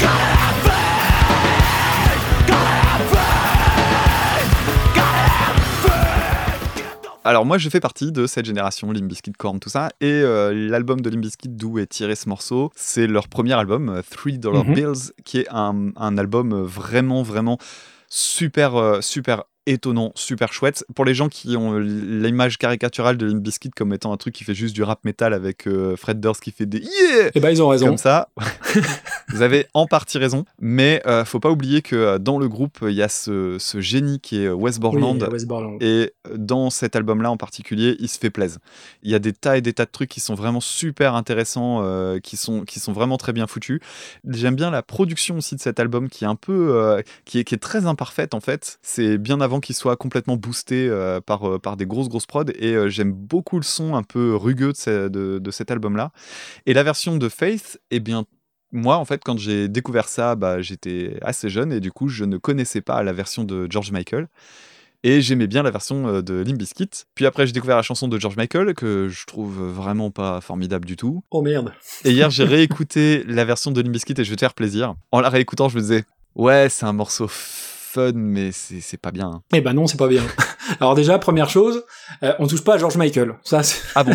Gotta 0.00 0.32
have 0.36 0.58
faith. 0.66 0.92
Gotta 2.46 2.82
have 2.88 3.04
faith. 3.12 4.52
Gotta 4.94 5.28
have 5.32 5.60
faith. 5.82 7.24
Alors 7.24 7.44
moi 7.46 7.58
je 7.58 7.68
fais 7.68 7.80
partie 7.80 8.12
de 8.12 8.26
cette 8.26 8.44
génération 8.46 8.90
Limp 8.92 9.06
Bizkit, 9.08 9.32
Korn, 9.32 9.58
tout 9.60 9.68
ça, 9.68 9.90
et 10.00 10.10
euh, 10.10 10.52
l'album 10.70 11.00
de 11.00 11.10
Limp 11.10 11.20
Bizkit 11.22 11.48
d'où 11.48 11.78
est 11.78 11.86
tiré 11.86 12.14
ce 12.16 12.28
morceau, 12.28 12.70
c'est 12.76 13.06
leur 13.06 13.28
premier 13.28 13.52
album, 13.54 13.88
euh, 13.88 14.02
Three 14.08 14.38
Dollar 14.38 14.64
Mhm. 14.64 14.74
Bills, 14.74 15.12
qui 15.24 15.38
est 15.40 15.46
un, 15.50 15.90
un 15.96 16.16
album 16.18 16.52
euh, 16.52 16.62
vraiment 16.64 17.22
vraiment 17.22 17.58
super 18.08 18.98
super 19.02 19.42
étonnant, 19.72 20.12
super 20.14 20.52
chouette. 20.52 20.84
Pour 20.94 21.04
les 21.04 21.14
gens 21.14 21.28
qui 21.28 21.56
ont 21.56 21.78
l'image 21.78 22.58
caricaturale 22.58 23.16
de 23.16 23.26
Limp 23.26 23.42
Bizkit 23.42 23.70
comme 23.70 23.92
étant 23.92 24.12
un 24.12 24.16
truc 24.16 24.34
qui 24.34 24.44
fait 24.44 24.54
juste 24.54 24.74
du 24.74 24.82
rap 24.82 25.04
metal 25.04 25.34
avec 25.34 25.66
euh, 25.66 25.96
Fred 25.96 26.20
Durst 26.20 26.42
qui 26.42 26.50
fait 26.50 26.66
des 26.66 26.78
yeah 26.78 27.30
Eh 27.34 27.40
ben, 27.40 27.50
ils 27.50 27.62
ont 27.62 27.68
raison. 27.68 27.86
comme 27.86 27.98
ça, 27.98 28.28
vous 29.28 29.42
avez 29.42 29.66
en 29.74 29.86
partie 29.86 30.18
raison, 30.18 30.44
mais 30.58 31.02
euh, 31.06 31.24
faut 31.24 31.40
pas 31.40 31.50
oublier 31.50 31.82
que 31.82 31.96
euh, 31.96 32.18
dans 32.18 32.38
le 32.38 32.48
groupe, 32.48 32.78
il 32.82 32.92
y 32.94 33.02
a 33.02 33.08
ce, 33.08 33.56
ce 33.58 33.80
génie 33.80 34.20
qui 34.20 34.42
est 34.42 34.48
Wes 34.48 34.74
Oui, 34.76 34.80
Borland, 34.80 35.28
Wes 35.30 35.44
Borland. 35.46 35.76
et 35.82 36.12
dans 36.34 36.70
cet 36.70 36.96
album-là 36.96 37.30
en 37.30 37.36
particulier, 37.36 37.96
il 38.00 38.08
se 38.08 38.18
fait 38.18 38.30
plaisir. 38.30 38.58
Il 39.02 39.10
y 39.10 39.14
a 39.14 39.18
des 39.18 39.32
tas 39.32 39.58
et 39.58 39.60
des 39.60 39.72
tas 39.72 39.84
de 39.84 39.90
trucs 39.90 40.10
qui 40.10 40.20
sont 40.20 40.34
vraiment 40.34 40.60
super 40.60 41.14
intéressants, 41.14 41.80
euh, 41.82 42.18
qui, 42.20 42.36
sont, 42.36 42.62
qui 42.62 42.80
sont 42.80 42.92
vraiment 42.92 43.18
très 43.18 43.32
bien 43.32 43.46
foutus. 43.46 43.80
J'aime 44.28 44.56
bien 44.56 44.70
la 44.70 44.82
production 44.82 45.36
aussi 45.36 45.54
de 45.56 45.60
cet 45.60 45.78
album 45.80 46.08
qui 46.08 46.24
est 46.24 46.28
un 46.28 46.34
peu, 46.36 47.02
qui, 47.24 47.40
est, 47.40 47.44
qui 47.44 47.54
est 47.54 47.58
très 47.58 47.86
imparfaite 47.86 48.34
en 48.34 48.40
fait. 48.40 48.78
C'est 48.82 49.18
bien 49.18 49.40
avant 49.40 49.57
qu'il 49.60 49.74
soit 49.74 49.96
complètement 49.96 50.36
boosté 50.36 50.88
euh, 50.88 51.20
par, 51.20 51.48
euh, 51.48 51.58
par 51.58 51.76
des 51.76 51.86
grosses 51.86 52.08
grosses 52.08 52.26
prods 52.26 52.44
et 52.58 52.74
euh, 52.74 52.88
j'aime 52.88 53.12
beaucoup 53.12 53.56
le 53.56 53.64
son 53.64 53.94
un 53.94 54.02
peu 54.02 54.34
rugueux 54.34 54.72
de, 54.72 55.08
de- 55.08 55.38
de 55.38 55.50
cet 55.50 55.70
album-là. 55.70 56.12
Et 56.66 56.74
la 56.74 56.82
version 56.82 57.16
de 57.16 57.28
Faith, 57.28 57.80
eh 57.90 58.00
bien 58.00 58.24
moi, 58.70 58.98
en 58.98 59.04
fait, 59.06 59.22
quand 59.24 59.38
j'ai 59.38 59.66
découvert 59.68 60.08
ça, 60.08 60.34
bah, 60.36 60.60
j'étais 60.60 61.18
assez 61.22 61.48
jeune 61.48 61.72
et 61.72 61.80
du 61.80 61.90
coup, 61.90 62.08
je 62.08 62.24
ne 62.24 62.36
connaissais 62.36 62.82
pas 62.82 63.02
la 63.02 63.14
version 63.14 63.44
de 63.44 63.66
George 63.70 63.92
Michael. 63.92 64.28
Et 65.04 65.22
j'aimais 65.22 65.46
bien 65.46 65.62
la 65.62 65.70
version 65.70 66.20
de 66.20 66.34
Limp 66.42 66.58
Bizkit. 66.58 66.90
Puis 67.14 67.24
après, 67.24 67.46
j'ai 67.46 67.52
découvert 67.52 67.76
la 67.76 67.82
chanson 67.82 68.08
de 68.08 68.18
George 68.18 68.36
Michael, 68.36 68.74
que 68.74 69.08
je 69.08 69.24
trouve 69.26 69.62
vraiment 69.70 70.10
pas 70.10 70.40
formidable 70.40 70.84
du 70.86 70.96
tout. 70.96 71.22
Oh 71.30 71.40
merde. 71.40 71.72
Et 72.04 72.10
hier, 72.10 72.30
j'ai 72.30 72.42
réécouté 72.56 73.22
la 73.28 73.44
version 73.44 73.70
de 73.70 73.80
Limp 73.80 73.92
Bizkit 73.92 74.14
et 74.18 74.24
je 74.24 74.28
vais 74.30 74.36
te 74.36 74.40
faire 74.40 74.54
plaisir. 74.54 74.96
En 75.12 75.20
la 75.20 75.28
réécoutant, 75.30 75.68
je 75.68 75.76
me 75.76 75.80
disais, 75.80 76.04
ouais, 76.34 76.68
c'est 76.68 76.84
un 76.84 76.92
morceau 76.92 77.28
fun, 77.88 78.12
mais 78.14 78.50
c'est 78.52 79.00
pas 79.00 79.10
bien. 79.10 79.26
hein. 79.28 79.42
Eh 79.54 79.60
ben 79.60 79.72
non, 79.72 79.86
c'est 79.86 79.96
pas 79.98 80.08
bien. 80.08 80.22
Alors 80.80 80.94
déjà, 80.94 81.18
première 81.18 81.48
chose, 81.48 81.84
euh, 82.22 82.34
on 82.38 82.46
touche 82.46 82.62
pas 82.62 82.74
à 82.74 82.78
George 82.78 82.96
Michael. 82.96 83.34
Ça, 83.42 83.62
c'est- 83.62 83.80
Ah 83.94 84.04
bon? 84.04 84.12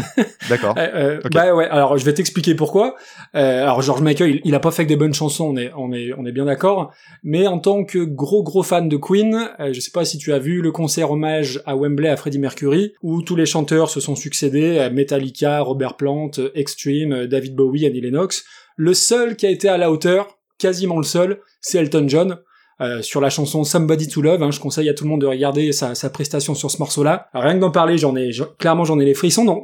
D'accord. 0.49 0.75
Euh, 0.83 1.19
euh. 1.23 1.29
Bah 1.31 1.53
ouais. 1.55 1.67
Alors 1.67 1.97
je 1.97 2.05
vais 2.05 2.13
t'expliquer 2.13 2.55
pourquoi. 2.55 2.95
Euh, 3.35 3.63
alors 3.63 3.81
George 3.81 4.01
Michael, 4.01 4.29
il, 4.35 4.41
il 4.45 4.55
a 4.55 4.59
pas 4.59 4.71
fait 4.71 4.83
que 4.83 4.89
des 4.89 4.95
bonnes 4.95 5.13
chansons, 5.13 5.45
on 5.45 5.57
est, 5.57 5.71
on 5.77 5.91
est, 5.93 6.11
on 6.17 6.25
est 6.25 6.31
bien 6.31 6.45
d'accord. 6.45 6.91
Mais 7.23 7.47
en 7.47 7.57
tant 7.59 7.83
que 7.83 7.99
gros 7.99 8.43
gros 8.43 8.63
fan 8.63 8.87
de 8.89 8.97
Queen, 8.97 9.49
euh, 9.59 9.73
je 9.73 9.79
sais 9.79 9.91
pas 9.91 10.05
si 10.05 10.17
tu 10.17 10.33
as 10.33 10.39
vu 10.39 10.61
le 10.61 10.71
concert 10.71 11.11
hommage 11.11 11.61
à 11.65 11.75
Wembley 11.75 12.09
à 12.09 12.17
Freddie 12.17 12.39
Mercury, 12.39 12.93
où 13.01 13.21
tous 13.21 13.35
les 13.35 13.45
chanteurs 13.45 13.89
se 13.89 13.99
sont 13.99 14.15
succédés, 14.15 14.89
Metallica, 14.91 15.59
Robert 15.61 15.95
Plant, 15.97 16.31
Extreme, 16.53 17.25
David 17.27 17.55
Bowie, 17.55 17.85
Annie 17.85 18.01
Lennox. 18.01 18.43
Le 18.75 18.93
seul 18.93 19.35
qui 19.35 19.45
a 19.45 19.49
été 19.49 19.69
à 19.69 19.77
la 19.77 19.91
hauteur, 19.91 20.27
quasiment 20.59 20.97
le 20.97 21.03
seul, 21.03 21.39
c'est 21.61 21.77
Elton 21.79 22.05
John. 22.07 22.39
Euh, 22.83 23.01
sur 23.01 23.21
la 23.21 23.29
chanson 23.29 23.63
Somebody 23.63 24.07
to 24.07 24.21
Love, 24.21 24.43
hein, 24.43 24.51
je 24.51 24.59
conseille 24.59 24.89
à 24.89 24.93
tout 24.93 25.03
le 25.05 25.09
monde 25.09 25.21
de 25.21 25.27
regarder 25.27 25.71
sa, 25.71 25.95
sa 25.95 26.09
prestation 26.09 26.53
sur 26.53 26.69
ce 26.69 26.77
morceau-là. 26.79 27.27
Rien 27.33 27.55
que 27.55 27.59
d'en 27.59 27.71
parler, 27.71 27.97
j'en 27.97 28.15
ai 28.15 28.31
clairement 28.59 28.83
j'en 28.83 28.99
ai 28.99 29.05
les 29.05 29.13
frissons. 29.13 29.45
Donc, 29.45 29.63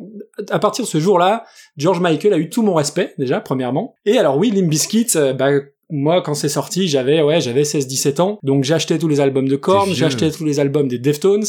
à 0.50 0.60
partir 0.60 0.86
de 0.86 0.90
ce 0.90 1.00
jour-là, 1.00 1.46
George 1.78 2.00
Michael 2.00 2.34
a 2.34 2.38
eu 2.38 2.50
tout 2.50 2.64
mon 2.64 2.74
respect 2.74 3.14
déjà 3.18 3.40
premièrement. 3.40 3.96
Et 4.06 4.18
alors 4.18 4.38
oui, 4.38 4.52
Limp 4.52 4.70
Bizkit, 4.70 5.08
euh, 5.16 5.34
bah 5.34 5.50
moi 5.90 6.22
quand 6.22 6.34
c'est 6.34 6.50
sorti, 6.50 6.88
j'avais 6.88 7.22
ouais, 7.22 7.42
j'avais 7.42 7.64
16-17 7.64 8.22
ans. 8.22 8.40
Donc 8.44 8.70
acheté 8.70 8.98
tous 9.00 9.08
les 9.08 9.20
albums 9.20 9.48
de 9.48 9.56
Korn, 9.56 9.90
acheté 9.92 10.32
tous 10.32 10.46
les 10.46 10.60
albums 10.60 10.88
des 10.88 11.00
Deftones. 11.00 11.46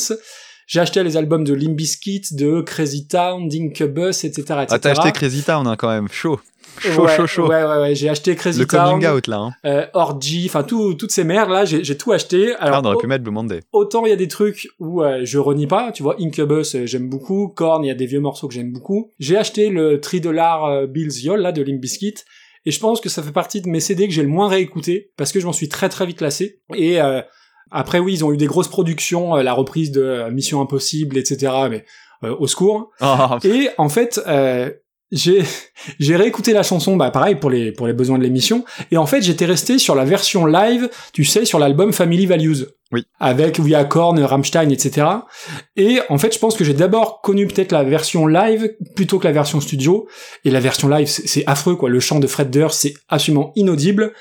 J'ai 0.71 0.79
acheté 0.79 1.03
les 1.03 1.17
albums 1.17 1.43
de 1.43 1.53
Limp 1.53 1.75
Bizkit, 1.75 2.23
de 2.31 2.61
Crazy 2.61 3.09
Town, 3.09 3.49
d'Incubus, 3.49 4.23
etc., 4.23 4.37
etc. 4.41 4.67
Ah, 4.71 4.79
t'as 4.79 4.91
acheté 4.93 5.11
Crazy 5.11 5.43
Town, 5.43 5.67
hein, 5.67 5.75
quand 5.77 5.89
même. 5.89 6.07
Chaud. 6.13 6.39
Chaud, 6.79 7.07
ouais, 7.07 7.17
chaud, 7.17 7.27
chaud. 7.27 7.49
Ouais, 7.49 7.65
ouais, 7.65 7.79
ouais. 7.81 7.95
J'ai 7.97 8.09
acheté 8.09 8.37
Crazy 8.37 8.61
Le 8.61 8.67
Town, 8.67 9.01
coming 9.01 9.09
out, 9.09 9.27
là. 9.27 9.39
Hein. 9.39 9.51
euh, 9.67 9.87
Orgy, 9.95 10.45
enfin 10.47 10.63
tout, 10.63 10.95
toutes 10.95 11.11
ces 11.11 11.25
merdes 11.25 11.51
là, 11.51 11.65
j'ai 11.65 11.99
tout 11.99 12.13
acheté. 12.13 12.55
Alors, 12.55 12.77
Ah, 12.77 12.81
on 12.83 12.87
aurait 12.87 12.95
au- 12.95 13.01
pu 13.01 13.09
mettre 13.09 13.25
Blue 13.25 13.33
Monday. 13.33 13.63
autant 13.73 14.07
il 14.07 14.11
y 14.11 14.13
a 14.13 14.17
des 14.17 14.29
trucs 14.29 14.69
où 14.79 15.03
euh, 15.03 15.23
je 15.25 15.39
renie 15.39 15.67
pas, 15.67 15.91
tu 15.91 16.05
vois, 16.05 16.15
Incubus 16.21 16.77
euh, 16.77 16.87
j'aime 16.87 17.09
beaucoup, 17.11 17.49
Korn 17.49 17.85
il 17.85 17.89
y 17.89 17.91
a 17.91 17.95
des 17.95 18.07
vieux 18.07 18.21
morceaux 18.21 18.47
que 18.47 18.55
j'aime 18.55 18.73
beaucoup. 18.73 19.11
J'ai 19.19 19.37
acheté 19.37 19.71
le 19.71 20.01
Tri 20.01 20.21
Dollar 20.21 20.65
euh, 20.67 20.87
Bills 20.87 21.25
Yol 21.25 21.41
là 21.41 21.51
de 21.51 21.63
Limp 21.63 21.81
Bizkit 21.81 22.15
et 22.65 22.71
je 22.71 22.79
pense 22.79 23.01
que 23.01 23.09
ça 23.09 23.25
fait 23.25 23.33
partie 23.33 23.61
de 23.61 23.69
mes 23.69 23.81
CD 23.81 24.07
que 24.07 24.15
j'ai 24.15 24.23
le 24.23 24.29
moins 24.29 24.49
réécouté 24.49 25.11
parce 25.17 25.33
que 25.33 25.41
je 25.41 25.47
m'en 25.47 25.53
suis 25.53 25.69
très 25.69 25.89
très 25.89 26.07
vite 26.07 26.21
lassé 26.21 26.61
et 26.77 27.03
euh, 27.03 27.21
après 27.71 27.99
oui 27.99 28.15
ils 28.15 28.25
ont 28.25 28.33
eu 28.33 28.37
des 28.37 28.47
grosses 28.47 28.69
productions, 28.69 29.37
euh, 29.37 29.43
la 29.43 29.53
reprise 29.53 29.91
de 29.91 30.03
euh, 30.03 30.31
Mission 30.31 30.61
Impossible 30.61 31.19
etc. 31.19 31.53
Mais 31.71 31.85
euh, 32.23 32.37
au 32.39 32.47
secours. 32.47 32.91
Ah, 33.01 33.39
Et 33.45 33.71
en 33.79 33.89
fait, 33.89 34.21
euh, 34.27 34.71
j'ai 35.11 35.43
j'ai 35.99 36.17
réécouté 36.17 36.53
la 36.53 36.63
chanson, 36.63 36.97
bah 36.97 37.11
pareil 37.11 37.37
pour 37.37 37.49
les 37.49 37.73
pour 37.73 37.87
les 37.87 37.95
besoins 37.95 38.19
de 38.19 38.23
l'émission. 38.23 38.65
Et 38.91 38.99
en 38.99 39.07
fait, 39.07 39.23
j'étais 39.23 39.47
resté 39.47 39.79
sur 39.79 39.95
la 39.95 40.05
version 40.05 40.45
live, 40.45 40.91
tu 41.15 41.25
sais, 41.25 41.47
sur 41.47 41.59
l'album 41.59 41.95
Family 41.95 42.27
Values. 42.27 42.67
Oui. 42.93 43.05
Avec 43.21 43.59
où 43.59 43.67
il 43.67 43.71
y 43.71 43.75
a 43.75 43.85
Korn, 43.85 44.21
Rammstein, 44.21 44.69
etc. 44.69 45.07
Et 45.77 46.01
en 46.11 46.19
fait, 46.19 46.35
je 46.35 46.39
pense 46.41 46.57
que 46.57 46.65
j'ai 46.65 46.75
d'abord 46.75 47.23
connu 47.23 47.47
peut-être 47.47 47.73
la 47.73 47.85
version 47.85 48.27
live 48.27 48.69
plutôt 48.97 49.19
que 49.19 49.27
la 49.27 49.33
version 49.33 49.61
studio. 49.61 50.09
Et 50.45 50.51
la 50.51 50.61
version 50.61 50.89
live, 50.89 51.07
c'est 51.07 51.45
affreux 51.47 51.77
quoi. 51.77 51.89
Le 51.89 52.01
chant 52.01 52.19
de 52.19 52.27
Fred 52.27 52.51
Durst, 52.51 52.81
c'est 52.81 52.95
absolument 53.09 53.53
inaudible. 53.55 54.13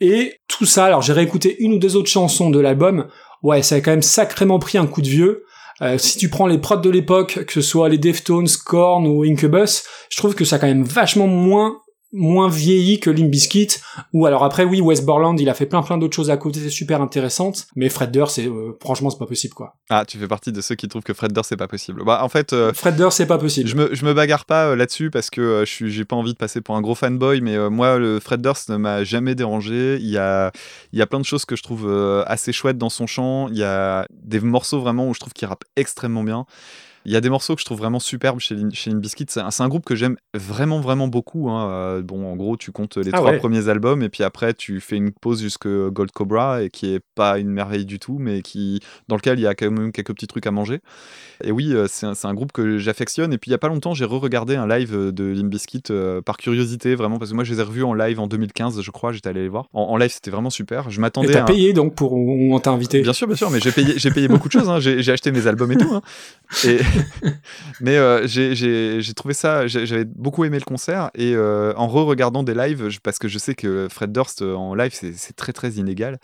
Et 0.00 0.40
tout 0.46 0.66
ça, 0.66 0.84
alors 0.84 1.02
j'ai 1.02 1.12
réécouté 1.12 1.56
une 1.60 1.74
ou 1.74 1.78
deux 1.78 1.96
autres 1.96 2.08
chansons 2.08 2.50
de 2.50 2.60
l'album. 2.60 3.08
Ouais, 3.42 3.62
ça 3.62 3.76
a 3.76 3.80
quand 3.80 3.90
même 3.90 4.02
sacrément 4.02 4.58
pris 4.58 4.78
un 4.78 4.86
coup 4.86 5.02
de 5.02 5.08
vieux. 5.08 5.44
Euh, 5.80 5.96
si 5.98 6.18
tu 6.18 6.28
prends 6.28 6.46
les 6.46 6.58
prods 6.58 6.76
de 6.76 6.90
l'époque, 6.90 7.44
que 7.44 7.52
ce 7.52 7.60
soit 7.60 7.88
les 7.88 7.98
Deftones, 7.98 8.48
Korn 8.64 9.06
ou 9.06 9.22
Incubus, 9.22 9.84
je 10.10 10.16
trouve 10.16 10.34
que 10.34 10.44
ça 10.44 10.56
a 10.56 10.58
quand 10.58 10.66
même 10.66 10.84
vachement 10.84 11.28
moins 11.28 11.80
moins 12.12 12.48
vieilli 12.48 13.00
que 13.00 13.10
Limp 13.10 13.30
Bizkit 13.30 13.68
ou 14.14 14.24
alors 14.24 14.42
après 14.42 14.64
oui 14.64 14.80
Wes 14.80 15.04
Borland 15.04 15.36
il 15.38 15.48
a 15.50 15.54
fait 15.54 15.66
plein 15.66 15.82
plein 15.82 15.98
d'autres 15.98 16.16
choses 16.16 16.30
à 16.30 16.38
côté 16.38 16.70
super 16.70 17.02
intéressantes 17.02 17.66
mais 17.76 17.90
Fred 17.90 18.10
Durst 18.10 18.36
c'est 18.36 18.46
euh, 18.46 18.76
franchement 18.80 19.10
c'est 19.10 19.18
pas 19.18 19.26
possible 19.26 19.52
quoi 19.52 19.76
Ah, 19.90 20.04
tu 20.06 20.18
fais 20.18 20.26
partie 20.28 20.50
de 20.50 20.60
ceux 20.62 20.74
qui 20.74 20.88
trouvent 20.88 21.02
que 21.02 21.12
Fred 21.12 21.32
Durst, 21.32 21.50
c'est 21.50 21.56
pas 21.56 21.68
possible. 21.68 22.02
Bah, 22.04 22.20
en 22.22 22.28
fait, 22.28 22.52
euh, 22.52 22.72
Fred 22.72 22.96
Durst 22.96 23.18
c'est 23.18 23.26
pas 23.26 23.38
possible 23.38 23.68
je 23.68 23.76
me, 23.76 23.94
je 23.94 24.04
me 24.04 24.14
bagarre 24.14 24.46
pas 24.46 24.68
euh, 24.68 24.76
là-dessus 24.76 25.10
parce 25.10 25.28
que 25.28 25.64
je 25.66 25.70
suis, 25.70 25.90
j'ai 25.90 26.04
pas 26.04 26.16
envie 26.16 26.32
de 26.32 26.38
passer 26.38 26.60
pour 26.60 26.76
un 26.76 26.80
gros 26.80 26.94
fanboy, 26.94 27.40
mais 27.40 27.58
moi, 27.70 27.98
le 27.98 28.20
Fred 28.20 28.40
Durst 28.40 28.70
ne 28.70 28.76
m'a 28.76 29.04
jamais 29.04 29.34
dérangé. 29.34 29.96
Il 30.00 30.08
y 30.08 30.18
a, 30.18 30.52
il 30.92 30.98
y 30.98 31.02
a 31.02 31.06
plein 31.06 31.20
de 31.20 31.24
choses 31.24 31.44
que 31.44 31.56
je 31.56 31.62
trouve 31.62 31.90
assez 32.26 32.52
chouettes 32.52 32.78
dans 32.78 32.90
son 32.90 33.06
chant. 33.06 33.48
Il 33.48 33.58
y 33.58 33.64
a 33.64 34.06
des 34.10 34.40
morceaux 34.40 34.80
vraiment 34.80 35.08
où 35.08 35.14
je 35.14 35.20
trouve 35.20 35.32
qu'il 35.32 35.46
rappe 35.48 35.64
extrêmement 35.76 36.24
bien. 36.24 36.46
Il 37.08 37.12
y 37.12 37.16
a 37.16 37.22
des 37.22 37.30
morceaux 37.30 37.54
que 37.54 37.60
je 37.62 37.64
trouve 37.64 37.78
vraiment 37.78 38.00
superbes 38.00 38.38
chez, 38.38 38.54
chez 38.74 38.90
Limp 38.90 39.00
Bizkit. 39.00 39.24
C'est 39.30 39.40
un, 39.40 39.68
groupe 39.68 39.86
que 39.86 39.94
j'aime 39.94 40.16
vraiment, 40.34 40.78
vraiment 40.78 41.08
beaucoup. 41.08 41.48
hein. 41.48 41.70
Euh, 41.70 42.02
bon, 42.02 42.30
en 42.30 42.36
gros, 42.36 42.58
tu 42.58 42.70
comptes 42.70 42.98
les 42.98 43.08
Ah 43.14 43.16
trois 43.16 43.30
ouais. 43.30 43.38
premiers 43.38 43.70
albums 43.70 44.02
et 44.02 44.10
puis 44.10 44.24
après, 44.24 44.52
tu 44.52 44.78
fais 44.78 44.96
une 44.96 45.10
pause 45.12 45.40
jusque 45.40 45.66
Gold 45.66 46.10
Cobra 46.12 46.62
et 46.62 46.68
qui 46.68 46.92
est 46.92 47.00
pas 47.14 47.38
une 47.38 47.48
merveille 47.48 47.86
du 47.86 47.98
tout, 47.98 48.18
mais 48.18 48.42
qui, 48.42 48.80
dans 49.08 49.16
lequel 49.16 49.38
il 49.38 49.42
y 49.42 49.46
a 49.46 49.54
quand 49.54 49.70
même 49.70 49.90
quelques 49.90 50.12
petits 50.12 50.26
trucs 50.26 50.46
à 50.46 50.50
manger. 50.50 50.80
Et 51.42 51.50
oui, 51.50 51.72
euh, 51.72 51.86
c'est 51.88 52.06
un, 52.26 52.34
groupe 52.34 52.52
que 52.52 52.76
j'affectionne. 52.76 53.32
Et 53.32 53.38
puis 53.38 53.50
il 53.50 53.52
y 53.52 53.54
a 53.54 53.58
pas 53.58 53.68
longtemps, 53.68 53.94
j'ai 53.94 54.04
re-regardé 54.04 54.56
un 54.56 54.68
live 54.68 54.94
euh, 54.94 55.10
de 55.10 55.24
Limp 55.24 55.48
Bizkit 55.48 55.84
euh, 55.90 56.20
par 56.20 56.36
curiosité, 56.36 56.94
vraiment, 56.94 57.18
parce 57.18 57.30
que 57.30 57.34
moi 57.34 57.44
je 57.44 57.54
les 57.54 57.60
ai 57.60 57.62
revus 57.62 57.84
en 57.84 57.94
live 57.94 58.20
en 58.20 58.26
2015, 58.26 58.82
je 58.82 58.90
crois. 58.90 59.12
J'étais 59.12 59.30
allé 59.30 59.40
les 59.40 59.48
voir. 59.48 59.68
En, 59.72 59.82
en 59.84 59.96
live, 59.96 60.10
c'était 60.10 60.30
vraiment 60.30 60.50
super. 60.50 60.90
Je 60.90 60.98
et 60.98 61.00
m'attendais 61.00 61.32
t'as 61.32 61.44
à. 61.44 61.46
payé 61.46 61.72
donc 61.72 61.94
pour 61.94 62.12
où 62.12 62.54
on 62.54 62.58
t'a 62.60 62.70
invité? 62.70 63.00
Bien 63.00 63.14
sûr, 63.14 63.26
bien 63.26 63.36
sûr, 63.36 63.50
mais 63.50 63.60
j'ai 63.60 63.72
payé, 63.72 63.94
payé 64.10 64.28
beaucoup 64.28 64.48
de 64.48 64.52
choses. 64.52 64.68
hein. 64.68 64.78
J'ai 64.78 65.02
j'ai 65.02 65.12
acheté 65.12 65.32
mes 65.32 65.46
albums 65.46 65.72
et 65.72 65.76
tout. 65.78 65.94
hein. 65.94 66.02
Et, 66.64 66.78
mais 67.80 67.96
euh, 67.96 68.26
j'ai- 68.26 69.14
trouvé 69.14 69.34
ça, 69.34 69.66
j'avais 69.66 70.04
beaucoup 70.04 70.44
aimé 70.44 70.58
le 70.58 70.64
concert. 70.64 71.10
Et 71.14 71.34
euh, 71.34 71.72
en 71.76 71.88
re-regardant 71.88 72.42
des 72.42 72.54
lives, 72.54 72.88
parce 73.02 73.18
que 73.18 73.28
je 73.28 73.38
sais 73.38 73.54
que 73.54 73.88
Fred 73.90 74.12
Durst 74.12 74.42
euh, 74.42 74.54
en 74.54 74.74
live, 74.74 74.92
c'est 74.92 75.34
très 75.36 75.52
très 75.52 75.70
inégal. 75.72 76.18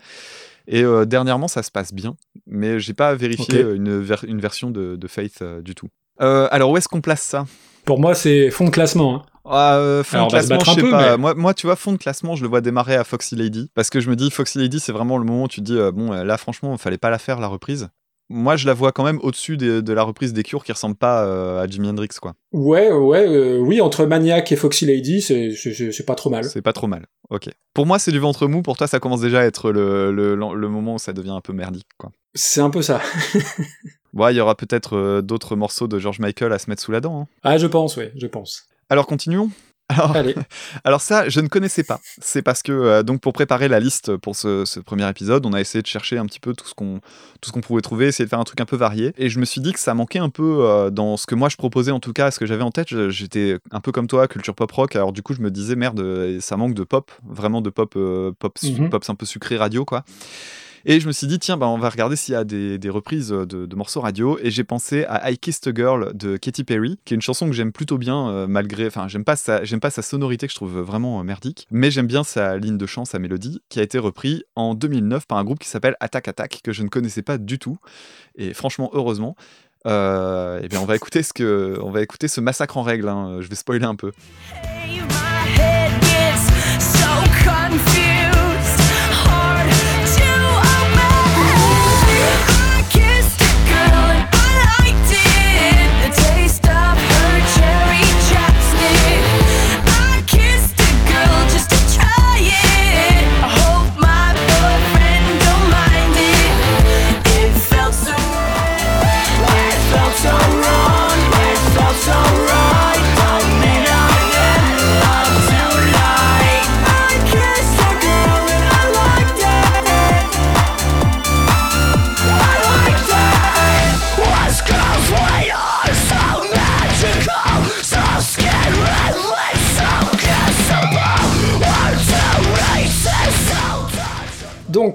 Et 0.67 0.83
euh, 0.83 1.05
dernièrement, 1.05 1.47
ça 1.47 1.61
se 1.63 1.71
passe 1.71 1.93
bien, 1.93 2.15
mais 2.47 2.79
j'ai 2.79 2.93
pas 2.93 3.13
vérifié 3.15 3.61
une, 3.61 3.99
ver- 4.01 4.23
une 4.27 4.39
version 4.41 4.71
de, 4.71 4.95
de 4.95 5.07
Faith 5.07 5.43
du 5.63 5.75
tout. 5.75 5.89
Alors 6.19 6.71
où 6.71 6.77
est-ce 6.77 6.87
qu'on 6.87 7.01
place 7.01 7.21
ça? 7.21 7.45
Pour 7.83 7.99
moi 7.99 8.15
c'est 8.15 8.49
fond 8.49 8.65
de 8.65 8.71
classement 8.71 9.15
hein. 9.17 9.25
ah, 9.45 9.75
euh, 9.75 10.03
fond 10.03 10.15
Alors, 10.17 10.27
de 10.27 10.31
classement, 10.31 10.59
je 10.59 10.71
un 10.71 10.73
sais 10.73 10.81
peu, 10.81 10.89
pas. 10.89 11.11
mais- 11.11 11.17
Moi, 11.17 11.33
moi, 11.35 11.53
tu 11.53 11.67
vois, 11.67 11.75
fond 11.75 11.91
de 11.91 11.97
classement, 11.97 12.35
je 12.35 12.41
le 12.41 12.47
vois 12.49 12.61
démarrer 12.61 12.95
à 12.95 13.03
Foxy 13.03 13.35
Lady. 13.35 13.69
Parce 13.75 13.91
que 13.91 13.99
je 13.99 14.09
me 14.09 14.15
dis, 14.15 14.31
Foxy 14.31 14.57
Lady, 14.57 14.79
c'est 14.79 14.91
vraiment 14.91 15.19
le 15.19 15.23
moment 15.23 15.43
où 15.43 15.47
tu 15.47 15.59
te 15.59 15.65
dis, 15.65 15.77
euh, 15.77 15.91
bon, 15.91 16.09
là, 16.11 16.37
franchement, 16.37 16.73
il 16.73 16.79
fallait 16.79 16.97
pas 16.97 17.11
la 17.11 17.19
faire, 17.19 17.39
la 17.39 17.45
reprise. 17.47 17.89
Moi, 18.29 18.55
je 18.55 18.65
la 18.65 18.73
vois 18.73 18.91
quand 18.91 19.03
même 19.03 19.19
au-dessus 19.21 19.55
des- 19.55 19.81
de 19.83 19.93
la 19.93 20.01
reprise 20.01 20.33
des 20.33 20.41
Cures 20.41 20.63
qui 20.63 20.71
ressemble 20.71 20.95
pas 20.95 21.23
euh, 21.25 21.61
à 21.61 21.67
Jimi 21.67 21.87
Hendrix, 21.89 22.07
quoi. 22.19 22.33
ouais 22.53 22.91
ouais 22.91 23.27
euh, 23.27 23.59
oui 23.59 23.81
entre 23.81 24.05
Maniac 24.05 24.51
et 24.51 24.55
Foxy 24.55 24.85
Lady 24.87 25.21
c'est 25.21 26.05
pas 26.07 26.15
trop 26.15 26.29
mal 26.31 26.43
C'est 26.45 26.61
pas 26.63 26.73
trop 26.73 26.87
mal. 26.87 27.05
Ok. 27.29 27.49
Pour 27.73 27.85
moi, 27.85 27.99
c'est 27.99 28.11
du 28.11 28.19
ventre 28.19 28.47
mou. 28.47 28.61
Pour 28.63 28.77
toi, 28.77 28.87
ça 28.87 28.99
commence 28.99 29.21
déjà 29.21 29.41
à 29.41 29.43
être 29.43 29.71
le, 29.71 30.11
le, 30.11 30.35
le 30.35 30.69
moment 30.69 30.95
où 30.95 30.99
ça 30.99 31.13
devient 31.13 31.31
un 31.31 31.41
peu 31.41 31.53
merdique, 31.53 31.87
quoi. 31.99 32.11
c'est 32.33 32.61
un 32.61 32.69
peu 32.71 32.81
ça 32.81 32.99
Bon, 34.13 34.29
il 34.29 34.35
y 34.37 34.39
aura 34.39 34.55
peut-être 34.55 34.95
euh, 34.95 35.21
d'autres 35.21 35.55
morceaux 35.55 35.87
de 35.87 35.99
George 35.99 36.19
Michael 36.19 36.53
à 36.53 36.57
se 36.59 36.69
mettre 36.69 36.81
sous 36.81 36.91
la 36.91 37.01
dent. 37.01 37.21
hein. 37.21 37.27
ah 37.43 37.57
je 37.57 37.67
pense 37.67 37.97
ouais 37.97 38.11
je 38.15 38.27
pense 38.27 38.65
Alors, 38.89 39.07
continuons. 39.07 39.49
Alors, 39.89 40.15
allez 40.15 40.35
Alors 40.83 40.99
ça, 41.01 41.29
je 41.29 41.39
ne 41.39 41.47
connaissais 41.47 41.83
pas. 41.83 41.99
C'est 42.19 42.41
parce 42.41 42.63
que 42.63 42.71
euh, 42.71 43.03
donc 43.03 43.21
pour 43.21 43.33
préparer 43.33 43.67
la 43.67 43.79
liste 43.79 44.17
pour 44.17 44.35
ce, 44.35 44.65
ce 44.65 44.79
premier 44.79 45.07
épisode, 45.07 45.45
on 45.45 45.53
a 45.53 45.61
essayé 45.61 45.81
de 45.81 45.87
chercher 45.87 46.17
un 46.17 46.25
petit 46.25 46.39
peu 46.39 46.53
tout 46.53 46.65
ce 46.67 46.73
qu'on 46.73 46.99
tout 47.41 47.49
ce 47.49 47.51
qu'on 47.51 47.61
pouvait 47.61 47.81
trouver, 47.81 48.07
essayer 48.07 48.25
de 48.25 48.29
faire 48.29 48.39
un 48.39 48.43
truc 48.45 48.59
un 48.61 48.65
peu 48.65 48.77
varié. 48.77 49.13
Et 49.17 49.29
je 49.29 49.39
me 49.39 49.45
suis 49.45 49.61
dit 49.61 49.73
que 49.73 49.79
ça 49.79 49.93
manquait 49.93 50.19
un 50.19 50.29
peu 50.29 50.65
euh, 50.65 50.89
dans 50.89 51.17
ce 51.17 51.27
que 51.27 51.35
moi 51.35 51.49
je 51.49 51.57
proposais 51.57 51.91
en 51.91 51.99
tout 51.99 52.13
cas, 52.13 52.31
ce 52.31 52.39
que 52.39 52.45
j'avais 52.47 52.63
en 52.63 52.71
tête. 52.71 53.09
J'étais 53.09 53.57
un 53.71 53.79
peu 53.79 53.91
comme 53.91 54.07
toi, 54.07 54.27
culture 54.27 54.55
pop 54.55 54.71
rock. 54.71 54.95
Alors 54.95 55.13
du 55.13 55.21
coup, 55.21 55.33
je 55.35 55.41
me 55.41 55.51
disais 55.51 55.75
merde, 55.75 55.99
euh, 55.99 56.39
ça 56.41 56.57
manque 56.57 56.73
de 56.73 56.83
pop, 56.83 57.11
vraiment 57.27 57.61
de 57.61 57.69
pop, 57.69 57.93
euh, 57.95 58.31
pop, 58.39 58.57
Mhm. 58.63 58.89
pop 58.89 59.03
un 59.07 59.15
peu 59.15 59.25
sucré 59.27 59.57
radio 59.57 59.85
quoi. 59.85 60.03
Et 60.87 60.99
je 60.99 61.07
me 61.07 61.11
suis 61.11 61.25
dit, 61.25 61.39
tiens, 61.39 61.57
bah, 61.57 61.67
on 61.67 61.79
va 61.79 61.89
regarder 61.89 62.15
s'il 62.15 62.33
y 62.33 62.35
a 62.37 62.43
des, 62.43 62.77
des 62.77 62.89
reprises 62.91 63.29
de, 63.29 63.65
de 63.65 63.75
morceaux 63.75 64.01
radio. 64.01 64.37
Et 64.43 64.51
j'ai 64.51 64.63
pensé 64.63 65.03
à 65.05 65.31
I 65.31 65.37
Kissed 65.39 65.67
a 65.67 65.71
Girl 65.73 66.11
de 66.15 66.37
Katy 66.37 66.63
Perry, 66.63 66.99
qui 67.05 67.13
est 67.13 67.15
une 67.15 67.21
chanson 67.21 67.47
que 67.47 67.53
j'aime 67.53 67.71
plutôt 67.71 67.97
bien, 67.97 68.29
euh, 68.29 68.45
malgré. 68.47 68.85
Enfin, 68.85 69.07
j'aime 69.07 69.23
pas, 69.23 69.35
sa, 69.35 69.61
pas 69.81 69.89
sa 69.89 70.03
sonorité 70.03 70.45
que 70.45 70.51
je 70.51 70.55
trouve 70.57 70.79
vraiment 70.79 71.19
euh, 71.19 71.23
merdique. 71.23 71.67
Mais 71.71 71.89
j'aime 71.89 72.05
bien 72.05 72.23
sa 72.23 72.57
ligne 72.57 72.77
de 72.77 72.85
chant, 72.85 73.03
sa 73.03 73.17
mélodie, 73.17 73.61
qui 73.69 73.79
a 73.79 73.83
été 73.83 73.97
repris 73.97 74.43
en 74.55 74.75
2009 74.75 75.25
par 75.25 75.39
un 75.39 75.43
groupe 75.43 75.57
qui 75.59 75.69
s'appelle 75.69 75.95
Attack 75.99 76.27
Attack, 76.27 76.59
que 76.63 76.71
je 76.71 76.83
ne 76.83 76.89
connaissais 76.89 77.23
pas 77.23 77.39
du 77.39 77.57
tout. 77.57 77.77
Et 78.35 78.53
franchement, 78.53 78.91
heureusement. 78.93 79.35
Euh, 79.87 80.61
et 80.61 80.67
bien, 80.67 80.81
on 80.81 80.85
va 80.85 80.95
écouter 80.95 81.23
ce 81.23 81.33
que, 81.33 81.79
on 81.81 81.89
va 81.89 82.03
écouter 82.03 82.27
ce 82.27 82.41
massacre 82.41 82.77
en 82.77 82.83
règle. 82.83 83.09
hein. 83.09 83.37
Je 83.41 83.47
vais 83.47 83.55
spoiler 83.55 83.85
un 83.85 83.95
peu. 83.95 84.11
My 84.53 85.24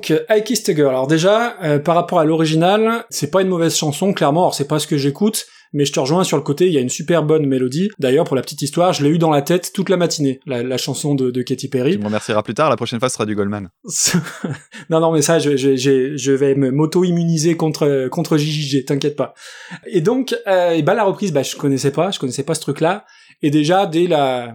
Donc, 0.01 0.18
I 0.30 0.42
Kissed. 0.42 0.70
Alors 0.80 1.07
déjà, 1.07 1.57
euh, 1.62 1.78
par 1.78 1.94
rapport 1.94 2.20
à 2.20 2.24
l'original, 2.24 3.05
c'est 3.11 3.30
pas 3.30 3.42
une 3.42 3.48
mauvaise 3.48 3.76
chanson, 3.76 4.14
clairement. 4.14 4.44
Alors 4.44 4.55
c'est 4.55 4.66
pas 4.66 4.78
ce 4.78 4.86
que 4.86 4.96
j'écoute, 4.96 5.46
mais 5.72 5.84
je 5.84 5.92
te 5.92 6.00
rejoins 6.00 6.24
sur 6.24 6.36
le 6.36 6.42
côté. 6.42 6.66
Il 6.66 6.72
y 6.72 6.78
a 6.78 6.80
une 6.80 6.88
super 6.88 7.22
bonne 7.22 7.46
mélodie. 7.46 7.90
D'ailleurs, 7.98 8.24
pour 8.24 8.36
la 8.36 8.42
petite 8.42 8.62
histoire, 8.62 8.92
je 8.92 9.02
l'ai 9.04 9.10
eu 9.10 9.18
dans 9.18 9.30
la 9.30 9.42
tête 9.42 9.72
toute 9.74 9.88
la 9.88 9.96
matinée, 9.96 10.40
la, 10.46 10.62
la 10.62 10.76
chanson 10.78 11.14
de, 11.14 11.30
de 11.30 11.42
Katy 11.42 11.66
Tu 11.66 11.68
Perry. 11.70 11.98
me 11.98 12.04
remercieras 12.04 12.42
plus 12.42 12.54
tard, 12.54 12.70
la 12.70 12.76
prochaine 12.76 12.98
fois 12.98 13.08
ce 13.08 13.14
sera 13.14 13.26
du 13.26 13.34
Goldman. 13.34 13.68
non, 14.90 15.00
non, 15.00 15.12
mais 15.12 15.22
ça, 15.22 15.38
je, 15.38 15.56
je, 15.56 15.76
je, 15.76 16.16
je 16.16 16.32
vais 16.32 16.54
me- 16.54 16.70
m'auto-immuniser 16.70 17.56
contre 17.56 18.08
contre 18.08 18.36
JJG, 18.36 18.84
t'inquiète 18.84 19.16
pas. 19.16 19.34
Et 19.86 20.00
donc, 20.00 20.34
euh, 20.46 20.70
et 20.72 20.82
bah 20.82 20.94
la 20.94 21.04
reprise, 21.04 21.32
bah 21.32 21.42
je 21.42 21.56
connaissais 21.56 21.92
pas, 21.92 22.10
je 22.10 22.18
connaissais 22.18 22.42
pas 22.42 22.54
ce 22.54 22.60
truc-là. 22.60 23.04
Et 23.42 23.50
déjà, 23.50 23.86
dès 23.86 24.06
la, 24.06 24.54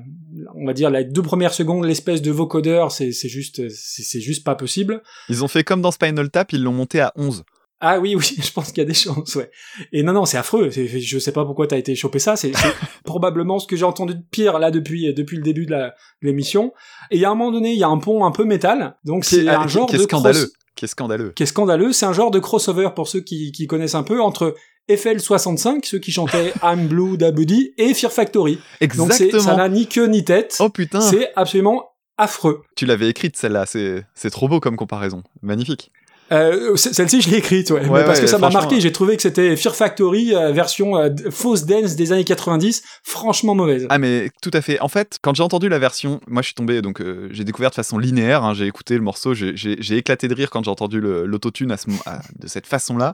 on 0.56 0.66
va 0.68 0.74
dire 0.74 0.92
les 0.92 1.06
deux 1.06 1.24
premières 1.24 1.54
secondes, 1.54 1.86
l'espèce 1.86 2.22
de 2.22 2.30
vocodeur, 2.32 2.92
c'est 2.92 3.12
c'est 3.12 3.30
juste, 3.30 3.68
c'est 3.70 4.04
c'est 4.04 4.22
juste 4.22 4.44
pas 4.44 4.54
possible. 4.56 5.02
Ils 5.30 5.44
ont 5.44 5.48
fait 5.48 5.64
comme 5.64 5.82
dans 5.82 5.92
Spinal 5.92 6.30
Tap, 6.30 6.52
ils 6.54 6.62
l'ont 6.62 6.72
monté 6.74 7.00
à 7.00 7.12
11. 7.16 7.44
Ah 7.88 8.00
oui, 8.00 8.16
oui, 8.16 8.26
je 8.42 8.52
pense 8.52 8.70
qu'il 8.70 8.80
y 8.80 8.82
a 8.82 8.86
des 8.86 8.94
chances, 8.96 9.36
ouais. 9.36 9.52
Et 9.92 10.02
non, 10.02 10.14
non, 10.14 10.26
c'est 10.26 10.38
affreux. 10.38 10.70
Je 10.72 11.20
sais 11.20 11.32
pas 11.32 11.46
pourquoi 11.46 11.68
t'as 11.68 11.78
été 11.78 11.94
chopé 11.96 12.20
ça. 12.20 12.36
C'est 12.36 12.52
probablement 13.04 13.60
ce 13.60 13.68
que 13.68 13.76
j'ai 13.76 13.84
entendu 13.86 14.16
de 14.16 14.24
pire 14.32 14.58
là 14.60 14.72
depuis 14.72 15.14
depuis 15.14 15.38
le 15.38 15.44
début 15.44 15.66
de 15.66 15.76
l'émission. 16.22 16.74
Et 17.12 17.24
a 17.26 17.30
un 17.32 17.36
moment 17.36 17.52
donné, 17.52 17.74
il 17.74 17.80
y 17.80 17.84
a 17.84 17.88
un 17.88 17.98
pont 17.98 18.26
un 18.26 18.32
peu 18.32 18.44
métal. 18.46 18.96
Donc 19.06 19.26
c'est 19.26 19.48
un 19.48 19.68
genre 19.68 19.88
qui 19.88 19.96
est 19.96 20.00
de 20.00 20.04
scandaleux. 20.04 20.40
cross- 20.46 20.52
Qui 20.76 20.86
est 20.86 20.88
scandaleux. 20.88 21.32
qui 21.36 21.44
est 21.44 21.46
scandaleux. 21.46 21.94
C'est 21.94 22.06
un 22.06 22.14
genre 22.14 22.32
de 22.32 22.40
crossover 22.40 22.90
pour 22.96 23.08
ceux 23.08 23.22
qui, 23.22 23.52
qui 23.52 23.68
connaissent 23.68 23.96
un 23.96 24.04
peu 24.04 24.22
entre 24.22 24.56
FL65, 24.90 25.86
ceux 25.86 26.00
qui 26.00 26.12
chantaient 26.12 26.54
I'm 26.64 26.88
Blue 26.88 27.18
d'Abudi, 27.18 27.74
et 27.78 27.94
Fear 27.94 28.12
Factory. 28.12 28.60
Donc 28.98 29.14
c'est- 29.14 29.18
ça 29.32 29.38
Exactement. 29.38 29.58
n'a 29.58 29.70
ni 29.70 29.88
queue 29.88 30.08
ni 30.08 30.24
tête. 30.24 30.56
Oh 30.60 30.70
putain, 30.70 31.02
C'est 31.02 31.32
absolument 31.36 31.90
affreux. 32.18 32.62
tu 32.76 32.86
l'avais 32.86 33.10
écrite 33.10 33.36
celle-là, 33.36 33.66
c'est 33.66 34.30
trop 34.32 34.48
beau 34.48 34.60
comme 34.60 34.78
comparaison. 34.78 35.24
Magnifique. 35.42 35.92
Euh, 36.32 36.76
Celle-ci, 36.76 37.22
je 37.22 37.30
l'ai 37.30 37.38
écrite, 37.38 37.70
ouais. 37.70 37.82
Ouais, 37.88 38.00
Mais 38.00 38.04
parce 38.06 38.18
ouais, 38.20 38.26
que 38.26 38.32
ça 38.32 38.40
m'a 38.40 38.50
marqué. 38.50 38.82
J'ai 38.82 38.92
trouvé 38.92 39.16
que 39.16 39.22
c'était 39.22 39.56
Fear 39.56 39.76
Factory, 39.76 40.34
euh, 40.34 40.52
version 40.52 40.98
euh, 40.98 41.10
fausse 41.30 41.66
dance 41.66 41.96
des 41.96 42.12
années 42.14 42.24
90, 42.24 42.82
franchement 43.04 43.54
mauvaise. 43.54 43.86
Ah 43.90 44.00
mais 44.00 44.32
tout 44.42 44.50
à 44.54 44.62
fait. 44.62 44.80
En 44.80 44.88
fait, 44.88 45.20
quand 45.22 45.36
j'ai 45.36 45.44
entendu 45.44 45.70
la 45.70 45.78
version, 45.78 46.20
moi 46.28 46.42
je 46.42 46.48
suis 46.48 46.56
tombé, 46.56 46.82
donc 46.82 47.00
euh, 47.00 47.28
j'ai 47.32 47.44
découvert 47.44 47.70
de 47.70 47.76
façon 47.76 48.00
linéaire, 48.00 48.44
hein, 48.44 48.56
j'ai 48.56 48.66
écouté 48.66 48.96
le 48.96 49.02
morceau, 49.02 49.36
j'ai- 49.36 49.54
éclaté 49.98 50.28
de 50.28 50.34
rire 50.34 50.50
quand 50.50 50.64
j'ai 50.64 50.72
entendu 50.72 51.00
l'autotune 51.00 51.72
à 51.72 51.78
ce 51.78 51.92
mo- 51.92 51.98
à- 52.08 52.22
de 52.40 52.48
cette 52.48 52.66
façon-là. 52.66 53.14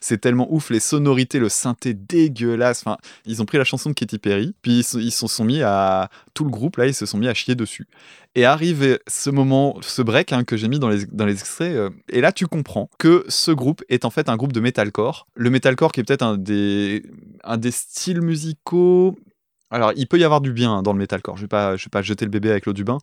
C'est 0.00 0.20
tellement 0.20 0.48
ouf, 0.52 0.70
les 0.70 0.80
sonorités, 0.80 1.38
le 1.38 1.48
synthé 1.48 1.94
dégueulasse. 1.94 2.82
Enfin, 2.84 2.96
ils 3.24 3.40
ont 3.40 3.44
pris 3.44 3.58
la 3.58 3.64
chanson 3.64 3.88
de 3.90 3.94
Katy 3.94 4.18
Perry, 4.18 4.54
puis 4.62 4.78
ils 4.80 4.84
se 4.84 4.98
ils 4.98 5.12
se 5.12 5.26
sont 5.28 5.44
mis 5.44 5.62
à 5.62 6.08
tout 6.34 6.42
le 6.44 6.50
groupe 6.50 6.76
là, 6.76 6.86
ils 6.86 6.94
se 6.94 7.06
sont 7.06 7.18
mis 7.18 7.28
à 7.28 7.34
chier 7.34 7.54
dessus. 7.54 7.86
Et 8.34 8.44
arrive 8.44 8.98
ce 9.08 9.30
moment, 9.30 9.78
ce 9.80 10.02
break 10.02 10.32
hein, 10.32 10.44
que 10.44 10.56
j'ai 10.56 10.68
mis 10.68 10.78
dans 10.78 10.88
les, 10.88 11.06
dans 11.06 11.26
les 11.26 11.32
extraits, 11.32 11.72
euh, 11.72 11.90
et 12.08 12.20
là 12.20 12.30
tu 12.30 12.46
comprends 12.46 12.88
que 12.98 13.24
ce 13.28 13.50
groupe 13.50 13.82
est 13.88 14.04
en 14.04 14.10
fait 14.10 14.28
un 14.28 14.36
groupe 14.36 14.52
de 14.52 14.60
metalcore. 14.60 15.26
Le 15.34 15.50
metalcore 15.50 15.90
qui 15.90 16.00
est 16.00 16.04
peut-être 16.04 16.22
un 16.22 16.36
des, 16.36 17.02
un 17.42 17.56
des 17.56 17.70
styles 17.70 18.20
musicaux 18.20 19.16
alors, 19.70 19.92
il 19.96 20.06
peut 20.06 20.18
y 20.18 20.24
avoir 20.24 20.40
du 20.40 20.52
bien 20.52 20.72
hein, 20.72 20.82
dans 20.82 20.92
le 20.92 20.98
metalcore. 20.98 21.36
Je 21.36 21.42
vais 21.42 21.48
pas, 21.48 21.76
je 21.76 21.84
vais 21.84 21.90
pas 21.90 22.00
jeter 22.00 22.24
le 22.24 22.30
bébé 22.30 22.50
avec 22.50 22.64
l'eau 22.64 22.72
du 22.72 22.84
bain, 22.84 22.98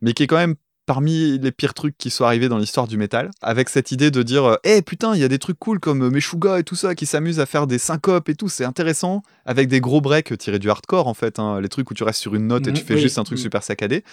mais 0.00 0.14
qui 0.14 0.22
est 0.22 0.26
quand 0.26 0.36
même 0.36 0.54
parmi 0.86 1.38
les 1.38 1.50
pires 1.50 1.74
trucs 1.74 1.98
qui 1.98 2.10
soient 2.10 2.28
arrivés 2.28 2.48
dans 2.48 2.58
l'histoire 2.58 2.86
du 2.86 2.96
métal, 2.96 3.32
avec 3.42 3.68
cette 3.68 3.90
idée 3.90 4.12
de 4.12 4.22
dire, 4.22 4.56
eh 4.62 4.82
putain, 4.82 5.14
il 5.16 5.20
y 5.20 5.24
a 5.24 5.28
des 5.28 5.40
trucs 5.40 5.58
cool 5.58 5.80
comme 5.80 6.08
Meshuga 6.10 6.60
et 6.60 6.62
tout 6.62 6.76
ça 6.76 6.94
qui 6.94 7.06
s'amusent 7.06 7.40
à 7.40 7.46
faire 7.46 7.66
des 7.66 7.78
syncopes 7.78 8.28
et 8.28 8.36
tout, 8.36 8.48
c'est 8.48 8.64
intéressant, 8.64 9.22
avec 9.44 9.66
des 9.68 9.80
gros 9.80 10.00
breaks 10.00 10.38
tirés 10.38 10.60
du 10.60 10.70
hardcore 10.70 11.08
en 11.08 11.14
fait, 11.14 11.40
hein, 11.40 11.60
les 11.60 11.68
trucs 11.68 11.90
où 11.90 11.94
tu 11.94 12.04
restes 12.04 12.20
sur 12.20 12.36
une 12.36 12.46
note 12.46 12.68
et 12.68 12.70
Mhm, 12.70 12.76
tu 12.76 12.84
fais 12.84 12.94
oui, 12.94 13.00
juste 13.00 13.18
un 13.18 13.24
truc 13.24 13.38
super 13.38 13.64
saccadé. 13.64 14.04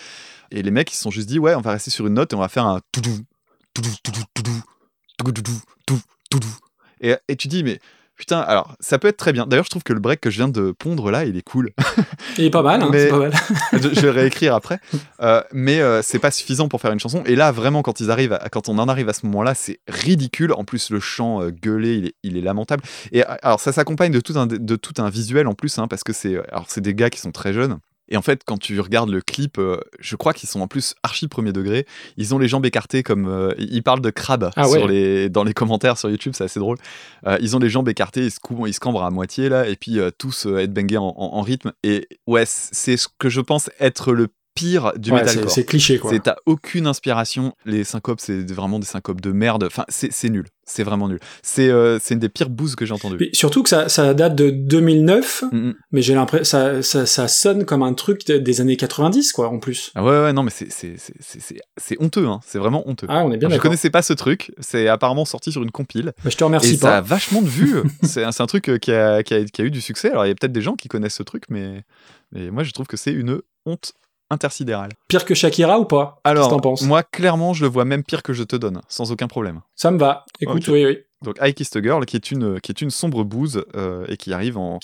Et 0.55 0.61
les 0.61 0.71
mecs, 0.71 0.91
ils 0.91 0.95
se 0.95 1.01
sont 1.01 1.11
juste 1.11 1.27
dit, 1.27 1.39
ouais, 1.39 1.55
on 1.55 1.61
va 1.61 1.71
rester 1.71 1.89
sur 1.91 2.05
une 2.07 2.13
note 2.13 2.31
et 2.31 2.35
on 2.35 2.39
va 2.39 2.47
faire 2.47 2.65
un 2.65 2.79
toudou, 2.91 3.17
toudou, 3.73 3.89
toudou, 4.03 4.21
toudou, 4.35 4.51
toudou, 5.17 5.31
toudou, 5.33 5.61
toudou, 5.87 6.01
toudou. 6.29 6.47
Et, 7.01 7.15
et 7.27 7.35
tu 7.35 7.47
dis, 7.47 7.63
mais 7.63 7.79
putain, 8.15 8.39
alors 8.39 8.75
ça 8.79 8.99
peut 8.99 9.07
être 9.07 9.17
très 9.17 9.33
bien. 9.33 9.47
D'ailleurs, 9.47 9.65
je 9.65 9.71
trouve 9.71 9.81
que 9.83 9.93
le 9.93 9.99
break 9.99 10.21
que 10.21 10.29
je 10.29 10.37
viens 10.37 10.47
de 10.47 10.71
pondre 10.71 11.09
là, 11.09 11.25
il 11.25 11.35
est 11.37 11.41
cool. 11.41 11.71
Il 12.37 12.45
est 12.45 12.49
pas 12.51 12.61
mal, 12.61 12.83
hein, 12.83 12.89
Mais- 12.91 12.99
c'est 13.05 13.09
pas 13.09 13.17
mal. 13.17 13.33
je, 13.73 13.79
je 13.79 13.99
vais 14.01 14.11
réécrire 14.11 14.53
après. 14.53 14.79
Euh, 15.21 15.41
mais 15.51 15.79
euh, 15.81 16.01
c'est 16.03 16.19
pas 16.19 16.29
suffisant 16.29 16.67
pour 16.67 16.79
faire 16.81 16.91
une 16.91 16.99
chanson. 16.99 17.23
Et 17.25 17.35
là, 17.35 17.51
vraiment, 17.51 17.81
quand 17.81 17.99
ils 17.99 18.11
arrivent, 18.11 18.33
à- 18.33 18.47
quand 18.49 18.69
on 18.69 18.77
en 18.77 18.87
arrive 18.87 19.09
à 19.09 19.13
ce 19.13 19.25
moment-là, 19.25 19.55
c'est 19.55 19.79
ridicule. 19.87 20.53
En 20.53 20.65
plus, 20.65 20.91
le 20.91 20.99
chant 20.99 21.41
euh, 21.41 21.49
gueulé, 21.49 21.95
il 21.95 22.05
est, 22.05 22.13
il 22.21 22.37
est 22.37 22.41
lamentable. 22.41 22.83
Et 23.11 23.23
euh, 23.27 23.35
alors, 23.41 23.59
ça 23.59 23.71
s'accompagne 23.71 24.11
de 24.11 24.19
tout 24.19 24.37
un, 24.37 24.45
de 24.45 24.75
tout 24.75 24.93
un 25.01 25.09
visuel 25.09 25.47
en 25.47 25.55
plus, 25.55 25.79
hein, 25.79 25.87
parce 25.87 26.03
que 26.03 26.13
c'est 26.13 26.37
des 26.77 26.93
gars 26.93 27.09
qui 27.09 27.19
sont 27.19 27.31
très 27.31 27.53
jeunes. 27.53 27.79
Et 28.09 28.17
en 28.17 28.21
fait, 28.21 28.41
quand 28.45 28.57
tu 28.57 28.79
regardes 28.79 29.09
le 29.09 29.21
clip, 29.21 29.57
euh, 29.57 29.79
je 29.99 30.15
crois 30.15 30.33
qu'ils 30.33 30.49
sont 30.49 30.59
en 30.61 30.67
plus 30.67 30.93
archi 31.03 31.27
premier 31.27 31.53
degré. 31.53 31.85
Ils 32.17 32.35
ont 32.35 32.37
les 32.39 32.47
jambes 32.47 32.65
écartées 32.65 33.01
comme 33.01 33.27
euh, 33.27 33.53
ils 33.57 33.81
parlent 33.81 34.01
de 34.01 34.09
crabe 34.09 34.51
Ah 34.55 34.65
sur 34.67 34.83
ouais. 34.83 34.87
les, 34.87 35.29
dans 35.29 35.43
les 35.43 35.53
commentaires 35.53 35.97
sur 35.97 36.09
YouTube, 36.09 36.33
c'est 36.35 36.43
assez 36.43 36.59
drôle. 36.59 36.77
Euh, 37.25 37.37
ils 37.41 37.55
ont 37.55 37.59
les 37.59 37.69
jambes 37.69 37.87
écartées, 37.89 38.25
ils 38.25 38.31
se, 38.31 38.39
cou- 38.39 38.67
ils 38.67 38.73
se 38.73 38.79
cambrent 38.79 39.03
à 39.03 39.09
moitié 39.09 39.47
là, 39.49 39.67
et 39.67 39.75
puis 39.75 39.99
tous 40.17 40.45
euh, 40.47 40.59
headbangés 40.59 40.97
en, 40.97 41.05
en- 41.05 41.13
en 41.37 41.41
rythme. 41.41 41.71
Et 41.83 42.07
ouais, 42.27 42.43
c'est 42.45 42.97
ce 42.97 43.07
que 43.17 43.29
je 43.29 43.41
pense 43.41 43.69
être 43.79 44.11
le 44.13 44.27
pire 44.55 44.93
du 44.97 45.11
Ouais, 45.11 45.19
c'est 45.19 45.25
metalcore. 45.25 45.51
c'est 45.51 45.63
cliché, 45.65 45.97
quoi. 45.99 46.11
C'est 46.11 46.21
t'as 46.23 46.35
aucune 46.45 46.87
inspiration. 46.87 47.53
Les 47.65 47.83
syncopes, 47.83 48.19
c'est 48.19 48.49
vraiment 48.51 48.79
des 48.79 48.85
syncopes 48.85 49.21
de 49.21 49.31
merde. 49.31 49.63
Enfin, 49.63 49.85
c'est 49.89 50.29
nul. 50.29 50.45
C'est 50.65 50.83
vraiment 50.83 51.09
nul. 51.09 51.19
C'est 51.41 51.67
euh, 51.69 51.99
une 52.09 52.19
des 52.19 52.29
pires 52.29 52.49
bouses 52.49 52.75
que 52.75 52.85
j'ai 52.85 52.93
entendues. 52.93 53.17
Puis 53.17 53.29
surtout 53.33 53.63
que 53.63 53.69
ça, 53.69 53.89
ça 53.89 54.13
date 54.13 54.35
de 54.35 54.49
2009, 54.49 55.43
Mm, 55.51 55.57
mm. 55.57 55.73
mais 55.91 56.01
j'ai 56.01 56.13
l'impression 56.15 56.43
ça, 56.45 56.81
ça, 56.81 57.05
ça 57.05 57.27
sonne 57.27 57.65
comme 57.65 57.83
un 57.83 57.93
truc 57.93 58.25
de- 58.27 58.37
des 58.37 58.61
années 58.61 58.77
90, 58.77 59.33
quoi, 59.33 59.49
en 59.49 59.59
plus. 59.59 59.91
Ah 59.95 60.03
ouais, 60.03 60.09
ouais, 60.21 60.33
non, 60.33 60.43
mais 60.43 60.51
c'est 60.51 61.97
honteux. 61.99 62.27
Hein. 62.27 62.39
C'est 62.45 62.59
vraiment 62.59 62.87
honteux. 62.87 63.07
Ah, 63.09 63.23
on 63.25 63.31
est 63.31 63.37
bien 63.37 63.49
je 63.49 63.57
connaissais 63.57 63.89
pas 63.89 64.01
ce 64.01 64.13
truc. 64.13 64.51
C'est 64.59 64.87
apparemment 64.87 65.25
sorti 65.25 65.51
sur 65.51 65.63
une 65.63 65.71
compile. 65.71 66.13
Bah, 66.23 66.29
je 66.29 66.37
te 66.37 66.43
remercie 66.43 66.73
et 66.73 66.77
ça 66.77 66.97
a 66.97 67.01
pas. 67.01 67.07
vachement 67.07 67.41
de 67.41 67.47
vues. 67.49 67.75
c'est 68.03 68.23
un, 68.23 68.31
truc 68.47 68.69
euh, 68.69 68.77
qui 68.77 68.91
a, 68.91 69.23
qui, 69.23 69.33
a, 69.33 69.43
qui 69.43 69.61
a 69.61 69.65
eu 69.65 69.71
du 69.71 69.81
succès. 69.81 70.11
Alors, 70.11 70.25
il 70.25 70.29
y 70.29 70.31
a 70.31 70.35
peut-être 70.35 70.51
des 70.53 70.61
gens 70.61 70.75
qui 70.75 70.87
connaissent 70.87 71.15
ce 71.15 71.23
truc, 71.23 71.43
mais, 71.49 71.83
mais 72.31 72.51
moi, 72.51 72.63
je 72.63 72.71
trouve 72.71 72.87
que 72.87 72.97
c'est 72.97 73.11
une 73.11 73.41
honte 73.65 73.93
intersidérale. 74.33 74.91
Pire 75.07 75.25
que 75.25 75.33
Shakira 75.33 75.79
ou 75.79 75.85
pas? 75.85 76.19
Alors, 76.23 76.59
moi, 76.83 77.03
clairement, 77.03 77.53
je 77.53 77.63
le 77.63 77.69
vois 77.69 77.85
même 77.85 78.03
pire 78.03 78.23
que 78.23 78.33
je 78.33 78.43
te 78.43 78.55
donne, 78.55 78.81
sans 78.87 79.11
aucun 79.11 79.27
problème. 79.27 79.61
Ça 79.75 79.91
me 79.91 79.97
va. 79.97 80.25
Écoute, 80.41 80.67
oui, 80.67 80.85
oui. 80.85 80.99
Donc, 81.23 81.37
I 81.41 81.53
Kissed 81.53 81.77
a 81.77 81.81
Girl, 81.81 82.05
qui 82.05 82.17
est 82.17 82.31
une, 82.31 82.59
qui 82.59 82.71
est 82.71 82.81
une 82.81 82.91
sombre 82.91 83.23
bouse 83.23 83.63
euh, 83.75 84.05
et 84.09 84.17
qui 84.17 84.33
arrive 84.33 84.57
en, 84.57 84.79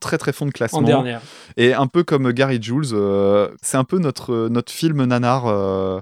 très 0.00 0.16
très 0.16 0.32
fond 0.32 0.46
de 0.46 0.52
classement. 0.52 0.78
En 0.78 0.82
dernière. 0.82 1.20
Et 1.56 1.74
un 1.74 1.88
peu 1.88 2.04
comme 2.04 2.32
Gary 2.32 2.62
Jules, 2.62 2.92
euh, 2.92 3.48
c'est 3.62 3.76
un 3.76 3.84
peu 3.84 3.98
notre, 3.98 4.48
notre 4.48 4.72
film 4.72 5.04
nanar 5.04 5.46
euh, 5.48 6.00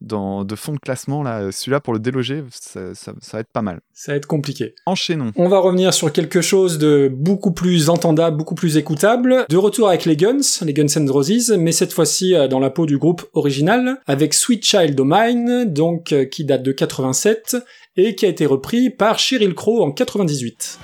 dans, 0.00 0.44
de 0.44 0.54
fond 0.54 0.72
de 0.72 0.78
classement. 0.78 1.22
là. 1.22 1.50
Celui-là, 1.52 1.80
pour 1.80 1.92
le 1.92 1.98
déloger, 1.98 2.44
ça, 2.50 2.94
ça- 2.94 3.12
ça 3.20 3.36
va 3.36 3.40
être 3.40 3.52
pas 3.52 3.62
mal. 3.62 3.80
Ça 3.92 4.12
va 4.12 4.16
être 4.16 4.26
compliqué. 4.26 4.74
Enchaînons. 4.86 5.32
On 5.36 5.48
va 5.48 5.58
revenir 5.58 5.92
sur 5.92 6.12
quelque 6.12 6.40
chose 6.40 6.78
de 6.78 7.10
beaucoup 7.12 7.52
plus 7.52 7.90
entendable, 7.90 8.36
beaucoup 8.36 8.54
plus 8.54 8.76
écoutable. 8.76 9.44
De 9.48 9.56
retour 9.56 9.88
avec 9.88 10.04
les 10.04 10.16
Guns, 10.16 10.38
les 10.62 10.72
Guns 10.72 10.86
N' 10.96 11.10
Roses, 11.10 11.50
mais 11.58 11.72
cette 11.72 11.92
fois-ci 11.92 12.34
euh, 12.34 12.46
dans 12.48 12.60
la 12.60 12.70
peau 12.70 12.86
du 12.86 12.96
groupe 12.98 13.26
original, 13.32 14.00
avec 14.06 14.34
Sweet 14.34 14.64
Child 14.64 14.98
O' 15.00 15.04
Mine, 15.04 15.64
donc 15.66 16.12
euh, 16.12 16.24
qui 16.24 16.44
date 16.44 16.62
de 16.62 16.72
87 16.72 17.56
et 17.96 18.14
qui 18.14 18.24
a 18.26 18.28
été 18.28 18.46
repris 18.46 18.90
par 18.90 19.18
Sheryl 19.18 19.54
Crow 19.54 19.82
en 19.82 19.90
98. 19.90 20.78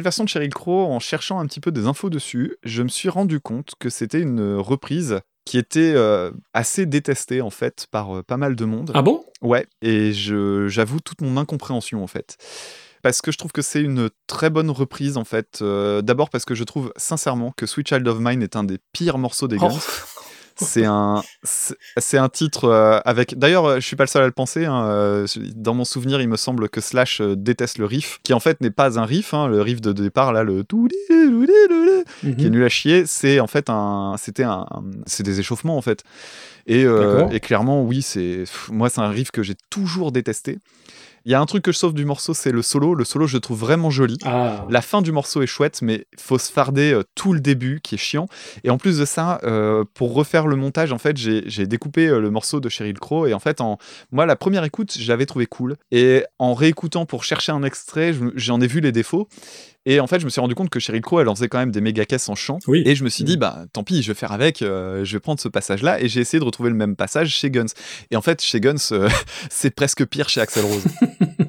Cette 0.00 0.04
version 0.04 0.24
de 0.24 0.30
Sheryl 0.30 0.54
Crow, 0.54 0.86
en 0.86 0.98
cherchant 0.98 1.40
un 1.40 1.46
petit 1.46 1.60
peu 1.60 1.72
des 1.72 1.84
infos 1.84 2.08
dessus, 2.08 2.56
je 2.62 2.82
me 2.82 2.88
suis 2.88 3.10
rendu 3.10 3.38
compte 3.38 3.74
que 3.78 3.90
c'était 3.90 4.22
une 4.22 4.54
reprise 4.54 5.20
qui 5.44 5.58
était 5.58 5.92
euh, 5.94 6.30
assez 6.54 6.86
détestée 6.86 7.42
en 7.42 7.50
fait 7.50 7.86
par 7.90 8.16
euh, 8.16 8.22
pas 8.22 8.38
mal 8.38 8.56
de 8.56 8.64
monde. 8.64 8.92
Ah 8.94 9.02
bon? 9.02 9.22
Ouais, 9.42 9.66
et 9.82 10.12
j'avoue 10.14 11.00
toute 11.00 11.20
mon 11.20 11.36
incompréhension 11.36 12.02
en 12.02 12.06
fait. 12.06 12.38
Parce 13.02 13.20
que 13.20 13.30
je 13.30 13.36
trouve 13.36 13.52
que 13.52 13.60
c'est 13.60 13.82
une 13.82 14.08
très 14.26 14.48
bonne 14.48 14.70
reprise 14.70 15.18
en 15.18 15.24
fait. 15.24 15.58
Euh, 15.60 16.00
D'abord 16.00 16.30
parce 16.30 16.46
que 16.46 16.54
je 16.54 16.64
trouve 16.64 16.94
sincèrement 16.96 17.52
que 17.54 17.66
Sweet 17.66 17.88
Child 17.88 18.08
of 18.08 18.20
Mine 18.20 18.42
est 18.42 18.56
un 18.56 18.64
des 18.64 18.78
pires 18.94 19.18
morceaux 19.18 19.48
des 19.48 19.58
Guns. 19.58 19.68
Oh. 19.70 20.20
C'est 20.60 20.84
un, 20.84 21.22
c'est 21.42 22.18
un 22.18 22.28
titre 22.28 22.64
euh, 22.64 23.00
avec. 23.04 23.38
D'ailleurs, 23.38 23.64
euh, 23.66 23.74
je 23.76 23.86
suis 23.86 23.96
pas 23.96 24.04
le 24.04 24.08
seul 24.08 24.22
à 24.22 24.26
le 24.26 24.32
penser. 24.32 24.66
hein, 24.66 24.84
euh, 24.86 25.26
dans 25.54 25.74
mon 25.74 25.84
souvenir, 25.84 26.20
il 26.20 26.28
me 26.28 26.36
semble 26.36 26.68
que 26.68 26.80
Slash 26.80 27.20
déteste 27.20 27.78
le 27.78 27.86
riff, 27.86 28.20
qui 28.22 28.32
en 28.34 28.40
fait 28.40 28.60
n'est 28.60 28.70
pas 28.70 28.98
un 28.98 29.04
riff. 29.04 29.34
hein, 29.34 29.48
le 29.48 29.60
riff 29.62 29.80
de 29.80 29.92
départ, 29.92 30.32
là, 30.32 30.42
le 30.44 30.64
tout 30.64 30.88
qui 32.36 32.46
est 32.46 32.50
nul 32.50 32.64
à 32.64 32.68
chier, 32.68 33.04
c'est 33.06 33.40
en 33.40 33.46
fait 33.46 33.70
un, 33.70 34.14
c'était 34.18 34.44
un, 34.44 34.66
c'est 35.06 35.22
des 35.22 35.40
échauffements 35.40 35.76
en 35.76 35.82
fait. 35.82 36.04
Et, 36.66 36.84
euh, 36.84 37.26
et 37.30 37.40
clairement, 37.40 37.82
oui, 37.82 38.02
c'est, 38.02 38.44
moi, 38.70 38.90
c'est 38.90 39.00
un 39.00 39.08
riff 39.08 39.30
que 39.30 39.42
j'ai 39.42 39.54
toujours 39.70 40.12
détesté. 40.12 40.58
Il 41.26 41.32
y 41.32 41.34
a 41.34 41.40
un 41.40 41.46
truc 41.46 41.62
que 41.62 41.72
je 41.72 41.76
sauve 41.76 41.92
du 41.92 42.04
morceau, 42.04 42.32
c'est 42.32 42.52
le 42.52 42.62
solo. 42.62 42.94
Le 42.94 43.04
solo, 43.04 43.26
je 43.26 43.36
le 43.36 43.40
trouve 43.40 43.60
vraiment 43.60 43.90
joli. 43.90 44.16
Ah, 44.24 44.66
La 44.70 44.80
fin 44.80 45.02
du 45.02 45.12
morceau 45.12 45.42
est 45.42 45.46
chouette, 45.46 45.80
mais 45.82 46.06
faut 46.18 46.38
se 46.38 46.50
farder 46.50 46.92
euh, 46.92 47.02
tout 47.14 47.32
le 47.32 47.40
début 47.40 47.80
qui 47.82 47.96
est 47.96 47.98
chiant. 47.98 48.26
Et 48.64 48.70
en 48.70 48.78
plus 48.78 48.98
de 48.98 49.04
ça, 49.04 49.38
euh, 49.44 49.84
pour 49.94 50.14
refaire 50.14 50.46
le 50.46 50.56
montage, 50.56 50.92
en 50.92 50.98
fait, 50.98 51.16
j'ai 51.16 51.66
découpé 51.66 52.08
euh, 52.08 52.20
le 52.20 52.30
morceau 52.30 52.60
de 52.60 52.68
Sheryl 52.68 52.98
Crow. 52.98 53.26
Et 53.26 53.34
en 53.34 53.38
fait, 53.38 53.60
en, 53.60 53.78
moi, 54.12 54.24
la 54.24 54.36
première 54.36 54.64
écoute, 54.64 54.96
je 54.98 55.08
l'avais 55.08 55.26
trouvé 55.26 55.46
cool. 55.46 55.76
Et 55.90 56.24
en 56.38 56.54
réécoutant 56.54 57.04
pour 57.04 57.24
chercher 57.24 57.52
un 57.52 57.62
extrait, 57.62 58.14
j'en 58.34 58.60
ai 58.60 58.66
vu 58.66 58.80
les 58.80 58.92
défauts. 58.92 59.28
Et 59.86 59.98
en 59.98 60.06
fait, 60.06 60.20
je 60.20 60.24
me 60.26 60.30
suis 60.30 60.40
rendu 60.40 60.54
compte 60.54 60.68
que 60.70 60.78
Sheryl 60.78 61.00
Crow, 61.00 61.20
elle 61.20 61.28
en 61.28 61.34
faisait 61.34 61.48
quand 61.48 61.58
même 61.58 61.70
des 61.70 61.80
méga 61.80 62.04
caisses 62.04 62.28
en 62.28 62.34
chant. 62.34 62.58
Oui. 62.66 62.82
Et 62.84 62.94
je 62.94 63.02
me 63.02 63.08
suis 63.08 63.24
dit, 63.24 63.36
Mm. 63.36 63.40
bah 63.40 63.64
tant 63.72 63.82
pis, 63.82 64.02
je 64.02 64.08
vais 64.08 64.14
faire 64.18 64.32
avec, 64.32 64.60
euh, 64.62 65.04
je 65.04 65.12
vais 65.16 65.20
prendre 65.20 65.40
ce 65.40 65.48
passage-là. 65.48 66.00
Et 66.02 66.08
j'ai 66.08 66.20
essayé 66.20 66.38
de 66.38 66.44
retrouver 66.44 66.68
le 66.70 66.76
même 66.76 66.96
passage 66.96 67.30
chez 67.30 67.50
Guns. 67.50 67.64
Et 68.10 68.16
en 68.16 68.20
fait, 68.22 68.42
chez 68.42 68.60
Guns, 68.60 68.74
euh, 68.92 69.08
c'est 69.50 69.74
presque 69.74 70.04
pire 70.04 70.28
chez 70.28 70.40
Axel 70.40 70.64
Rose. 70.64 70.84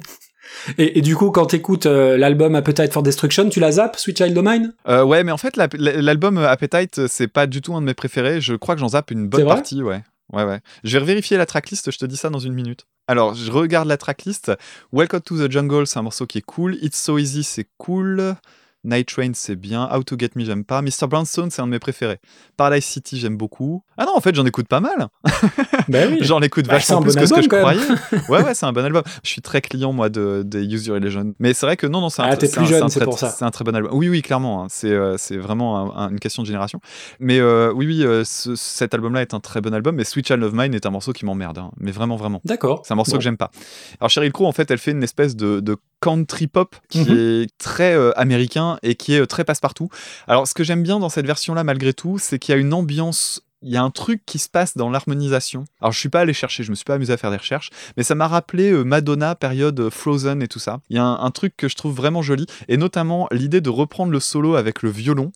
Et, 0.77 0.99
et 0.99 1.01
du 1.01 1.15
coup, 1.15 1.31
quand 1.31 1.45
t'écoutes 1.47 1.85
euh, 1.85 2.17
l'album 2.17 2.55
Appetite 2.55 2.91
for 2.91 3.01
Destruction, 3.03 3.47
tu 3.49 3.59
la 3.61 3.71
zappes, 3.71 3.95
Sweet 3.95 4.17
Child 4.17 4.37
O' 4.37 4.41
Mine? 4.43 4.73
Euh, 4.87 5.01
ouais, 5.03 5.23
mais 5.23 5.31
en 5.31 5.37
fait, 5.37 5.55
la- 5.55 5.69
la- 5.77 6.01
l'album 6.01 6.37
euh, 6.37 6.47
Appetite, 6.49 7.07
c'est 7.07 7.29
pas 7.29 7.47
du 7.47 7.61
tout 7.61 7.73
un 7.73 7.79
de 7.81 7.85
mes 7.85 7.93
préférés. 7.93 8.41
Je 8.41 8.53
crois 8.55 8.75
que 8.75 8.81
j'en 8.81 8.89
zappe 8.89 9.11
une 9.11 9.27
bonne 9.29 9.45
partie, 9.45 9.81
ouais. 9.81 10.03
Ouais, 10.31 10.45
ouais. 10.45 10.61
Je 10.83 10.97
vais 10.97 11.05
vérifier 11.05 11.37
la 11.37 11.45
tracklist, 11.45 11.91
je 11.91 11.97
te 11.97 12.05
dis 12.05 12.17
ça 12.17 12.29
dans 12.29 12.39
une 12.39 12.53
minute. 12.53 12.85
Alors, 13.07 13.33
je 13.35 13.51
regarde 13.51 13.87
la 13.87 13.97
tracklist. 13.97 14.51
Welcome 14.93 15.21
to 15.21 15.37
the 15.37 15.51
Jungle, 15.51 15.87
c'est 15.87 15.99
un 15.99 16.03
morceau 16.03 16.25
qui 16.25 16.37
est 16.37 16.45
cool. 16.45 16.77
It's 16.81 16.97
So 16.97 17.17
Easy, 17.17 17.43
c'est 17.43 17.67
cool. 17.77 18.35
Night 18.83 19.07
Train, 19.09 19.31
c'est 19.33 19.55
bien. 19.55 19.87
How 19.93 20.03
to 20.03 20.15
Get 20.17 20.31
Me, 20.35 20.43
j'aime 20.43 20.63
pas. 20.63 20.81
Mr. 20.81 21.07
Brownstone, 21.07 21.51
c'est 21.51 21.61
un 21.61 21.67
de 21.67 21.71
mes 21.71 21.79
préférés. 21.79 22.19
Paradise 22.57 22.83
City, 22.85 23.19
j'aime 23.19 23.37
beaucoup. 23.37 23.83
Ah 23.97 24.05
non, 24.05 24.15
en 24.15 24.21
fait, 24.21 24.33
j'en 24.33 24.45
écoute 24.45 24.67
pas 24.67 24.79
mal. 24.79 25.07
Ben 25.87 26.11
oui. 26.11 26.19
J'en 26.21 26.41
écoute 26.41 26.65
Bah, 26.65 26.73
vachement 26.73 27.01
plus 27.01 27.13
bon 27.15 27.21
que 27.21 27.25
ce 27.27 27.33
que 27.33 27.41
je 27.43 27.47
croyais. 27.47 27.79
ouais, 28.29 28.43
ouais, 28.43 28.53
c'est 28.53 28.65
un 28.65 28.73
bon 28.73 28.83
album. 28.83 29.03
Je 29.23 29.29
suis 29.29 29.41
très 29.41 29.61
client, 29.61 29.93
moi, 29.93 30.09
de, 30.09 30.43
des 30.45 30.63
Use 30.65 30.87
Your 30.87 30.97
Illusion. 30.97 31.33
Mais 31.39 31.53
c'est 31.53 31.65
vrai 31.65 31.77
que 31.77 31.85
non, 31.87 32.01
non, 32.01 32.09
c'est 32.09 32.21
un, 32.21 32.25
Ah, 32.31 32.37
t'es 32.37 32.47
c'est 32.47 32.53
plus 32.57 32.63
un- 32.63 32.67
jeune, 32.67 32.83
un 32.83 32.89
c'est 32.89 32.99
très- 32.99 33.05
pour 33.05 33.19
ça. 33.19 33.29
C'est 33.29 33.45
un 33.45 33.51
très 33.51 33.63
bon 33.63 33.75
album. 33.75 33.91
Oui, 33.93 34.09
oui, 34.09 34.21
clairement. 34.21 34.63
hein. 34.63 34.67
C'est 34.69 34.91
euh, 34.91 35.15
c'est 35.17 35.37
vraiment 35.37 35.95
un- 35.95 36.05
un- 36.05 36.09
une 36.09 36.19
question 36.19 36.41
de 36.43 36.47
génération. 36.47 36.79
Mais 37.19 37.39
euh, 37.39 37.71
oui, 37.75 37.85
oui, 37.85 38.03
euh, 38.03 38.23
ce- 38.25 38.55
cet 38.55 38.93
album-là 38.93 39.21
est 39.21 39.33
un 39.33 39.39
très 39.39 39.61
bon 39.61 39.73
album. 39.73 39.95
Mais 39.95 40.03
Sweet 40.03 40.27
Child 40.27 40.43
of 40.43 40.53
Mine 40.53 40.73
est 40.73 40.85
un 40.85 40.91
morceau 40.91 41.13
qui 41.13 41.25
m'emmerde. 41.25 41.57
hein. 41.59 41.71
Mais 41.79 41.91
vraiment, 41.91 42.15
vraiment. 42.15 42.41
D'accord. 42.45 42.81
C'est 42.85 42.93
un 42.93 42.95
morceau 42.97 43.11
Bon. 43.13 43.17
que 43.19 43.23
j'aime 43.23 43.37
pas. 43.37 43.51
Alors 43.99 44.09
Sheryl 44.09 44.31
Crow, 44.31 44.47
en 44.47 44.51
fait, 44.53 44.69
elle 44.71 44.77
fait 44.79 44.91
une 44.91 45.03
espèce 45.03 45.35
de, 45.35 45.59
de 45.59 45.77
country 46.01 46.47
pop 46.47 46.75
qui 46.89 46.99
Mhm. 47.01 47.17
est 47.43 47.47
très 47.57 47.93
euh, 47.95 48.11
américain 48.19 48.77
et 48.83 48.95
qui 48.95 49.13
est 49.13 49.21
euh, 49.21 49.25
très 49.27 49.43
passe-partout. 49.43 49.89
Alors, 50.27 50.47
ce 50.47 50.53
que 50.53 50.63
j'aime 50.63 50.83
bien 50.83 50.99
dans 50.99 51.09
cette 51.09 51.25
version-là, 51.27 51.63
malgré 51.63 51.93
tout, 51.93 52.17
c'est 52.19 52.39
qu'il 52.39 52.53
y 52.53 52.57
a 52.57 52.59
une 52.61 52.73
ambiance. 52.73 53.41
Il 53.63 53.69
y 53.71 53.77
a 53.77 53.83
un 53.83 53.91
truc 53.91 54.23
qui 54.25 54.39
se 54.39 54.49
passe 54.49 54.75
dans 54.75 54.89
l'harmonisation. 54.89 55.65
Alors, 55.81 55.91
je 55.91 55.99
suis 55.99 56.09
pas 56.09 56.21
allé 56.21 56.33
chercher, 56.33 56.63
je 56.63 56.71
me 56.71 56.75
suis 56.75 56.83
pas 56.83 56.95
amusé 56.95 57.13
à 57.13 57.17
faire 57.17 57.29
des 57.29 57.37
recherches, 57.37 57.69
mais 57.95 58.01
ça 58.01 58.15
m'a 58.15 58.27
rappelé 58.27 58.71
euh, 58.71 58.83
Madonna, 58.83 59.35
période 59.35 59.89
Frozen 59.91 60.41
et 60.41 60.47
tout 60.47 60.57
ça. 60.57 60.79
Il 60.89 60.95
y 60.95 60.99
a 60.99 61.03
un, 61.03 61.19
un 61.23 61.29
truc 61.29 61.53
que 61.55 61.69
je 61.69 61.75
trouve 61.75 61.95
vraiment 61.95 62.23
joli, 62.23 62.47
et 62.67 62.77
notamment 62.77 63.27
l'idée 63.31 63.61
de 63.61 63.69
reprendre 63.69 64.11
le 64.11 64.19
solo 64.19 64.55
avec 64.55 64.81
le 64.81 64.89
violon. 64.89 65.31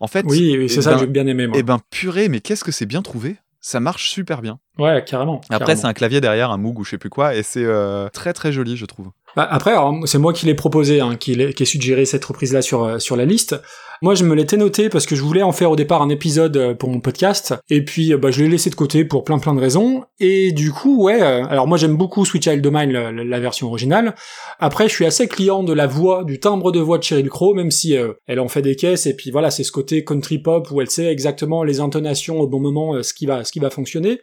En 0.00 0.08
fait, 0.08 0.24
Oui, 0.26 0.56
oui, 0.58 0.68
c'est 0.68 0.78
eh 0.78 0.82
ça 0.82 0.90
ben- 0.90 0.96
que 0.96 1.00
j'ai 1.02 1.06
bien 1.06 1.26
aimé, 1.28 1.46
moi. 1.46 1.56
eh 1.56 1.62
ben, 1.62 1.78
purée, 1.90 2.28
mais 2.28 2.40
qu'est-ce 2.40 2.64
que 2.64 2.72
c'est 2.72 2.86
bien 2.86 3.00
trouvé 3.02 3.36
Ça 3.60 3.78
marche 3.78 4.10
super 4.10 4.42
bien. 4.42 4.58
Ouais, 4.78 5.04
carrément. 5.06 5.40
Après, 5.50 5.76
c'est 5.76 5.86
un 5.86 5.92
clavier 5.92 6.20
derrière, 6.20 6.50
un 6.50 6.56
Moog 6.58 6.80
ou 6.80 6.84
je 6.84 6.90
sais 6.90 6.98
plus 6.98 7.10
quoi, 7.10 7.36
et 7.36 7.44
c'est 7.44 7.64
euh, 7.64 8.08
très 8.08 8.32
très 8.32 8.50
joli, 8.50 8.76
je 8.76 8.86
trouve. 8.86 9.10
Bah, 9.38 9.46
Après, 9.52 9.76
c'est 10.06 10.18
moi 10.18 10.32
qui 10.32 10.46
l'ai 10.46 10.54
proposé, 10.54 10.98
hein, 11.00 11.14
qui, 11.14 11.36
l'ai- 11.36 11.52
qui 11.54 11.62
ai 11.62 11.66
suggéré 11.66 12.04
cette 12.06 12.24
reprise-là 12.24 12.60
sur, 12.60 12.82
euh, 12.82 12.98
sur 12.98 13.14
la 13.14 13.24
liste. 13.24 13.54
Moi, 14.02 14.16
je 14.16 14.24
me 14.24 14.34
l'étais 14.34 14.56
noté 14.56 14.88
parce 14.88 15.06
que 15.06 15.14
je 15.14 15.22
voulais 15.22 15.44
en 15.44 15.52
faire 15.52 15.70
au 15.70 15.76
départ 15.76 16.02
un 16.02 16.08
épisode 16.08 16.56
euh, 16.56 16.74
pour 16.74 16.88
mon 16.88 16.98
podcast, 16.98 17.54
et 17.70 17.84
puis 17.84 18.12
euh, 18.12 18.18
bah, 18.18 18.32
je 18.32 18.42
l'ai 18.42 18.48
laissé 18.48 18.68
de 18.68 18.74
côté 18.74 19.04
pour 19.04 19.22
plein 19.22 19.38
plein 19.38 19.54
de 19.54 19.60
raisons. 19.60 20.02
Et 20.18 20.50
du 20.50 20.72
coup, 20.72 21.04
ouais, 21.04 21.20
alors 21.20 21.68
moi 21.68 21.78
j'aime 21.78 21.96
beaucoup 21.96 22.24
Sweet 22.24 22.42
Child 22.42 22.66
O' 22.66 22.72
Mine, 22.72 22.90
la, 22.90 23.38
version 23.38 23.68
originale. 23.68 24.16
Après, 24.58 24.88
je 24.88 24.94
suis 24.94 25.06
assez 25.06 25.28
client 25.28 25.62
de 25.62 25.72
la 25.72 25.86
voix, 25.86 26.24
du 26.24 26.40
timbre 26.40 26.72
de 26.72 26.80
voix 26.80 26.98
de 26.98 27.04
Sheryl 27.04 27.28
Crow, 27.28 27.54
même 27.54 27.70
si 27.70 27.96
elle 28.26 28.40
en 28.40 28.48
fait 28.48 28.62
des 28.62 28.74
caisses, 28.74 29.06
et 29.06 29.14
puis 29.14 29.30
voilà, 29.30 29.52
c'est 29.52 29.62
ce 29.62 29.70
côté 29.70 30.02
country 30.02 30.38
pop 30.38 30.68
où 30.72 30.80
elle 30.80 30.90
sait 30.90 31.06
exactement 31.06 31.62
les 31.62 31.78
intonations 31.78 32.40
au 32.40 32.48
bon 32.48 32.58
moment, 32.58 33.00
ce 33.04 33.14
qui 33.14 33.26
va, 33.26 33.44
ce 33.44 33.52
qui 33.52 33.60
va 33.60 33.70
fonctionner 33.70 34.20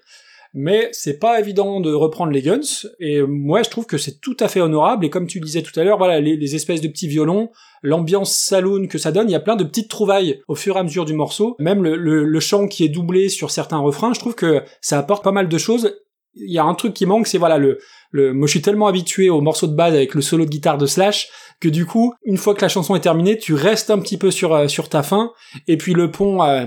mais 0.58 0.88
c'est 0.94 1.20
pas 1.20 1.38
évident 1.38 1.82
de 1.82 1.94
reprendre 1.94 2.32
les 2.32 2.42
guns 2.42 2.88
et 3.02 3.22
moi 3.22 3.62
je 3.62 3.70
trouve 3.70 3.86
que 3.86 3.98
c'est 3.98 4.22
tout 4.22 4.38
à 4.40 4.48
fait 4.48 4.62
honorable 4.62 5.06
et 5.06 5.10
comme 5.10 5.28
tu 5.28 5.42
disais 5.42 5.62
tout 5.62 5.78
à 5.78 5.84
l'heure 5.84 5.98
voilà 5.98 6.22
les, 6.22 6.56
espèces 6.56 6.80
de 6.80 6.88
petits 6.88 7.10
violons 7.10 7.50
l'ambiance 7.84 8.34
saloon 8.34 8.88
que 8.88 8.98
ça 8.98 9.12
donne 9.12 9.30
il 9.30 9.34
y 9.34 9.36
a 9.36 9.42
plein 9.42 9.58
de 9.58 9.66
petites 9.66 9.90
trouvailles 9.90 10.42
au 10.48 10.56
fur 10.56 10.78
et 10.78 10.80
à 10.80 10.84
mesure 10.84 11.04
du 11.04 11.14
morceau. 11.14 11.58
Même 11.60 11.84
le, 11.84 11.98
le, 11.98 12.24
le 12.24 12.40
chant 12.40 12.68
qui 12.68 12.86
est 12.86 12.90
doublé 12.90 13.28
sur 13.28 13.52
certains 13.52 13.80
refrains 13.80 14.14
je 14.14 14.20
trouve 14.22 14.36
que 14.36 14.64
ça 14.80 14.98
apporte 14.98 15.26
pas 15.26 15.34
mal 15.34 15.50
de 15.50 15.58
choses. 15.58 15.94
Il 16.36 16.52
y 16.52 16.58
a 16.58 16.64
un 16.64 16.74
truc 16.74 16.94
qui 16.94 17.06
manque 17.06 17.28
c'est 17.28 17.38
voilà 17.38 17.58
le, 17.58 17.80
moi 18.16 18.48
je 18.48 18.52
suis 18.52 18.62
tellement 18.62 18.88
habitué 18.88 19.30
au 19.30 19.42
morceau 19.42 19.68
de 19.68 19.76
base 19.76 19.94
avec 19.94 20.14
le 20.14 20.22
solo 20.22 20.46
de 20.46 20.50
guitare 20.50 20.78
de 20.78 20.86
Slash 20.86 21.30
que 21.60 21.70
du 21.70 21.86
coup 21.86 22.14
une 22.26 22.38
fois 22.38 22.54
que 22.54 22.62
la 22.62 22.70
chanson 22.70 22.96
est 22.96 23.02
terminée 23.02 23.38
tu 23.38 23.54
restes 23.54 23.90
un 23.90 24.00
petit 24.00 24.18
peu 24.18 24.32
sur 24.32 24.54
euh, 24.54 24.68
sur 24.68 24.90
ta 24.90 25.04
fin 25.04 25.32
et 25.68 25.78
puis 25.78 25.94
le 25.94 26.12
pont 26.12 26.44
euh, 26.44 26.66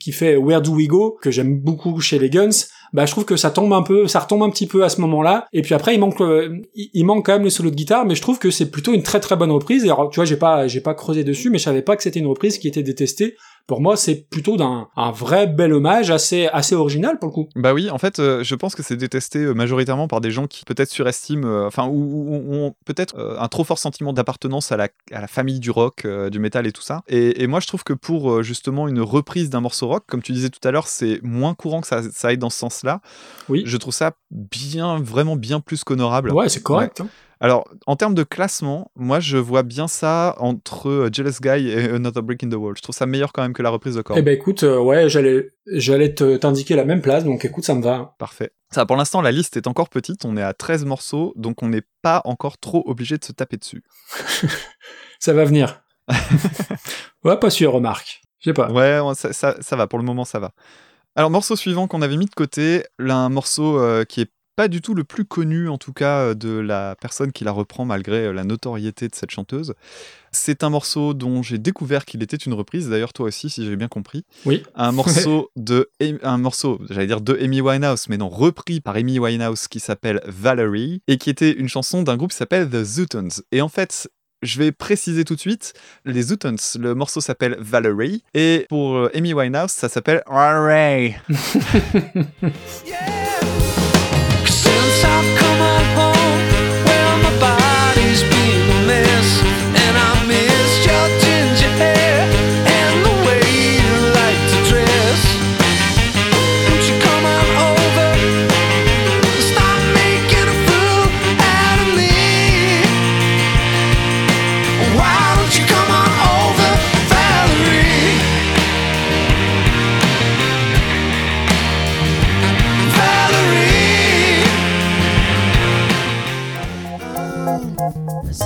qui 0.00 0.12
fait 0.12 0.36
Where 0.36 0.60
Do 0.60 0.72
We 0.72 0.88
Go 0.88 1.18
que 1.20 1.30
j'aime 1.30 1.58
beaucoup 1.58 2.00
chez 2.00 2.18
les 2.18 2.30
Guns 2.30 2.66
bah 2.92 3.06
je 3.06 3.10
trouve 3.10 3.24
que 3.24 3.36
ça 3.36 3.50
tombe 3.50 3.72
un 3.72 3.82
peu, 3.82 4.06
ça 4.06 4.20
retombe 4.20 4.42
un 4.42 4.50
petit 4.50 4.66
peu 4.66 4.84
à 4.84 4.88
ce 4.88 5.00
moment-là. 5.00 5.46
Et 5.52 5.62
puis 5.62 5.74
après 5.74 5.94
il 5.94 6.00
manque, 6.00 6.20
euh, 6.20 6.62
il 6.74 7.04
manque 7.04 7.26
quand 7.26 7.32
même 7.32 7.44
le 7.44 7.50
solo 7.50 7.70
de 7.70 7.74
guitare, 7.74 8.06
mais 8.06 8.14
je 8.14 8.22
trouve 8.22 8.38
que 8.38 8.50
c'est 8.50 8.70
plutôt 8.70 8.94
une 8.94 9.02
très 9.02 9.20
très 9.20 9.36
bonne 9.36 9.50
reprise. 9.50 9.84
Et 9.84 9.88
alors 9.90 10.08
tu 10.10 10.16
vois 10.16 10.24
j'ai 10.24 10.36
pas 10.36 10.66
j'ai 10.66 10.80
pas 10.80 10.94
creusé 10.94 11.24
dessus, 11.24 11.50
mais 11.50 11.58
je 11.58 11.64
savais 11.64 11.82
pas 11.82 11.96
que 11.96 12.02
c'était 12.02 12.20
une 12.20 12.26
reprise 12.26 12.58
qui 12.58 12.68
était 12.68 12.82
détestée. 12.82 13.36
Pour 13.66 13.80
moi 13.80 13.96
c'est 13.96 14.28
plutôt 14.28 14.56
d'un 14.56 14.88
un 14.96 15.10
vrai 15.10 15.46
bel 15.46 15.72
hommage 15.72 16.10
assez 16.10 16.46
assez 16.46 16.74
original 16.74 17.18
pour 17.18 17.28
le 17.28 17.34
coup. 17.34 17.48
Bah 17.56 17.74
oui, 17.74 17.90
en 17.90 17.98
fait, 17.98 18.16
je 18.18 18.54
pense 18.54 18.74
que 18.74 18.82
c'est 18.82 18.96
détesté 18.96 19.40
majoritairement 19.40 20.08
par 20.08 20.20
des 20.20 20.30
gens 20.30 20.46
qui 20.46 20.64
peut-être 20.64 20.85
surestiment, 20.90 21.46
euh, 21.46 21.66
enfin, 21.66 21.86
ou, 21.86 22.54
ont 22.54 22.74
peut-être 22.84 23.16
euh, 23.18 23.38
un 23.38 23.48
trop 23.48 23.64
fort 23.64 23.78
sentiment 23.78 24.12
d'appartenance 24.12 24.72
à 24.72 24.76
la, 24.76 24.88
à 25.12 25.20
la 25.20 25.26
famille 25.26 25.60
du 25.60 25.70
rock, 25.70 26.04
euh, 26.04 26.30
du 26.30 26.38
métal 26.38 26.66
et 26.66 26.72
tout 26.72 26.82
ça. 26.82 27.02
Et, 27.08 27.42
et 27.42 27.46
moi, 27.46 27.60
je 27.60 27.66
trouve 27.66 27.84
que 27.84 27.92
pour 27.92 28.42
justement 28.42 28.88
une 28.88 29.00
reprise 29.00 29.50
d'un 29.50 29.60
morceau 29.60 29.88
rock, 29.88 30.04
comme 30.06 30.22
tu 30.22 30.32
disais 30.32 30.50
tout 30.50 30.66
à 30.66 30.70
l'heure, 30.70 30.88
c'est 30.88 31.20
moins 31.22 31.54
courant 31.54 31.80
que 31.80 31.86
ça, 31.86 32.02
ça 32.12 32.28
aille 32.28 32.38
dans 32.38 32.50
ce 32.50 32.58
sens-là. 32.58 33.00
Oui. 33.48 33.62
Je 33.66 33.76
trouve 33.76 33.94
ça 33.94 34.12
bien, 34.30 34.98
vraiment 35.00 35.36
bien 35.36 35.60
plus 35.60 35.84
qu'honorable. 35.84 36.32
Ouais 36.32 36.48
c'est 36.48 36.62
correct. 36.62 37.00
hein. 37.00 37.08
Alors, 37.38 37.68
en 37.86 37.96
termes 37.96 38.14
de 38.14 38.22
classement, 38.22 38.90
moi, 38.96 39.20
je 39.20 39.36
vois 39.36 39.62
bien 39.62 39.88
ça 39.88 40.36
entre 40.38 41.10
Jealous 41.12 41.34
Guy 41.42 41.68
et 41.68 41.90
Another 41.90 42.22
Brick 42.22 42.42
in 42.42 42.48
the 42.48 42.54
Wall. 42.54 42.72
Je 42.78 42.80
trouve 42.80 42.94
ça 42.94 43.04
meilleur 43.04 43.34
quand 43.34 43.42
même 43.42 43.52
que 43.52 43.62
la 43.62 43.68
reprise 43.68 43.94
de 43.94 44.00
Korn. 44.00 44.18
Eh 44.18 44.22
ben 44.22 44.32
écoute 44.32 44.62
euh, 44.62 44.78
ouais 44.78 45.10
j'allais 45.10 46.14
t'indiquer 46.14 46.76
la 46.76 46.86
même 46.86 47.02
place 47.02 47.24
donc 47.24 47.44
écoute 47.44 47.64
ça 47.64 47.74
me 47.74 47.82
va. 47.82 48.14
Parfait. 48.18 48.52
Ça, 48.76 48.84
pour 48.84 48.96
l'instant, 48.96 49.22
la 49.22 49.32
liste 49.32 49.56
est 49.56 49.68
encore 49.68 49.88
petite. 49.88 50.26
On 50.26 50.36
est 50.36 50.42
à 50.42 50.52
13 50.52 50.84
morceaux, 50.84 51.32
donc 51.34 51.62
on 51.62 51.68
n'est 51.70 51.84
pas 52.02 52.20
encore 52.26 52.58
trop 52.58 52.82
obligé 52.84 53.16
de 53.16 53.24
se 53.24 53.32
taper 53.32 53.56
dessus. 53.56 53.82
Ça 55.18 55.32
va 55.32 55.46
venir. 55.46 55.80
ouais 57.24 57.38
pas 57.38 57.48
sûr 57.48 57.72
remarque. 57.72 58.20
Je 58.40 58.50
sais 58.50 58.52
pas. 58.52 58.70
Ouais, 58.70 59.00
ça, 59.14 59.32
ça- 59.32 59.56
ça 59.62 59.76
va. 59.76 59.86
Pour 59.86 59.98
le 59.98 60.04
moment, 60.04 60.26
ça 60.26 60.40
va. 60.40 60.52
Alors, 61.14 61.30
morceau 61.30 61.56
suivant 61.56 61.88
qu'on 61.88 62.02
avait 62.02 62.18
mis 62.18 62.26
de 62.26 62.34
côté, 62.34 62.84
là, 62.98 63.16
un 63.16 63.30
morceau 63.30 63.80
euh, 63.80 64.04
qui 64.04 64.20
est 64.20 64.30
pas 64.56 64.68
du 64.68 64.80
tout 64.80 64.94
le 64.94 65.04
plus 65.04 65.26
connu, 65.26 65.68
en 65.68 65.76
tout 65.76 65.92
cas, 65.92 66.20
euh, 66.20 66.34
de 66.34 66.48
la 66.48 66.96
personne 67.00 67.30
qui 67.30 67.44
la 67.44 67.52
reprend 67.52 67.84
malgré 67.84 68.26
euh, 68.26 68.32
la 68.32 68.42
notoriété 68.42 69.06
de 69.06 69.14
cette 69.14 69.30
chanteuse. 69.30 69.74
C'est 70.32 70.64
un 70.64 70.70
morceau 70.70 71.14
dont 71.14 71.42
j'ai 71.42 71.58
découvert 71.58 72.04
qu'il 72.04 72.22
était 72.22 72.36
une 72.36 72.54
reprise. 72.54 72.88
D'ailleurs, 72.88 73.12
toi 73.12 73.26
aussi, 73.26 73.50
si 73.50 73.64
j'ai 73.64 73.76
bien 73.76 73.88
compris. 73.88 74.24
Oui. 74.46 74.62
Un 74.74 74.92
morceau 74.92 75.50
de, 75.56 75.90
un 76.22 76.38
morceau, 76.38 76.80
j'allais 76.88 77.06
dire 77.06 77.20
de 77.20 77.38
Amy 77.40 77.60
Winehouse, 77.60 78.08
mais 78.08 78.16
non, 78.16 78.30
repris 78.30 78.80
par 78.80 78.96
Amy 78.96 79.18
Winehouse 79.18 79.68
qui 79.68 79.78
s'appelle 79.78 80.20
Valerie 80.26 81.02
et 81.06 81.18
qui 81.18 81.30
était 81.30 81.52
une 81.52 81.68
chanson 81.68 82.02
d'un 82.02 82.16
groupe 82.16 82.30
qui 82.30 82.36
s'appelle 82.36 82.68
The 82.68 82.82
Zootons. 82.82 83.42
Et 83.52 83.60
en 83.60 83.68
fait, 83.68 84.10
je 84.42 84.58
vais 84.58 84.72
préciser 84.72 85.24
tout 85.24 85.34
de 85.34 85.40
suite, 85.40 85.74
les 86.04 86.22
Zootons, 86.22 86.56
le 86.78 86.94
morceau 86.94 87.20
s'appelle 87.20 87.56
Valerie 87.58 88.22
et 88.34 88.66
pour 88.68 88.96
euh, 88.96 89.10
Amy 89.14 89.34
Winehouse, 89.34 89.70
ça 89.70 89.88
s'appelle 89.88 90.22
Ray. 90.26 91.16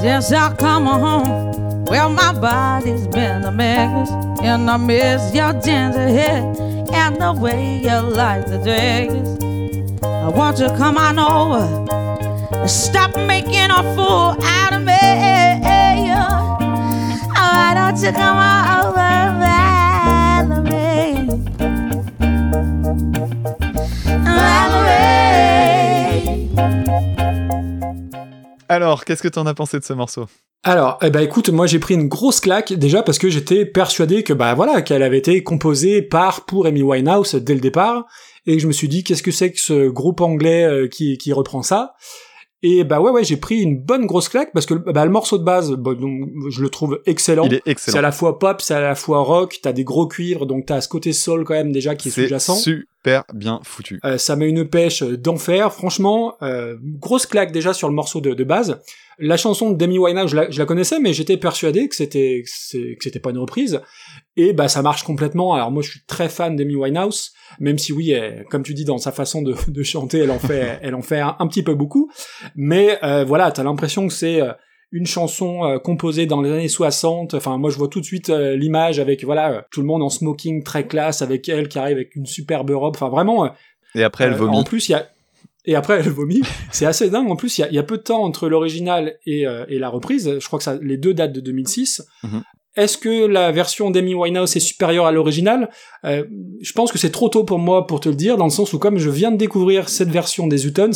since 0.01 0.33
I 0.33 0.55
come 0.57 0.87
home. 0.87 1.85
Well, 1.85 2.09
my 2.11 2.33
body's 2.33 3.07
been 3.09 3.45
a 3.45 3.51
mess, 3.53 4.11
and 4.43 4.71
I 4.71 4.77
miss 4.79 5.35
your 5.35 5.53
gentle 5.61 6.09
hair 6.09 6.43
and 6.93 7.21
the 7.21 7.33
way 7.39 7.81
you 7.83 8.01
like 8.01 8.47
the 8.47 8.59
dress. 8.59 9.13
I 10.03 10.29
want 10.29 10.59
you 10.59 10.69
to 10.69 10.77
come 10.77 10.97
on 10.97 11.19
over, 11.19 11.67
and 12.57 12.71
stop 12.71 13.15
making 13.17 13.71
a 13.71 13.83
fool 13.95 14.37
out 14.43 14.73
of 14.73 14.83
me. 14.85 14.97
Oh, 16.13 16.57
why 17.35 17.75
don't 17.75 18.01
you 18.03 18.13
come 18.13 18.37
on 18.37 18.87
over, 18.87 19.11
Valerie? 20.63 21.27
Valerie. 24.25 25.11
Alors, 28.71 29.05
qu'est-ce 29.05 29.21
que 29.21 29.27
t'en 29.27 29.47
as 29.47 29.55
pensé 29.55 29.81
de 29.81 29.85
ce 29.85 29.93
morceau? 29.95 30.27
Alors, 30.63 30.97
eh 31.03 31.11
ben 31.11 31.23
écoute, 31.23 31.49
moi 31.49 31.67
j'ai 31.67 31.81
pris 31.81 31.95
une 31.95 32.07
grosse 32.07 32.39
claque 32.39 32.73
déjà 32.73 33.03
parce 33.03 33.19
que 33.19 33.29
j'étais 33.29 33.67
persuadé 33.67 34.23
que 34.23 34.33
bah 34.33 34.55
voilà 34.55 34.81
qu'elle 34.81 35.03
avait 35.03 35.19
été 35.19 35.43
composée 35.43 36.03
par 36.03 36.47
pour 36.47 36.67
Amy 36.67 36.85
Winehouse 36.85 37.35
dès 37.35 37.55
le 37.55 37.61
départ. 37.61 38.07
Et 38.47 38.61
je 38.61 38.69
me 38.69 38.73
suis 38.73 38.87
dit 38.87 39.03
qu'est-ce 39.03 39.25
que 39.25 39.33
c'est 39.33 39.51
que 39.51 39.59
ce 39.59 39.89
groupe 39.89 40.21
anglais 40.21 40.63
euh, 40.63 40.87
qui 40.87 41.19
qui 41.19 41.33
reprend 41.33 41.63
ça? 41.65 41.95
Et 42.63 42.85
bah 42.85 43.01
ouais 43.01 43.11
ouais 43.11 43.25
j'ai 43.25 43.37
pris 43.37 43.61
une 43.61 43.79
bonne 43.79 44.07
grosse 44.07 44.29
claque 44.29 44.53
parce 44.53 44.67
que 44.67 44.75
bah, 44.75 45.05
le 45.05 45.11
morceau 45.11 45.39
de 45.39 45.45
base 45.45 45.73
bah, 45.73 45.95
donc, 45.95 46.29
je 46.51 46.63
le 46.63 46.69
trouve 46.69 47.01
excellent. 47.07 47.45
Il 47.47 47.55
est 47.55 47.63
C'est 47.65 47.69
à 47.69 47.73
excellent. 47.73 48.01
la 48.03 48.13
fois 48.13 48.39
pop, 48.39 48.61
c'est 48.61 48.75
à 48.75 48.81
la 48.81 48.95
fois 48.95 49.21
rock, 49.23 49.59
t'as 49.63 49.73
des 49.73 49.85
gros 49.85 50.07
cuivres 50.07 50.47
donc 50.47 50.67
t'as 50.67 50.81
ce 50.81 50.89
côté 50.89 51.13
soul 51.13 51.45
quand 51.45 51.55
même 51.55 51.73
déjà 51.73 51.95
qui 51.95 52.09
est 52.09 52.11
sous-jacent. 52.11 52.57
super 52.57 53.25
bien 53.35 53.61
foutu. 53.65 53.99
Euh, 54.05 54.19
ça 54.19 54.37
met 54.37 54.49
une 54.49 54.69
pêche 54.69 55.03
d'enfer. 55.03 55.73
Franchement, 55.73 56.35
euh, 56.43 56.77
grosse 56.83 57.25
claque 57.27 57.51
déjà 57.53 57.73
sur 57.73 57.89
le 57.89 57.95
morceau 57.95 58.21
de, 58.21 58.35
de 58.35 58.45
base. 58.45 58.81
La 59.19 59.37
chanson 59.37 59.71
de 59.71 59.77
Demi 59.77 59.99
Winehouse, 59.99 60.31
je 60.31 60.37
la, 60.37 60.51
je 60.51 60.59
la 60.59 60.65
connaissais, 60.67 60.99
mais 60.99 61.13
j'étais 61.13 61.37
persuadé 61.37 61.89
que 61.89 61.95
c'était 61.95 62.43
que 62.45 62.97
c'était 63.03 63.19
pas 63.21 63.31
une 63.31 63.39
reprise. 63.39 63.81
Et 64.37 64.53
bah 64.53 64.69
ça 64.69 64.81
marche 64.83 65.03
complètement. 65.03 65.55
Alors 65.55 65.71
moi, 65.71 65.83
je 65.83 65.91
suis 65.91 66.01
très 66.07 66.29
fan 66.29 66.55
d'Amy 66.57 66.77
Winehouse, 66.77 67.33
même 67.59 67.79
si 67.79 67.93
oui, 67.93 68.11
elle- 68.13 68.45
comme 68.49 68.63
tu 68.63 68.75
dis, 68.75 68.85
dans 68.85 68.99
sa 68.99 69.13
façon 69.13 69.43
de, 69.43 69.55
de 69.69 69.83
chanter, 69.83 70.19
elle 70.19 70.31
en 70.31 70.39
fait, 70.39 70.79
elle 70.83 70.95
en 70.95 71.03
fait 71.03 71.21
un, 71.21 71.37
un 71.39 71.47
petit 71.49 71.63
peu 71.63 71.75
beaucoup. 71.75 72.11
Mais 72.55 72.99
euh, 73.03 73.25
voilà, 73.25 73.51
t'as 73.51 73.65
l'impression 73.65 74.07
que 74.07 74.13
c'est 74.15 74.41
euh, 74.41 74.53
une 74.93 75.07
chanson 75.07 75.65
euh, 75.65 75.79
composée 75.79 76.27
dans 76.27 76.43
les 76.43 76.51
années 76.51 76.69
60. 76.69 77.35
Enfin, 77.35 77.59
moi, 77.59 77.71
je 77.71 77.77
vois 77.77 77.89
tout 77.89 78.01
de 78.01 78.05
suite 78.05 78.31
euh, 78.31 78.57
l'image 78.57 78.99
avec 79.01 79.25
voilà 79.25 79.53
euh, 79.53 79.61
tout 79.73 79.81
le 79.81 79.87
monde 79.87 80.03
en 80.03 80.09
smoking 80.11 80.63
très 80.63 80.87
classe, 80.87 81.23
avec 81.23 81.49
elle 81.49 81.69
qui 81.69 81.79
arrive 81.79 81.97
avec 81.97 82.15
une 82.15 82.27
superbe 82.27 82.71
robe. 82.71 82.95
Enfin, 82.97 83.09
vraiment. 83.09 83.51
Et 83.97 84.03
après, 84.05 84.25
elle 84.25 84.35
vomit. 84.35 84.57
En 84.59 84.65
plus, 84.65 84.89
il 84.89 84.93
y 84.93 84.95
a 84.95 85.09
et 85.67 85.75
après 85.75 85.99
elle 86.01 86.09
vomit. 86.09 86.41
C'est 86.71 86.87
assez 86.87 87.11
dingue. 87.11 87.29
En 87.31 87.37
plus, 87.37 87.59
il 87.59 87.63
y 87.63 87.65
a, 87.65 87.69
il 87.69 87.75
y 87.75 87.79
a 87.79 87.83
peu 87.83 87.99
de 87.99 88.03
temps 88.03 88.23
entre 88.23 88.49
l'original 88.49 89.17
et, 89.27 89.45
et 89.69 89.79
la 89.79 89.89
reprise. 89.91 90.39
Je 90.39 90.47
crois 90.47 90.59
que 90.59 90.65
ça, 90.65 90.79
les 90.81 90.97
deux 90.97 91.13
datent 91.15 91.33
de 91.33 91.41
2006. 91.41 92.03
Mhm. 92.23 92.43
Est-ce 92.77 92.99
que 92.99 93.27
la 93.27 93.51
version 93.51 93.91
d'Amy 93.91 94.15
Winehouse 94.15 94.55
est 94.55 94.61
supérieure 94.61 95.07
à 95.07 95.13
l'original? 95.13 95.71
Euh, 96.05 96.25
Je 96.61 96.73
pense 96.73 96.93
que 96.93 96.99
c'est 96.99 97.11
trop 97.11 97.29
tôt 97.29 97.43
pour 97.43 97.59
moi 97.59 97.87
pour 97.87 97.99
te 98.01 98.09
le 98.09 98.15
dire, 98.15 98.37
dans 98.37 98.45
le 98.45 98.51
sens 98.51 98.73
où 98.73 98.79
comme 98.79 98.99
je 98.99 99.11
viens 99.11 99.33
de 99.33 99.37
découvrir 99.37 99.89
cette 99.89 100.11
version 100.11 100.47
des 100.47 100.67
Utons, 100.67 100.91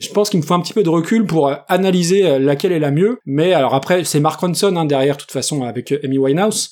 je 0.00 0.08
pense 0.08 0.30
qu'il 0.30 0.40
me 0.40 0.44
faut 0.44 0.54
un 0.54 0.60
petit 0.60 0.72
peu 0.72 0.82
de 0.82 0.88
recul 0.88 1.26
pour 1.26 1.48
euh, 1.48 1.56
analyser 1.68 2.26
euh, 2.26 2.38
laquelle 2.38 2.72
est 2.72 2.78
la 2.78 2.90
mieux. 2.90 3.18
Mais 3.26 3.52
alors 3.52 3.74
après, 3.74 4.04
c'est 4.04 4.20
Mark 4.20 4.40
Ronson 4.40 4.74
hein, 4.76 4.86
derrière, 4.86 5.16
de 5.16 5.20
toute 5.20 5.32
façon, 5.32 5.64
avec 5.64 5.92
Amy 6.02 6.16
Winehouse. 6.16 6.70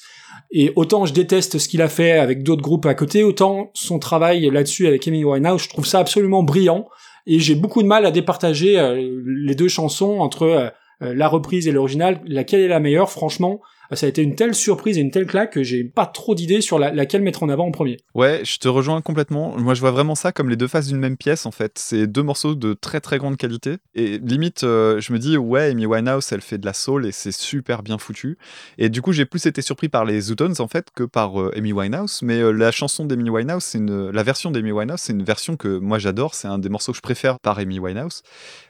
Et 0.53 0.73
autant 0.77 1.05
je 1.07 1.13
déteste 1.13 1.59
ce 1.59 1.69
qu'il 1.69 1.83
a 1.83 1.89
fait 1.89 2.13
avec 2.13 2.43
d'autres 2.43 2.63
groupes 2.63 2.87
à 2.87 2.95
côté, 2.95 3.25
autant 3.25 3.71
son 3.75 3.99
travail 3.99 4.49
là-dessus 4.49 4.87
avec 4.87 5.07
Amy 5.09 5.25
Winehouse, 5.25 5.65
je 5.65 5.69
trouve 5.69 5.85
ça 5.85 5.99
absolument 5.99 6.45
brillant. 6.45 6.87
Et 7.27 7.41
j'ai 7.41 7.57
beaucoup 7.57 7.83
de 7.83 7.89
mal 7.89 8.07
à 8.07 8.13
départager 8.13 8.81
les 9.27 9.55
deux 9.57 9.67
chansons 9.67 10.21
entre 10.21 10.73
la 11.01 11.29
reprise 11.29 11.67
et 11.67 11.73
l'original. 11.73 12.21
Laquelle 12.27 12.61
est 12.61 12.69
la 12.69 12.79
meilleure 12.79 13.11
Franchement, 13.11 13.61
ça 13.93 14.07
a 14.07 14.09
été 14.09 14.23
une 14.23 14.35
telle 14.35 14.55
surprise 14.55 14.99
et 14.99 15.01
une 15.01 15.11
telle 15.11 15.27
claque 15.27 15.53
que 15.53 15.63
j'ai 15.63 15.85
pas 15.85 16.07
trop 16.07 16.35
d'idées 16.35 16.61
sur 16.61 16.79
la- 16.79 16.93
laquelle 16.93 17.23
mettre 17.23 17.43
en 17.43 17.49
avant 17.49 17.67
en 17.67 17.71
premier. 17.71 17.99
Ouais, 18.15 18.41
je 18.45 18.59
te 18.59 18.69
rejoins 18.69 19.01
complètement. 19.01 19.57
Moi, 19.59 19.75
je 19.75 19.81
vois 19.81 19.91
vraiment 19.91 20.15
ça 20.15 20.33
comme 20.33 20.49
les 20.51 20.57
deux 20.57 20.67
faces 20.67 20.89
d'une 20.89 20.99
même 20.99 21.17
pièce, 21.17 21.47
en 21.47 21.51
fait. 21.51 21.73
C'est 21.79 22.07
deux 22.07 22.23
morceaux 22.23 22.55
de 22.55 22.75
très 22.75 23.01
très 23.01 23.19
grande 23.19 23.37
qualité. 23.37 23.77
Et 23.95 24.19
limite, 24.19 24.65
euh, 24.65 25.01
je 25.01 25.13
me 25.13 25.19
dis, 25.19 25.37
ouais, 25.37 25.71
Amy 25.71 25.87
Winehouse, 25.87 26.29
elle 26.33 26.41
fait 26.41 26.59
de 26.59 26.67
la 26.67 26.73
soul 26.73 27.07
et 27.07 27.13
c'est 27.13 27.33
super 27.33 27.83
bien 27.83 27.99
foutu. 27.99 28.39
Et 28.79 28.89
du 28.89 29.03
coup, 29.03 29.13
j'ai 29.13 29.25
plus 29.25 29.47
été 29.47 29.63
surpris 29.63 29.89
par 29.89 30.05
les 30.05 30.21
Zootons, 30.21 30.55
en 30.59 30.69
fait, 30.69 30.89
que 30.95 31.05
par 31.05 31.41
euh, 31.41 31.53
Amy 31.57 31.73
Winehouse. 31.73 32.21
Mais 32.23 32.41
euh, 32.41 32.51
la 32.51 32.73
chanson 32.73 33.05
d'Amy 33.05 33.31
Winehouse, 33.31 33.77
la 33.77 34.23
version 34.23 34.51
d'Amy 34.51 34.73
Winehouse, 34.73 35.01
c'est 35.01 35.13
une 35.13 35.25
version 35.25 35.57
que 35.57 35.79
moi 35.79 35.99
j'adore. 35.99 36.35
C'est 36.35 36.49
un 36.49 36.59
des 36.59 36.69
morceaux 36.69 36.93
que 36.93 36.99
je 36.99 37.03
préfère 37.03 37.39
par 37.39 37.59
Amy 37.59 37.79
Winehouse. 37.79 38.23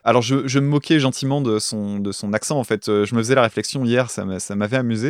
Alors, 0.04 0.22
je, 0.22 0.58
me 0.58 0.66
moquais 0.66 1.00
gentiment 1.00 1.40
de 1.40 1.58
son, 1.58 1.98
de 1.98 2.12
son 2.12 2.32
accent, 2.32 2.58
en 2.58 2.64
fait. 2.64 2.86
Je 2.86 3.14
me 3.14 3.20
faisais 3.20 3.34
la 3.34 3.42
réflexion 3.42 3.84
hier, 3.84 4.10
ça 4.10 4.24
m'avait 4.54 4.76
amusé. 4.76 5.05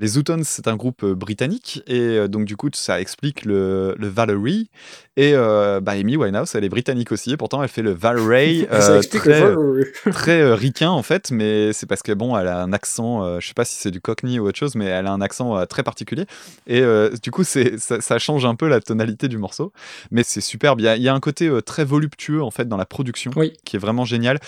Les 0.00 0.08
Zootons, 0.08 0.40
c'est 0.44 0.66
un 0.66 0.74
groupe 0.76 1.04
euh, 1.04 1.14
britannique, 1.14 1.82
et 1.86 2.00
euh, 2.00 2.28
donc 2.28 2.46
du 2.46 2.56
coup, 2.56 2.68
ça 2.74 3.00
explique 3.00 3.44
le, 3.44 3.94
le 3.96 4.08
Valerie. 4.08 4.68
Et 5.16 5.32
euh, 5.34 5.80
bah, 5.80 5.92
Amy 5.92 6.16
Winehouse, 6.16 6.52
elle 6.56 6.64
est 6.64 6.68
britannique 6.68 7.12
aussi, 7.12 7.30
et 7.32 7.36
pourtant 7.36 7.62
elle 7.62 7.68
fait 7.68 7.82
le 7.82 7.92
Valerie 7.92 8.66
euh, 8.72 9.00
très, 9.02 9.40
le 9.40 9.92
très 10.10 10.52
ricain 10.54 10.90
en 10.90 11.02
fait, 11.04 11.30
mais 11.30 11.72
c'est 11.72 11.86
parce 11.86 12.02
que 12.02 12.10
bon, 12.12 12.36
elle 12.36 12.48
a 12.48 12.60
un 12.60 12.72
accent, 12.72 13.38
je 13.40 13.46
sais 13.46 13.54
pas 13.54 13.64
si 13.64 13.76
c'est 13.76 13.92
du 13.92 14.00
cockney 14.00 14.38
ou 14.40 14.48
autre 14.48 14.58
chose, 14.58 14.74
mais 14.74 14.86
elle 14.86 15.06
a 15.06 15.12
un 15.12 15.20
accent 15.20 15.64
très 15.66 15.84
particulier. 15.84 16.24
Et 16.66 16.82
du 17.22 17.30
coup, 17.30 17.44
c'est, 17.44 17.78
ça, 17.78 18.00
ça 18.00 18.18
change 18.18 18.44
un 18.44 18.56
peu 18.56 18.66
la 18.68 18.80
tonalité 18.80 19.28
du 19.28 19.38
morceau, 19.38 19.72
mais 20.10 20.24
c'est 20.24 20.40
superbe. 20.40 20.80
Il 20.80 20.84
y 20.84 20.88
a, 20.88 20.96
il 20.96 21.02
y 21.02 21.08
a 21.08 21.14
un 21.14 21.20
côté 21.20 21.50
très 21.64 21.84
voluptueux 21.84 22.42
en 22.42 22.50
fait 22.50 22.68
dans 22.68 22.76
la 22.76 22.86
production, 22.86 23.30
Oui. 23.36 23.52
qui 23.64 23.76
est 23.76 23.78
vraiment 23.78 24.04
génial. 24.04 24.40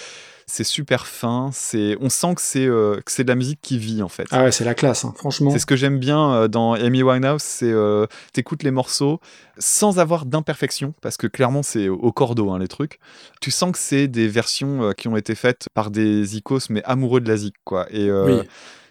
C'est 0.48 0.62
super 0.62 1.09
fin, 1.09 1.51
c'est, 1.52 1.97
on 2.01 2.09
sent 2.09 2.36
que 2.36 2.40
c'est, 2.40 2.66
euh, 2.66 3.01
que 3.05 3.10
c'est 3.10 3.24
de 3.24 3.28
la 3.28 3.35
musique 3.35 3.59
qui 3.60 3.78
vit 3.78 4.01
en 4.01 4.09
fait. 4.09 4.28
Ah 4.31 4.44
ouais, 4.44 4.52
c'est 4.52 4.64
la 4.64 4.74
classe, 4.74 5.05
hein, 5.05 5.12
franchement. 5.16 5.51
C'est 5.51 5.59
ce 5.59 5.66
que 5.66 5.74
j'aime 5.74 5.98
bien 5.98 6.32
euh, 6.32 6.48
dans 6.48 6.74
Amy 6.74 7.02
Winehouse, 7.02 7.43
c'est 7.43 7.70
euh, 7.73 8.06
t'écoutes 8.32 8.62
les 8.62 8.70
morceaux 8.70 9.18
sans 9.59 9.98
avoir 9.98 10.24
d'imperfection, 10.24 10.94
parce 11.01 11.16
que 11.16 11.27
clairement 11.27 11.64
c'est 11.64 11.89
au 11.89 12.12
cordeau 12.12 12.52
hein, 12.52 12.60
les 12.60 12.68
trucs. 12.68 13.01
Tu 13.40 13.51
sens 13.51 13.73
que 13.73 13.78
c'est 13.78 14.06
des 14.06 14.28
versions 14.28 14.85
euh, 14.85 14.93
qui 14.93 15.09
ont 15.09 15.16
été 15.16 15.35
faites 15.35 15.66
par 15.74 15.90
des 15.90 16.36
icos 16.36 16.70
mais 16.70 16.82
amoureux 16.85 17.20
de 17.20 17.28
la 17.28 17.36
zik 17.39 17.55
quoi. 17.64 17.86
Et 17.90 18.09
Oui. 18.10 18.43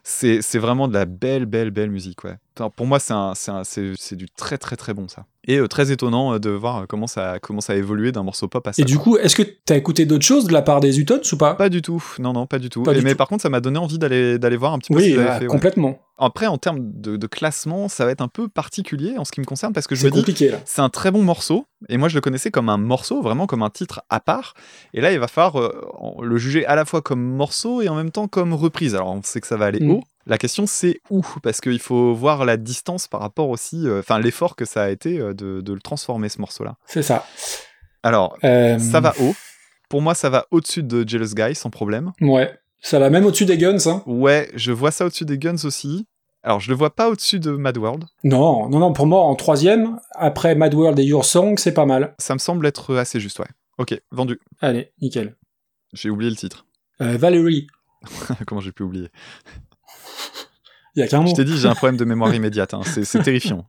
c'est 0.03 0.57
vraiment 0.59 0.89
de 0.89 0.93
la 0.93 1.05
belle 1.05 1.45
belle 1.45 1.71
belle 1.71 1.89
musique 1.89 2.25
ouais. 2.25 2.35
Enfin, 2.57 2.71
pour 2.75 2.85
moi 2.85 2.99
c'est 2.99 4.15
du 4.15 4.27
très 4.29 4.57
très 4.57 4.75
très 4.75 4.93
bon 4.93 5.07
ça. 5.07 5.25
Et 5.47 5.57
euh, 5.59 5.67
très 5.67 5.91
étonnant 5.91 6.33
euh, 6.33 6.39
de 6.39 6.49
voir 6.49 6.77
euh, 6.77 6.85
comment 6.87 7.05
ça 7.05 7.37
comment 7.41 7.61
ça 7.61 7.73
a 7.73 7.75
évolué 7.75 8.11
d'un 8.11 8.23
morceau 8.23 8.47
pop 8.47 8.65
à 8.67 8.73
ça. 8.73 8.81
Et 8.81 8.85
du 8.85 8.97
coup, 8.97 9.17
est-ce 9.17 9.35
que 9.35 9.43
t'as 9.43 9.75
écouté 9.75 10.05
d'autres 10.07 10.25
choses 10.25 10.45
de 10.45 10.53
la 10.53 10.61
part 10.63 10.79
des 10.79 10.99
Utons 10.99 11.21
ou 11.31 11.37
pas? 11.37 11.53
Pas 11.53 11.69
du 11.69 11.81
tout, 11.83 12.03
non 12.19 12.33
non 12.33 12.47
pas 12.47 12.57
du 12.57 12.69
tout. 12.69 12.81
Pas 12.83 12.93
Et 12.93 12.99
du 12.99 13.03
mais 13.03 13.11
tout. 13.11 13.17
par 13.17 13.27
contre 13.27 13.43
ça 13.43 13.49
m'a 13.49 13.59
donné 13.59 13.77
envie 13.77 13.99
d'aller 13.99 14.57
voir 14.57 14.73
un 14.73 14.79
petit 14.79 14.91
peu 14.93 14.99
ce 14.99 15.05
Oui, 15.05 15.11
qu'ils 15.11 15.19
avaient 15.19 15.29
ah, 15.29 15.35
fait. 15.39 15.45
ouais. 15.45 15.51
complètement. 15.51 15.99
Après, 16.17 16.47
en 16.47 16.57
termes 16.57 16.79
de, 16.81 17.17
de 17.17 17.27
classement, 17.27 17.89
ça 17.89 18.05
va 18.05 18.11
être 18.11 18.21
un 18.21 18.29
peu 18.29 18.47
particulier 18.47 19.17
en 19.17 19.25
ce 19.25 19.33
qui 19.33 19.41
me 19.41 19.45
concerne 19.45 19.73
parce 19.73 19.85
que 19.85 19.95
je 19.95 20.01
C'est 20.07 20.15
me 20.15 20.23
dis, 20.23 20.49
c'est 20.63 20.81
un 20.81 20.87
très 20.87 21.11
bon 21.11 21.21
morceau. 21.23 21.65
Et 21.89 21.97
moi, 21.97 22.07
je 22.07 22.15
le 22.15 22.21
connaissais 22.21 22.51
comme 22.51 22.69
un 22.69 22.77
morceau, 22.77 23.21
vraiment 23.21 23.47
comme 23.47 23.61
un 23.63 23.69
titre 23.69 24.01
à 24.09 24.21
part. 24.21 24.53
Et 24.93 25.01
là, 25.01 25.11
il 25.11 25.19
va 25.19 25.27
falloir 25.27 25.59
euh, 25.59 25.73
le 26.21 26.37
juger 26.37 26.65
à 26.67 26.75
la 26.77 26.85
fois 26.85 27.01
comme 27.01 27.21
morceau 27.21 27.81
et 27.81 27.89
en 27.89 27.95
même 27.95 28.11
temps 28.11 28.29
comme 28.29 28.53
reprise. 28.53 28.95
Alors, 28.95 29.09
on 29.09 29.21
sait 29.23 29.41
que 29.41 29.47
ça 29.47 29.57
va 29.57 29.65
aller 29.65 29.81
Mm. 29.81 29.91
haut. 29.91 30.03
La 30.27 30.37
question, 30.37 30.65
c'est 30.65 31.01
où? 31.09 31.21
Parce 31.43 31.61
qu'il 31.61 31.79
faut 31.79 32.13
voir 32.13 32.45
la 32.45 32.57
distance 32.57 33.07
par 33.07 33.19
rapport 33.21 33.49
aussi, 33.49 33.87
euh, 33.87 33.99
enfin, 33.99 34.19
l'effort 34.19 34.55
que 34.55 34.65
ça 34.65 34.83
a 34.83 34.89
été 34.89 35.19
euh, 35.19 35.33
de, 35.33 35.61
de 35.61 35.73
le 35.73 35.79
transformer, 35.79 36.29
ce 36.29 36.39
morceau-là. 36.41 36.77
C'est 36.87 37.03
ça. 37.03 37.25
Alors, 38.01 38.37
Euh, 38.43 38.79
ça 38.79 38.99
va 39.01 39.13
haut. 39.19 39.33
Pour 39.89 40.01
moi, 40.01 40.15
ça 40.15 40.29
va 40.31 40.47
au-dessus 40.51 40.81
de 40.83 41.07
Jealous 41.07 41.35
Guy, 41.35 41.53
sans 41.53 41.69
problème. 41.69 42.11
Ouais. 42.21 42.57
Ça 42.81 42.97
va 42.99 43.09
même 43.09 43.25
au-dessus 43.25 43.45
des 43.45 43.57
Guns, 43.57 43.77
hein. 43.87 44.03
Ouais, 44.07 44.49
je 44.55 44.71
vois 44.71 44.91
ça 44.91 45.05
au-dessus 45.05 45.25
des 45.25 45.37
Guns 45.37 45.63
aussi. 45.63 46.07
Alors, 46.43 46.59
je 46.59 46.69
le 46.69 46.75
vois 46.75 46.93
pas 46.95 47.09
au-dessus 47.09 47.39
de 47.39 47.51
Mad 47.51 47.77
World. 47.77 48.05
Non, 48.23 48.67
non, 48.69 48.79
non, 48.79 48.93
pour 48.93 49.07
moi, 49.07 49.21
en 49.21 49.35
troisième, 49.35 49.99
après 50.15 50.53
Mad 50.55 50.73
World 50.73 50.97
et 50.99 51.03
Your 51.03 51.25
Song, 51.25 51.57
c'est 51.57 51.73
pas 51.73 51.85
mal. 51.85 52.13
Ça 52.19 52.33
me 52.35 52.39
semble 52.39 52.65
être 52.67 52.95
assez 52.95 53.19
juste, 53.19 53.39
ouais. 53.39 53.47
Ok, 53.77 53.99
vendu. 54.11 54.39
Allez, 54.61 54.91
nickel. 55.01 55.35
J'ai 55.93 56.09
oublié 56.09 56.29
le 56.29 56.37
titre. 56.37 56.65
Euh, 57.01 57.17
Valerie, 57.17 57.67
Comment 58.47 58.61
j'ai 58.61 58.71
pu 58.71 58.83
oublier? 58.83 59.09
Il 60.95 60.99
y 60.99 61.03
a 61.03 61.07
qu'un 61.07 61.21
mot. 61.21 61.27
Je 61.27 61.33
t'ai 61.33 61.43
dit, 61.45 61.57
j'ai 61.57 61.67
un 61.67 61.75
problème 61.75 61.97
de 61.97 62.05
mémoire 62.05 62.33
immédiate. 62.33 62.73
hein. 62.73 62.81
C'est 62.83 63.21
terrifiant. 63.23 63.67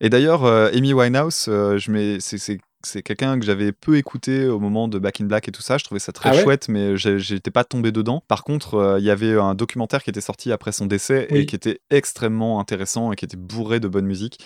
Et 0.00 0.08
d'ailleurs, 0.08 0.44
euh, 0.44 0.70
Amy 0.72 0.92
Winehouse, 0.94 1.46
euh, 1.48 1.76
je 1.78 1.90
mets- 1.90 2.18
c'est- 2.20 2.60
quelqu'un 3.02 3.38
que 3.38 3.44
j'avais 3.44 3.72
peu 3.72 3.98
écouté 3.98 4.46
au 4.46 4.58
moment 4.58 4.88
de 4.88 4.98
Back 4.98 5.20
in 5.20 5.26
Black 5.26 5.48
et 5.48 5.52
tout 5.52 5.60
ça. 5.60 5.76
Je 5.76 5.84
trouvais 5.84 5.98
ça 6.00 6.12
très 6.12 6.30
Ah 6.30 6.32
ouais 6.34 6.42
chouette, 6.42 6.68
mais 6.70 6.96
j'étais 6.96 7.50
pas 7.50 7.64
tombé 7.64 7.92
dedans. 7.92 8.22
Par 8.26 8.42
contre, 8.42 8.74
euh, 8.76 8.98
il 8.98 9.04
y 9.04 9.10
avait 9.10 9.38
un 9.38 9.54
documentaire 9.54 10.02
qui 10.02 10.08
était 10.08 10.22
sorti 10.22 10.50
après 10.52 10.72
son 10.72 10.86
décès 10.86 11.26
et 11.28 11.44
qui 11.44 11.54
était 11.54 11.80
extrêmement 11.90 12.58
intéressant 12.58 13.12
et 13.12 13.16
qui 13.16 13.26
était 13.26 13.36
bourré 13.36 13.80
de 13.80 13.88
bonne 13.88 14.06
musique. 14.06 14.38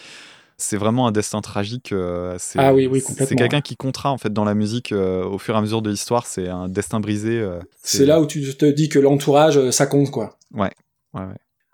C'est 0.56 0.76
vraiment 0.76 1.06
un 1.06 1.12
destin 1.12 1.40
tragique. 1.40 1.93
euh, 1.93 2.36
c'est- 2.39 2.59
Ah 2.60 2.72
oui, 2.72 2.86
oui, 2.86 3.02
quelqu'un 3.36 3.60
qui 3.60 3.76
comptera 3.76 4.10
en 4.12 4.18
fait 4.18 4.32
dans 4.32 4.44
la 4.44 4.55
musique 4.55 4.93
euh, 4.93 5.24
au 5.24 5.39
fur 5.39 5.55
et 5.55 5.59
à 5.59 5.60
mesure 5.60 5.82
de 5.82 5.90
l'histoire. 5.90 6.26
C'est 6.26 6.48
un 6.48 6.68
destin 6.68 7.01
brisé. 7.01 7.39
euh, 7.40 7.59
C'est 7.82 8.06
là 8.06 8.20
où 8.20 8.26
tu 8.26 8.40
te 8.56 8.64
dis 8.66 8.89
que 8.89 8.98
l'entourage, 8.98 9.70
ça 9.70 9.86
compte, 9.86 10.10
quoi. 10.10 10.39
Ouais, 10.55 10.70
ouais. 11.14 11.22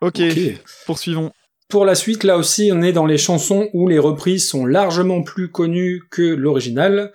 Ok, 0.01 0.21
Ok. 0.21 0.39
poursuivons. 0.87 1.31
Pour 1.69 1.85
la 1.85 1.95
suite, 1.95 2.25
là 2.25 2.37
aussi, 2.39 2.71
on 2.75 2.83
est 2.83 2.93
dans 2.93 3.07
les 3.07 3.19
chansons 3.19 3.69
où 3.75 3.87
les 3.87 3.99
reprises 3.99 4.49
sont 4.49 4.65
largement 4.67 5.23
plus 5.23 5.51
connues 5.51 6.03
que 6.11 6.23
l'original. 6.23 7.13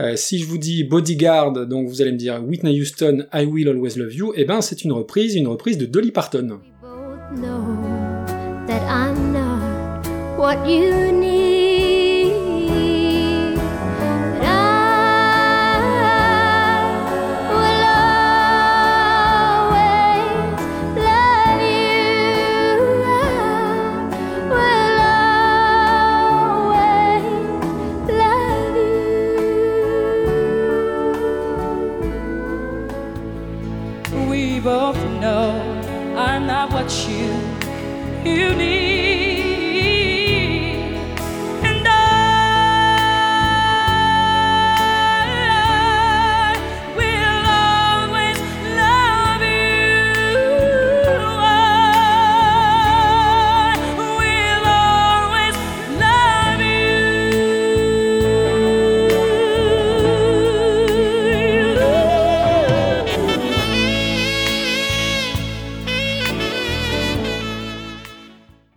Euh, 0.00 0.16
si 0.16 0.38
je 0.38 0.46
vous 0.46 0.56
dis 0.58 0.82
Bodyguard, 0.82 1.52
donc 1.66 1.86
vous 1.88 2.00
allez 2.00 2.12
me 2.12 2.16
dire 2.16 2.42
Whitney 2.42 2.80
Houston, 2.80 3.26
I 3.34 3.44
Will 3.44 3.68
Always 3.68 3.96
Love 3.96 4.14
You, 4.14 4.32
eh 4.34 4.44
ben 4.46 4.62
c'est 4.62 4.82
une 4.84 4.92
reprise, 4.92 5.34
une 5.36 5.46
reprise 5.46 5.76
de 5.78 5.84
Dolly 5.86 6.10
Parton. 6.10 6.58
both 6.80 7.38
know 7.38 7.62
that 8.66 8.80
I'm 8.88 9.31
not 9.31 9.31
what 10.42 10.66
you 10.66 11.12
need. 11.12 11.51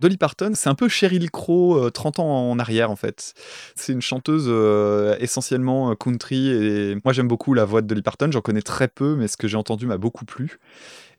Dolly 0.06 0.16
Parton, 0.18 0.52
c'est 0.54 0.68
un 0.68 0.74
peu 0.76 0.88
Sheryl 0.88 1.30
Crow 1.32 1.76
euh, 1.86 1.90
30 1.90 2.20
ans 2.20 2.50
en 2.50 2.58
arrière 2.60 2.90
en 2.92 2.96
fait. 2.96 3.34
C'est 3.74 3.92
une 3.92 4.00
chanteuse 4.02 4.44
euh, 4.46 5.16
essentiellement 5.18 5.90
euh, 5.90 5.94
country 5.94 6.48
et 6.48 6.96
moi 7.04 7.12
j'aime 7.12 7.26
beaucoup 7.28 7.54
la 7.54 7.64
voix 7.64 7.82
de 7.82 7.88
Dolly 7.88 8.02
Parton, 8.02 8.30
j'en 8.30 8.40
connais 8.40 8.62
très 8.62 8.86
peu 8.88 9.16
mais 9.16 9.26
ce 9.26 9.36
que 9.36 9.48
j'ai 9.48 9.56
entendu 9.56 9.86
m'a 9.86 9.98
beaucoup 9.98 10.24
plu. 10.24 10.58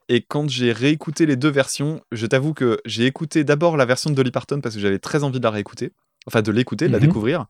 Et 0.10 0.22
quand 0.22 0.50
j'ai 0.50 0.72
réécouté 0.72 1.26
les 1.26 1.36
deux 1.36 1.50
versions, 1.50 2.00
je 2.14 2.26
t'avoue 2.28 2.54
que 2.54 2.80
j'ai 2.86 3.06
écouté 3.06 3.44
d'abord 3.44 3.76
la 3.76 3.84
version 3.86 4.10
de 4.10 4.16
Dolly 4.16 4.32
Parton 4.32 4.62
parce 4.62 4.76
que 4.76 4.80
j'avais 4.80 5.00
très 5.00 5.26
envie 5.26 5.40
de 5.40 5.44
la 5.44 5.52
réécouter, 5.52 5.92
enfin 6.28 6.42
de 6.42 6.52
l'écouter, 6.54 6.88
de 6.88 6.94
la 6.94 7.00
Mhm. 7.00 7.08
découvrir. 7.08 7.46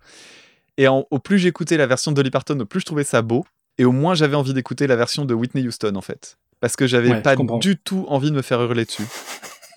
Et 0.80 0.88
en- 0.88 1.06
au 1.12 1.20
plus 1.20 1.38
j'écoutais 1.38 1.78
la 1.78 1.86
version 1.86 2.12
de 2.12 2.16
Dolly 2.16 2.32
Parton, 2.32 2.60
au 2.60 2.66
plus 2.66 2.80
je 2.80 2.86
trouvais 2.86 3.04
ça 3.04 3.22
beau 3.22 3.46
et 3.78 3.86
au 3.86 3.92
moins 3.92 4.16
j'avais 4.16 4.36
envie 4.36 4.56
d'écouter 4.56 4.88
la 4.88 4.96
version 4.96 5.24
de 5.26 5.36
Whitney 5.36 5.68
Houston 5.68 5.94
en 5.96 6.02
fait. 6.02 6.40
Parce 6.60 6.76
que 6.76 6.88
j'avais 6.88 7.12
Ouais, 7.12 7.22
pas 7.22 7.36
du 7.60 7.78
tout 7.78 8.06
envie 8.10 8.32
de 8.32 8.36
me 8.36 8.42
faire 8.42 8.60
hurler 8.64 8.86
dessus. 8.86 9.04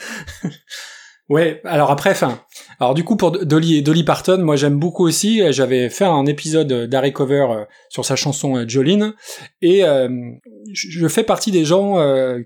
Ouais, 1.34 1.62
alors 1.64 1.90
après, 1.90 2.12
enfin, 2.12 2.42
alors 2.80 2.94
du 2.94 3.04
coup 3.04 3.16
pour 3.16 3.32
Dolly 3.32 4.04
Parton, 4.04 4.38
moi 4.44 4.56
j'aime 4.56 4.78
beaucoup 4.78 5.04
aussi. 5.04 5.42
J'avais 5.52 5.90
fait 5.90 6.06
un 6.06 6.28
épisode 6.28 6.88
d'Harry 6.88 7.12
Cover 7.12 7.48
euh, 7.50 7.64
sur 7.90 8.06
sa 8.06 8.16
chanson 8.16 8.56
euh, 8.56 8.66
Jolene, 8.68 9.16
et 9.64 9.84
euh, 9.84 10.10
je 10.72 11.08
fais 11.08 11.24
partie 11.24 11.50
des 11.50 11.66
gens 11.66 11.98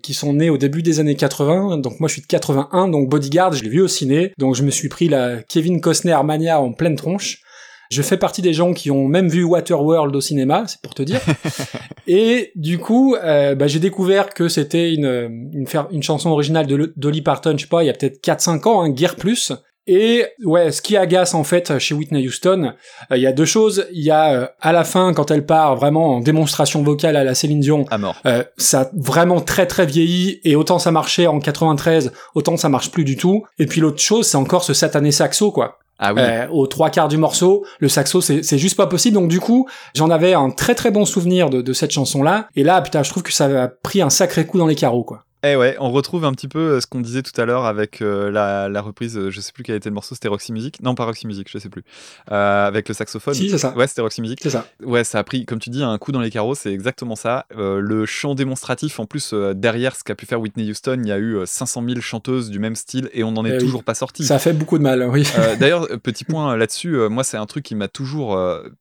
qui 0.01 0.13
sont 0.13 0.31
nés 0.31 0.49
au 0.49 0.57
début 0.57 0.83
des 0.83 1.01
années 1.01 1.15
80. 1.15 1.79
Donc 1.79 1.99
moi 1.99 2.07
je 2.07 2.13
suis 2.13 2.21
de 2.21 2.27
81, 2.27 2.87
donc 2.87 3.09
Bodyguard, 3.09 3.51
je 3.51 3.63
l'ai 3.65 3.69
vu 3.69 3.81
au 3.81 3.89
ciné, 3.89 4.31
donc 4.37 4.55
je 4.55 4.63
me 4.63 4.71
suis 4.71 4.87
pris 4.87 5.09
la 5.09 5.43
Kevin 5.43 5.81
Costner 5.81 6.17
mania 6.23 6.61
en 6.61 6.71
pleine 6.71 6.95
tronche. 6.95 7.41
Je 7.89 8.01
fais 8.01 8.17
partie 8.17 8.41
des 8.41 8.53
gens 8.53 8.73
qui 8.73 8.91
ont 8.91 9.07
même 9.07 9.29
vu 9.29 9.43
Waterworld 9.43 10.15
au 10.15 10.21
cinéma, 10.21 10.65
c'est 10.67 10.81
pour 10.81 10.93
te 10.93 11.03
dire. 11.03 11.21
Et 12.07 12.51
du 12.55 12.79
coup, 12.79 13.15
euh, 13.15 13.55
bah, 13.55 13.67
j'ai 13.67 13.79
découvert 13.79 14.33
que 14.33 14.47
c'était 14.47 14.93
une, 14.93 15.49
une, 15.91 16.03
chanson 16.03 16.29
originale 16.29 16.67
de 16.67 16.93
Dolly 16.95 17.21
Parton, 17.21 17.53
je 17.57 17.63
sais 17.63 17.69
pas, 17.69 17.83
il 17.83 17.87
y 17.87 17.89
a 17.89 17.93
peut-être 17.93 18.23
4-5 18.23 18.67
ans, 18.67 18.81
hein, 18.81 18.89
guère 18.89 19.15
plus. 19.15 19.51
Et 19.87 20.25
ouais, 20.43 20.71
ce 20.73 20.81
qui 20.81 20.97
agace 20.97 21.33
en 21.33 21.45
fait 21.45 21.79
chez 21.79 21.95
Whitney 21.95 22.27
Houston, 22.27 22.73
euh, 23.09 23.17
il 23.17 23.23
y 23.23 23.27
a 23.27 23.31
deux 23.31 23.45
choses. 23.45 23.87
Il 23.93 24.03
y 24.03 24.11
a 24.11 24.33
euh, 24.33 24.47
à 24.59 24.73
la 24.73 24.83
fin 24.83 25.13
quand 25.13 25.31
elle 25.31 25.45
part 25.45 25.77
vraiment 25.77 26.15
en 26.15 26.19
démonstration 26.19 26.83
vocale 26.83 27.15
à 27.15 27.23
la 27.23 27.33
Céline 27.33 27.61
Dion, 27.61 27.85
À 27.89 27.97
mort. 27.97 28.17
euh, 28.25 28.43
ça 28.57 28.81
a 28.81 28.89
vraiment 28.93 29.39
très 29.39 29.65
très 29.65 29.85
vieilli 29.85 30.41
et 30.43 30.57
autant 30.57 30.77
ça 30.77 30.91
marchait 30.91 31.27
en 31.27 31.39
93, 31.39 32.11
autant 32.35 32.57
ça 32.57 32.67
marche 32.67 32.91
plus 32.91 33.05
du 33.05 33.15
tout. 33.15 33.45
Et 33.59 33.65
puis 33.65 33.79
l'autre 33.79 34.01
chose, 34.01 34.27
c'est 34.27 34.37
encore 34.37 34.65
ce 34.65 34.73
satané 34.73 35.11
saxo 35.11 35.51
quoi. 35.51 35.79
Ah 35.99 36.13
oui. 36.13 36.21
Euh, 36.21 36.47
aux 36.49 36.67
trois 36.67 36.89
quarts 36.89 37.07
du 37.07 37.17
morceau, 37.17 37.65
le 37.79 37.89
saxo 37.89 38.21
c'est 38.21 38.57
juste 38.57 38.77
pas 38.77 38.87
possible. 38.87 39.15
Donc 39.15 39.29
du 39.29 39.39
coup, 39.39 39.67
j'en 39.95 40.09
avais 40.09 40.33
un 40.33 40.49
très 40.51 40.75
très 40.75 40.91
bon 40.91 41.05
souvenir 41.05 41.49
de, 41.49 41.61
de 41.61 41.73
cette 41.73 41.91
chanson 41.91 42.23
là. 42.23 42.47
Et 42.55 42.63
là, 42.63 42.81
putain, 42.81 43.03
je 43.03 43.09
trouve 43.09 43.23
que 43.23 43.33
ça 43.33 43.63
a 43.63 43.67
pris 43.67 44.01
un 44.01 44.09
sacré 44.09 44.45
coup 44.45 44.57
dans 44.57 44.67
les 44.67 44.75
carreaux 44.75 45.03
quoi. 45.03 45.23
Eh 45.51 45.55
ouais, 45.55 45.75
on 45.79 45.91
retrouve 45.91 46.25
un 46.25 46.31
petit 46.31 46.47
peu 46.47 46.59
euh, 46.59 46.81
ce 46.81 46.87
qu'on 46.87 47.01
disait 47.01 47.21
tout 47.23 47.39
à 47.39 47.45
l'heure 47.45 47.65
avec 47.65 48.01
euh, 48.01 48.31
la, 48.31 48.69
la 48.69 48.81
reprise, 48.81 49.17
euh, 49.17 49.29
je 49.29 49.39
sais 49.41 49.51
plus 49.51 49.63
quel 49.63 49.75
était 49.75 49.89
le 49.89 49.93
morceau, 49.95 50.15
c'était 50.15 50.27
Roxy 50.27 50.51
Music 50.53 50.81
Non, 50.81 50.95
pas 50.95 51.05
Roxy 51.05 51.27
Music, 51.27 51.47
je 51.51 51.57
sais 51.57 51.69
plus. 51.69 51.83
Euh, 52.31 52.67
avec 52.67 52.87
le 52.87 52.93
saxophone. 52.93 53.33
Si, 53.33 53.49
c'est 53.49 53.57
ça. 53.57 53.73
Ouais, 53.75 53.87
c'était 53.87 54.01
Roxy 54.01 54.21
Music. 54.21 54.39
C'est 54.41 54.49
ça. 54.49 54.65
Ouais, 54.83 55.03
ça 55.03 55.19
a 55.19 55.23
pris, 55.23 55.45
comme 55.45 55.59
tu 55.59 55.69
dis, 55.69 55.83
un 55.83 55.97
coup 55.97 56.11
dans 56.11 56.21
les 56.21 56.29
carreaux, 56.31 56.55
c'est 56.55 56.71
exactement 56.73 57.15
ça. 57.15 57.45
Le 57.55 58.05
chant 58.05 58.35
démonstratif, 58.35 58.99
en 58.99 59.05
plus, 59.05 59.33
derrière 59.33 59.95
ce 59.95 60.03
qu'a 60.03 60.15
pu 60.15 60.25
faire 60.25 60.39
Whitney 60.41 60.69
Houston, 60.69 60.99
il 61.03 61.07
y 61.07 61.11
a 61.11 61.17
eu 61.17 61.35
euh, 61.37 61.45
500 61.45 61.83
000 61.87 62.01
chanteuses 62.01 62.49
du 62.49 62.59
même 62.59 62.75
style 62.75 63.09
et 63.13 63.23
on 63.23 63.31
n'en 63.31 63.45
est 63.45 63.49
Eh 63.51 63.53
oui. 63.53 63.59
toujours 63.59 63.83
pas 63.83 63.95
sorti. 63.95 64.23
Ça 64.25 64.39
fait 64.39 64.53
beaucoup 64.53 64.77
de 64.77 64.83
mal, 64.83 65.07
oui. 65.11 65.27
D'ailleurs, 65.59 65.87
petit 66.03 66.23
point 66.25 66.55
là-dessus, 66.57 66.97
moi 67.09 67.23
c'est 67.23 67.37
un 67.37 67.45
truc 67.45 67.63
qui 67.63 67.75
m'a 67.75 67.87
toujours 67.87 68.39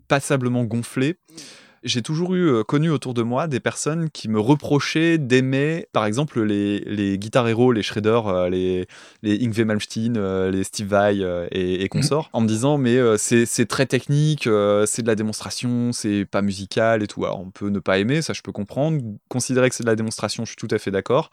passablement 0.09 0.64
gonflé. 0.64 1.16
J'ai 1.86 2.02
toujours 2.02 2.34
eu 2.34 2.48
euh, 2.48 2.64
connu 2.64 2.90
autour 2.90 3.14
de 3.14 3.22
moi 3.22 3.46
des 3.46 3.60
personnes 3.60 4.10
qui 4.10 4.28
me 4.28 4.40
reprochaient 4.40 5.18
d'aimer, 5.18 5.86
par 5.92 6.04
exemple, 6.04 6.42
les, 6.42 6.80
les 6.80 7.16
Guitar 7.16 7.46
Hero, 7.46 7.70
les 7.70 7.84
Shredder, 7.84 8.22
euh, 8.26 8.48
les, 8.50 8.88
les 9.22 9.36
Yngwie 9.36 9.64
Malmsteen, 9.64 10.16
euh, 10.16 10.50
les 10.50 10.64
Steve 10.64 10.88
Vai 10.88 11.18
et, 11.52 11.84
et 11.84 11.88
consorts, 11.88 12.28
en 12.32 12.40
me 12.40 12.48
disant 12.48 12.76
mais 12.76 12.98
c'est 13.18 13.68
très 13.68 13.86
technique, 13.86 14.48
c'est 14.86 15.02
de 15.02 15.06
la 15.06 15.14
démonstration, 15.14 15.92
c'est 15.92 16.24
pas 16.24 16.42
musical 16.42 17.04
et 17.04 17.06
tout. 17.06 17.24
Alors 17.24 17.38
on 17.38 17.50
peut 17.50 17.68
ne 17.68 17.78
pas 17.78 17.98
aimer, 17.98 18.20
ça 18.20 18.32
je 18.32 18.42
peux 18.42 18.52
comprendre. 18.52 19.00
Considérer 19.28 19.68
que 19.68 19.76
c'est 19.76 19.84
de 19.84 19.88
la 19.88 19.96
démonstration, 19.96 20.44
je 20.44 20.50
suis 20.50 20.56
tout 20.56 20.74
à 20.74 20.78
fait 20.78 20.90
d'accord. 20.90 21.30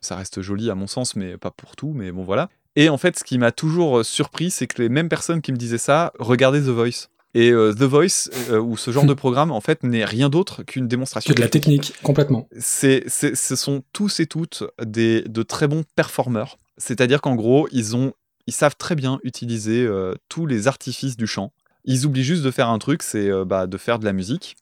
Ça 0.00 0.14
reste 0.14 0.40
joli 0.40 0.70
à 0.70 0.76
mon 0.76 0.86
sens, 0.86 1.16
mais 1.16 1.36
pas 1.36 1.50
pour 1.50 1.74
tout, 1.74 1.92
mais 1.96 2.12
bon 2.12 2.22
voilà. 2.22 2.48
Et 2.76 2.88
en 2.90 2.98
fait, 2.98 3.18
ce 3.18 3.24
qui 3.24 3.38
m'a 3.38 3.50
toujours 3.50 4.04
surpris, 4.04 4.52
c'est 4.52 4.68
que 4.68 4.80
les 4.80 4.88
mêmes 4.88 5.08
personnes 5.08 5.42
qui 5.42 5.50
me 5.50 5.56
disaient 5.56 5.78
ça 5.78 6.12
regardaient 6.20 6.60
The 6.60 6.68
Voice. 6.68 7.08
Et 7.36 7.50
euh, 7.50 7.74
The 7.74 7.82
Voice, 7.82 8.30
euh, 8.48 8.58
ou 8.58 8.78
ce 8.78 8.90
genre 8.90 9.04
de 9.04 9.12
programme, 9.12 9.52
en 9.52 9.60
fait, 9.60 9.82
n'est 9.82 10.06
rien 10.06 10.30
d'autre 10.30 10.62
qu'une 10.62 10.88
démonstration. 10.88 11.34
Que 11.34 11.36
de 11.36 11.42
la 11.42 11.50
technique, 11.50 11.92
complètement. 12.02 12.48
C'est, 12.58 13.04
ce 13.10 13.56
sont 13.56 13.82
tous 13.92 14.20
et 14.20 14.26
toutes 14.26 14.64
des, 14.82 15.20
de 15.20 15.42
très 15.42 15.68
bons 15.68 15.84
performeurs. 15.96 16.56
C'est-à-dire 16.78 17.20
qu'en 17.20 17.34
gros, 17.34 17.68
ils, 17.72 17.94
ont, 17.94 18.14
ils 18.46 18.54
savent 18.54 18.76
très 18.78 18.94
bien 18.94 19.20
utiliser 19.22 19.84
euh, 19.84 20.14
tous 20.30 20.46
les 20.46 20.66
artifices 20.66 21.18
du 21.18 21.26
chant. 21.26 21.52
Ils 21.84 22.06
oublient 22.06 22.24
juste 22.24 22.42
de 22.42 22.50
faire 22.50 22.70
un 22.70 22.78
truc, 22.78 23.02
c'est 23.02 23.28
bah, 23.44 23.66
de 23.66 23.76
faire 23.76 23.98
de 23.98 24.06
la 24.06 24.14
musique. 24.14 24.56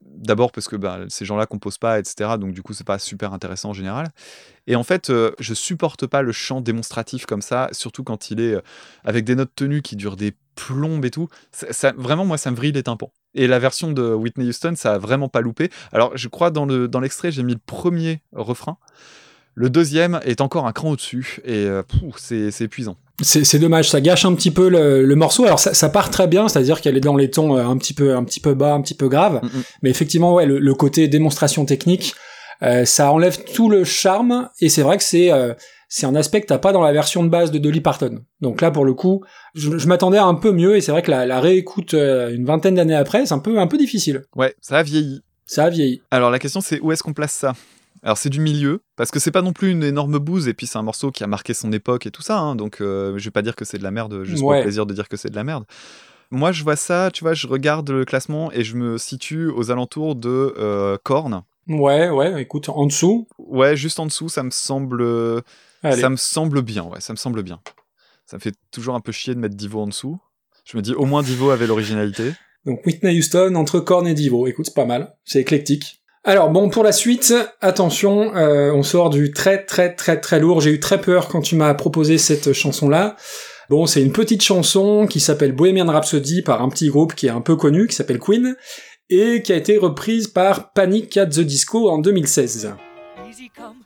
D'abord 0.00 0.52
parce 0.52 0.68
que 0.68 0.76
bah, 0.76 1.00
ces 1.08 1.26
gens-là 1.26 1.44
composent 1.44 1.76
pas, 1.76 1.98
etc. 1.98 2.30
Donc 2.40 2.54
du 2.54 2.62
coup, 2.62 2.72
c'est 2.72 2.86
pas 2.86 2.98
super 2.98 3.34
intéressant 3.34 3.70
en 3.70 3.74
général. 3.74 4.08
Et 4.66 4.74
en 4.74 4.84
fait, 4.84 5.10
euh, 5.10 5.32
je 5.38 5.52
supporte 5.52 6.06
pas 6.06 6.22
le 6.22 6.32
chant 6.32 6.62
démonstratif 6.62 7.26
comme 7.26 7.42
ça, 7.42 7.68
surtout 7.72 8.04
quand 8.04 8.30
il 8.30 8.40
est 8.40 8.56
avec 9.04 9.26
des 9.26 9.34
notes 9.34 9.54
tenues 9.54 9.82
qui 9.82 9.96
durent 9.96 10.16
des 10.16 10.32
plombes 10.56 11.04
et 11.04 11.10
tout. 11.12 11.28
Ça, 11.52 11.68
ça- 11.70 11.94
vraiment, 11.96 12.24
moi, 12.24 12.38
ça 12.38 12.50
me 12.50 12.56
vrille 12.56 12.72
les 12.72 12.82
tympans. 12.82 13.12
Et 13.34 13.46
la 13.46 13.58
version 13.60 13.92
de 13.92 14.12
Whitney 14.14 14.48
Houston, 14.48 14.72
ça 14.76 14.94
a 14.94 14.98
vraiment 14.98 15.28
pas 15.28 15.40
loupé. 15.42 15.70
Alors, 15.92 16.10
je 16.16 16.26
crois 16.26 16.50
dans 16.50 16.66
le 16.66 16.88
dans 16.88 17.00
l'extrait, 17.00 17.30
j'ai 17.30 17.42
mis 17.44 17.52
le 17.52 17.60
premier 17.64 18.22
refrain. 18.32 18.78
Le 19.54 19.70
deuxième 19.70 20.20
est 20.24 20.40
encore 20.42 20.66
un 20.66 20.72
cran 20.72 20.90
au-dessus 20.90 21.38
et 21.44 21.64
euh, 21.64 21.82
c'est 22.16 22.60
épuisant. 22.60 22.96
C'est 23.22 23.58
dommage, 23.58 23.88
ça 23.88 24.02
gâche 24.02 24.26
un 24.26 24.34
petit 24.34 24.50
peu 24.50 24.68
le, 24.68 25.02
le 25.06 25.14
morceau. 25.14 25.46
Alors 25.46 25.58
ça, 25.58 25.72
ça 25.72 25.88
part 25.88 26.10
très 26.10 26.26
bien, 26.26 26.48
c'est-à-dire 26.48 26.82
qu'elle 26.82 26.98
est 26.98 27.00
dans 27.00 27.16
les 27.16 27.30
tons 27.30 27.56
euh, 27.56 27.64
un 27.64 27.78
petit 27.78 27.94
peu, 27.94 28.14
un 28.14 28.24
petit 28.24 28.40
peu 28.40 28.52
bas, 28.52 28.74
un 28.74 28.82
petit 28.82 28.92
peu 28.92 29.08
grave. 29.08 29.40
Mm. 29.42 29.48
Mais 29.82 29.88
effectivement, 29.90 30.34
ouais, 30.34 30.44
le, 30.44 30.58
le 30.58 30.74
côté 30.74 31.08
démonstration 31.08 31.64
technique, 31.64 32.14
euh, 32.62 32.84
ça 32.84 33.10
enlève 33.12 33.44
tout 33.54 33.70
le 33.70 33.84
charme. 33.84 34.50
Et 34.60 34.68
c'est 34.68 34.82
vrai 34.82 34.98
que 34.98 35.04
c'est 35.04 35.32
euh, 35.32 35.54
c'est 35.88 36.06
un 36.06 36.14
aspect 36.14 36.40
que 36.40 36.46
t'as 36.46 36.58
pas 36.58 36.72
dans 36.72 36.82
la 36.82 36.92
version 36.92 37.22
de 37.22 37.28
base 37.28 37.50
de 37.50 37.58
Dolly 37.58 37.80
Parton. 37.80 38.24
Donc 38.40 38.60
là, 38.60 38.70
pour 38.70 38.84
le 38.84 38.94
coup, 38.94 39.22
je, 39.54 39.78
je 39.78 39.86
m'attendais 39.88 40.18
à 40.18 40.24
un 40.24 40.34
peu 40.34 40.52
mieux. 40.52 40.76
Et 40.76 40.80
c'est 40.80 40.92
vrai 40.92 41.02
que 41.02 41.10
la, 41.10 41.26
la 41.26 41.40
réécoute 41.40 41.94
euh, 41.94 42.34
une 42.34 42.44
vingtaine 42.44 42.74
d'années 42.74 42.96
après, 42.96 43.26
c'est 43.26 43.34
un 43.34 43.38
peu 43.38 43.58
un 43.58 43.66
peu 43.66 43.78
difficile. 43.78 44.24
Ouais, 44.34 44.54
ça 44.60 44.78
a 44.78 44.82
vieilli. 44.82 45.22
Ça 45.46 45.64
a 45.64 45.70
vieilli. 45.70 46.02
Alors 46.10 46.30
la 46.30 46.38
question 46.38 46.60
c'est 46.60 46.80
où 46.80 46.90
est-ce 46.92 47.02
qu'on 47.02 47.12
place 47.12 47.32
ça? 47.32 47.54
Alors 48.02 48.18
c'est 48.18 48.30
du 48.30 48.40
milieu, 48.40 48.82
parce 48.96 49.10
que 49.10 49.18
c'est 49.18 49.30
pas 49.30 49.42
non 49.42 49.52
plus 49.52 49.70
une 49.70 49.82
énorme 49.82 50.18
bouse, 50.18 50.48
et 50.48 50.54
puis 50.54 50.66
c'est 50.66 50.78
un 50.78 50.82
morceau 50.82 51.10
qui 51.10 51.24
a 51.24 51.26
marqué 51.26 51.54
son 51.54 51.72
époque 51.72 52.06
et 52.06 52.10
tout 52.10 52.22
ça, 52.22 52.38
hein, 52.38 52.54
donc 52.54 52.80
euh, 52.80 53.14
je 53.16 53.24
vais 53.24 53.30
pas 53.30 53.42
dire 53.42 53.56
que 53.56 53.64
c'est 53.64 53.78
de 53.78 53.82
la 53.82 53.90
merde 53.90 54.22
juste 54.22 54.42
pour 54.42 54.52
le 54.52 54.62
plaisir 54.62 54.86
de 54.86 54.94
dire 54.94 55.08
que 55.08 55.16
c'est 55.16 55.30
de 55.30 55.34
la 55.34 55.44
merde. 55.44 55.64
Moi 56.30 56.52
je 56.52 56.62
vois 56.62 56.76
ça, 56.76 57.10
tu 57.12 57.24
vois, 57.24 57.34
je 57.34 57.46
regarde 57.46 57.88
le 57.90 58.04
classement 58.04 58.52
et 58.52 58.64
je 58.64 58.76
me 58.76 58.98
situe 58.98 59.48
aux 59.48 59.70
alentours 59.70 60.14
de 60.14 60.54
euh, 60.58 60.96
Korn. 61.02 61.42
Ouais, 61.68 62.08
ouais. 62.10 62.40
Écoute, 62.40 62.68
en 62.68 62.86
dessous, 62.86 63.26
Ouais, 63.38 63.76
juste 63.76 63.98
en 63.98 64.06
dessous, 64.06 64.28
ça 64.28 64.42
me 64.44 64.50
semble, 64.50 65.02
allez. 65.92 66.00
ça 66.00 66.10
me 66.10 66.16
semble 66.16 66.62
bien, 66.62 66.84
ouais, 66.84 67.00
ça 67.00 67.12
me 67.12 67.16
semble 67.16 67.42
bien. 67.42 67.60
Ça 68.26 68.36
me 68.36 68.40
fait 68.40 68.54
toujours 68.70 68.94
un 68.94 69.00
peu 69.00 69.12
chier 69.12 69.34
de 69.34 69.38
mettre 69.38 69.54
Divo 69.54 69.80
en 69.80 69.86
dessous. 69.86 70.18
Je 70.64 70.76
me 70.76 70.82
dis 70.82 70.94
au 70.94 71.04
moins 71.04 71.22
Divo 71.22 71.50
avait 71.50 71.66
l'originalité. 71.66 72.32
Donc 72.66 72.84
Whitney 72.84 73.16
Houston 73.18 73.54
entre 73.54 73.78
Korn 73.78 74.06
et 74.06 74.14
Divo. 74.14 74.46
Écoute, 74.48 74.66
c'est 74.66 74.74
pas 74.74 74.86
mal, 74.86 75.14
c'est 75.24 75.40
éclectique. 75.40 76.02
Alors 76.24 76.50
bon, 76.50 76.68
pour 76.68 76.82
la 76.82 76.90
suite, 76.90 77.32
attention, 77.60 78.34
euh, 78.34 78.72
on 78.72 78.82
sort 78.82 79.10
du 79.10 79.30
très 79.30 79.64
très 79.64 79.94
très 79.94 80.20
très 80.20 80.40
lourd. 80.40 80.60
J'ai 80.60 80.72
eu 80.72 80.80
très 80.80 81.00
peur 81.00 81.28
quand 81.28 81.40
tu 81.40 81.54
m'as 81.54 81.72
proposé 81.74 82.18
cette 82.18 82.52
chanson-là. 82.52 83.16
Bon, 83.70 83.86
c'est 83.86 84.02
une 84.02 84.12
petite 84.12 84.42
chanson 84.42 85.06
qui 85.08 85.20
s'appelle 85.20 85.52
Bohemian 85.52 85.86
Rhapsody 85.86 86.42
par 86.42 86.62
un 86.62 86.68
petit 86.68 86.88
groupe 86.88 87.14
qui 87.14 87.26
est 87.26 87.30
un 87.30 87.40
peu 87.40 87.54
connu, 87.54 87.86
qui 87.86 87.94
s'appelle 87.94 88.18
Queen, 88.18 88.56
et 89.08 89.42
qui 89.42 89.52
a 89.52 89.56
été 89.56 89.76
reprise 89.76 90.26
par 90.26 90.72
Panic 90.72 91.16
at 91.16 91.26
the 91.26 91.40
Disco 91.40 91.88
en 91.88 91.98
2016. 91.98 92.74
Easy 93.28 93.50
come, 93.50 93.85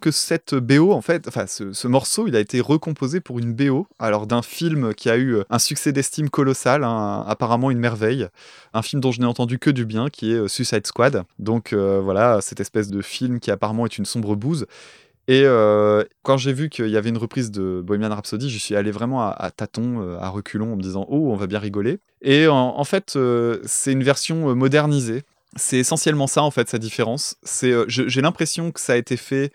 Que 0.00 0.10
cette 0.10 0.54
BO, 0.54 0.92
en 0.92 1.02
fait, 1.02 1.28
enfin, 1.28 1.46
ce, 1.46 1.72
ce 1.72 1.88
morceau, 1.88 2.26
il 2.26 2.36
a 2.36 2.40
été 2.40 2.60
recomposé 2.60 3.20
pour 3.20 3.38
une 3.38 3.52
BO, 3.52 3.86
alors 3.98 4.26
d'un 4.26 4.42
film 4.42 4.94
qui 4.94 5.10
a 5.10 5.16
eu 5.16 5.36
euh, 5.36 5.44
un 5.50 5.58
succès 5.58 5.92
d'estime 5.92 6.30
colossal, 6.30 6.84
hein, 6.84 7.24
apparemment 7.26 7.70
une 7.70 7.78
merveille, 7.78 8.28
un 8.74 8.82
film 8.82 9.00
dont 9.00 9.12
je 9.12 9.20
n'ai 9.20 9.26
entendu 9.26 9.58
que 9.58 9.70
du 9.70 9.84
bien, 9.84 10.08
qui 10.08 10.32
est 10.32 10.36
euh, 10.36 10.48
Suicide 10.48 10.86
Squad. 10.86 11.24
Donc 11.38 11.72
euh, 11.72 12.00
voilà, 12.02 12.40
cette 12.40 12.60
espèce 12.60 12.88
de 12.88 13.02
film 13.02 13.40
qui 13.40 13.50
apparemment 13.50 13.84
est 13.86 13.98
une 13.98 14.04
sombre 14.04 14.34
bouse. 14.34 14.66
Et 15.28 15.44
quand 16.24 16.36
j'ai 16.36 16.52
vu 16.52 16.68
qu'il 16.68 16.88
y 16.88 16.96
avait 16.96 17.08
une 17.08 17.16
reprise 17.16 17.52
de 17.52 17.80
Bohemian 17.80 18.10
Rhapsody, 18.10 18.50
je 18.50 18.58
suis 18.58 18.74
allé 18.74 18.90
vraiment 18.90 19.22
à, 19.22 19.30
à 19.30 19.52
tâtons, 19.52 20.18
à 20.20 20.28
reculons, 20.28 20.72
en 20.72 20.76
me 20.76 20.82
disant 20.82 21.06
oh, 21.08 21.30
on 21.30 21.36
va 21.36 21.46
bien 21.46 21.60
rigoler. 21.60 22.00
Et 22.22 22.48
en, 22.48 22.84
fait, 22.84 23.16
c'est 23.64 23.92
une 23.92 24.02
version 24.02 24.54
modernisée. 24.56 25.22
C'est 25.54 25.78
essentiellement 25.78 26.26
ça 26.26 26.42
en 26.42 26.50
fait 26.50 26.68
sa 26.68 26.78
différence. 26.78 27.36
J'ai 27.86 28.20
l'impression 28.20 28.72
que 28.72 28.80
ça 28.80 28.94
a 28.94 28.96
été 28.96 29.16
fait, 29.16 29.52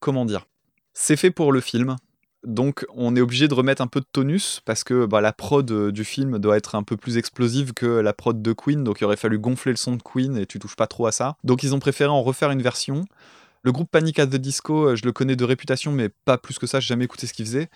comment 0.00 0.24
dire, 0.24 0.46
c'est 0.94 1.16
fait 1.16 1.30
pour 1.30 1.52
le 1.52 1.60
film. 1.60 1.96
Donc 2.44 2.86
on 2.94 3.14
est 3.16 3.20
obligé 3.20 3.48
de 3.48 3.54
remettre 3.54 3.82
un 3.82 3.86
peu 3.86 4.00
de 4.00 4.06
tonus 4.10 4.60
parce 4.64 4.82
que 4.82 5.04
bah, 5.04 5.20
la 5.20 5.32
prod 5.32 5.70
euh, 5.70 5.92
du 5.92 6.04
film 6.04 6.38
doit 6.38 6.56
être 6.56 6.74
un 6.74 6.82
peu 6.82 6.96
plus 6.96 7.18
explosive 7.18 7.74
que 7.74 7.86
la 7.86 8.14
prod 8.14 8.40
de 8.40 8.52
Queen. 8.52 8.82
Donc 8.82 9.00
il 9.00 9.04
aurait 9.04 9.16
fallu 9.16 9.38
gonfler 9.38 9.72
le 9.72 9.76
son 9.76 9.96
de 9.96 10.02
Queen 10.02 10.38
et 10.38 10.46
tu 10.46 10.58
touches 10.58 10.76
pas 10.76 10.86
trop 10.86 11.06
à 11.06 11.12
ça. 11.12 11.36
Donc 11.44 11.62
ils 11.62 11.74
ont 11.74 11.78
préféré 11.78 12.08
en 12.08 12.22
refaire 12.22 12.50
une 12.50 12.62
version. 12.62 13.04
Le 13.62 13.72
groupe 13.72 13.90
Panic 13.90 14.18
at 14.18 14.26
the 14.26 14.36
Disco, 14.36 14.88
euh, 14.88 14.96
je 14.96 15.04
le 15.04 15.12
connais 15.12 15.36
de 15.36 15.44
réputation, 15.44 15.92
mais 15.92 16.08
pas 16.08 16.38
plus 16.38 16.58
que 16.58 16.66
ça, 16.66 16.80
j'ai 16.80 16.88
jamais 16.88 17.04
écouté 17.04 17.26
ce 17.26 17.34
qu'ils 17.34 17.44
faisaient. 17.44 17.68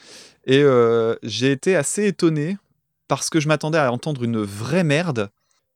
Et 0.46 0.62
euh, 0.62 1.14
j'ai 1.22 1.52
été 1.52 1.76
assez 1.76 2.06
étonné 2.06 2.56
parce 3.06 3.28
que 3.28 3.40
je 3.40 3.48
m'attendais 3.48 3.76
à 3.76 3.92
entendre 3.92 4.24
une 4.24 4.40
vraie 4.40 4.84
merde. 4.84 5.28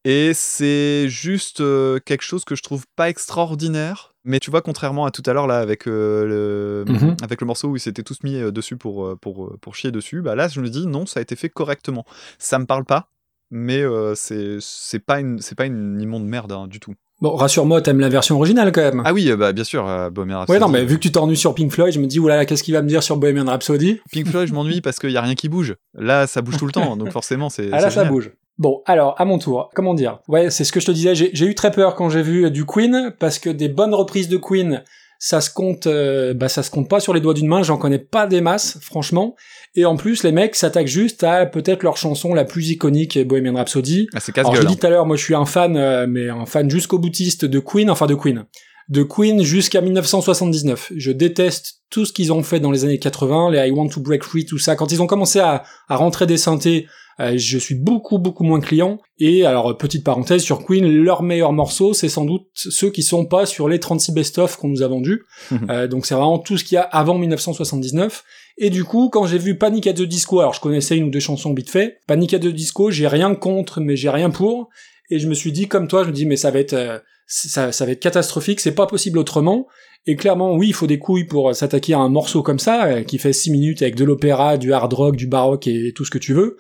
Et 0.04 0.32
c'est 0.32 1.10
juste 1.10 1.58
quelque 2.06 2.22
chose 2.22 2.46
que 2.46 2.54
je 2.54 2.62
trouve 2.62 2.86
pas 2.96 3.10
extraordinaire. 3.10 4.07
Mais 4.24 4.40
tu 4.40 4.50
vois, 4.50 4.62
contrairement 4.62 5.04
à 5.06 5.10
tout 5.10 5.22
à 5.26 5.32
l'heure, 5.32 5.46
là, 5.46 5.58
avec, 5.58 5.86
euh, 5.86 6.84
le, 6.86 6.92
Mhm. 6.92 7.16
avec 7.22 7.40
le 7.40 7.46
morceau 7.46 7.68
où 7.68 7.76
ils 7.76 7.80
s'étaient 7.80 8.02
tous 8.02 8.22
mis 8.24 8.36
euh, 8.36 8.50
dessus 8.50 8.76
pour, 8.76 9.04
euh, 9.06 9.16
pour, 9.16 9.56
pour 9.60 9.74
chier 9.74 9.90
dessus, 9.90 10.20
bah 10.22 10.34
là, 10.34 10.48
je 10.48 10.60
me 10.60 10.68
dis, 10.68 10.86
non, 10.86 11.06
ça 11.06 11.20
a 11.20 11.22
été 11.22 11.36
fait 11.36 11.48
correctement. 11.48 12.04
Ça 12.38 12.58
me 12.58 12.66
parle 12.66 12.84
pas, 12.84 13.08
mais 13.50 13.80
euh, 13.80 14.14
c'est 14.14 14.58
c'est 14.60 14.98
pas, 14.98 15.20
une- 15.20 15.40
c'est 15.40 15.54
pas 15.54 15.66
une 15.66 16.00
immonde 16.00 16.26
merde 16.26 16.52
hein, 16.52 16.66
du 16.66 16.80
tout. 16.80 16.94
Bon, 17.20 17.34
rassure-moi, 17.34 17.80
t'aimes 17.82 17.98
la 18.00 18.08
version 18.08 18.36
originale 18.36 18.70
quand 18.70 18.80
même. 18.80 19.02
Ah 19.04 19.12
oui, 19.12 19.28
bah, 19.36 19.52
bien 19.52 19.64
sûr, 19.64 19.88
euh, 19.88 20.08
Bohemian 20.10 20.34
ouais, 20.36 20.40
Rhapsody. 20.40 20.60
non, 20.60 20.68
mais 20.68 20.84
vu 20.84 20.96
que 20.96 21.00
tu 21.00 21.10
t'ennuies 21.10 21.36
sur 21.36 21.52
Pink 21.54 21.72
Floyd, 21.72 21.92
je 21.92 21.98
me 21.98 22.06
dis, 22.06 22.20
oulala, 22.20 22.44
qu'est-ce 22.46 22.62
qu'il 22.62 22.74
va 22.74 22.82
me 22.82 22.86
dire 22.88 23.02
sur 23.02 23.16
Bohemian 23.16 23.46
Rhapsody? 23.46 24.00
Pink 24.12 24.28
Floyd, 24.28 24.46
je 24.48 24.52
m'ennuie 24.54 24.80
parce 24.80 24.98
qu'il 25.00 25.10
y 25.10 25.16
a 25.16 25.22
rien 25.22 25.34
qui 25.34 25.48
bouge. 25.48 25.74
Là, 25.94 26.26
ça 26.28 26.42
bouge 26.42 26.58
tout 26.58 26.66
le 26.66 26.72
temps, 26.72 26.96
donc 26.96 27.10
forcément, 27.10 27.48
c'est. 27.50 27.70
Ah 27.72 27.80
là, 27.80 27.90
ça 27.90 28.04
bouge. 28.04 28.30
Bon, 28.58 28.82
alors, 28.86 29.14
à 29.18 29.24
mon 29.24 29.38
tour, 29.38 29.70
comment 29.74 29.94
dire? 29.94 30.18
Ouais, 30.26 30.50
c'est 30.50 30.64
ce 30.64 30.72
que 30.72 30.80
je 30.80 30.86
te 30.86 30.90
disais, 30.90 31.14
j'ai 31.14 31.46
eu 31.46 31.54
très 31.54 31.70
peur 31.70 31.94
quand 31.94 32.10
j'ai 32.10 32.22
vu 32.22 32.46
euh, 32.46 32.50
du 32.50 32.64
Queen, 32.66 33.12
parce 33.18 33.38
que 33.38 33.50
des 33.50 33.68
bonnes 33.68 33.94
reprises 33.94 34.28
de 34.28 34.36
Queen, 34.36 34.82
ça 35.20 35.40
se 35.40 35.50
compte, 35.50 35.86
euh, 35.86 36.32
bah 36.34 36.48
ça 36.48 36.62
se 36.62 36.70
compte 36.70 36.88
pas 36.88 37.00
sur 37.00 37.12
les 37.12 37.20
doigts 37.20 37.34
d'une 37.34 37.46
main, 37.48 37.62
j'en 37.62 37.76
connais 37.76 37.98
pas 37.98 38.26
des 38.26 38.40
masses, 38.40 38.78
franchement. 38.80 39.36
Et 39.74 39.84
en 39.84 39.96
plus, 39.96 40.22
les 40.22 40.32
mecs 40.32 40.56
s'attaquent 40.56 40.86
juste 40.86 41.24
à 41.24 41.46
peut-être 41.46 41.82
leur 41.82 41.96
chanson 41.96 42.34
la 42.34 42.44
plus 42.44 42.70
iconique, 42.70 43.18
Bohemian 43.26 43.54
Rhapsody. 43.54 44.08
Ah, 44.14 44.20
c'est 44.20 44.36
Alors, 44.38 44.52
je 44.52 44.56
casse-gueule. 44.58 44.68
l'ai 44.68 44.74
dit 44.74 44.80
tout 44.80 44.86
à 44.86 44.90
l'heure, 44.90 45.06
moi 45.06 45.16
je 45.16 45.22
suis 45.24 45.34
un 45.34 45.46
fan, 45.46 45.76
euh, 45.76 46.06
mais 46.08 46.28
un 46.28 46.46
fan 46.46 46.68
jusqu'au 46.70 46.98
boutiste 46.98 47.44
de 47.44 47.58
Queen, 47.60 47.90
enfin 47.90 48.06
de 48.06 48.14
Queen. 48.14 48.44
De 48.88 49.02
Queen 49.02 49.42
jusqu'à 49.42 49.80
1979. 49.82 50.92
Je 50.96 51.12
déteste 51.12 51.82
tout 51.90 52.06
ce 52.06 52.12
qu'ils 52.12 52.32
ont 52.32 52.42
fait 52.42 52.58
dans 52.58 52.70
les 52.70 52.84
années 52.84 52.98
80, 52.98 53.50
les 53.50 53.68
I 53.68 53.70
Want 53.70 53.88
to 53.88 54.00
Break 54.00 54.24
Free, 54.24 54.46
tout 54.46 54.58
ça. 54.58 54.76
Quand 54.76 54.90
ils 54.92 55.02
ont 55.02 55.06
commencé 55.06 55.38
à, 55.40 55.62
à 55.88 55.96
rentrer 55.96 56.26
des 56.26 56.38
synthés, 56.38 56.86
je 57.18 57.58
suis 57.58 57.74
beaucoup 57.74 58.18
beaucoup 58.18 58.44
moins 58.44 58.60
client. 58.60 58.98
Et 59.18 59.44
alors, 59.44 59.76
petite 59.76 60.04
parenthèse 60.04 60.42
sur 60.42 60.64
Queen, 60.64 60.86
leur 60.86 61.22
meilleur 61.22 61.52
morceau, 61.52 61.92
c'est 61.92 62.08
sans 62.08 62.24
doute 62.24 62.46
ceux 62.54 62.90
qui 62.90 63.02
sont 63.02 63.26
pas 63.26 63.46
sur 63.46 63.68
les 63.68 63.80
36 63.80 64.12
best-of 64.12 64.56
qu'on 64.56 64.68
nous 64.68 64.82
a 64.82 64.88
vendus. 64.88 65.22
Euh, 65.70 65.86
donc 65.86 66.06
c'est 66.06 66.14
vraiment 66.14 66.38
tout 66.38 66.56
ce 66.56 66.64
qu'il 66.64 66.76
y 66.76 66.78
a 66.78 66.82
avant 66.82 67.18
1979. 67.18 68.22
Et 68.58 68.70
du 68.70 68.84
coup, 68.84 69.08
quand 69.10 69.26
j'ai 69.26 69.38
vu 69.38 69.58
Panic 69.58 69.86
at 69.86 69.94
the 69.94 70.02
Disco, 70.02 70.40
alors 70.40 70.54
je 70.54 70.60
connaissais 70.60 70.96
une 70.96 71.04
ou 71.04 71.10
deux 71.10 71.20
chansons 71.20 71.52
vite 71.52 71.70
fait, 71.70 71.98
Panic 72.06 72.34
at 72.34 72.38
the 72.38 72.48
Disco, 72.48 72.90
j'ai 72.90 73.06
rien 73.06 73.34
contre, 73.34 73.80
mais 73.80 73.96
j'ai 73.96 74.10
rien 74.10 74.30
pour. 74.30 74.68
Et 75.10 75.18
je 75.18 75.28
me 75.28 75.34
suis 75.34 75.52
dit, 75.52 75.68
comme 75.68 75.88
toi, 75.88 76.04
je 76.04 76.08
me 76.08 76.12
dis, 76.12 76.26
mais 76.26 76.36
ça 76.36 76.50
va 76.50 76.58
être, 76.58 76.74
euh, 76.74 76.98
ça, 77.26 77.72
ça 77.72 77.86
va 77.86 77.92
être 77.92 78.00
catastrophique, 78.00 78.60
c'est 78.60 78.74
pas 78.74 78.86
possible 78.86 79.18
autrement. 79.18 79.66
Et 80.06 80.16
clairement, 80.16 80.54
oui, 80.54 80.68
il 80.68 80.74
faut 80.74 80.86
des 80.86 80.98
couilles 80.98 81.26
pour 81.26 81.54
s'attaquer 81.54 81.94
à 81.94 81.98
un 81.98 82.08
morceau 82.08 82.42
comme 82.42 82.58
ça, 82.58 82.86
euh, 82.86 83.02
qui 83.02 83.18
fait 83.18 83.32
six 83.32 83.50
minutes 83.50 83.82
avec 83.82 83.94
de 83.94 84.04
l'opéra, 84.04 84.56
du 84.56 84.72
hard 84.72 84.92
rock, 84.92 85.16
du 85.16 85.26
baroque 85.26 85.66
et 85.66 85.92
tout 85.94 86.04
ce 86.04 86.10
que 86.10 86.18
tu 86.18 86.34
veux. 86.34 86.56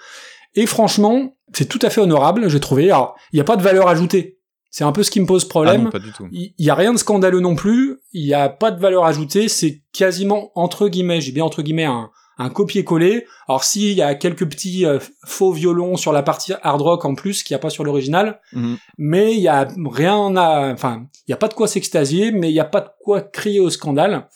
Et 0.60 0.66
franchement, 0.66 1.36
c'est 1.52 1.68
tout 1.68 1.78
à 1.82 1.90
fait 1.90 2.00
honorable, 2.00 2.48
j'ai 2.48 2.60
trouvé. 2.60 2.90
Alors, 2.90 3.14
il 3.32 3.36
n'y 3.36 3.40
a 3.40 3.44
pas 3.44 3.56
de 3.56 3.62
valeur 3.62 3.86
ajoutée. 3.88 4.38
C'est 4.70 4.84
un 4.84 4.92
peu 4.92 5.02
ce 5.02 5.10
qui 5.10 5.20
me 5.20 5.26
pose 5.26 5.44
Ah 5.46 5.48
problème. 5.48 5.84
non, 5.84 5.90
pas 5.90 5.98
du 5.98 6.12
tout. 6.12 6.26
Il 6.32 6.52
y 6.58 6.68
a 6.70 6.74
rien 6.74 6.92
de 6.92 6.98
scandaleux 6.98 7.40
non 7.40 7.54
plus, 7.54 7.98
il 8.12 8.26
y 8.26 8.34
a 8.34 8.48
pas 8.48 8.70
de 8.70 8.80
valeur 8.80 9.04
ajoutée, 9.04 9.48
c'est 9.48 9.82
quasiment 9.92 10.50
entre 10.54 10.88
guillemets, 10.88 11.20
j'ai 11.20 11.32
bien 11.32 11.44
entre 11.44 11.62
guillemets 11.62 11.84
un, 11.86 12.10
un 12.38 12.50
copier-coller. 12.50 13.24
Alors 13.48 13.64
s'il 13.64 13.92
y 13.94 14.02
a 14.02 14.14
quelques 14.14 14.46
petits 14.48 14.84
euh, 14.84 14.98
faux 15.24 15.52
violons 15.52 15.96
sur 15.96 16.12
la 16.12 16.22
partie 16.22 16.52
hard 16.62 16.82
rock 16.82 17.04
en 17.06 17.14
plus 17.14 17.42
qu'il 17.44 17.54
n'y 17.54 17.58
a 17.58 17.60
pas 17.60 17.70
sur 17.70 17.82
l'original, 17.84 18.40
Mhm. 18.52 18.76
mais 18.98 19.32
il 19.34 19.40
y 19.40 19.48
a 19.48 19.66
rien 19.90 20.36
à, 20.36 20.72
enfin, 20.72 21.06
il 21.26 21.30
y 21.30 21.34
a 21.34 21.38
pas 21.38 21.48
de 21.48 21.54
quoi 21.54 21.66
s'extasier, 21.68 22.30
mais 22.30 22.50
il 22.50 22.54
y 22.54 22.60
a 22.60 22.64
pas 22.66 22.80
de 22.82 22.88
quoi 23.02 23.22
crier 23.22 23.60
au 23.60 23.70
scandale. 23.70 24.28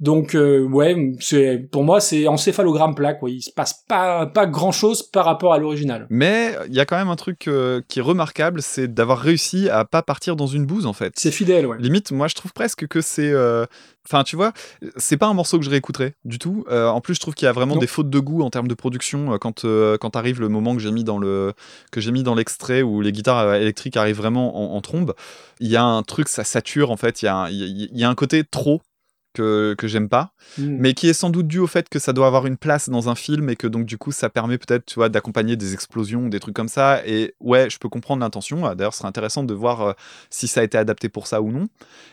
Donc 0.00 0.34
euh, 0.34 0.62
ouais, 0.66 1.12
c'est 1.20 1.58
pour 1.70 1.84
moi 1.84 2.00
c'est 2.00 2.26
encéphalogramme 2.26 2.94
plat 2.94 3.14
quoi. 3.14 3.30
Il 3.30 3.42
se 3.42 3.50
passe 3.52 3.84
pas 3.86 4.26
pas 4.26 4.46
grand 4.46 4.72
chose 4.72 5.02
par 5.02 5.24
rapport 5.26 5.52
à 5.52 5.58
l'original. 5.58 6.06
Mais 6.10 6.54
il 6.68 6.74
y 6.74 6.80
a 6.80 6.86
quand 6.86 6.96
même 6.96 7.08
un 7.10 7.16
truc 7.16 7.46
euh, 7.48 7.82
qui 7.86 7.98
est 7.98 8.02
remarquable, 8.02 8.62
c'est 8.62 8.92
d'avoir 8.92 9.18
réussi 9.18 9.68
à 9.68 9.84
pas 9.84 10.02
partir 10.02 10.36
dans 10.36 10.46
une 10.46 10.64
bouse 10.66 10.86
en 10.86 10.92
fait. 10.94 11.12
C'est 11.16 11.30
fidèle 11.30 11.66
ouais. 11.66 11.76
Limite, 11.78 12.12
moi 12.12 12.28
je 12.28 12.34
trouve 12.34 12.52
presque 12.52 12.86
que 12.86 13.00
c'est. 13.00 13.30
euh, 13.30 13.66
Enfin, 14.08 14.24
tu 14.24 14.34
vois, 14.34 14.54
c'est 14.96 15.18
pas 15.18 15.26
un 15.26 15.34
morceau 15.34 15.58
que 15.58 15.64
je 15.64 15.68
réécouterais 15.68 16.14
du 16.24 16.38
tout. 16.38 16.64
Euh, 16.70 16.88
en 16.88 17.02
plus, 17.02 17.14
je 17.14 17.20
trouve 17.20 17.34
qu'il 17.34 17.44
y 17.44 17.48
a 17.48 17.52
vraiment 17.52 17.74
Non. 17.74 17.80
des 17.80 17.86
fautes 17.86 18.08
de 18.08 18.18
goût 18.18 18.40
en 18.40 18.48
termes 18.48 18.66
de 18.66 18.72
production 18.74 19.34
euh, 19.34 19.36
quand, 19.36 19.66
euh, 19.66 19.98
quand 19.98 20.16
arrive 20.16 20.40
le 20.40 20.48
moment 20.48 20.74
que 20.74 20.80
j'ai 20.80 20.90
mis 20.90 21.04
dans 21.04 21.18
le 21.18 21.52
que 21.92 22.00
j'ai 22.00 22.10
mis 22.10 22.22
dans 22.22 22.34
l'extrait 22.34 22.80
où 22.80 23.02
les 23.02 23.12
guitares 23.12 23.54
électriques 23.56 23.98
arrivent 23.98 24.16
vraiment 24.16 24.72
en, 24.72 24.74
en 24.74 24.80
trombe. 24.80 25.12
Il 25.60 25.68
y 25.68 25.76
a 25.76 25.84
un 25.84 26.02
truc, 26.02 26.28
ça 26.28 26.44
sature 26.44 26.90
en 26.90 26.96
fait. 26.96 27.20
Il 27.20 27.26
y, 27.26 27.28
a 27.28 27.36
un- 27.36 27.50
il 27.50 27.90
y 27.92 28.02
a 28.02 28.08
un 28.08 28.14
côté 28.14 28.42
trop. 28.42 28.80
Que, 29.32 29.74
que 29.78 29.86
j'aime 29.88 30.08
pas, 30.08 30.32
Hmm. 30.58 30.76
mais 30.78 30.94
qui 30.94 31.08
est 31.08 31.12
sans 31.12 31.30
doute 31.30 31.46
dû 31.46 31.58
au 31.58 31.66
fait 31.66 31.88
que 31.88 31.98
ça 31.98 32.12
doit 32.12 32.26
avoir 32.26 32.46
une 32.46 32.56
place 32.56 32.88
dans 32.88 33.08
un 33.08 33.14
film 33.14 33.48
et 33.50 33.56
que 33.56 33.66
donc 33.66 33.86
du 33.86 33.98
coup 33.98 34.10
ça 34.12 34.28
permet 34.30 34.58
peut-être 34.58 34.84
tu 34.86 34.94
vois 34.96 35.08
d'accompagner 35.08 35.56
des 35.56 35.74
explosions, 35.74 36.28
des 36.28 36.40
trucs 36.40 36.54
comme 36.54 36.68
ça. 36.68 37.06
Et 37.06 37.34
ouais, 37.40 37.70
je 37.70 37.78
peux 37.78 37.88
comprendre 37.88 38.20
l'intention. 38.20 38.66
Ah, 38.66 38.74
D'ailleurs, 38.74 38.92
ce 38.94 38.98
serait 39.00 39.08
intéressant 39.08 39.44
de 39.44 39.54
voir 39.54 39.82
euh, 39.82 39.92
si 40.30 40.48
ça 40.48 40.60
a 40.60 40.62
été 40.64 40.76
adapté 40.78 41.08
pour 41.08 41.26
ça 41.26 41.40
ou 41.42 41.50
non. 41.52 41.68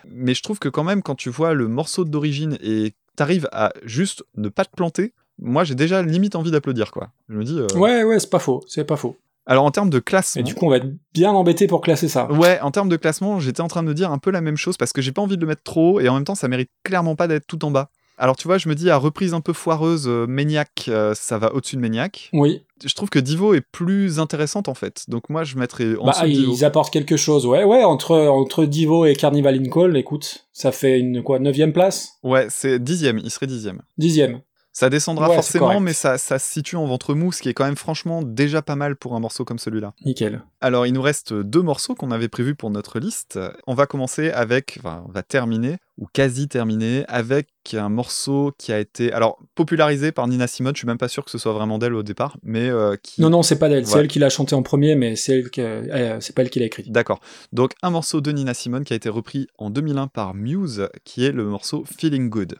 Mais 0.09 0.33
je 0.33 0.43
trouve 0.43 0.59
que 0.59 0.69
quand 0.69 0.83
même, 0.83 1.01
quand 1.01 1.15
tu 1.15 1.29
vois 1.29 1.53
le 1.53 1.67
morceau 1.67 2.05
d'origine 2.05 2.57
et 2.61 2.93
t'arrives 3.15 3.47
à 3.51 3.73
juste 3.83 4.23
ne 4.35 4.49
pas 4.49 4.65
te 4.65 4.75
planter, 4.75 5.13
moi 5.39 5.63
j'ai 5.63 5.75
déjà 5.75 6.01
limite 6.03 6.35
envie 6.35 6.51
d'applaudir 6.51 6.91
quoi. 6.91 7.09
Je 7.29 7.35
me 7.37 7.43
dis. 7.43 7.59
euh, 7.59 7.67
Ouais, 7.75 8.03
ouais, 8.03 8.19
c'est 8.19 8.29
pas 8.29 8.39
faux, 8.39 8.63
c'est 8.67 8.83
pas 8.85 8.97
faux. 8.97 9.17
Alors 9.47 9.63
en 9.63 9.71
termes 9.71 9.89
de 9.89 9.99
classement. 9.99 10.41
Et 10.41 10.43
du 10.43 10.53
coup, 10.53 10.65
on 10.65 10.69
va 10.69 10.77
être 10.77 10.91
bien 11.13 11.31
embêté 11.31 11.65
pour 11.67 11.81
classer 11.81 12.07
ça. 12.09 12.31
Ouais, 12.31 12.59
en 12.61 12.69
termes 12.69 12.89
de 12.89 12.97
classement, 12.97 13.39
j'étais 13.39 13.61
en 13.61 13.67
train 13.69 13.81
de 13.81 13.87
me 13.87 13.93
dire 13.93 14.11
un 14.11 14.17
peu 14.19 14.29
la 14.29 14.41
même 14.41 14.57
chose 14.57 14.77
parce 14.77 14.91
que 14.93 15.01
j'ai 15.01 15.13
pas 15.13 15.21
envie 15.21 15.37
de 15.37 15.41
le 15.41 15.47
mettre 15.47 15.63
trop 15.63 15.95
haut 15.95 15.99
et 16.01 16.09
en 16.09 16.13
même 16.15 16.25
temps, 16.25 16.35
ça 16.35 16.47
mérite 16.49 16.69
clairement 16.83 17.15
pas 17.15 17.27
d'être 17.27 17.47
tout 17.47 17.63
en 17.65 17.71
bas. 17.71 17.89
Alors 18.19 18.35
tu 18.35 18.47
vois, 18.47 18.57
je 18.57 18.67
me 18.67 18.73
dis 18.73 18.89
à 18.89 18.97
reprise 18.97 19.35
un 19.35 19.41
peu 19.41 19.53
foireuse, 19.53 20.05
euh, 20.07 20.25
Maniac, 20.25 20.85
euh, 20.87 21.13
ça 21.13 21.37
va 21.37 21.53
au-dessus 21.53 21.75
de 21.75 21.81
Maniac. 21.81 22.31
Oui. 22.33 22.63
Je 22.83 22.91
trouve 22.95 23.09
que 23.09 23.19
Divo 23.19 23.53
est 23.53 23.61
plus 23.61 24.19
intéressante 24.19 24.67
en 24.69 24.73
fait, 24.73 25.03
donc 25.07 25.29
moi 25.29 25.43
je 25.43 25.55
mettrais 25.55 25.95
en 25.99 26.05
Bah, 26.07 26.13
de 26.23 26.27
Divo. 26.27 26.51
ils 26.51 26.65
apportent 26.65 26.91
quelque 26.91 27.15
chose. 27.15 27.45
Ouais, 27.45 27.63
ouais, 27.63 27.83
entre, 27.83 28.15
entre 28.17 28.65
Divo 28.65 29.05
et 29.05 29.15
Carnival 29.15 29.55
in 29.63 29.69
Call, 29.69 29.95
écoute, 29.97 30.47
ça 30.51 30.71
fait 30.71 30.97
une, 30.99 31.21
quoi, 31.21 31.37
neuvième 31.37 31.73
place? 31.73 32.13
Ouais, 32.23 32.47
c'est 32.49 32.79
dixième, 32.83 33.19
il 33.19 33.29
serait 33.29 33.45
dixième. 33.45 33.83
Dixième. 33.99 34.41
Ça 34.77 34.91
descendra 34.91 35.27
Ouais, 35.27 35.33
forcément, 35.33 35.79
mais 35.79 35.93
ça, 35.93 36.19
ça 36.19 36.37
se 36.37 36.51
situe 36.53 36.75
en 36.75 36.85
ventre 36.85 37.15
mou, 37.15 37.31
ce 37.31 37.41
qui 37.41 37.49
est 37.49 37.55
quand 37.55 37.65
même 37.65 37.75
franchement 37.75 38.21
déjà 38.21 38.61
pas 38.61 38.75
mal 38.75 38.95
pour 38.95 39.15
un 39.15 39.19
morceau 39.19 39.43
comme 39.43 39.57
celui-là. 39.57 39.95
Nickel. 40.05 40.43
Alors, 40.61 40.85
il 40.85 40.93
nous 40.93 41.01
reste 41.01 41.33
deux 41.33 41.63
morceaux 41.63 41.95
qu'on 41.95 42.11
avait 42.11 42.27
prévus 42.27 42.53
pour 42.53 42.69
notre 42.69 42.99
liste. 42.99 43.39
On 43.65 43.73
va 43.73 43.87
commencer 43.87 44.29
avec, 44.29 44.77
enfin, 44.79 45.03
on 45.09 45.11
va 45.11 45.23
terminer, 45.23 45.77
ou 45.97 46.05
quasi 46.13 46.47
terminer, 46.47 47.05
avec 47.07 47.47
un 47.73 47.89
morceau 47.89 48.53
qui 48.59 48.71
a 48.71 48.77
été, 48.77 49.11
alors, 49.11 49.39
popularisé 49.55 50.11
par 50.11 50.27
Nina 50.27 50.45
Simone. 50.45 50.75
Je 50.75 50.81
suis 50.81 50.87
même 50.87 50.99
pas 50.99 51.07
sûr 51.07 51.25
que 51.25 51.31
ce 51.31 51.39
soit 51.39 51.53
vraiment 51.53 51.79
d'elle 51.79 51.95
au 51.95 52.03
départ, 52.03 52.37
mais 52.43 52.69
euh, 52.69 52.97
qui. 53.01 53.19
Non, 53.19 53.31
non, 53.31 53.41
c'est 53.41 53.57
pas 53.57 53.69
d'elle. 53.69 53.87
C'est 53.87 53.97
elle 53.97 54.07
qui 54.07 54.19
l'a 54.19 54.29
chanté 54.29 54.53
en 54.53 54.61
premier, 54.61 54.93
mais 54.93 55.15
c'est 55.15 55.39
elle 55.39 55.49
euh, 55.57 56.17
c'est 56.19 56.35
pas 56.35 56.43
elle 56.43 56.51
qui 56.51 56.59
l'a 56.59 56.67
écrit. 56.67 56.83
D'accord. 56.87 57.19
Donc, 57.51 57.71
un 57.81 57.89
morceau 57.89 58.21
de 58.21 58.31
Nina 58.31 58.53
Simone 58.53 58.83
qui 58.83 58.93
a 58.93 58.95
été 58.95 59.09
repris 59.09 59.47
en 59.57 59.71
2001 59.71 60.05
par 60.05 60.35
Muse, 60.35 60.87
qui 61.03 61.25
est 61.25 61.31
le 61.31 61.45
morceau 61.45 61.83
Feeling 61.97 62.29
Good. 62.29 62.59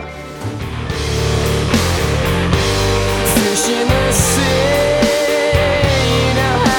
Fish 3.51 3.67
in 3.67 3.85
the 3.85 4.11
sea, 4.13 5.11
you 6.17 6.33
know 6.35 6.71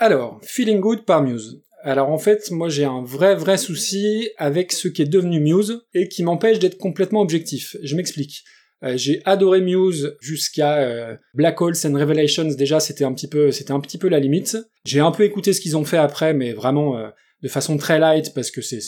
Alors, 0.00 0.38
Feeling 0.42 0.80
Good 0.80 1.04
par 1.04 1.22
Muse. 1.22 1.60
Alors 1.82 2.10
en 2.10 2.18
fait, 2.18 2.50
moi 2.50 2.68
j'ai 2.68 2.84
un 2.84 3.02
vrai 3.02 3.34
vrai 3.34 3.56
souci 3.56 4.30
avec 4.36 4.72
ce 4.72 4.88
qui 4.88 5.02
est 5.02 5.06
devenu 5.06 5.40
Muse 5.40 5.80
et 5.94 6.08
qui 6.08 6.22
m'empêche 6.22 6.58
d'être 6.58 6.78
complètement 6.78 7.20
objectif. 7.20 7.76
Je 7.82 7.96
m'explique. 7.96 8.44
Euh, 8.84 8.96
j'ai 8.96 9.22
adoré 9.24 9.60
Muse 9.60 10.16
jusqu'à 10.20 10.78
euh, 10.78 11.16
Black 11.34 11.60
Holes 11.60 11.74
and 11.84 11.94
Revelations. 11.94 12.54
Déjà, 12.54 12.78
c'était 12.78 13.04
un 13.04 13.12
petit 13.12 13.28
peu, 13.28 13.50
c'était 13.50 13.72
un 13.72 13.80
petit 13.80 13.98
peu 13.98 14.08
la 14.08 14.20
limite. 14.20 14.56
J'ai 14.84 15.00
un 15.00 15.10
peu 15.10 15.24
écouté 15.24 15.52
ce 15.52 15.60
qu'ils 15.60 15.76
ont 15.76 15.84
fait 15.84 15.96
après, 15.96 16.32
mais 16.32 16.52
vraiment 16.52 16.96
euh, 16.96 17.08
de 17.42 17.48
façon 17.48 17.76
très 17.76 17.98
light 17.98 18.34
parce 18.34 18.52
que 18.52 18.60
c'est, 18.60 18.80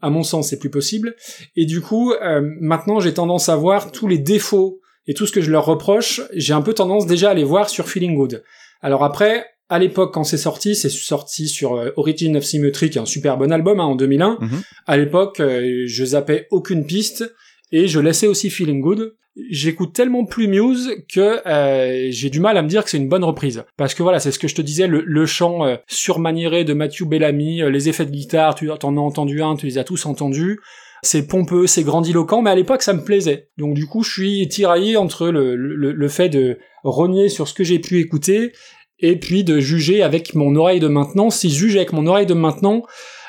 à 0.00 0.08
mon 0.08 0.22
sens, 0.22 0.48
c'est 0.48 0.58
plus 0.58 0.70
possible. 0.70 1.14
Et 1.56 1.66
du 1.66 1.80
coup, 1.80 2.12
maintenant, 2.60 3.00
j'ai 3.00 3.14
tendance 3.14 3.48
à 3.48 3.56
voir 3.56 3.92
tous 3.92 4.06
les 4.06 4.18
défauts 4.18 4.80
et 5.06 5.14
tout 5.14 5.26
ce 5.26 5.32
que 5.32 5.40
je 5.40 5.50
leur 5.50 5.64
reproche. 5.64 6.20
J'ai 6.34 6.52
un 6.52 6.60
peu 6.60 6.74
tendance 6.74 7.06
déjà 7.06 7.30
à 7.30 7.34
les 7.34 7.44
voir 7.44 7.70
sur 7.70 7.88
Feeling 7.88 8.14
Good. 8.14 8.44
Alors 8.82 9.04
après, 9.04 9.46
à 9.68 9.78
l'époque, 9.78 10.14
quand 10.14 10.24
c'est 10.24 10.38
sorti, 10.38 10.74
c'est 10.74 10.88
sorti 10.88 11.48
sur 11.48 11.74
euh, 11.74 11.90
Origin 11.96 12.36
of 12.36 12.44
Symmetry, 12.44 12.90
qui 12.90 12.98
est 12.98 13.00
un 13.00 13.06
super 13.06 13.36
bon 13.36 13.52
album 13.52 13.80
hein, 13.80 13.84
en 13.84 13.96
2001. 13.96 14.38
Mhm. 14.40 14.62
À 14.86 14.96
l'époque, 14.96 15.40
euh, 15.40 15.84
je 15.86 16.04
zappais 16.04 16.46
aucune 16.50 16.86
piste 16.86 17.30
et 17.70 17.86
je 17.86 18.00
laissais 18.00 18.26
aussi 18.26 18.48
Feeling 18.48 18.80
Good. 18.80 19.14
J'écoute 19.50 19.92
tellement 19.92 20.24
plus 20.24 20.48
Muse 20.48 20.90
que 21.12 21.46
euh, 21.46 22.08
j'ai 22.10 22.30
du 22.30 22.40
mal 22.40 22.56
à 22.56 22.62
me 22.62 22.68
dire 22.68 22.82
que 22.82 22.90
c'est 22.90 22.96
une 22.96 23.08
bonne 23.08 23.22
reprise. 23.22 23.62
Parce 23.76 23.94
que 23.94 24.02
voilà, 24.02 24.18
c'est 24.18 24.32
ce 24.32 24.38
que 24.38 24.48
je 24.48 24.54
te 24.54 24.62
disais, 24.62 24.86
le, 24.88 25.02
le 25.06 25.26
chant 25.26 25.78
surmaniéré 25.86 26.64
de 26.64 26.72
Matthew 26.72 27.04
Bellamy, 27.04 27.60
les 27.70 27.88
effets 27.88 28.06
de 28.06 28.10
guitare, 28.10 28.56
tu 28.56 28.68
en 28.70 28.96
as 28.96 29.00
entendu 29.00 29.42
un, 29.42 29.54
tu 29.54 29.66
les 29.66 29.78
as 29.78 29.84
tous 29.84 30.06
entendus. 30.06 30.58
C'est 31.04 31.28
pompeux, 31.28 31.68
c'est 31.68 31.84
grandiloquent, 31.84 32.42
mais 32.42 32.50
à 32.50 32.56
l'époque 32.56 32.82
ça 32.82 32.92
me 32.92 33.04
plaisait. 33.04 33.50
Donc 33.58 33.74
du 33.74 33.86
coup, 33.86 34.02
je 34.02 34.10
suis 34.10 34.48
tiraillé 34.48 34.96
entre 34.96 35.28
le, 35.28 35.54
le, 35.54 35.92
le 35.92 36.08
fait 36.08 36.28
de 36.28 36.58
rogner 36.82 37.28
sur 37.28 37.46
ce 37.46 37.54
que 37.54 37.62
j'ai 37.62 37.78
pu 37.78 38.00
écouter 38.00 38.52
et 39.00 39.18
puis 39.18 39.44
de 39.44 39.60
juger 39.60 40.02
avec 40.02 40.34
mon 40.34 40.56
oreille 40.56 40.80
de 40.80 40.88
maintenant. 40.88 41.30
Si 41.30 41.50
je 41.50 41.56
juge 41.56 41.76
avec 41.76 41.92
mon 41.92 42.06
oreille 42.06 42.26
de 42.26 42.34
maintenant, 42.34 42.82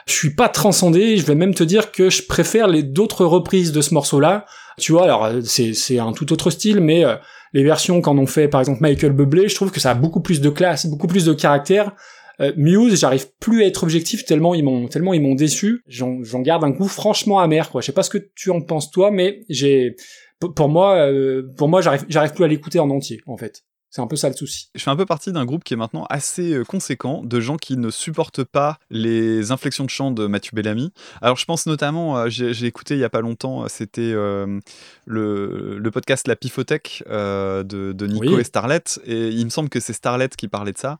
je 0.05 0.13
suis 0.13 0.33
pas 0.33 0.49
transcendé, 0.49 1.17
je 1.17 1.25
vais 1.25 1.35
même 1.35 1.53
te 1.53 1.63
dire 1.63 1.91
que 1.91 2.09
je 2.09 2.23
préfère 2.23 2.67
les 2.67 2.83
d'autres 2.83 3.25
reprises 3.25 3.71
de 3.71 3.81
ce 3.81 3.93
morceau-là. 3.93 4.45
Tu 4.77 4.91
vois, 4.91 5.03
alors 5.03 5.25
euh, 5.25 5.41
c'est 5.43 5.99
un 5.99 6.13
tout 6.13 6.31
autre 6.33 6.49
style, 6.49 6.79
mais 6.79 7.05
euh, 7.05 7.15
les 7.53 7.63
versions 7.63 8.01
qu'en 8.01 8.17
ont 8.17 8.25
fait 8.25 8.47
par 8.47 8.61
exemple 8.61 8.81
Michael 8.81 9.11
Bublé, 9.11 9.47
je 9.47 9.55
trouve 9.55 9.71
que 9.71 9.79
ça 9.79 9.91
a 9.91 9.95
beaucoup 9.95 10.21
plus 10.21 10.41
de 10.41 10.49
classe, 10.49 10.85
beaucoup 10.87 11.07
plus 11.07 11.25
de 11.25 11.33
caractère. 11.33 11.93
Euh, 12.41 12.53
Muse, 12.55 12.97
j'arrive 12.99 13.27
plus 13.39 13.63
à 13.63 13.67
être 13.67 13.83
objectif 13.83 14.23
tellement 14.23 14.55
ils 14.55 14.63
m'ont 14.63 14.87
tellement 14.87 15.13
ils 15.13 15.21
m'ont 15.21 15.35
déçu. 15.35 15.83
J'en 15.87 16.39
garde 16.39 16.63
un 16.63 16.69
goût 16.69 16.87
franchement 16.87 17.39
amer 17.39 17.69
quoi. 17.69 17.81
Je 17.81 17.87
sais 17.87 17.91
pas 17.91 18.03
ce 18.03 18.09
que 18.09 18.17
tu 18.35 18.49
en 18.49 18.61
penses 18.61 18.91
toi, 18.91 19.11
mais 19.11 19.41
j'ai 19.49 19.95
pour 20.39 20.69
moi 20.69 20.95
euh, 21.11 21.43
pour 21.57 21.67
moi 21.67 21.81
j'arrive 21.81 22.05
j'arrive 22.07 22.33
plus 22.33 22.45
à 22.45 22.47
l'écouter 22.47 22.79
en 22.79 22.89
entier 22.89 23.21
en 23.27 23.37
fait. 23.37 23.63
C'est 23.91 24.01
un 24.01 24.07
peu 24.07 24.15
ça 24.15 24.29
le 24.29 24.35
souci. 24.35 24.69
Je 24.75 24.83
fais 24.83 24.91
un 24.91 24.95
peu 24.95 25.05
partie 25.07 25.31
d'un 25.31 25.45
groupe 25.45 25.63
qui 25.63 25.73
est 25.73 25.77
maintenant 25.77 26.05
assez 26.11 26.53
euh, 26.53 26.63
conséquent 26.63 27.23
de 27.23 27.39
gens 27.39 27.57
qui 27.57 27.75
ne 27.75 27.89
supportent 27.89 28.43
pas 28.43 28.77
les 28.91 29.51
inflexions 29.51 29.83
de 29.83 29.89
chant 29.89 30.11
de 30.11 30.27
Mathieu 30.27 30.51
Bellamy. 30.53 30.93
Alors 31.23 31.37
je 31.37 31.45
pense 31.45 31.65
notamment, 31.65 32.17
euh, 32.17 32.25
j'ai 32.29 32.65
écouté 32.65 32.93
il 32.95 32.99
y 32.99 33.03
a 33.03 33.09
pas 33.09 33.21
longtemps, 33.21 33.63
euh, 33.63 33.67
c'était 33.67 34.11
euh, 34.13 34.59
le, 35.05 35.79
le 35.79 35.91
podcast 35.91 36.27
La 36.27 36.35
Pifothèque 36.35 37.03
euh, 37.09 37.63
de, 37.63 37.91
de 37.93 38.05
Nico 38.07 38.35
Oui. 38.35 38.39
et 38.39 38.43
Starlet, 38.43 38.83
et 39.05 39.29
il 39.29 39.43
me 39.45 39.49
semble 39.49 39.69
que 39.69 39.79
c'est 39.79 39.93
Starlet 39.93 40.29
qui 40.37 40.47
parlait 40.47 40.71
de 40.73 40.77
ça. 40.77 40.99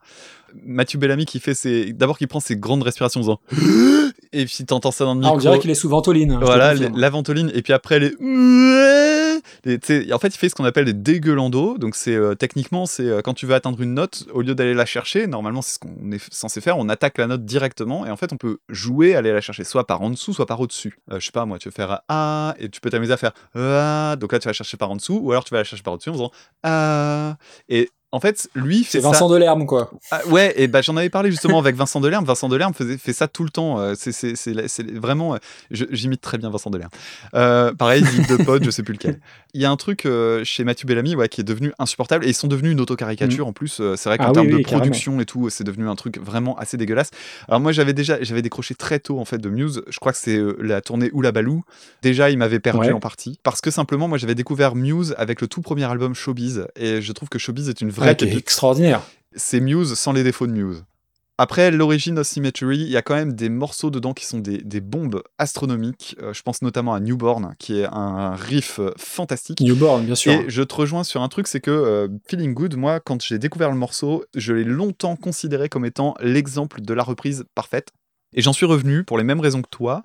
Mathieu 0.66 1.00
Bellamy 1.00 1.26
qui 1.26 1.40
fait 1.40 1.54
ses, 1.54 1.94
d'abord 1.94 2.18
qui 2.18 2.28
prend 2.28 2.40
ses 2.40 2.56
grandes 2.56 2.84
respirations 2.84 3.20
en 3.22 3.24
faisant 3.24 3.40
et 4.34 4.46
puis 4.46 4.66
t'entends 4.66 4.92
ça 4.92 5.06
dans 5.06 5.14
le 5.16 5.20
Ah, 5.22 5.32
micro. 5.32 5.36
on 5.36 5.40
dirait 5.40 5.60
qu'il 5.60 5.70
est 5.70 5.76
sous 5.76 5.90
ventoline. 5.90 6.32
hein, 6.32 6.40
Voilà, 6.42 6.74
les- 6.74 6.90
la 6.94 7.10
ventoline, 7.10 7.52
et 7.54 7.62
puis 7.62 7.74
après 7.74 8.00
les... 8.00 8.12
les- 9.66 10.14
en 10.14 10.20
fait, 10.20 10.28
il 10.30 10.38
fait 10.38 10.50
ce 10.50 10.56
qu'on 10.56 10.66
appelle 10.66 10.86
des 10.86 10.94
dégueulandos. 10.94 11.78
Donc, 11.78 11.96
c'est 11.96 12.16
euh, 12.16 12.36
techniquement, 12.36 12.86
c'est 12.86 13.04
euh, 13.08 13.22
quand 13.22 13.34
tu 13.34 13.46
veux 13.46 13.56
atteindre 13.56 13.82
une 13.82 13.94
note, 13.94 14.26
au 14.34 14.42
lieu 14.42 14.56
d'aller 14.56 14.74
la 14.74 14.86
chercher, 14.86 15.28
normalement, 15.28 15.62
c'est 15.62 15.74
ce 15.76 15.80
qu'on 15.80 16.12
est 16.12 16.22
censé 16.34 16.62
faire, 16.62 16.78
on 16.78 16.90
attaque 16.90 17.18
la 17.18 17.28
note 17.28 17.46
directement, 17.46 18.06
et 18.06 18.12
en 18.12 18.18
fait, 18.18 18.32
on 18.34 18.38
peut 18.38 18.60
jouer, 18.70 19.16
aller 19.16 19.32
la 19.32 19.42
chercher, 19.42 19.64
soit 19.64 19.86
par 19.88 20.02
en 20.02 20.10
dessous, 20.10 20.34
soit 20.34 20.46
par 20.46 20.60
au-dessus. 20.60 20.98
Euh, 21.12 21.20
je 21.20 21.26
sais 21.26 21.32
pas, 21.32 21.46
moi, 21.46 21.58
tu 21.60 21.70
veux 21.70 21.74
faire 21.74 22.02
A, 22.08 22.56
et 22.60 22.70
tu 22.70 22.82
peux 22.82 22.90
t'amuser 22.90 23.14
à 23.14 23.18
faire 23.18 23.32
A, 23.56 24.16
donc 24.18 24.32
là, 24.34 24.40
tu 24.40 24.48
vas 24.48 24.54
chercher 24.54 24.78
par 24.78 24.92
en 24.92 24.96
dessous, 24.96 25.20
ou 25.22 25.32
alors 25.32 25.44
tu 25.44 25.52
vas 25.54 25.58
la 25.60 25.64
chercher 25.64 25.84
par 25.84 25.94
au-dessus 25.94 26.10
en 26.10 26.14
faisant 26.14 26.32
A. 26.64 27.38
Et 27.70 27.90
En 28.12 28.20
fait, 28.20 28.50
lui 28.56 28.84
fait 28.84 28.98
C'est 28.98 29.02
ça. 29.02 29.10
Vincent 29.12 29.30
Delerme, 29.30 29.66
quoi. 29.68 29.92
Ah, 30.10 30.22
ouais, 30.30 30.54
et 30.58 30.68
bah, 30.68 30.82
j'en 30.82 30.98
avais 30.98 31.10
parlé 31.12 31.30
justement 31.30 31.60
avec 31.60 31.76
Vincent 31.76 32.00
Delerme. 32.02 32.26
Vincent 32.26 32.50
Delerme 32.50 32.74
faisait, 32.74 32.98
fait 32.98 33.14
ça 33.14 33.28
tout 33.28 33.44
le 33.44 33.52
temps. 33.52 33.80
euh, 33.80 33.94
C'est 33.96 34.92
vraiment. 34.96 35.36
euh, 35.36 35.38
J'imite 35.70 36.22
très 36.22 36.38
bien 36.40 36.50
Vincent 36.50 36.72
Delerme. 36.72 36.90
Euh, 37.36 37.72
pareil, 37.74 38.04
il 38.18 38.26
de 38.26 38.44
potes, 38.44 38.64
je 38.64 38.72
sais 38.72 38.82
plus 38.84 38.94
lequel. 38.94 39.20
Il 39.54 39.62
y 39.62 39.66
a 39.66 39.70
un 39.72 39.76
truc 39.78 40.06
euh, 40.06 40.44
chez 40.44 40.64
Mathieu 40.64 40.88
Bellamy 40.88 41.16
ouais, 41.16 41.30
qui 41.30 41.42
est 41.42 41.44
devenu 41.44 41.72
insupportable 41.80 42.26
et 42.26 42.30
ils 42.30 42.34
sont 42.34 42.48
devenus 42.48 42.72
une 42.72 42.82
autocaricature 42.82 43.46
en 43.48 43.54
plus. 43.54 43.82
c'est 43.96 44.10
vrai 44.10 44.18
qu'en 44.18 44.26
Ah 44.26 44.28
oui, 44.30 44.34
termes 44.34 44.48
oui, 44.48 44.52
de 44.54 44.58
carrément. 44.64 44.80
production 44.82 45.20
et 45.20 45.26
tout, 45.26 45.50
c'est 45.50 45.64
devenu 45.64 45.88
un 45.88 45.96
truc 45.96 46.20
vraiment 46.20 46.58
assez 46.58 46.78
dégueulasse. 46.78 47.12
Alors 47.48 47.60
moi, 47.60 47.72
j'avais 47.72 47.94
déjà 47.94 48.18
j'avais 48.22 48.42
décroché 48.42 48.74
très 48.76 49.00
tôt 49.00 49.20
en 49.20 49.26
fait 49.26 49.38
de 49.38 49.50
Muse. 49.50 49.84
Je 49.88 50.00
crois 50.00 50.12
que 50.14 50.18
c'est 50.18 50.38
euh, 50.38 50.58
la 50.62 50.82
tournée 50.82 51.10
Oula 51.14 51.32
Balou. 51.32 51.64
Déjà, 52.02 52.30
il 52.32 52.38
m'avait 52.40 52.60
perdu 52.60 52.80
Ouais. 52.80 52.92
en 52.92 53.00
partie 53.00 53.40
parce 53.44 53.62
que 53.62 53.70
simplement, 53.72 54.08
moi, 54.08 54.18
j'avais 54.18 54.36
découvert 54.36 54.74
Muse 54.76 55.14
avec 55.18 55.42
le 55.42 55.48
tout 55.48 55.62
premier 55.62 55.84
album 55.84 56.16
Showbiz 56.16 56.66
et 56.76 57.02
je 57.02 57.12
trouve 57.12 57.30
que 57.30 57.38
Showbiz 57.38 57.70
est 57.70 57.82
une 57.82 57.90
Ouais, 58.00 58.16
qui 58.16 58.26
est 58.26 58.38
extraordinaire. 58.38 59.02
c'est 59.36 59.60
Muse 59.60 59.94
sans 59.96 60.14
les 60.14 60.24
défauts 60.24 60.48
de 60.48 60.54
Muse. 60.54 60.84
Après, 61.42 61.72
l'origine 61.72 62.20
of 62.20 62.28
Symmetry, 62.28 62.80
il 62.80 62.90
y 62.90 62.98
a 62.98 63.02
quand 63.02 63.16
même 63.16 63.32
des 63.32 63.48
morceaux 63.48 63.90
dedans 63.90 64.14
qui 64.14 64.26
sont 64.26 64.40
des, 64.40 64.58
des 64.58 64.82
bombes 64.82 65.24
astronomiques. 65.38 66.18
Euh, 66.22 66.34
je 66.34 66.42
pense 66.42 66.62
notamment 66.62 66.94
à 66.94 67.00
Newborn, 67.00 67.56
qui 67.58 67.80
est 67.80 67.86
un 67.90 68.36
riff 68.36 68.80
euh, 68.80 68.92
fantastique. 68.98 69.62
Newborn, 69.62 70.04
bien 70.04 70.16
sûr. 70.16 70.34
Et 70.34 70.46
je 70.50 70.62
te 70.62 70.76
rejoins 70.76 71.06
sur 71.06 71.22
un 71.22 71.30
truc, 71.30 71.48
c'est 71.48 71.62
que 71.62 71.72
euh, 71.72 72.10
Feeling 72.28 72.54
Good, 72.54 72.76
moi, 72.76 73.00
quand 73.00 73.24
j'ai 73.24 73.40
découvert 73.40 73.70
le 73.70 73.78
morceau, 73.78 74.26
je 74.36 74.52
l'ai 74.52 74.66
longtemps 74.66 75.16
considéré 75.16 75.70
comme 75.70 75.86
étant 75.86 76.14
l'exemple 76.20 76.82
de 76.82 76.94
la 76.94 77.04
reprise 77.04 77.46
parfaite. 77.56 77.94
Et 78.36 78.42
j'en 78.42 78.52
suis 78.52 78.66
revenu 78.66 79.06
pour 79.06 79.18
les 79.18 79.24
mêmes 79.24 79.40
raisons 79.40 79.62
que 79.62 79.70
toi. 79.70 80.04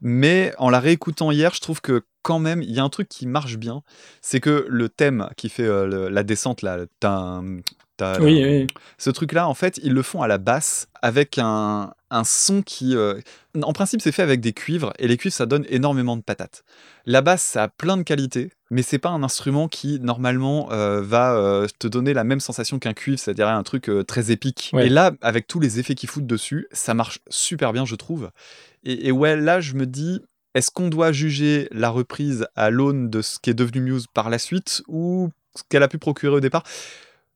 Mais 0.00 0.52
en 0.58 0.70
la 0.70 0.80
réécoutant 0.80 1.30
hier, 1.30 1.52
je 1.54 1.60
trouve 1.60 1.80
que 1.80 2.04
quand 2.22 2.38
même, 2.38 2.62
il 2.62 2.70
y 2.70 2.78
a 2.78 2.84
un 2.84 2.88
truc 2.88 3.08
qui 3.08 3.26
marche 3.26 3.56
bien. 3.56 3.82
C'est 4.20 4.40
que 4.40 4.66
le 4.68 4.88
thème 4.88 5.28
qui 5.36 5.48
fait 5.48 5.66
euh, 5.66 6.10
la 6.10 6.22
descente, 6.22 6.62
là, 6.62 6.78
Oui, 8.20 8.44
oui. 8.44 8.66
ce 8.96 9.10
truc-là, 9.10 9.48
en 9.48 9.54
fait, 9.54 9.78
ils 9.82 9.92
le 9.92 10.02
font 10.02 10.22
à 10.22 10.28
la 10.28 10.38
basse 10.38 10.88
avec 11.02 11.38
un, 11.38 11.92
un 12.10 12.24
son 12.24 12.62
qui. 12.62 12.96
euh, 12.96 13.18
en 13.62 13.72
principe, 13.72 14.00
c'est 14.00 14.12
fait 14.12 14.22
avec 14.22 14.40
des 14.40 14.52
cuivres 14.52 14.92
et 14.98 15.08
les 15.08 15.16
cuivres, 15.16 15.34
ça 15.34 15.46
donne 15.46 15.64
énormément 15.68 16.16
de 16.16 16.22
patates. 16.22 16.64
La 17.06 17.20
basse, 17.20 17.42
ça 17.42 17.64
a 17.64 17.68
plein 17.68 17.96
de 17.96 18.02
qualités, 18.02 18.50
mais 18.70 18.82
c'est 18.82 18.98
pas 18.98 19.08
un 19.08 19.22
instrument 19.22 19.68
qui, 19.68 19.98
normalement, 20.00 20.70
euh, 20.72 21.00
va 21.02 21.34
euh, 21.34 21.66
te 21.78 21.86
donner 21.88 22.14
la 22.14 22.24
même 22.24 22.40
sensation 22.40 22.78
qu'un 22.78 22.94
cuivre, 22.94 23.18
c'est-à-dire 23.18 23.48
un 23.48 23.62
truc 23.62 23.88
euh, 23.88 24.04
très 24.04 24.30
épique. 24.30 24.70
Ouais. 24.72 24.86
Et 24.86 24.88
là, 24.88 25.12
avec 25.20 25.46
tous 25.46 25.60
les 25.60 25.78
effets 25.80 25.94
qu'ils 25.94 26.08
foutent 26.08 26.26
dessus, 26.26 26.68
ça 26.72 26.94
marche 26.94 27.20
super 27.28 27.72
bien, 27.72 27.84
je 27.84 27.94
trouve. 27.94 28.30
Et, 28.84 29.08
et 29.08 29.12
ouais, 29.12 29.36
là, 29.36 29.60
je 29.60 29.74
me 29.74 29.86
dis. 29.86 30.20
Est-ce 30.54 30.70
qu'on 30.72 30.88
doit 30.88 31.12
juger 31.12 31.68
la 31.70 31.90
reprise 31.90 32.48
à 32.56 32.70
l'aune 32.70 33.10
de 33.10 33.22
ce 33.22 33.38
qui 33.38 33.50
est 33.50 33.54
devenu 33.54 33.80
Muse 33.82 34.06
par 34.12 34.28
la 34.28 34.38
suite 34.38 34.82
ou 34.88 35.28
ce 35.54 35.62
qu'elle 35.68 35.82
a 35.82 35.88
pu 35.88 35.98
procurer 35.98 36.34
au 36.34 36.40
départ? 36.40 36.64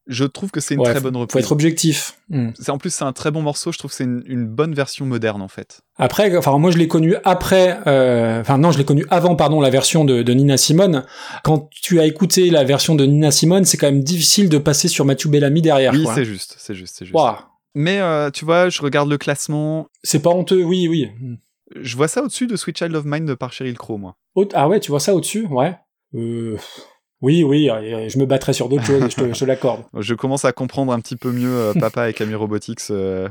Je 0.08 0.24
trouve 0.24 0.50
que 0.50 0.60
c'est 0.60 0.74
une 0.74 0.80
Ouais, 0.80 0.86
très 0.90 0.96
faut- 0.96 1.02
bonne 1.04 1.14
Faut 1.14 1.20
reprise. 1.20 1.44
être 1.44 1.52
objectif. 1.52 2.18
Hmm. 2.28 2.50
En 2.68 2.78
plus 2.78 2.92
c'est 2.92 3.04
un 3.04 3.12
très 3.12 3.30
bon 3.30 3.40
morceau. 3.42 3.70
Je 3.70 3.78
trouve 3.78 3.90
que 3.92 3.96
c'est 3.96 4.04
une, 4.04 4.22
une 4.26 4.46
bonne 4.46 4.74
version 4.74 5.06
moderne 5.06 5.40
en 5.42 5.48
fait. 5.48 5.82
Après, 5.96 6.36
enfin 6.36 6.58
moi 6.58 6.70
je 6.72 6.78
l'ai 6.78 6.88
connu 6.88 7.14
après, 7.24 7.78
euh, 7.86 8.40
enfin 8.40 8.58
non 8.58 8.72
je 8.72 8.78
l'ai 8.78 8.84
connu 8.84 9.04
avant 9.10 9.36
pardon 9.36 9.60
la 9.60 9.70
version 9.70 10.04
de, 10.04 10.22
de 10.22 10.32
Nina 10.32 10.56
Simone. 10.56 11.04
Quand 11.44 11.70
tu 11.70 12.00
as 12.00 12.06
écouté 12.06 12.50
la 12.50 12.64
version 12.64 12.94
de 12.96 13.04
Nina 13.04 13.30
Simone, 13.30 13.64
c'est 13.64 13.76
quand 13.76 13.86
même 13.86 14.02
difficile 14.02 14.48
de 14.48 14.58
passer 14.58 14.88
sur 14.88 15.04
Mathieu 15.04 15.30
Bellamy 15.30 15.62
derrière. 15.62 15.92
oui, 15.92 16.06
c'est 16.14 16.24
juste, 16.24 16.56
c'est 16.58 16.74
juste, 16.74 16.96
c'est 16.98 17.04
juste. 17.04 17.14
Ouah, 17.16 17.50
Mais 17.76 18.00
euh, 18.00 18.30
tu 18.30 18.44
vois, 18.44 18.68
je 18.70 18.82
regarde 18.82 19.08
le 19.08 19.18
classement. 19.18 19.86
c'est 20.02 20.20
pas 20.20 20.30
honteux, 20.30 20.64
oui 20.64 20.88
oui. 20.88 21.08
Je 21.80 21.96
vois 21.96 22.08
ça 22.08 22.22
au-dessus 22.22 22.46
de 22.48 22.56
Sweet 22.56 22.76
Child 22.76 22.94
of 22.96 23.04
Mine 23.06 23.34
par 23.36 23.52
Sheryl 23.52 23.78
Crow, 23.78 23.96
moi. 23.98 24.16
Ah 24.52 24.68
ouais, 24.68 24.80
tu 24.80 24.90
vois 24.90 25.00
ça 25.00 25.14
au-dessus, 25.14 25.46
ouais. 25.46 25.74
Euh, 26.14 26.58
oui 27.22 27.42
oui, 27.44 27.70
euh, 27.70 28.08
je 28.08 28.18
me 28.18 28.26
battrais 28.26 28.52
sur 28.52 28.68
d'autres 28.68 28.84
choses, 28.84 29.10
je 29.10 29.38
te, 29.38 29.44
l'accorde. 29.44 29.82
Je 29.98 30.14
commence 30.14 30.44
à 30.44 30.52
comprendre 30.52 30.92
un 30.92 31.00
petit 31.00 31.16
peu 31.16 31.32
mieux 31.32 31.48
euh, 31.50 31.72
Papa 31.72 32.10
et 32.10 32.12
Camille 32.12 32.34
Robotics. 32.34 32.80
euh. 32.90 33.28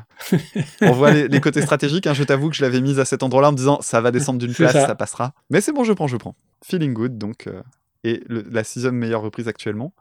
On 0.81 0.91
voit 0.93 1.11
les, 1.11 1.27
les 1.27 1.39
côtés 1.41 1.61
stratégiques. 1.61 2.07
hein. 2.07 2.13
Je 2.13 2.23
t'avoue 2.23 2.49
que 2.49 2.55
je 2.55 2.63
l'avais 2.63 2.81
mise 2.81 2.99
à 2.99 3.05
cet 3.05 3.21
endroit-là 3.23 3.49
en 3.49 3.51
me 3.51 3.57
disant 3.57 3.79
ça 3.81 4.01
va 4.01 4.11
descendre 4.11 4.39
d'une 4.39 4.53
place, 4.53 4.71
ça. 4.73 4.87
ça. 4.87 4.95
passera. 4.95 5.33
Mais 5.49 5.61
c'est 5.61 5.71
bon, 5.73 5.83
je 5.83 5.93
prends, 5.93 6.07
je 6.07 6.17
prends. 6.17 6.35
Feeling 6.63 6.93
good, 6.93 7.17
donc. 7.17 7.47
euh, 7.47 7.61
Et 8.03 8.21
le- 8.27 8.45
la 8.49 8.63
sixième 8.63 8.95
meilleure 8.95 9.21
reprise 9.21 9.47
actuellement. 9.47 9.93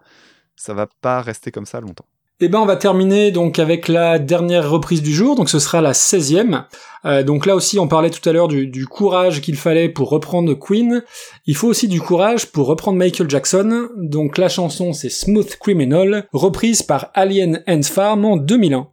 Ça 0.56 0.72
va 0.74 0.86
pas 1.00 1.20
rester 1.22 1.50
comme 1.50 1.66
ça 1.66 1.80
longtemps. 1.80 2.06
Eh 2.42 2.48
ben, 2.48 2.58
on 2.58 2.64
va 2.64 2.76
terminer 2.76 3.32
donc 3.32 3.58
avec 3.58 3.86
la 3.86 4.18
dernière 4.18 4.70
reprise 4.70 5.02
du 5.02 5.12
jour, 5.12 5.36
donc 5.36 5.50
ce 5.50 5.58
sera 5.58 5.82
la 5.82 5.92
16e. 5.92 6.64
Euh, 7.04 7.22
donc 7.22 7.44
là 7.44 7.54
aussi, 7.54 7.78
on 7.78 7.86
parlait 7.86 8.08
tout 8.08 8.26
à 8.26 8.32
l'heure 8.32 8.48
du, 8.48 8.66
du 8.66 8.86
courage 8.86 9.42
qu'il 9.42 9.56
fallait 9.56 9.90
pour 9.90 10.08
reprendre 10.08 10.54
Queen. 10.54 11.02
Il 11.44 11.54
faut 11.54 11.68
aussi 11.68 11.86
du 11.86 12.00
courage 12.00 12.46
pour 12.46 12.66
reprendre 12.66 12.96
Michael 12.96 13.28
Jackson. 13.28 13.88
Donc 13.98 14.38
la 14.38 14.48
chanson, 14.48 14.94
c'est 14.94 15.10
Smooth 15.10 15.56
Criminal, 15.56 16.28
reprise 16.32 16.82
par 16.82 17.10
Alien 17.12 17.62
Ants 17.68 17.82
Farm 17.82 18.24
en 18.24 18.38
2001. 18.38 18.88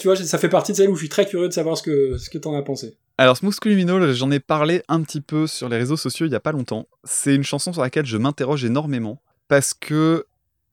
Tu 0.00 0.08
vois, 0.08 0.16
ça 0.16 0.38
fait 0.38 0.48
partie 0.48 0.72
de 0.72 0.76
celle 0.78 0.88
où 0.88 0.94
je 0.94 1.00
suis 1.00 1.08
très 1.08 1.26
curieux 1.26 1.48
de 1.48 1.52
savoir 1.52 1.76
ce 1.76 1.82
que, 1.82 2.16
ce 2.16 2.30
que 2.30 2.38
t'en 2.38 2.54
as 2.54 2.62
pensé. 2.62 2.96
Alors, 3.18 3.36
Smooth 3.36 3.60
Criminal, 3.60 4.12
j'en 4.14 4.30
ai 4.30 4.40
parlé 4.40 4.82
un 4.88 5.02
petit 5.02 5.20
peu 5.20 5.46
sur 5.46 5.68
les 5.68 5.76
réseaux 5.76 5.98
sociaux 5.98 6.26
il 6.26 6.32
y 6.32 6.34
a 6.34 6.40
pas 6.40 6.52
longtemps. 6.52 6.88
C'est 7.04 7.34
une 7.34 7.44
chanson 7.44 7.72
sur 7.72 7.82
laquelle 7.82 8.06
je 8.06 8.16
m'interroge 8.16 8.64
énormément 8.64 9.20
parce 9.46 9.74
que 9.74 10.24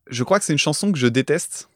je 0.09 0.23
crois 0.23 0.39
que 0.39 0.45
c'est 0.45 0.53
une 0.53 0.59
chanson 0.59 0.93
que 0.93 0.97
je 0.97 1.07
déteste, 1.07 1.69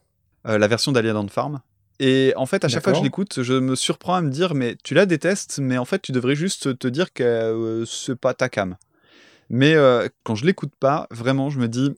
euh, 0.46 0.56
la 0.56 0.68
version 0.68 0.90
d'Alien 0.90 1.16
on 1.16 1.28
Farm. 1.28 1.60
Et 2.00 2.32
en 2.36 2.46
fait, 2.46 2.64
à 2.64 2.68
chaque 2.68 2.82
fois 2.82 2.94
que 2.94 2.98
je 2.98 3.04
l'écoute, 3.04 3.42
je 3.42 3.52
me 3.52 3.76
surprends 3.76 4.14
à 4.14 4.22
me 4.22 4.30
dire, 4.30 4.54
mais 4.54 4.76
tu 4.82 4.94
la 4.94 5.04
détestes, 5.04 5.58
mais 5.60 5.76
en 5.76 5.84
fait, 5.84 6.00
tu 6.00 6.10
devrais 6.10 6.34
juste 6.34 6.78
te 6.78 6.88
dire 6.88 7.12
que 7.12 7.22
euh, 7.22 7.84
c'est 7.84 8.16
pas 8.16 8.32
ta 8.34 8.48
cam. 8.48 8.76
Mais 9.50 9.74
euh, 9.74 10.08
quand 10.24 10.34
je 10.34 10.46
l'écoute 10.46 10.72
pas, 10.80 11.06
vraiment, 11.10 11.50
je 11.50 11.58
me 11.58 11.68
dis, 11.68 11.92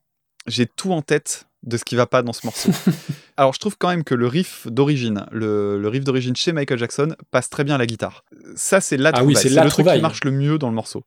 j'ai 0.47 0.67
tout 0.67 0.93
en 0.93 1.01
tête 1.01 1.47
de 1.65 1.77
ce 1.77 1.85
qui 1.85 1.97
va 1.97 2.07
pas 2.07 2.23
dans 2.23 2.33
ce 2.33 2.47
morceau. 2.47 2.71
Alors, 3.37 3.53
je 3.55 3.59
trouve 3.59 3.77
quand 3.79 3.89
même 3.89 4.05
que 4.05 4.15
le 4.15 4.27
riff 4.27 4.67
d'origine, 4.71 5.27
le, 5.33 5.79
le 5.81 5.89
riff 5.89 6.05
d'origine 6.05 6.37
chez 6.37 6.53
Michael 6.53 6.79
Jackson, 6.79 7.17
passe 7.31 7.49
très 7.51 7.65
bien 7.65 7.75
à 7.75 7.79
la 7.79 7.87
guitare. 7.87 8.25
Ça, 8.55 8.81
c'est 8.81 8.97
la 8.97 9.11
Ah 9.15 9.25
oui, 9.25 9.35
trouvaille. 9.35 9.37
c'est 9.43 9.49
c'est 9.55 9.65
le 9.65 9.71
truc 9.71 9.87
qui 9.87 10.01
marche 10.01 10.25
le 10.25 10.31
mieux 10.31 10.59
dans 10.59 10.69
le 10.69 10.75
morceau. 10.75 11.05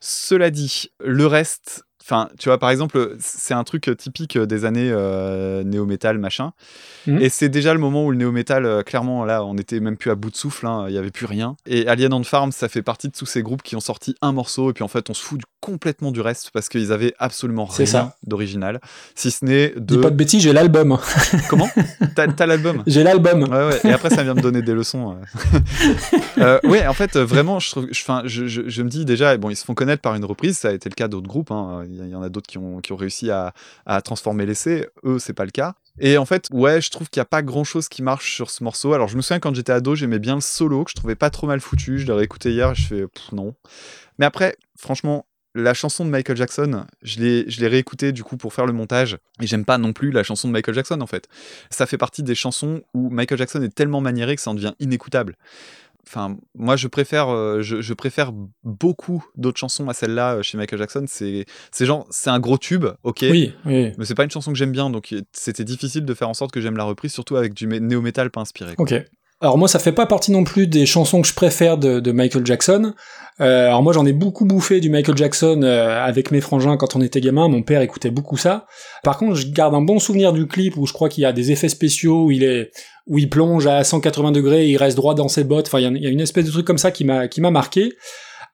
Cela 0.00 0.50
dit, 0.50 0.90
le 1.04 1.26
reste, 1.26 1.82
enfin, 2.02 2.28
tu 2.38 2.48
vois, 2.48 2.58
par 2.58 2.70
exemple, 2.70 3.16
c'est 3.18 3.54
un 3.54 3.64
truc 3.64 3.90
typique 3.98 4.38
des 4.38 4.64
années 4.64 4.90
euh, 4.92 5.64
néo-metal, 5.64 6.18
machin. 6.18 6.52
Mhm. 7.08 7.20
Et 7.20 7.28
c'est 7.28 7.48
déjà 7.48 7.74
le 7.74 7.80
moment 7.80 8.04
où 8.06 8.12
le 8.12 8.16
néo-metal, 8.16 8.64
euh, 8.64 8.82
clairement, 8.82 9.24
là, 9.24 9.44
on 9.44 9.56
était 9.56 9.80
même 9.80 9.96
plus 9.96 10.12
à 10.12 10.14
bout 10.14 10.30
de 10.30 10.36
souffle, 10.36 10.66
hein, 10.68 10.86
il 10.88 10.94
y 10.94 10.98
avait 10.98 11.10
plus 11.10 11.26
rien. 11.26 11.56
Et 11.66 11.88
Alien 11.88 12.12
on 12.14 12.22
Farm, 12.22 12.52
ça 12.52 12.68
fait 12.68 12.82
partie 12.82 13.08
de 13.08 13.12
tous 13.12 13.26
ces 13.26 13.42
groupes 13.42 13.62
qui 13.64 13.74
ont 13.74 13.80
sorti 13.80 14.14
un 14.22 14.30
morceau, 14.30 14.70
et 14.70 14.72
puis 14.72 14.84
en 14.84 14.88
fait, 14.88 15.10
on 15.10 15.14
se 15.14 15.22
fout 15.24 15.38
du- 15.38 15.44
complètement 15.60 16.12
du 16.12 16.20
reste 16.20 16.50
parce 16.52 16.68
qu'ils 16.68 16.92
avaient 16.92 17.14
absolument 17.18 17.64
rien 17.64 18.12
d'original, 18.26 18.80
si 19.14 19.30
ce 19.30 19.44
n'est 19.44 19.70
de. 19.70 19.96
Dis 19.96 19.98
pas 19.98 20.10
de 20.10 20.16
bêtises, 20.16 20.42
j'ai 20.42 20.52
l'album. 20.52 20.98
Comment? 21.48 21.68
T'as 22.14 22.28
t'as 22.28 22.46
l'album? 22.46 22.82
J'ai 22.86 23.02
l'album. 23.02 23.42
Ouais, 23.44 23.66
ouais. 23.68 23.80
Et 23.84 23.92
après, 23.92 24.10
ça 24.10 24.22
vient 24.22 24.34
me 24.34 24.40
donner 24.40 24.62
des 24.62 24.74
leçons. 24.74 25.16
euh. 25.16 25.58
Euh, 26.38 26.60
ouais, 26.64 26.86
en 26.86 26.92
fait, 26.94 27.16
vraiment, 27.16 27.58
je, 27.58 27.68
je, 27.90 28.04
'fin, 28.04 28.22
je, 28.24 28.46
je, 28.46 28.62
je 28.68 28.82
me 28.82 28.88
dis 28.88 29.04
déjà, 29.04 29.36
bon, 29.36 29.50
ils 29.50 29.56
se 29.56 29.64
font 29.64 29.74
connaître 29.74 30.00
par 30.02 30.14
une 30.14 30.24
reprise. 30.24 30.56
Ça 30.56 30.68
a 30.68 30.72
été 30.72 30.88
le 30.88 30.94
cas 30.94 31.08
d'autres 31.08 31.26
groupes. 31.26 31.50
hein. 31.50 31.82
Il 31.90 32.08
y, 32.08 32.14
en 32.14 32.22
a 32.22 32.28
d'autres 32.28 32.46
qui 32.46 32.58
ont, 32.58 32.80
qui 32.80 32.92
ont 32.92 32.96
réussi 32.96 33.28
à, 33.32 33.52
à 33.86 34.00
transformer 34.02 34.46
l'essai. 34.46 34.86
Eux, 35.04 35.18
c'est 35.18 35.32
pas 35.32 35.44
le 35.44 35.50
cas. 35.50 35.74
Et 35.98 36.16
en 36.16 36.24
fait, 36.26 36.46
ouais, 36.52 36.80
je 36.80 36.90
trouve 36.90 37.08
qu'il 37.10 37.18
n'y 37.18 37.22
a 37.22 37.26
pas 37.26 37.42
grand 37.42 37.64
chose 37.64 37.88
qui 37.88 38.02
marche 38.02 38.36
sur 38.36 38.50
ce 38.50 38.62
morceau. 38.62 38.92
Alors, 38.92 39.08
je 39.08 39.16
me 39.16 39.20
souviens 39.22 39.40
quand 39.40 39.52
j'étais 39.54 39.72
ado, 39.72 39.96
j'aimais 39.96 40.20
bien 40.20 40.36
le 40.36 40.40
solo, 40.40 40.84
que 40.84 40.92
je 40.92 40.94
trouvais 40.96 41.16
pas 41.16 41.30
trop 41.30 41.48
mal 41.48 41.60
foutu. 41.60 41.98
Je 41.98 42.06
l'ai 42.06 42.12
réécouté 42.12 42.52
hier, 42.52 42.72
je 42.76 42.86
fais 42.86 43.06
pff, 43.08 43.32
non. 43.32 43.54
Mais 44.20 44.26
après, 44.26 44.56
franchement, 44.78 45.26
la 45.54 45.74
chanson 45.74 46.04
de 46.04 46.10
Michael 46.10 46.36
Jackson, 46.36 46.84
je 47.02 47.20
l'ai, 47.20 47.50
je 47.50 47.60
l'ai 47.60 47.68
réécoutée 47.68 48.12
du 48.12 48.22
coup 48.22 48.36
pour 48.36 48.52
faire 48.52 48.66
le 48.66 48.72
montage. 48.72 49.18
Et 49.40 49.46
j'aime 49.46 49.64
pas 49.64 49.78
non 49.78 49.92
plus 49.92 50.10
la 50.10 50.22
chanson 50.22 50.48
de 50.48 50.52
Michael 50.52 50.74
Jackson 50.74 51.00
en 51.00 51.06
fait. 51.06 51.28
Ça 51.70 51.86
fait 51.86 51.98
partie 51.98 52.22
des 52.22 52.34
chansons 52.34 52.82
où 52.94 53.10
Michael 53.10 53.38
Jackson 53.38 53.62
est 53.62 53.74
tellement 53.74 54.00
maniéré 54.00 54.36
que 54.36 54.42
ça 54.42 54.50
en 54.50 54.54
devient 54.54 54.74
inécoutable. 54.78 55.36
Enfin, 56.06 56.38
moi, 56.54 56.76
je 56.76 56.88
préfère, 56.88 57.28
euh, 57.28 57.60
je, 57.60 57.82
je 57.82 57.92
préfère 57.92 58.32
beaucoup 58.64 59.22
d'autres 59.36 59.58
chansons 59.58 59.90
à 59.90 59.92
celle-là 59.92 60.36
euh, 60.36 60.42
chez 60.42 60.56
Michael 60.56 60.78
Jackson. 60.78 61.04
C'est, 61.06 61.44
c'est 61.70 61.84
genre, 61.84 62.06
c'est 62.08 62.30
un 62.30 62.40
gros 62.40 62.56
tube, 62.56 62.86
ok. 63.02 63.26
Oui, 63.30 63.52
oui. 63.66 63.92
Mais 63.98 64.06
c'est 64.06 64.14
pas 64.14 64.24
une 64.24 64.30
chanson 64.30 64.50
que 64.50 64.56
j'aime 64.56 64.72
bien, 64.72 64.88
donc 64.88 65.12
euh, 65.12 65.20
c'était 65.32 65.64
difficile 65.64 66.06
de 66.06 66.14
faire 66.14 66.30
en 66.30 66.34
sorte 66.34 66.50
que 66.50 66.62
j'aime 66.62 66.78
la 66.78 66.84
reprise, 66.84 67.12
surtout 67.12 67.36
avec 67.36 67.52
du 67.52 67.66
néo-metal 67.66 68.30
pas 68.30 68.40
inspiré. 68.40 68.74
quoi. 68.74 68.84
Ok. 68.84 68.94
Alors 69.40 69.56
moi, 69.56 69.68
ça 69.68 69.78
fait 69.78 69.92
pas 69.92 70.06
partie 70.06 70.32
non 70.32 70.42
plus 70.42 70.66
des 70.66 70.84
chansons 70.84 71.22
que 71.22 71.28
je 71.28 71.34
préfère 71.34 71.78
de, 71.78 72.10
Michael 72.10 72.44
Jackson. 72.44 72.92
Euh, 73.40 73.68
alors 73.68 73.84
moi, 73.84 73.92
j'en 73.92 74.04
ai 74.04 74.12
beaucoup 74.12 74.44
bouffé 74.44 74.80
du 74.80 74.90
Michael 74.90 75.16
Jackson 75.16 75.62
euh, 75.62 76.04
avec 76.04 76.32
mes 76.32 76.40
frangins 76.40 76.76
quand 76.76 76.96
on 76.96 77.00
était 77.00 77.20
gamin. 77.20 77.46
Mon 77.46 77.62
père 77.62 77.80
écoutait 77.80 78.10
beaucoup 78.10 78.36
ça. 78.36 78.66
Par 79.04 79.16
contre, 79.16 79.36
je 79.36 79.46
garde 79.46 79.76
un 79.76 79.80
bon 79.80 80.00
souvenir 80.00 80.32
du 80.32 80.48
clip 80.48 80.76
où 80.76 80.86
je 80.86 80.92
crois 80.92 81.08
qu'il 81.08 81.22
y 81.22 81.24
a 81.24 81.32
des 81.32 81.52
effets 81.52 81.68
spéciaux 81.68 82.24
où 82.24 82.30
il 82.32 82.42
est 82.42 82.72
où 83.06 83.18
il 83.18 83.30
plonge 83.30 83.66
à 83.66 83.84
180 83.84 84.32
degrés, 84.32 84.66
et 84.66 84.70
il 84.70 84.76
reste 84.76 84.96
droit 84.96 85.14
dans 85.14 85.28
ses 85.28 85.44
bottes. 85.44 85.68
Enfin, 85.68 85.78
il 85.80 85.96
y 85.96 86.02
y, 86.02 86.06
a 86.06 86.10
une 86.10 86.20
espèce 86.20 86.44
de 86.44 86.50
truc 86.50 86.66
comme 86.66 86.76
ça 86.76 86.90
qui 86.90 87.04
m'a 87.04 87.28
qui 87.28 87.40
m'a 87.40 87.52
marqué. 87.52 87.92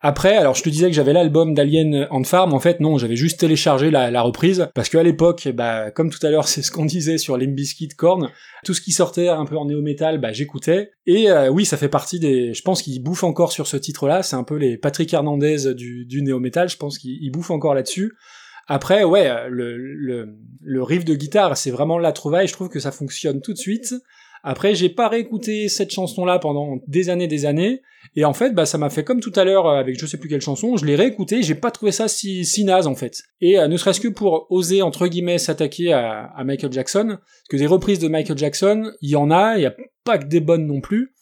Après, 0.07 0.37
alors 0.37 0.55
je 0.55 0.63
te 0.63 0.69
disais 0.69 0.89
que 0.89 0.93
j'avais 0.93 1.15
l'album 1.15 1.55
d'Alien 1.55 2.07
on 2.11 2.25
Farm, 2.25 2.53
en 2.53 2.61
fait 2.61 2.79
non, 2.79 2.99
j'avais 2.99 3.17
juste 3.17 3.41
téléchargé 3.41 3.91
la, 3.91 4.11
la 4.11 4.21
reprise, 4.21 4.69
parce 4.75 4.91
qu'à 4.91 5.03
l'époque, 5.03 5.49
bah, 5.55 5.91
comme 5.93 6.11
tout 6.11 6.19
à 6.27 6.29
l'heure, 6.29 6.47
c'est 6.49 6.61
ce 6.61 6.71
qu'on 6.71 6.85
disait 6.85 7.17
sur 7.17 7.39
Limbiskit 7.39 7.89
Korn, 7.89 8.29
tout 8.67 8.75
ce 8.75 8.83
qui 8.83 8.93
sortait 8.93 9.29
un 9.29 9.47
peu 9.47 9.57
en 9.57 9.65
néo-metal, 9.65 10.21
bah, 10.21 10.31
j'écoutais. 10.31 10.91
Et 11.07 11.31
euh, 11.31 11.49
oui, 11.49 11.65
ça 11.65 11.79
fait 11.79 11.89
partie 11.89 12.21
des... 12.21 12.53
Je 12.53 12.61
pense 12.61 12.83
qu'ils 12.83 13.03
bouffent 13.03 13.25
encore 13.25 13.51
sur 13.51 13.67
ce 13.67 13.79
titre-là, 13.79 14.23
c'est 14.23 14.37
un 14.37 14.45
peu 14.45 14.57
les 14.57 14.77
Patrick 14.77 15.11
Hernandez 15.11 15.73
du, 15.75 16.05
du 16.05 16.21
néo-metal, 16.21 16.69
je 16.69 16.77
pense 16.77 16.99
qu'ils 16.99 17.23
ils 17.23 17.31
bouffent 17.31 17.51
encore 17.51 17.75
là-dessus. 17.75 18.13
Après, 18.67 19.05
ouais, 19.05 19.31
euh, 19.31 19.49
le, 19.49 19.79
le, 19.79 20.37
le 20.61 20.83
riff 20.83 21.07
de 21.07 21.15
guitare, 21.15 21.57
c'est 21.57 21.71
vraiment 21.71 21.99
la 21.99 22.13
trouvaille, 22.13 22.47
je 22.47 22.53
trouve 22.53 22.69
que 22.69 22.79
ça 22.79 22.93
fonctionne 22.93 23.41
tout 23.41 23.55
de 23.55 23.59
suite. 23.59 23.95
Après, 24.47 24.75
j'ai 24.75 24.91
pas 24.91 25.09
réécouté 25.09 25.71
cette 25.71 25.91
chanson-là 25.91 26.39
pendant 26.39 26.77
des 26.87 27.09
années, 27.09 27.27
des 27.27 27.47
années, 27.47 27.81
et 28.15 28.27
en 28.27 28.35
fait, 28.35 28.55
bah, 28.55 28.67
ça 28.67 28.77
m'a 28.77 28.91
fait 28.91 29.03
comme 29.03 29.21
tout 29.21 29.33
à 29.37 29.45
l'heure 29.45 29.67
euh, 29.67 29.81
avec 29.81 29.99
je 29.99 30.05
sais 30.05 30.19
plus 30.19 30.29
quelle 30.29 30.43
chanson, 30.43 30.77
je 30.77 30.85
l'ai 30.85 30.97
réécouté, 30.97 31.43
j'ai 31.43 31.55
pas 31.55 31.71
trouvé 31.71 31.93
ça 31.93 32.09
si, 32.09 32.45
si 32.45 32.65
naze 32.65 32.87
en 32.87 32.95
fait. 32.95 33.23
Et 33.41 33.59
euh, 33.59 33.69
ne 33.69 33.77
serait-ce 33.79 34.01
que 34.01 34.09
pour 34.09 34.47
oser, 34.51 34.83
entre 34.83 35.07
guillemets, 35.07 35.39
s'attaquer 35.39 35.95
à, 35.95 36.31
Michael 36.45 36.73
Jackson, 36.73 37.07
parce 37.07 37.49
que 37.49 37.57
des 37.57 37.67
reprises 37.67 37.99
de 38.01 38.09
Michael 38.09 38.37
Jackson, 38.37 38.93
il 39.01 39.11
y 39.11 39.17
en 39.17 39.31
a, 39.31 39.57
il 39.57 39.63
y 39.63 39.67
a 39.67 39.75
pas 40.05 40.19
que 40.19 40.27
des 40.27 40.41
bonnes 40.41 40.67
non 40.67 40.83
plus. 40.83 41.14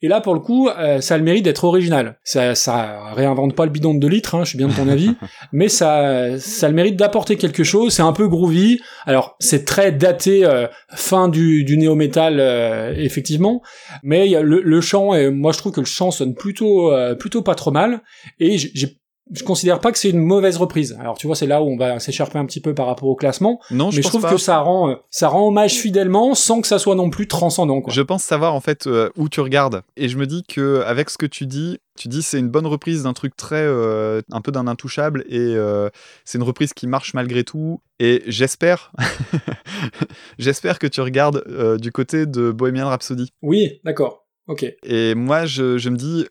Et 0.00 0.08
là, 0.08 0.20
pour 0.20 0.34
le 0.34 0.40
coup, 0.40 0.68
euh, 0.68 1.00
ça 1.00 1.14
a 1.14 1.18
le 1.18 1.24
mérite 1.24 1.44
d'être 1.44 1.64
original. 1.64 2.18
Ça, 2.22 2.54
ça 2.54 3.12
réinvente 3.14 3.54
pas 3.54 3.64
le 3.64 3.70
bidon 3.70 3.94
de 3.94 3.98
2 3.98 4.08
litres, 4.08 4.34
hein, 4.34 4.44
je 4.44 4.50
suis 4.50 4.58
bien 4.58 4.68
de 4.68 4.74
ton 4.74 4.88
avis, 4.88 5.14
mais 5.52 5.68
ça, 5.68 6.38
ça 6.38 6.66
a 6.66 6.68
le 6.68 6.74
mérite 6.74 6.96
d'apporter 6.96 7.36
quelque 7.36 7.64
chose. 7.64 7.92
C'est 7.92 8.02
un 8.02 8.12
peu 8.12 8.28
groovy. 8.28 8.80
Alors, 9.06 9.36
c'est 9.40 9.64
très 9.64 9.92
daté 9.92 10.44
euh, 10.44 10.66
fin 10.90 11.28
du, 11.28 11.64
du 11.64 11.78
néo-metal, 11.78 12.38
euh, 12.38 12.94
effectivement, 12.96 13.62
mais 14.02 14.26
il 14.26 14.32
y 14.32 14.36
a 14.36 14.42
le, 14.42 14.60
le 14.60 14.80
chant, 14.80 15.14
et 15.14 15.30
moi 15.30 15.52
je 15.52 15.58
trouve 15.58 15.72
que 15.72 15.80
le 15.80 15.86
chant 15.86 16.10
sonne 16.10 16.34
plutôt, 16.34 16.92
euh, 16.92 17.14
plutôt 17.14 17.42
pas 17.42 17.54
trop 17.54 17.70
mal. 17.70 18.02
Et 18.38 18.58
j'ai 18.58 18.98
je 19.32 19.42
considère 19.44 19.80
pas 19.80 19.92
que 19.92 19.98
c'est 19.98 20.10
une 20.10 20.18
mauvaise 20.20 20.56
reprise. 20.56 20.96
Alors 21.00 21.18
tu 21.18 21.26
vois, 21.26 21.36
c'est 21.36 21.46
là 21.46 21.62
où 21.62 21.66
on 21.66 21.76
va 21.76 21.98
s'écharper 22.00 22.38
un 22.38 22.46
petit 22.46 22.60
peu 22.60 22.74
par 22.74 22.86
rapport 22.86 23.08
au 23.08 23.14
classement, 23.16 23.60
Non, 23.70 23.90
je 23.90 23.96
mais 23.96 24.02
je 24.02 24.08
trouve 24.08 24.22
pas. 24.22 24.30
que 24.30 24.36
ça 24.38 24.58
rend, 24.60 24.90
euh, 24.90 24.94
ça 25.10 25.28
rend 25.28 25.48
hommage 25.48 25.74
fidèlement 25.74 26.34
sans 26.34 26.60
que 26.60 26.66
ça 26.66 26.78
soit 26.78 26.94
non 26.94 27.10
plus 27.10 27.28
transcendant. 27.28 27.80
Quoi. 27.80 27.92
Je 27.92 28.02
pense 28.02 28.22
savoir 28.22 28.54
en 28.54 28.60
fait 28.60 28.86
euh, 28.86 29.10
où 29.16 29.28
tu 29.28 29.40
regardes. 29.40 29.82
Et 29.96 30.08
je 30.08 30.16
me 30.18 30.26
dis 30.26 30.44
que 30.44 30.82
avec 30.86 31.10
ce 31.10 31.18
que 31.18 31.26
tu 31.26 31.46
dis, 31.46 31.78
tu 31.96 32.08
dis 32.08 32.22
c'est 32.22 32.38
une 32.38 32.48
bonne 32.48 32.66
reprise 32.66 33.02
d'un 33.02 33.12
truc 33.12 33.36
très 33.36 33.56
euh, 33.62 34.22
un 34.30 34.40
peu 34.40 34.52
d'un 34.52 34.66
intouchable 34.66 35.24
et 35.28 35.38
euh, 35.38 35.88
c'est 36.24 36.38
une 36.38 36.44
reprise 36.44 36.72
qui 36.72 36.86
marche 36.86 37.12
malgré 37.14 37.44
tout. 37.44 37.80
Et 38.00 38.22
j'espère, 38.26 38.92
j'espère 40.38 40.78
que 40.78 40.86
tu 40.86 41.00
regardes 41.00 41.44
du 41.80 41.92
côté 41.92 42.26
de 42.26 42.50
Bohemian 42.52 42.88
Rhapsody. 42.88 43.32
Oui, 43.42 43.80
d'accord. 43.84 44.24
Ok. 44.46 44.64
Et 44.84 45.14
moi, 45.14 45.44
je, 45.44 45.76
je 45.78 45.90
me 45.90 45.96
dis, 45.96 46.26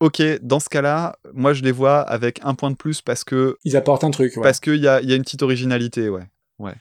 ok, 0.00 0.22
dans 0.42 0.60
ce 0.60 0.68
cas-là, 0.68 1.16
moi 1.32 1.52
je 1.52 1.62
les 1.62 1.72
vois 1.72 2.00
avec 2.00 2.40
un 2.42 2.54
point 2.54 2.70
de 2.70 2.76
plus 2.76 3.00
parce 3.02 3.22
que 3.24 3.56
Ils 3.64 3.76
apportent 3.76 4.04
un 4.04 4.10
truc. 4.10 4.36
Ouais, 4.36 4.42
parce 4.42 4.60
qu'il 4.60 4.76
y 4.76 4.88
a, 4.88 5.00
y 5.02 5.12
a 5.12 5.16
une 5.16 5.22
petite 5.22 5.42
originalité, 5.42 6.08
ouais. 6.08 6.22
ouais 6.58 6.72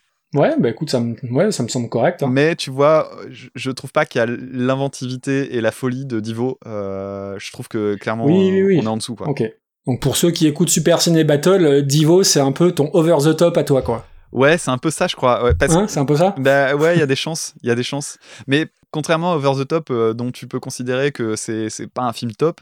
bah 0.59 0.69
écoute, 0.69 0.89
ça 0.89 0.99
me, 0.99 1.15
ouais, 1.31 1.51
ça 1.51 1.63
me 1.63 1.67
semble 1.67 1.89
correct. 1.89 2.21
hein. 2.23 2.29
Mais 2.31 2.55
tu 2.55 2.69
vois, 2.69 3.11
je, 3.29 3.47
je 3.55 3.71
trouve 3.71 3.91
pas 3.91 4.05
qu'il 4.05 4.19
y 4.19 4.21
a 4.21 4.25
l'inventivité 4.27 5.55
et 5.55 5.61
la 5.61 5.71
folie 5.71 6.05
de 6.05 6.19
Divo. 6.19 6.59
Euh, 6.67 7.35
je 7.39 7.51
trouve 7.51 7.67
que 7.67 7.95
clairement, 7.95 8.25
Oui, 8.25 8.33
oui, 8.51 8.61
oui. 8.63 8.79
on 8.81 8.85
est 8.85 8.87
en 8.87 8.97
dessous, 8.97 9.15
quoi. 9.15 9.27
Ok. 9.29 9.43
Donc 9.87 10.01
pour 10.01 10.17
ceux 10.17 10.31
qui 10.31 10.45
écoutent 10.45 10.69
Super 10.69 11.01
Ciné 11.01 11.23
Battle, 11.23 11.65
euh, 11.65 11.81
Divo, 11.81 12.23
c'est 12.23 12.39
un 12.41 12.51
peu 12.51 12.71
ton 12.73 12.89
over 12.93 13.17
the 13.23 13.35
top 13.35 13.57
à 13.57 13.63
toi, 13.63 13.81
quoi. 13.81 14.05
Ouais, 14.31 14.59
c'est 14.59 14.69
un 14.69 14.77
peu 14.77 14.91
ça, 14.91 15.07
je 15.07 15.15
crois. 15.15 15.43
Ouais, 15.43 15.55
parce 15.55 15.73
Hein, 15.73 15.87
c'est 15.87 15.99
un 15.99 16.05
peu 16.05 16.15
ça? 16.15 16.35
Bah 16.37 16.75
ouais, 16.75 16.95
il 16.95 16.99
y 16.99 17.01
a 17.01 17.07
des 17.07 17.15
chances, 17.15 17.55
il 17.63 17.69
y 17.69 17.71
a 17.71 17.75
des 17.75 17.81
chances. 17.81 18.19
Mais 18.45 18.67
contrairement 18.91 19.33
à 19.33 19.35
Over 19.35 19.63
the 19.63 19.67
Top, 19.67 19.89
euh, 19.91 20.13
dont 20.13 20.31
tu 20.31 20.47
peux 20.47 20.59
considérer 20.59 21.11
que 21.11 21.35
c'est 21.35 21.69
pas 21.93 22.03
un 22.03 22.13
film 22.13 22.31
top, 22.33 22.61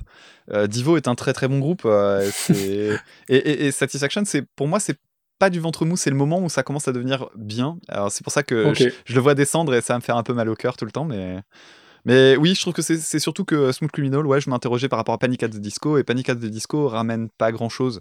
euh, 0.52 0.68
Divo 0.68 0.98
est 0.98 1.08
un 1.08 1.16
très 1.16 1.34
très 1.34 1.48
bon 1.48 1.60
groupe. 1.60 1.84
euh, 1.86 2.30
et, 2.49 3.36
et- 3.38 3.66
et 3.68 3.72
Satisfaction, 3.72 4.24
c'est 4.26 4.44
pour 4.56 4.68
moi, 4.68 4.80
c'est 4.80 4.98
pas 5.40 5.49
du 5.52 5.60
ventre 5.60 5.86
mou, 5.86 5.95
c'est 5.98 6.10
le 6.10 6.16
moment 6.16 6.40
où 6.41 6.49
ça 6.49 6.64
commence 6.64 6.88
à 6.88 6.91
devenir 6.94 7.30
bien. 7.36 7.78
Alors 7.90 8.12
c'est 8.12 8.24
pour 8.24 8.34
ça 8.34 8.41
que 8.44 8.64
je, 8.74 8.90
je 9.06 9.14
le 9.16 9.22
vois 9.22 9.36
descendre 9.36 9.74
et 9.76 9.82
ça 9.82 9.94
va 9.94 9.99
me 9.99 10.04
faire 10.04 10.18
un 10.18 10.24
peu 10.24 10.34
mal 10.34 10.49
au 10.49 10.56
cœur 10.56 10.76
tout 10.78 10.86
le 10.86 10.91
temps, 10.91 11.06
mais. 11.06 11.40
Mais 12.06 12.38
oui, 12.38 12.56
je 12.56 12.62
trouve 12.62 12.74
que 12.74 12.82
c'est 12.82 13.20
surtout 13.20 13.44
que 13.44 13.72
Smooth 13.74 13.91
Criminal, 13.91 14.26
ouais, 14.26 14.40
je 14.40 14.49
m'interrogeais 14.49 14.88
par 14.88 14.98
rapport 14.98 15.14
à 15.16 15.18
Panic 15.18 15.44
at 15.44 15.49
the 15.49 15.58
Disco, 15.60 15.98
et 15.98 16.04
Panic 16.06 16.30
at 16.30 16.36
the 16.36 16.45
Disco 16.45 16.88
ramène 16.88 17.28
pas 17.38 17.52
grand 17.52 17.68
chose. 17.68 17.99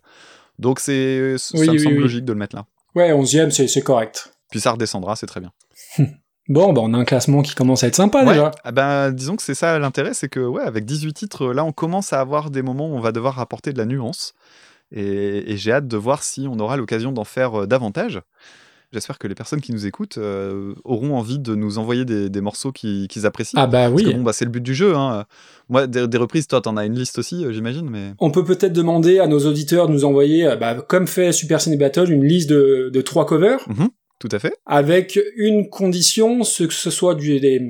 Donc 0.61 0.79
c'est 0.79 1.37
ça 1.39 1.59
Oui, 1.59 1.69
me 1.71 1.79
semble 1.79 1.97
oui. 1.97 2.03
logique 2.03 2.25
de 2.25 2.33
le 2.33 2.39
mettre 2.39 2.55
là. 2.55 2.67
Ouais, 2.95 3.11
11ème, 3.13 3.51
c'est 3.51 3.67
c'est 3.67 3.83
correct. 3.83 4.33
Puis 4.51 4.61
ça 4.61 4.71
redescendra, 4.71 5.17
c'est 5.17 5.27
très 5.27 5.41
bien. 5.41 5.53
Bon, 6.49 6.73
bah 6.73 6.81
on 6.85 6.95
a 6.95 6.99
un 6.99 7.05
classement 7.05 7.43
qui 7.43 7.55
commene 7.55 7.77
à 7.83 7.87
être 7.87 7.97
sympa 7.97 8.23
Ouais, 8.25 8.31
déjà. 8.35 8.51
ah 8.63 8.73
ben, 8.73 9.11
disons 9.11 9.35
que 9.37 9.43
c'est 9.43 9.55
ça 9.55 9.79
l'intérêt, 9.79 10.15
c'est 10.15 10.29
que 10.29 10.41
ouais, 10.41 10.63
avec 10.63 10.85
18 10.85 11.13
titres, 11.13 11.53
là 11.53 11.65
on 11.65 11.73
commence 11.73 12.13
à 12.13 12.21
avoir 12.21 12.51
des 12.51 12.63
moments 12.63 12.89
où 12.89 12.95
on 12.95 13.01
va 13.01 13.13
devoir 13.13 13.41
apporter 13.41 13.73
de 13.73 13.79
la 13.79 13.85
nuance. 13.87 14.33
Et, 14.93 15.53
et 15.53 15.57
j'ai 15.57 15.73
hâte 15.73 15.89
de 15.89 15.97
voir 15.97 16.23
si 16.23 16.47
on 16.49 16.59
aura 16.61 16.77
l'occasion 16.77 17.11
d'en 17.11 17.25
faire 17.25 17.63
euh, 17.63 17.67
davantage. 17.67 18.21
J'espère 18.93 19.19
que 19.19 19.27
les 19.27 19.35
personnes 19.35 19.61
qui 19.61 19.73
nous 19.73 19.85
écoutent 19.85 20.17
euh, 20.17 20.75
auront 20.85 21.17
envie 21.17 21.41
de 21.41 21.57
nous 21.57 21.79
envoyer 21.79 22.05
des, 22.05 22.31
des 22.31 22.41
morceaux 22.41 22.71
qui- 22.71 23.09
qu'ils 23.09 23.27
apprécient. 23.27 23.61
Ah 23.61 23.67
bah 23.67 23.91
Parce 23.91 24.01
que 24.03 24.07
oui. 24.09 24.15
bon, 24.15 24.23
bah, 24.23 24.33
c'est 24.33 24.45
le 24.45 24.53
but 24.53 24.61
du 24.63 24.77
jeu. 24.77 24.95
Hein. 24.95 25.25
Moi, 25.69 25.89
des, 25.89 26.07
des 26.07 26.19
reprises, 26.19 26.47
toi, 26.47 26.61
t'en 26.61 26.77
as 26.77 26.85
une 26.87 26.95
liste 26.95 27.19
aussi, 27.19 27.45
euh, 27.45 27.53
j'imagine, 27.53 27.91
mais. 27.91 28.13
On 28.21 28.31
peut 28.31 28.45
peut-être 28.45 28.73
demander 28.73 29.19
à 29.19 29.27
nos 29.27 29.41
auditeurs 29.45 29.89
de 29.89 29.93
nous 29.93 30.05
envoyer, 30.05 30.55
bah, 30.61 30.75
comme 30.87 31.09
fait 31.09 31.33
Super 31.33 31.61
Ciné 31.61 31.77
Battle, 31.77 32.13
une 32.13 32.23
liste 32.25 32.49
de, 32.49 32.89
de 32.95 33.01
trois 33.01 33.27
covers. 33.27 33.59
Tout 34.19 34.29
à 34.33 34.39
fait. 34.39 34.55
avec 34.67 35.19
une 35.37 35.69
condition, 35.69 36.43
ce 36.43 36.65
que 36.65 36.73
ce 36.75 36.91
soit 36.91 37.15
du, 37.15 37.39
des, 37.39 37.61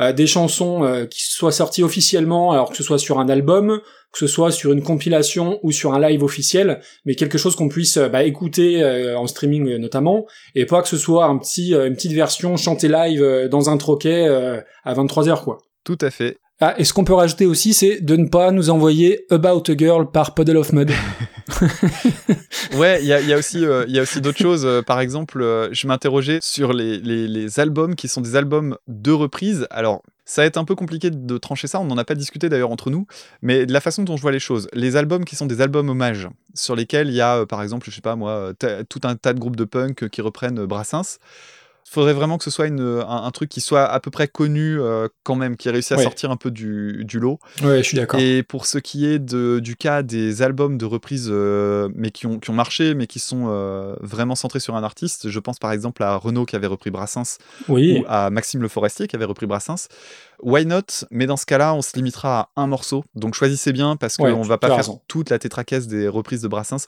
euh, 0.00 0.12
des 0.12 0.26
chansons 0.26 0.84
euh, 0.84 1.06
qui 1.06 1.22
soient 1.22 1.52
sorties 1.52 1.82
officiellement, 1.82 2.52
alors 2.52 2.70
que 2.70 2.76
ce 2.76 2.82
soit 2.82 2.98
sur 2.98 3.18
un 3.18 3.28
album, 3.28 3.80
que 4.12 4.18
ce 4.18 4.26
soit 4.26 4.50
sur 4.50 4.72
une 4.72 4.82
compilation 4.82 5.58
ou 5.62 5.72
sur 5.72 5.94
un 5.94 6.00
live 6.00 6.22
officiel, 6.22 6.80
mais 7.04 7.14
quelque 7.14 7.38
chose 7.38 7.56
qu'on 7.56 7.68
puisse 7.68 7.96
euh, 7.96 8.08
bah, 8.08 8.24
écouter 8.24 8.82
euh, 8.82 9.18
en 9.18 9.26
streaming 9.26 9.68
euh, 9.68 9.78
notamment, 9.78 10.26
et 10.54 10.66
pas 10.66 10.82
que 10.82 10.88
ce 10.88 10.96
soit 10.98 11.26
un 11.26 11.38
petit, 11.38 11.72
une 11.74 11.94
petite 11.94 12.12
version 12.12 12.56
chantée 12.56 12.88
live 12.88 13.22
euh, 13.22 13.48
dans 13.48 13.70
un 13.70 13.76
troquet 13.76 14.26
euh, 14.26 14.60
à 14.84 14.94
23h 14.94 15.44
quoi. 15.44 15.58
Tout 15.84 15.98
à 16.00 16.10
fait. 16.10 16.38
Ah, 16.60 16.74
et 16.78 16.84
ce 16.84 16.94
qu'on 16.94 17.04
peut 17.04 17.12
rajouter 17.12 17.44
aussi, 17.44 17.74
c'est 17.74 18.00
de 18.00 18.16
ne 18.16 18.28
pas 18.28 18.50
nous 18.50 18.70
envoyer 18.70 19.26
About 19.30 19.70
a 19.70 19.76
Girl 19.76 20.10
par 20.10 20.34
Puddle 20.34 20.56
of 20.56 20.72
Mud. 20.72 20.90
Ouais, 22.74 22.98
il 23.00 23.06
y 23.06 23.12
a, 23.12 23.38
aussi, 23.38 23.64
euh, 23.64 23.86
aussi 24.02 24.20
d'autres 24.20 24.38
choses. 24.38 24.66
Euh, 24.66 24.82
par 24.82 25.00
exemple, 25.00 25.40
euh, 25.40 25.68
je 25.72 25.86
m'interrogeais 25.86 26.40
sur 26.42 26.72
les, 26.72 26.98
les, 26.98 27.28
les 27.28 27.60
albums 27.60 27.94
qui 27.94 28.08
sont 28.08 28.20
des 28.20 28.36
albums 28.36 28.76
de 28.88 29.12
reprise. 29.12 29.66
Alors, 29.70 30.02
ça 30.26 30.42
va 30.42 30.46
être 30.46 30.56
un 30.56 30.64
peu 30.64 30.74
compliqué 30.74 31.08
de 31.10 31.38
trancher 31.38 31.68
ça, 31.68 31.80
on 31.80 31.84
n'en 31.84 31.96
a 31.96 32.04
pas 32.04 32.16
discuté 32.16 32.48
d'ailleurs 32.48 32.72
entre 32.72 32.90
nous, 32.90 33.06
mais 33.42 33.64
de 33.64 33.72
la 33.72 33.80
façon 33.80 34.02
dont 34.02 34.16
je 34.16 34.22
vois 34.22 34.32
les 34.32 34.40
choses. 34.40 34.68
Les 34.72 34.96
albums 34.96 35.24
qui 35.24 35.36
sont 35.36 35.46
des 35.46 35.60
albums 35.60 35.88
hommages, 35.88 36.28
sur 36.52 36.74
lesquels 36.74 37.08
il 37.08 37.14
y 37.14 37.20
a, 37.20 37.38
euh, 37.38 37.46
par 37.46 37.62
exemple, 37.62 37.88
je 37.88 37.94
sais 37.94 38.00
pas 38.00 38.16
moi, 38.16 38.52
tout 38.88 39.00
un 39.04 39.14
tas 39.14 39.32
de 39.32 39.38
groupes 39.38 39.56
de 39.56 39.64
punk 39.64 40.08
qui 40.08 40.20
reprennent 40.20 40.58
euh, 40.58 40.66
Brassens. 41.86 41.94
faudrait 41.94 42.12
vraiment 42.12 42.38
que 42.38 42.44
ce 42.44 42.50
soit 42.50 42.66
une, 42.66 42.80
un, 42.80 43.22
un 43.24 43.30
truc 43.30 43.48
qui 43.48 43.60
soit 43.60 43.84
à 43.84 44.00
peu 44.00 44.10
près 44.10 44.28
connu 44.28 44.80
euh, 44.80 45.08
quand 45.22 45.34
même, 45.36 45.56
qui 45.56 45.68
ait 45.68 45.72
réussi 45.72 45.94
à 45.94 45.98
sortir 45.98 46.30
un 46.30 46.36
peu 46.36 46.50
du, 46.50 47.04
du 47.04 47.18
lot. 47.18 47.38
Ouais, 47.62 47.78
je 47.78 47.82
suis 47.82 47.96
d'accord. 47.96 48.20
Et 48.20 48.42
pour 48.42 48.66
ce 48.66 48.78
qui 48.78 49.06
est 49.06 49.18
de, 49.18 49.60
du 49.60 49.76
cas 49.76 50.02
des 50.02 50.42
albums 50.42 50.78
de 50.78 50.84
reprise, 50.84 51.28
euh, 51.30 51.88
mais 51.94 52.10
qui 52.10 52.26
ont, 52.26 52.38
qui 52.38 52.50
ont 52.50 52.54
marché, 52.54 52.94
mais 52.94 53.06
qui 53.06 53.18
sont 53.18 53.46
euh, 53.48 53.94
vraiment 54.00 54.34
centrés 54.34 54.60
sur 54.60 54.76
un 54.76 54.82
artiste, 54.82 55.30
je 55.30 55.38
pense 55.40 55.58
par 55.58 55.72
exemple 55.72 56.02
à 56.02 56.16
Renaud 56.16 56.44
qui 56.44 56.56
avait 56.56 56.66
repris 56.66 56.90
Brassens 56.90 57.38
Oui. 57.68 58.00
ou 58.00 58.04
à 58.08 58.30
Maxime 58.30 58.62
Le 58.62 58.68
Forestier 58.68 59.06
qui 59.08 59.16
avait 59.16 59.24
repris 59.24 59.46
Brassens. 59.46 59.88
Why 60.42 60.66
not? 60.66 60.82
Mais 61.10 61.26
dans 61.26 61.36
ce 61.36 61.46
cas-là, 61.46 61.74
on 61.74 61.82
se 61.82 61.96
limitera 61.96 62.50
à 62.56 62.60
un 62.62 62.66
morceau. 62.66 63.04
Donc 63.14 63.34
choisissez 63.34 63.72
bien 63.72 63.96
parce 63.96 64.16
qu'on 64.16 64.24
Ouais, 64.24 64.34
ne 64.36 64.44
va 64.44 64.58
pas 64.58 64.66
as 64.66 64.70
faire 64.70 64.76
raison. 64.78 65.00
toute 65.08 65.30
la 65.30 65.38
tétracaisse 65.38 65.86
des 65.86 66.08
reprises 66.08 66.42
de 66.42 66.48
Brassens. 66.48 66.86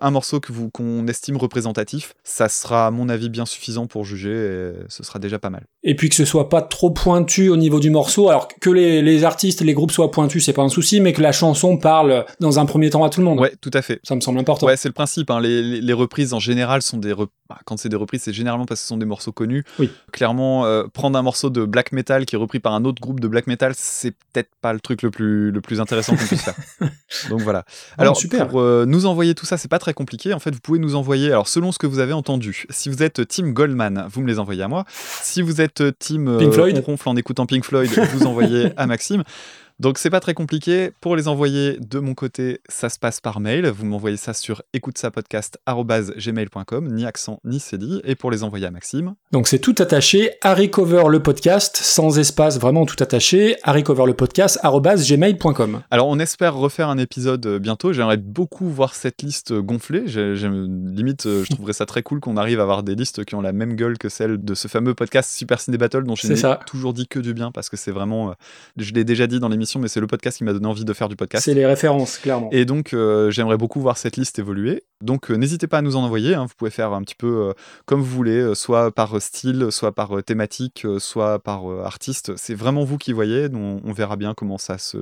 Un 0.00 0.10
morceau 0.10 0.40
que 0.40 0.52
vous 0.52 0.70
qu'on 0.70 1.06
estime 1.08 1.36
représentatif, 1.36 2.14
ça 2.24 2.48
sera 2.48 2.86
à 2.86 2.90
mon 2.90 3.08
avis 3.08 3.28
bien 3.28 3.46
suffisant 3.46 3.86
pour 3.86 4.04
juger 4.04 4.30
et 4.32 4.72
ce 4.88 5.02
sera 5.02 5.18
déjà 5.18 5.38
pas 5.38 5.50
mal. 5.50 5.66
Et 5.90 5.96
puis 5.96 6.10
que 6.10 6.14
ce 6.14 6.26
soit 6.26 6.50
pas 6.50 6.60
trop 6.60 6.90
pointu 6.90 7.48
au 7.48 7.56
niveau 7.56 7.80
du 7.80 7.88
morceau. 7.88 8.28
Alors 8.28 8.46
que 8.60 8.68
les, 8.68 9.00
les 9.00 9.24
artistes, 9.24 9.62
les 9.62 9.72
groupes 9.72 9.90
soient 9.90 10.10
pointus, 10.10 10.44
c'est 10.44 10.52
pas 10.52 10.60
un 10.62 10.68
souci, 10.68 11.00
mais 11.00 11.14
que 11.14 11.22
la 11.22 11.32
chanson 11.32 11.78
parle 11.78 12.26
dans 12.40 12.58
un 12.58 12.66
premier 12.66 12.90
temps 12.90 13.04
à 13.04 13.10
tout 13.10 13.20
le 13.20 13.26
monde. 13.26 13.40
Ouais, 13.40 13.54
tout 13.62 13.70
à 13.72 13.80
fait. 13.80 13.98
Ça 14.04 14.14
me 14.14 14.20
semble 14.20 14.38
important. 14.38 14.66
Ouais, 14.66 14.76
c'est 14.76 14.88
le 14.88 14.92
principe. 14.92 15.30
hein. 15.30 15.40
Les, 15.40 15.62
les- 15.62 15.80
les 15.80 15.92
reprises 15.94 16.34
en 16.34 16.40
général 16.40 16.82
sont 16.82 16.98
des. 16.98 17.12
rep- 17.12 17.30
bah, 17.48 17.58
quand 17.64 17.78
c'est 17.78 17.88
des 17.88 17.96
reprises, 17.96 18.20
c'est 18.24 18.34
généralement 18.34 18.66
parce 18.66 18.80
que 18.80 18.82
ce 18.82 18.88
sont 18.88 18.98
des 18.98 19.06
morceaux 19.06 19.32
connus. 19.32 19.64
Oui. 19.78 19.88
Clairement, 20.12 20.66
euh, 20.66 20.84
prendre 20.92 21.18
un 21.18 21.22
morceau 21.22 21.48
de 21.48 21.64
black 21.64 21.92
metal 21.92 22.26
qui 22.26 22.34
est 22.34 22.38
repris 22.38 22.60
par 22.60 22.74
un 22.74 22.84
autre 22.84 23.00
groupe 23.00 23.20
de 23.20 23.26
black 23.28 23.46
metal, 23.46 23.72
c'est 23.74 24.10
peut-être 24.10 24.50
pas 24.60 24.74
le 24.74 24.80
truc 24.80 25.00
le 25.00 25.10
plus, 25.10 25.50
le 25.50 25.60
plus 25.62 25.80
intéressant 25.80 26.14
qu'on 26.16 26.26
puisse 26.26 26.42
faire. 26.42 26.54
Donc 27.30 27.40
voilà. 27.40 27.64
Ah, 27.96 28.02
Alors, 28.02 28.16
super. 28.18 28.46
pour 28.48 28.60
euh, 28.60 28.84
nous 28.86 29.06
envoyer 29.06 29.34
tout 29.34 29.46
ça, 29.46 29.56
c'est 29.56 29.68
pas 29.68 29.78
très 29.78 29.94
compliqué. 29.94 30.34
En 30.34 30.38
fait, 30.38 30.50
vous 30.50 30.60
pouvez 30.60 30.78
nous 30.78 30.94
envoyer, 30.96 31.28
alors 31.28 31.48
selon 31.48 31.72
ce 31.72 31.78
que 31.78 31.86
vous 31.86 31.98
avez 32.00 32.12
entendu. 32.12 32.66
Si 32.68 32.90
vous 32.90 33.02
êtes 33.02 33.26
Team 33.26 33.54
Goldman, 33.54 34.06
vous 34.12 34.20
me 34.20 34.26
les 34.26 34.38
envoyez 34.38 34.62
à 34.62 34.68
moi. 34.68 34.84
Si 35.22 35.40
vous 35.40 35.62
êtes 35.62 35.77
Team 35.98 36.28
euh, 36.28 36.38
Pink 36.38 36.52
Floyd. 36.52 36.78
on 36.78 36.82
ronfle 36.82 37.08
en 37.08 37.16
écoutant 37.16 37.46
Pink 37.46 37.64
Floyd, 37.64 37.90
vous 38.14 38.26
envoyez 38.26 38.72
à 38.76 38.86
Maxime. 38.86 39.24
Donc 39.80 39.98
c'est 39.98 40.10
pas 40.10 40.18
très 40.20 40.34
compliqué. 40.34 40.90
Pour 41.00 41.14
les 41.14 41.28
envoyer 41.28 41.78
de 41.80 42.00
mon 42.00 42.14
côté, 42.14 42.60
ça 42.68 42.88
se 42.88 42.98
passe 42.98 43.20
par 43.20 43.38
mail. 43.38 43.68
Vous 43.68 43.86
m'envoyez 43.86 44.16
ça 44.16 44.34
sur 44.34 44.62
écoutesapodcast@gmail.com, 44.72 46.88
ni 46.92 47.04
accent 47.06 47.40
ni 47.44 47.60
cédille. 47.60 48.00
Et 48.04 48.14
pour 48.14 48.30
les 48.30 48.42
envoyer 48.42 48.66
à 48.66 48.70
Maxime, 48.70 49.14
Donc 49.32 49.48
c'est 49.48 49.58
tout 49.60 49.74
attaché, 49.78 50.32
Harry 50.42 50.70
Cover 50.70 51.04
le 51.08 51.22
podcast, 51.22 51.76
sans 51.76 52.18
espace, 52.18 52.58
vraiment 52.58 52.86
tout 52.86 53.00
attaché, 53.02 53.56
Harry 53.62 53.82
Cover 53.84 54.04
le 54.06 54.14
podcast, 54.14 54.58
gmail.com. 54.64 55.82
Alors, 55.90 56.08
on 56.08 56.18
espère 56.18 56.54
refaire 56.56 56.88
un 56.88 56.98
épisode 56.98 57.44
euh, 57.46 57.58
bientôt. 57.58 57.92
J'aimerais 57.92 58.16
beaucoup 58.16 58.68
voir 58.68 58.94
cette 58.94 59.22
liste 59.22 59.52
euh, 59.52 59.62
gonflée. 59.62 60.02
J'ai- 60.06 60.34
limite, 60.38 61.26
euh, 61.26 61.44
je 61.44 61.50
trouverais 61.54 61.72
ça 61.72 61.86
très 61.86 62.02
cool 62.02 62.20
qu'on 62.20 62.36
arrive 62.36 62.60
à 62.60 62.62
avoir 62.62 62.82
des 62.82 62.94
listes 62.94 63.24
qui 63.24 63.34
ont 63.34 63.40
la 63.40 63.52
même 63.52 63.74
gueule 63.74 63.98
que 63.98 64.08
celle 64.08 64.42
de 64.44 64.54
ce 64.54 64.68
fameux 64.68 64.94
podcast 64.94 65.30
Super 65.30 65.60
Ciné 65.60 65.78
Battle 65.78 66.04
dont 66.04 66.16
je 66.16 66.26
n'ai 66.26 66.34
toujours 66.66 66.92
dit 66.94 67.06
que 67.06 67.18
du 67.20 67.34
bien 67.34 67.50
parce 67.52 67.68
que 67.68 67.76
c'est 67.76 67.90
vraiment. 67.92 68.34
je 68.76 68.92
l'ai 68.92 69.04
déjà 69.04 69.26
dit 69.26 69.40
dans 69.40 69.48
l'émission, 69.48 69.67
mais 69.76 69.88
c'est 69.88 70.00
le 70.00 70.06
podcast 70.06 70.38
qui 70.38 70.44
m'a 70.44 70.52
donné 70.52 70.66
envie 70.66 70.84
de 70.84 70.92
faire 70.92 71.08
du 71.08 71.16
podcast. 71.16 71.44
C'est 71.44 71.54
les 71.54 71.66
références, 71.66 72.18
clairement. 72.18 72.48
Et 72.52 72.64
donc, 72.64 72.94
euh, 72.94 73.30
j'aimerais 73.30 73.56
beaucoup 73.58 73.80
voir 73.80 73.98
cette 73.98 74.16
liste 74.16 74.38
évoluer. 74.38 74.84
Donc, 75.04 75.30
euh, 75.30 75.34
n'hésitez 75.36 75.66
pas 75.66 75.78
à 75.78 75.82
nous 75.82 75.96
en 75.96 76.02
envoyer. 76.04 76.34
hein. 76.34 76.44
Vous 76.48 76.54
pouvez 76.56 76.70
faire 76.70 76.92
un 76.92 77.02
petit 77.02 77.14
peu 77.14 77.48
euh, 77.48 77.52
comme 77.86 78.00
vous 78.00 78.16
voulez, 78.16 78.54
soit 78.54 78.90
par 78.92 79.20
style, 79.20 79.66
soit 79.70 79.92
par 79.92 80.22
thématique, 80.24 80.86
soit 80.98 81.38
par 81.40 81.66
artiste. 81.84 82.32
C'est 82.36 82.54
vraiment 82.54 82.84
vous 82.84 82.96
qui 82.98 83.12
voyez. 83.12 83.48
Donc, 83.48 83.82
on 83.84 83.92
verra 83.92 84.16
bien 84.16 84.32
comment 84.34 84.58
ça 84.58 84.78
se, 84.78 84.96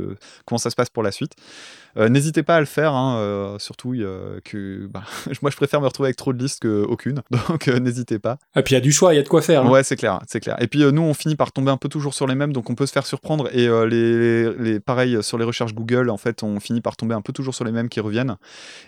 comment 0.47 0.59
ça 0.59 0.71
se 0.71 0.75
passe 0.77 0.91
pour 0.91 1.03
la 1.03 1.13
suite. 1.13 1.33
N'hésitez 1.99 2.43
pas 2.43 2.57
à 2.57 2.61
le 2.61 2.67
faire, 2.67 2.93
hein, 2.93 3.57
surtout 3.59 3.95
que 4.45 4.87
bah, 4.87 5.03
moi 5.43 5.51
je 5.51 5.57
préfère 5.57 5.81
me 5.81 5.87
retrouver 5.87 6.09
avec 6.09 6.17
trop 6.17 6.35
de 6.35 6.39
listes 6.39 6.61
qu'aucune. 6.63 7.23
Donc, 7.49 7.69
n'hésitez 7.69 8.19
pas. 8.19 8.37
Et 8.55 8.63
puis 8.63 8.73
il 8.75 8.77
y 8.77 8.79
a 8.79 8.83
du 8.83 8.93
choix, 8.93 9.15
il 9.15 9.17
y 9.17 9.21
a 9.21 9.23
de 9.23 9.29
quoi 9.29 9.41
faire. 9.41 9.65
hein. 9.65 9.71
Ouais, 9.71 9.83
c'est 9.83 9.97
clair, 9.97 10.21
c'est 10.29 10.41
clair. 10.41 10.57
Et 10.61 10.67
puis 10.67 10.81
nous, 10.93 11.01
on 11.03 11.15
finit 11.15 11.37
par 11.37 11.53
tomber 11.53 11.71
un 11.71 11.79
peu 11.79 11.89
toujours 11.89 12.13
sur 12.13 12.27
les 12.27 12.35
mêmes, 12.35 12.53
donc 12.53 12.69
on 12.69 12.75
peut 12.75 12.85
se 12.85 12.93
faire 12.93 13.07
surprendre. 13.07 13.49
Et 13.53 13.67
euh, 13.67 13.87
les, 13.87 14.45
les, 14.59 14.81
pareil, 14.81 15.23
sur 15.23 15.39
les 15.39 15.45
recherches 15.45 15.75
Google, 15.75 16.11
en 16.11 16.17
fait, 16.17 16.43
on 16.43 16.61
finit 16.61 16.81
par 16.81 16.97
tomber 16.97 17.15
un 17.15 17.21
peu 17.21 17.33
toujours 17.33 17.55
sur 17.55 17.65
les 17.65 17.73
mêmes 17.73 17.89
qui 17.89 18.01
reviennent. 18.01 18.37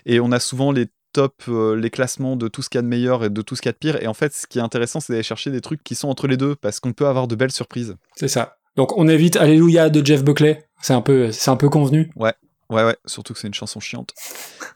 Et 0.05 0.19
on 0.19 0.31
a 0.31 0.39
souvent 0.39 0.71
les 0.71 0.87
top, 1.13 1.43
euh, 1.47 1.75
les 1.75 1.89
classements 1.89 2.35
de 2.35 2.47
tout 2.47 2.61
ce 2.61 2.69
qu'il 2.69 2.77
y 2.77 2.79
a 2.79 2.83
de 2.83 2.87
meilleur 2.87 3.23
et 3.23 3.29
de 3.29 3.41
tout 3.41 3.55
ce 3.55 3.61
qu'il 3.61 3.69
y 3.69 3.71
a 3.71 3.73
de 3.73 3.77
pire. 3.77 4.01
Et 4.01 4.07
en 4.07 4.13
fait, 4.13 4.33
ce 4.33 4.47
qui 4.47 4.59
est 4.59 4.61
intéressant, 4.61 4.99
c'est 4.99 5.13
d'aller 5.13 5.23
chercher 5.23 5.51
des 5.51 5.61
trucs 5.61 5.83
qui 5.83 5.95
sont 5.95 6.07
entre 6.07 6.27
les 6.27 6.37
deux, 6.37 6.55
parce 6.55 6.79
qu'on 6.79 6.93
peut 6.93 7.07
avoir 7.07 7.27
de 7.27 7.35
belles 7.35 7.51
surprises. 7.51 7.95
C'est 8.15 8.27
ça. 8.27 8.57
Donc 8.75 8.97
on 8.97 9.07
évite 9.07 9.35
Alléluia 9.35 9.89
de 9.89 10.05
Jeff 10.05 10.23
Buckley. 10.23 10.63
C'est 10.81 10.93
un 10.93 11.01
peu, 11.01 11.31
c'est 11.31 11.51
un 11.51 11.55
peu 11.57 11.69
convenu. 11.69 12.11
Ouais, 12.15 12.33
ouais, 12.69 12.95
surtout 13.05 13.33
que 13.33 13.39
c'est 13.39 13.47
une 13.47 13.53
chanson 13.53 13.79
chiante. 13.79 14.13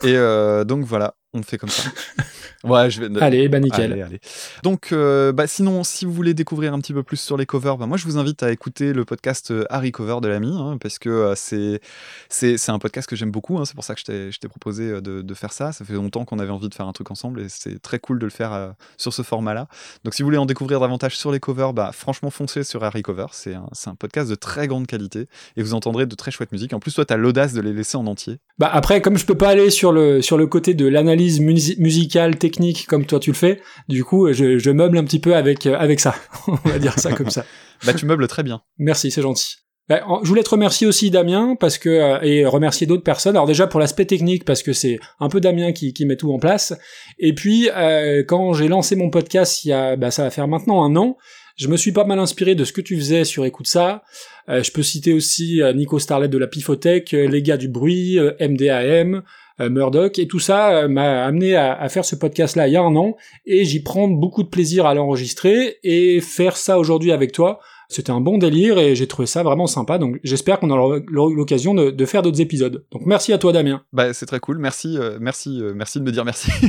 Et 0.03 0.15
euh, 0.15 0.63
donc 0.65 0.83
voilà, 0.83 1.15
on 1.33 1.41
fait 1.43 1.57
comme 1.57 1.69
ça. 1.69 1.89
Ouais, 2.65 2.89
je 2.89 3.03
vais. 3.03 3.21
Allez, 3.21 3.49
bah 3.49 3.59
nickel. 3.59 3.91
Allez, 3.91 4.01
allez. 4.03 4.19
Donc, 4.63 4.93
euh, 4.93 5.33
bah, 5.33 5.47
sinon, 5.47 5.83
si 5.83 6.05
vous 6.05 6.13
voulez 6.13 6.33
découvrir 6.33 6.73
un 6.73 6.79
petit 6.79 6.93
peu 6.93 7.03
plus 7.03 7.17
sur 7.17 7.35
les 7.35 7.45
covers, 7.45 7.77
bah, 7.77 7.87
moi, 7.87 7.97
je 7.97 8.05
vous 8.05 8.17
invite 8.17 8.41
à 8.41 8.53
écouter 8.53 8.93
le 8.93 9.03
podcast 9.03 9.51
euh, 9.51 9.65
Harry 9.69 9.91
Cover 9.91 10.19
de 10.21 10.29
l'ami, 10.29 10.55
hein, 10.57 10.77
parce 10.79 10.97
que 10.97 11.09
euh, 11.09 11.33
c'est 11.35 12.69
un 12.69 12.79
podcast 12.79 13.09
que 13.09 13.17
j'aime 13.17 13.31
beaucoup. 13.31 13.57
hein, 13.57 13.65
c'est 13.65 13.75
pour 13.75 13.83
ça 13.83 13.95
que 13.95 14.01
je 14.31 14.39
t'ai 14.39 14.47
proposé 14.47 15.01
de, 15.01 15.21
de 15.21 15.33
faire 15.33 15.51
ça. 15.51 15.73
Ça 15.73 15.83
fait 15.83 15.91
longtemps 15.91 16.23
qu'on 16.23 16.39
avait 16.39 16.51
envie 16.51 16.69
de 16.69 16.73
faire 16.73 16.87
un 16.87 16.93
truc 16.93 17.11
ensemble, 17.11 17.41
et 17.41 17.49
c'est 17.49 17.81
très 17.81 17.99
cool 17.99 18.17
de 18.17 18.23
le 18.25 18.31
faire 18.31 18.53
euh, 18.53 18.69
sur 18.97 19.13
ce 19.13 19.23
format-là. 19.23 19.67
Donc, 20.05 20.13
si 20.13 20.21
vous 20.21 20.27
voulez 20.27 20.37
en 20.37 20.45
découvrir 20.45 20.79
davantage 20.79 21.17
sur 21.17 21.33
les 21.33 21.41
covers, 21.41 21.73
bah, 21.73 21.91
franchement, 21.93 22.29
foncez 22.29 22.63
sur 22.63 22.81
Harry 22.85 23.01
Cover. 23.01 23.25
C'est 23.33 23.55
un, 23.55 23.67
un 23.87 23.95
podcast 23.95 24.29
de 24.29 24.35
très 24.35 24.67
grande 24.69 24.87
qualité, 24.87 25.27
et 25.57 25.63
vous 25.63 25.73
entendrez 25.73 26.05
de 26.05 26.15
très 26.15 26.31
chouettes 26.31 26.53
musiques. 26.53 26.71
En 26.73 26.79
plus, 26.79 26.93
toi, 26.93 27.03
tu 27.03 27.13
as 27.13 27.17
l'audace 27.17 27.51
de 27.51 27.59
les 27.59 27.73
laisser 27.73 27.97
en 27.97 28.07
entier. 28.07 28.37
Bah 28.57 28.69
après, 28.71 29.01
comme 29.01 29.17
je 29.17 29.25
peux 29.25 29.35
pas 29.37 29.49
aller 29.49 29.69
sur 29.69 29.91
le 29.91 30.21
sur 30.21 30.37
le 30.37 30.47
côté 30.47 30.73
de 30.75 30.87
l'analyse 30.87 31.22
musi- 31.29 31.75
musicale 31.79 32.37
technique 32.37 32.85
comme 32.87 33.05
toi 33.05 33.19
tu 33.19 33.31
le 33.31 33.35
fais, 33.35 33.59
du 33.89 34.03
coup 34.03 34.31
je, 34.33 34.57
je 34.57 34.69
meuble 34.71 34.97
un 34.97 35.03
petit 35.03 35.19
peu 35.19 35.35
avec 35.35 35.65
euh, 35.65 35.75
avec 35.77 35.99
ça. 35.99 36.15
On 36.47 36.55
va 36.69 36.79
dire 36.79 36.97
ça 36.99 37.11
comme 37.13 37.29
ça. 37.29 37.45
Bah, 37.85 37.93
tu 37.93 38.05
meubles 38.05 38.27
très 38.27 38.43
bien. 38.43 38.61
Merci, 38.77 39.11
c'est 39.11 39.21
gentil. 39.21 39.55
Bah, 39.89 40.01
je 40.23 40.29
voulais 40.29 40.43
te 40.43 40.49
remercier 40.49 40.87
aussi 40.87 41.11
Damien 41.11 41.57
parce 41.59 41.77
que 41.77 41.89
euh, 41.89 42.21
et 42.21 42.45
remercier 42.45 42.87
d'autres 42.87 43.03
personnes. 43.03 43.35
Alors 43.35 43.45
déjà 43.47 43.67
pour 43.67 43.81
l'aspect 43.81 44.05
technique 44.05 44.45
parce 44.45 44.63
que 44.63 44.71
c'est 44.71 44.99
un 45.19 45.27
peu 45.27 45.41
Damien 45.41 45.73
qui, 45.73 45.91
qui 45.93 46.05
met 46.05 46.15
tout 46.15 46.31
en 46.31 46.39
place. 46.39 46.73
Et 47.19 47.35
puis 47.35 47.69
euh, 47.75 48.23
quand 48.25 48.53
j'ai 48.53 48.69
lancé 48.69 48.95
mon 48.95 49.09
podcast 49.09 49.65
il 49.65 49.69
y 49.69 49.73
a 49.73 49.97
bah, 49.97 50.11
ça 50.11 50.23
va 50.23 50.29
faire 50.29 50.47
maintenant 50.47 50.81
un 50.85 50.95
an, 50.95 51.17
je 51.57 51.67
me 51.67 51.75
suis 51.75 51.91
pas 51.91 52.05
mal 52.05 52.19
inspiré 52.19 52.55
de 52.55 52.63
ce 52.63 52.71
que 52.71 52.79
tu 52.81 52.95
faisais 52.95 53.25
sur 53.25 53.43
Écoute 53.43 53.67
ça. 53.67 54.03
Euh, 54.47 54.63
je 54.63 54.71
peux 54.71 54.83
citer 54.83 55.11
aussi 55.13 55.61
Nico 55.75 55.99
Starlet 55.99 56.29
de 56.29 56.37
la 56.37 56.47
Pifothèque, 56.47 57.13
euh, 57.13 57.27
les 57.27 57.41
gars 57.41 57.57
du 57.57 57.67
bruit, 57.67 58.17
MDAM, 58.39 59.21
Murdoch, 59.59 60.19
et 60.19 60.27
tout 60.27 60.39
ça 60.39 60.71
euh, 60.71 60.87
m'a 60.87 61.25
amené 61.25 61.55
à, 61.55 61.73
à 61.73 61.89
faire 61.89 62.05
ce 62.05 62.15
podcast-là 62.15 62.67
il 62.67 62.73
y 62.73 62.77
a 62.77 62.81
un 62.81 62.95
an, 62.95 63.15
et 63.45 63.65
j'y 63.65 63.81
prends 63.81 64.07
beaucoup 64.07 64.43
de 64.43 64.49
plaisir 64.49 64.85
à 64.85 64.93
l'enregistrer, 64.93 65.77
et 65.83 66.21
faire 66.21 66.57
ça 66.57 66.79
aujourd'hui 66.79 67.11
avec 67.11 67.31
toi, 67.31 67.59
c'était 67.93 68.11
un 68.11 68.21
bon 68.21 68.37
délire, 68.37 68.77
et 68.77 68.95
j'ai 68.95 69.07
trouvé 69.07 69.25
ça 69.25 69.43
vraiment 69.43 69.67
sympa, 69.67 69.97
donc 69.97 70.19
j'espère 70.23 70.59
qu'on 70.59 70.69
aura 70.69 70.97
l'occasion 71.09 71.73
de, 71.73 72.05
faire 72.05 72.21
d'autres 72.21 72.41
épisodes. 72.41 72.83
Donc 72.91 73.05
merci 73.05 73.31
à 73.31 73.37
toi 73.37 73.53
Damien. 73.53 73.81
Bah, 73.93 74.13
c'est 74.13 74.25
très 74.25 74.39
cool. 74.39 74.57
Merci, 74.57 74.97
euh, 74.97 75.17
merci, 75.19 75.61
euh, 75.61 75.73
merci 75.75 75.99
de 75.99 76.05
me 76.05 76.11
dire 76.11 76.25
merci. 76.25 76.51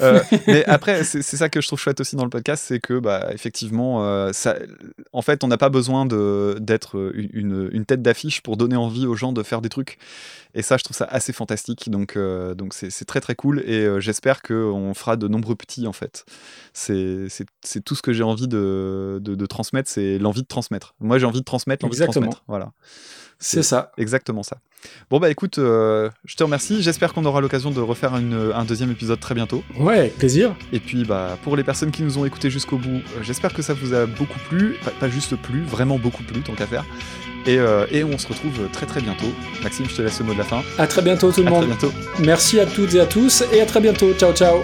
Euh, 0.00 0.20
mais 0.46 0.64
après, 0.64 1.04
c'est 1.04 1.22
ça 1.22 1.50
que 1.50 1.60
je 1.60 1.66
trouve 1.66 1.78
chouette 1.78 2.00
aussi 2.00 2.16
dans 2.16 2.24
le 2.24 2.30
podcast, 2.30 2.64
c'est 2.66 2.80
que, 2.80 2.98
bah, 2.98 3.28
effectivement, 3.32 4.32
ça, 4.32 4.56
en 5.12 5.20
fait, 5.20 5.44
on 5.44 5.48
n'a 5.48 5.58
pas 5.58 5.68
besoin 5.68 6.06
d'être 6.06 7.12
une, 7.14 7.68
une, 7.70 7.84
tête 7.84 8.00
d'affiche 8.00 8.40
pour 8.40 8.56
donner 8.56 8.76
envie 8.76 9.06
aux 9.06 9.14
gens 9.14 9.32
de 9.32 9.42
faire 9.42 9.60
des 9.60 9.68
trucs. 9.68 9.98
Et 10.54 10.62
ça, 10.62 10.78
je 10.78 10.84
trouve 10.84 10.96
ça 10.96 11.04
assez 11.04 11.34
fantastique. 11.34 11.90
Donc, 11.90 12.16
donc 12.56 12.72
c'est 12.72 13.04
très 13.04 13.20
très 13.20 13.34
cool. 13.34 13.60
Et 13.68 14.00
j'espère 14.00 14.40
qu'on 14.40 14.94
fera 14.94 15.16
de 15.16 15.28
nombreux 15.28 15.54
petits 15.54 15.86
en 15.86 15.92
fait. 15.92 16.24
C'est 16.72 17.28
tout 17.84 17.94
ce 17.94 18.02
que 18.02 18.14
j'ai 18.14 18.24
envie 18.24 18.48
de, 18.48 19.18
de, 19.20 19.34
de 19.34 19.46
transmettre, 19.46 19.90
c'est 19.90 20.18
l'envie 20.18 20.42
transmettre. 20.50 20.94
Moi, 21.00 21.18
j'ai 21.18 21.26
envie 21.26 21.40
de 21.40 21.44
transmettre, 21.44 21.84
l'envie 21.86 21.98
de 21.98 22.04
transmettre. 22.04 22.42
Voilà. 22.48 22.72
C'est 23.42 23.62
ça. 23.62 23.90
Exactement 23.96 24.42
ça. 24.42 24.58
Bon 25.10 25.18
bah 25.18 25.30
écoute, 25.30 25.56
euh, 25.58 26.10
je 26.26 26.36
te 26.36 26.42
remercie. 26.42 26.82
J'espère 26.82 27.14
qu'on 27.14 27.24
aura 27.24 27.40
l'occasion 27.40 27.70
de 27.70 27.80
refaire 27.80 28.14
une- 28.18 28.52
un 28.54 28.64
deuxième 28.66 28.90
épisode 28.90 29.18
très 29.18 29.34
bientôt. 29.34 29.62
Ouais, 29.78 29.98
avec 29.98 30.16
plaisir. 30.18 30.54
Et 30.74 30.78
puis 30.80 31.04
bah 31.06 31.38
pour 31.42 31.56
les 31.56 31.64
personnes 31.64 31.90
qui 31.90 32.02
nous 32.02 32.18
ont 32.18 32.26
écoutés 32.26 32.50
jusqu'au 32.50 32.76
bout, 32.76 32.96
euh, 32.98 33.22
j'espère 33.22 33.54
que 33.54 33.62
ça 33.62 33.72
vous 33.72 33.94
a 33.94 34.04
beaucoup 34.04 34.38
plu, 34.50 34.76
pas, 34.84 34.90
pas 34.90 35.08
juste 35.08 35.36
plu, 35.36 35.62
vraiment 35.62 35.98
beaucoup 35.98 36.22
plu 36.22 36.42
tant 36.42 36.52
qu'à 36.54 36.66
faire. 36.66 36.84
Et, 37.46 37.58
euh, 37.58 37.86
et 37.90 38.04
on 38.04 38.18
se 38.18 38.28
retrouve 38.28 38.68
très 38.74 38.84
très 38.84 39.00
bientôt. 39.00 39.32
Maxime, 39.62 39.86
je 39.88 39.96
te 39.96 40.02
laisse 40.02 40.18
le 40.18 40.26
mot 40.26 40.34
de 40.34 40.38
la 40.38 40.44
fin. 40.44 40.62
À 40.76 40.86
très 40.86 41.00
bientôt 41.00 41.32
tout 41.32 41.40
le 41.40 41.46
À 41.46 41.50
monde. 41.50 41.60
très 41.66 41.68
bientôt. 41.88 41.92
Merci 42.18 42.60
à 42.60 42.66
toutes 42.66 42.94
et 42.94 43.00
à 43.00 43.06
tous, 43.06 43.42
et 43.52 43.62
à 43.62 43.66
très 43.66 43.80
bientôt. 43.80 44.12
Ciao 44.12 44.34
ciao. 44.34 44.60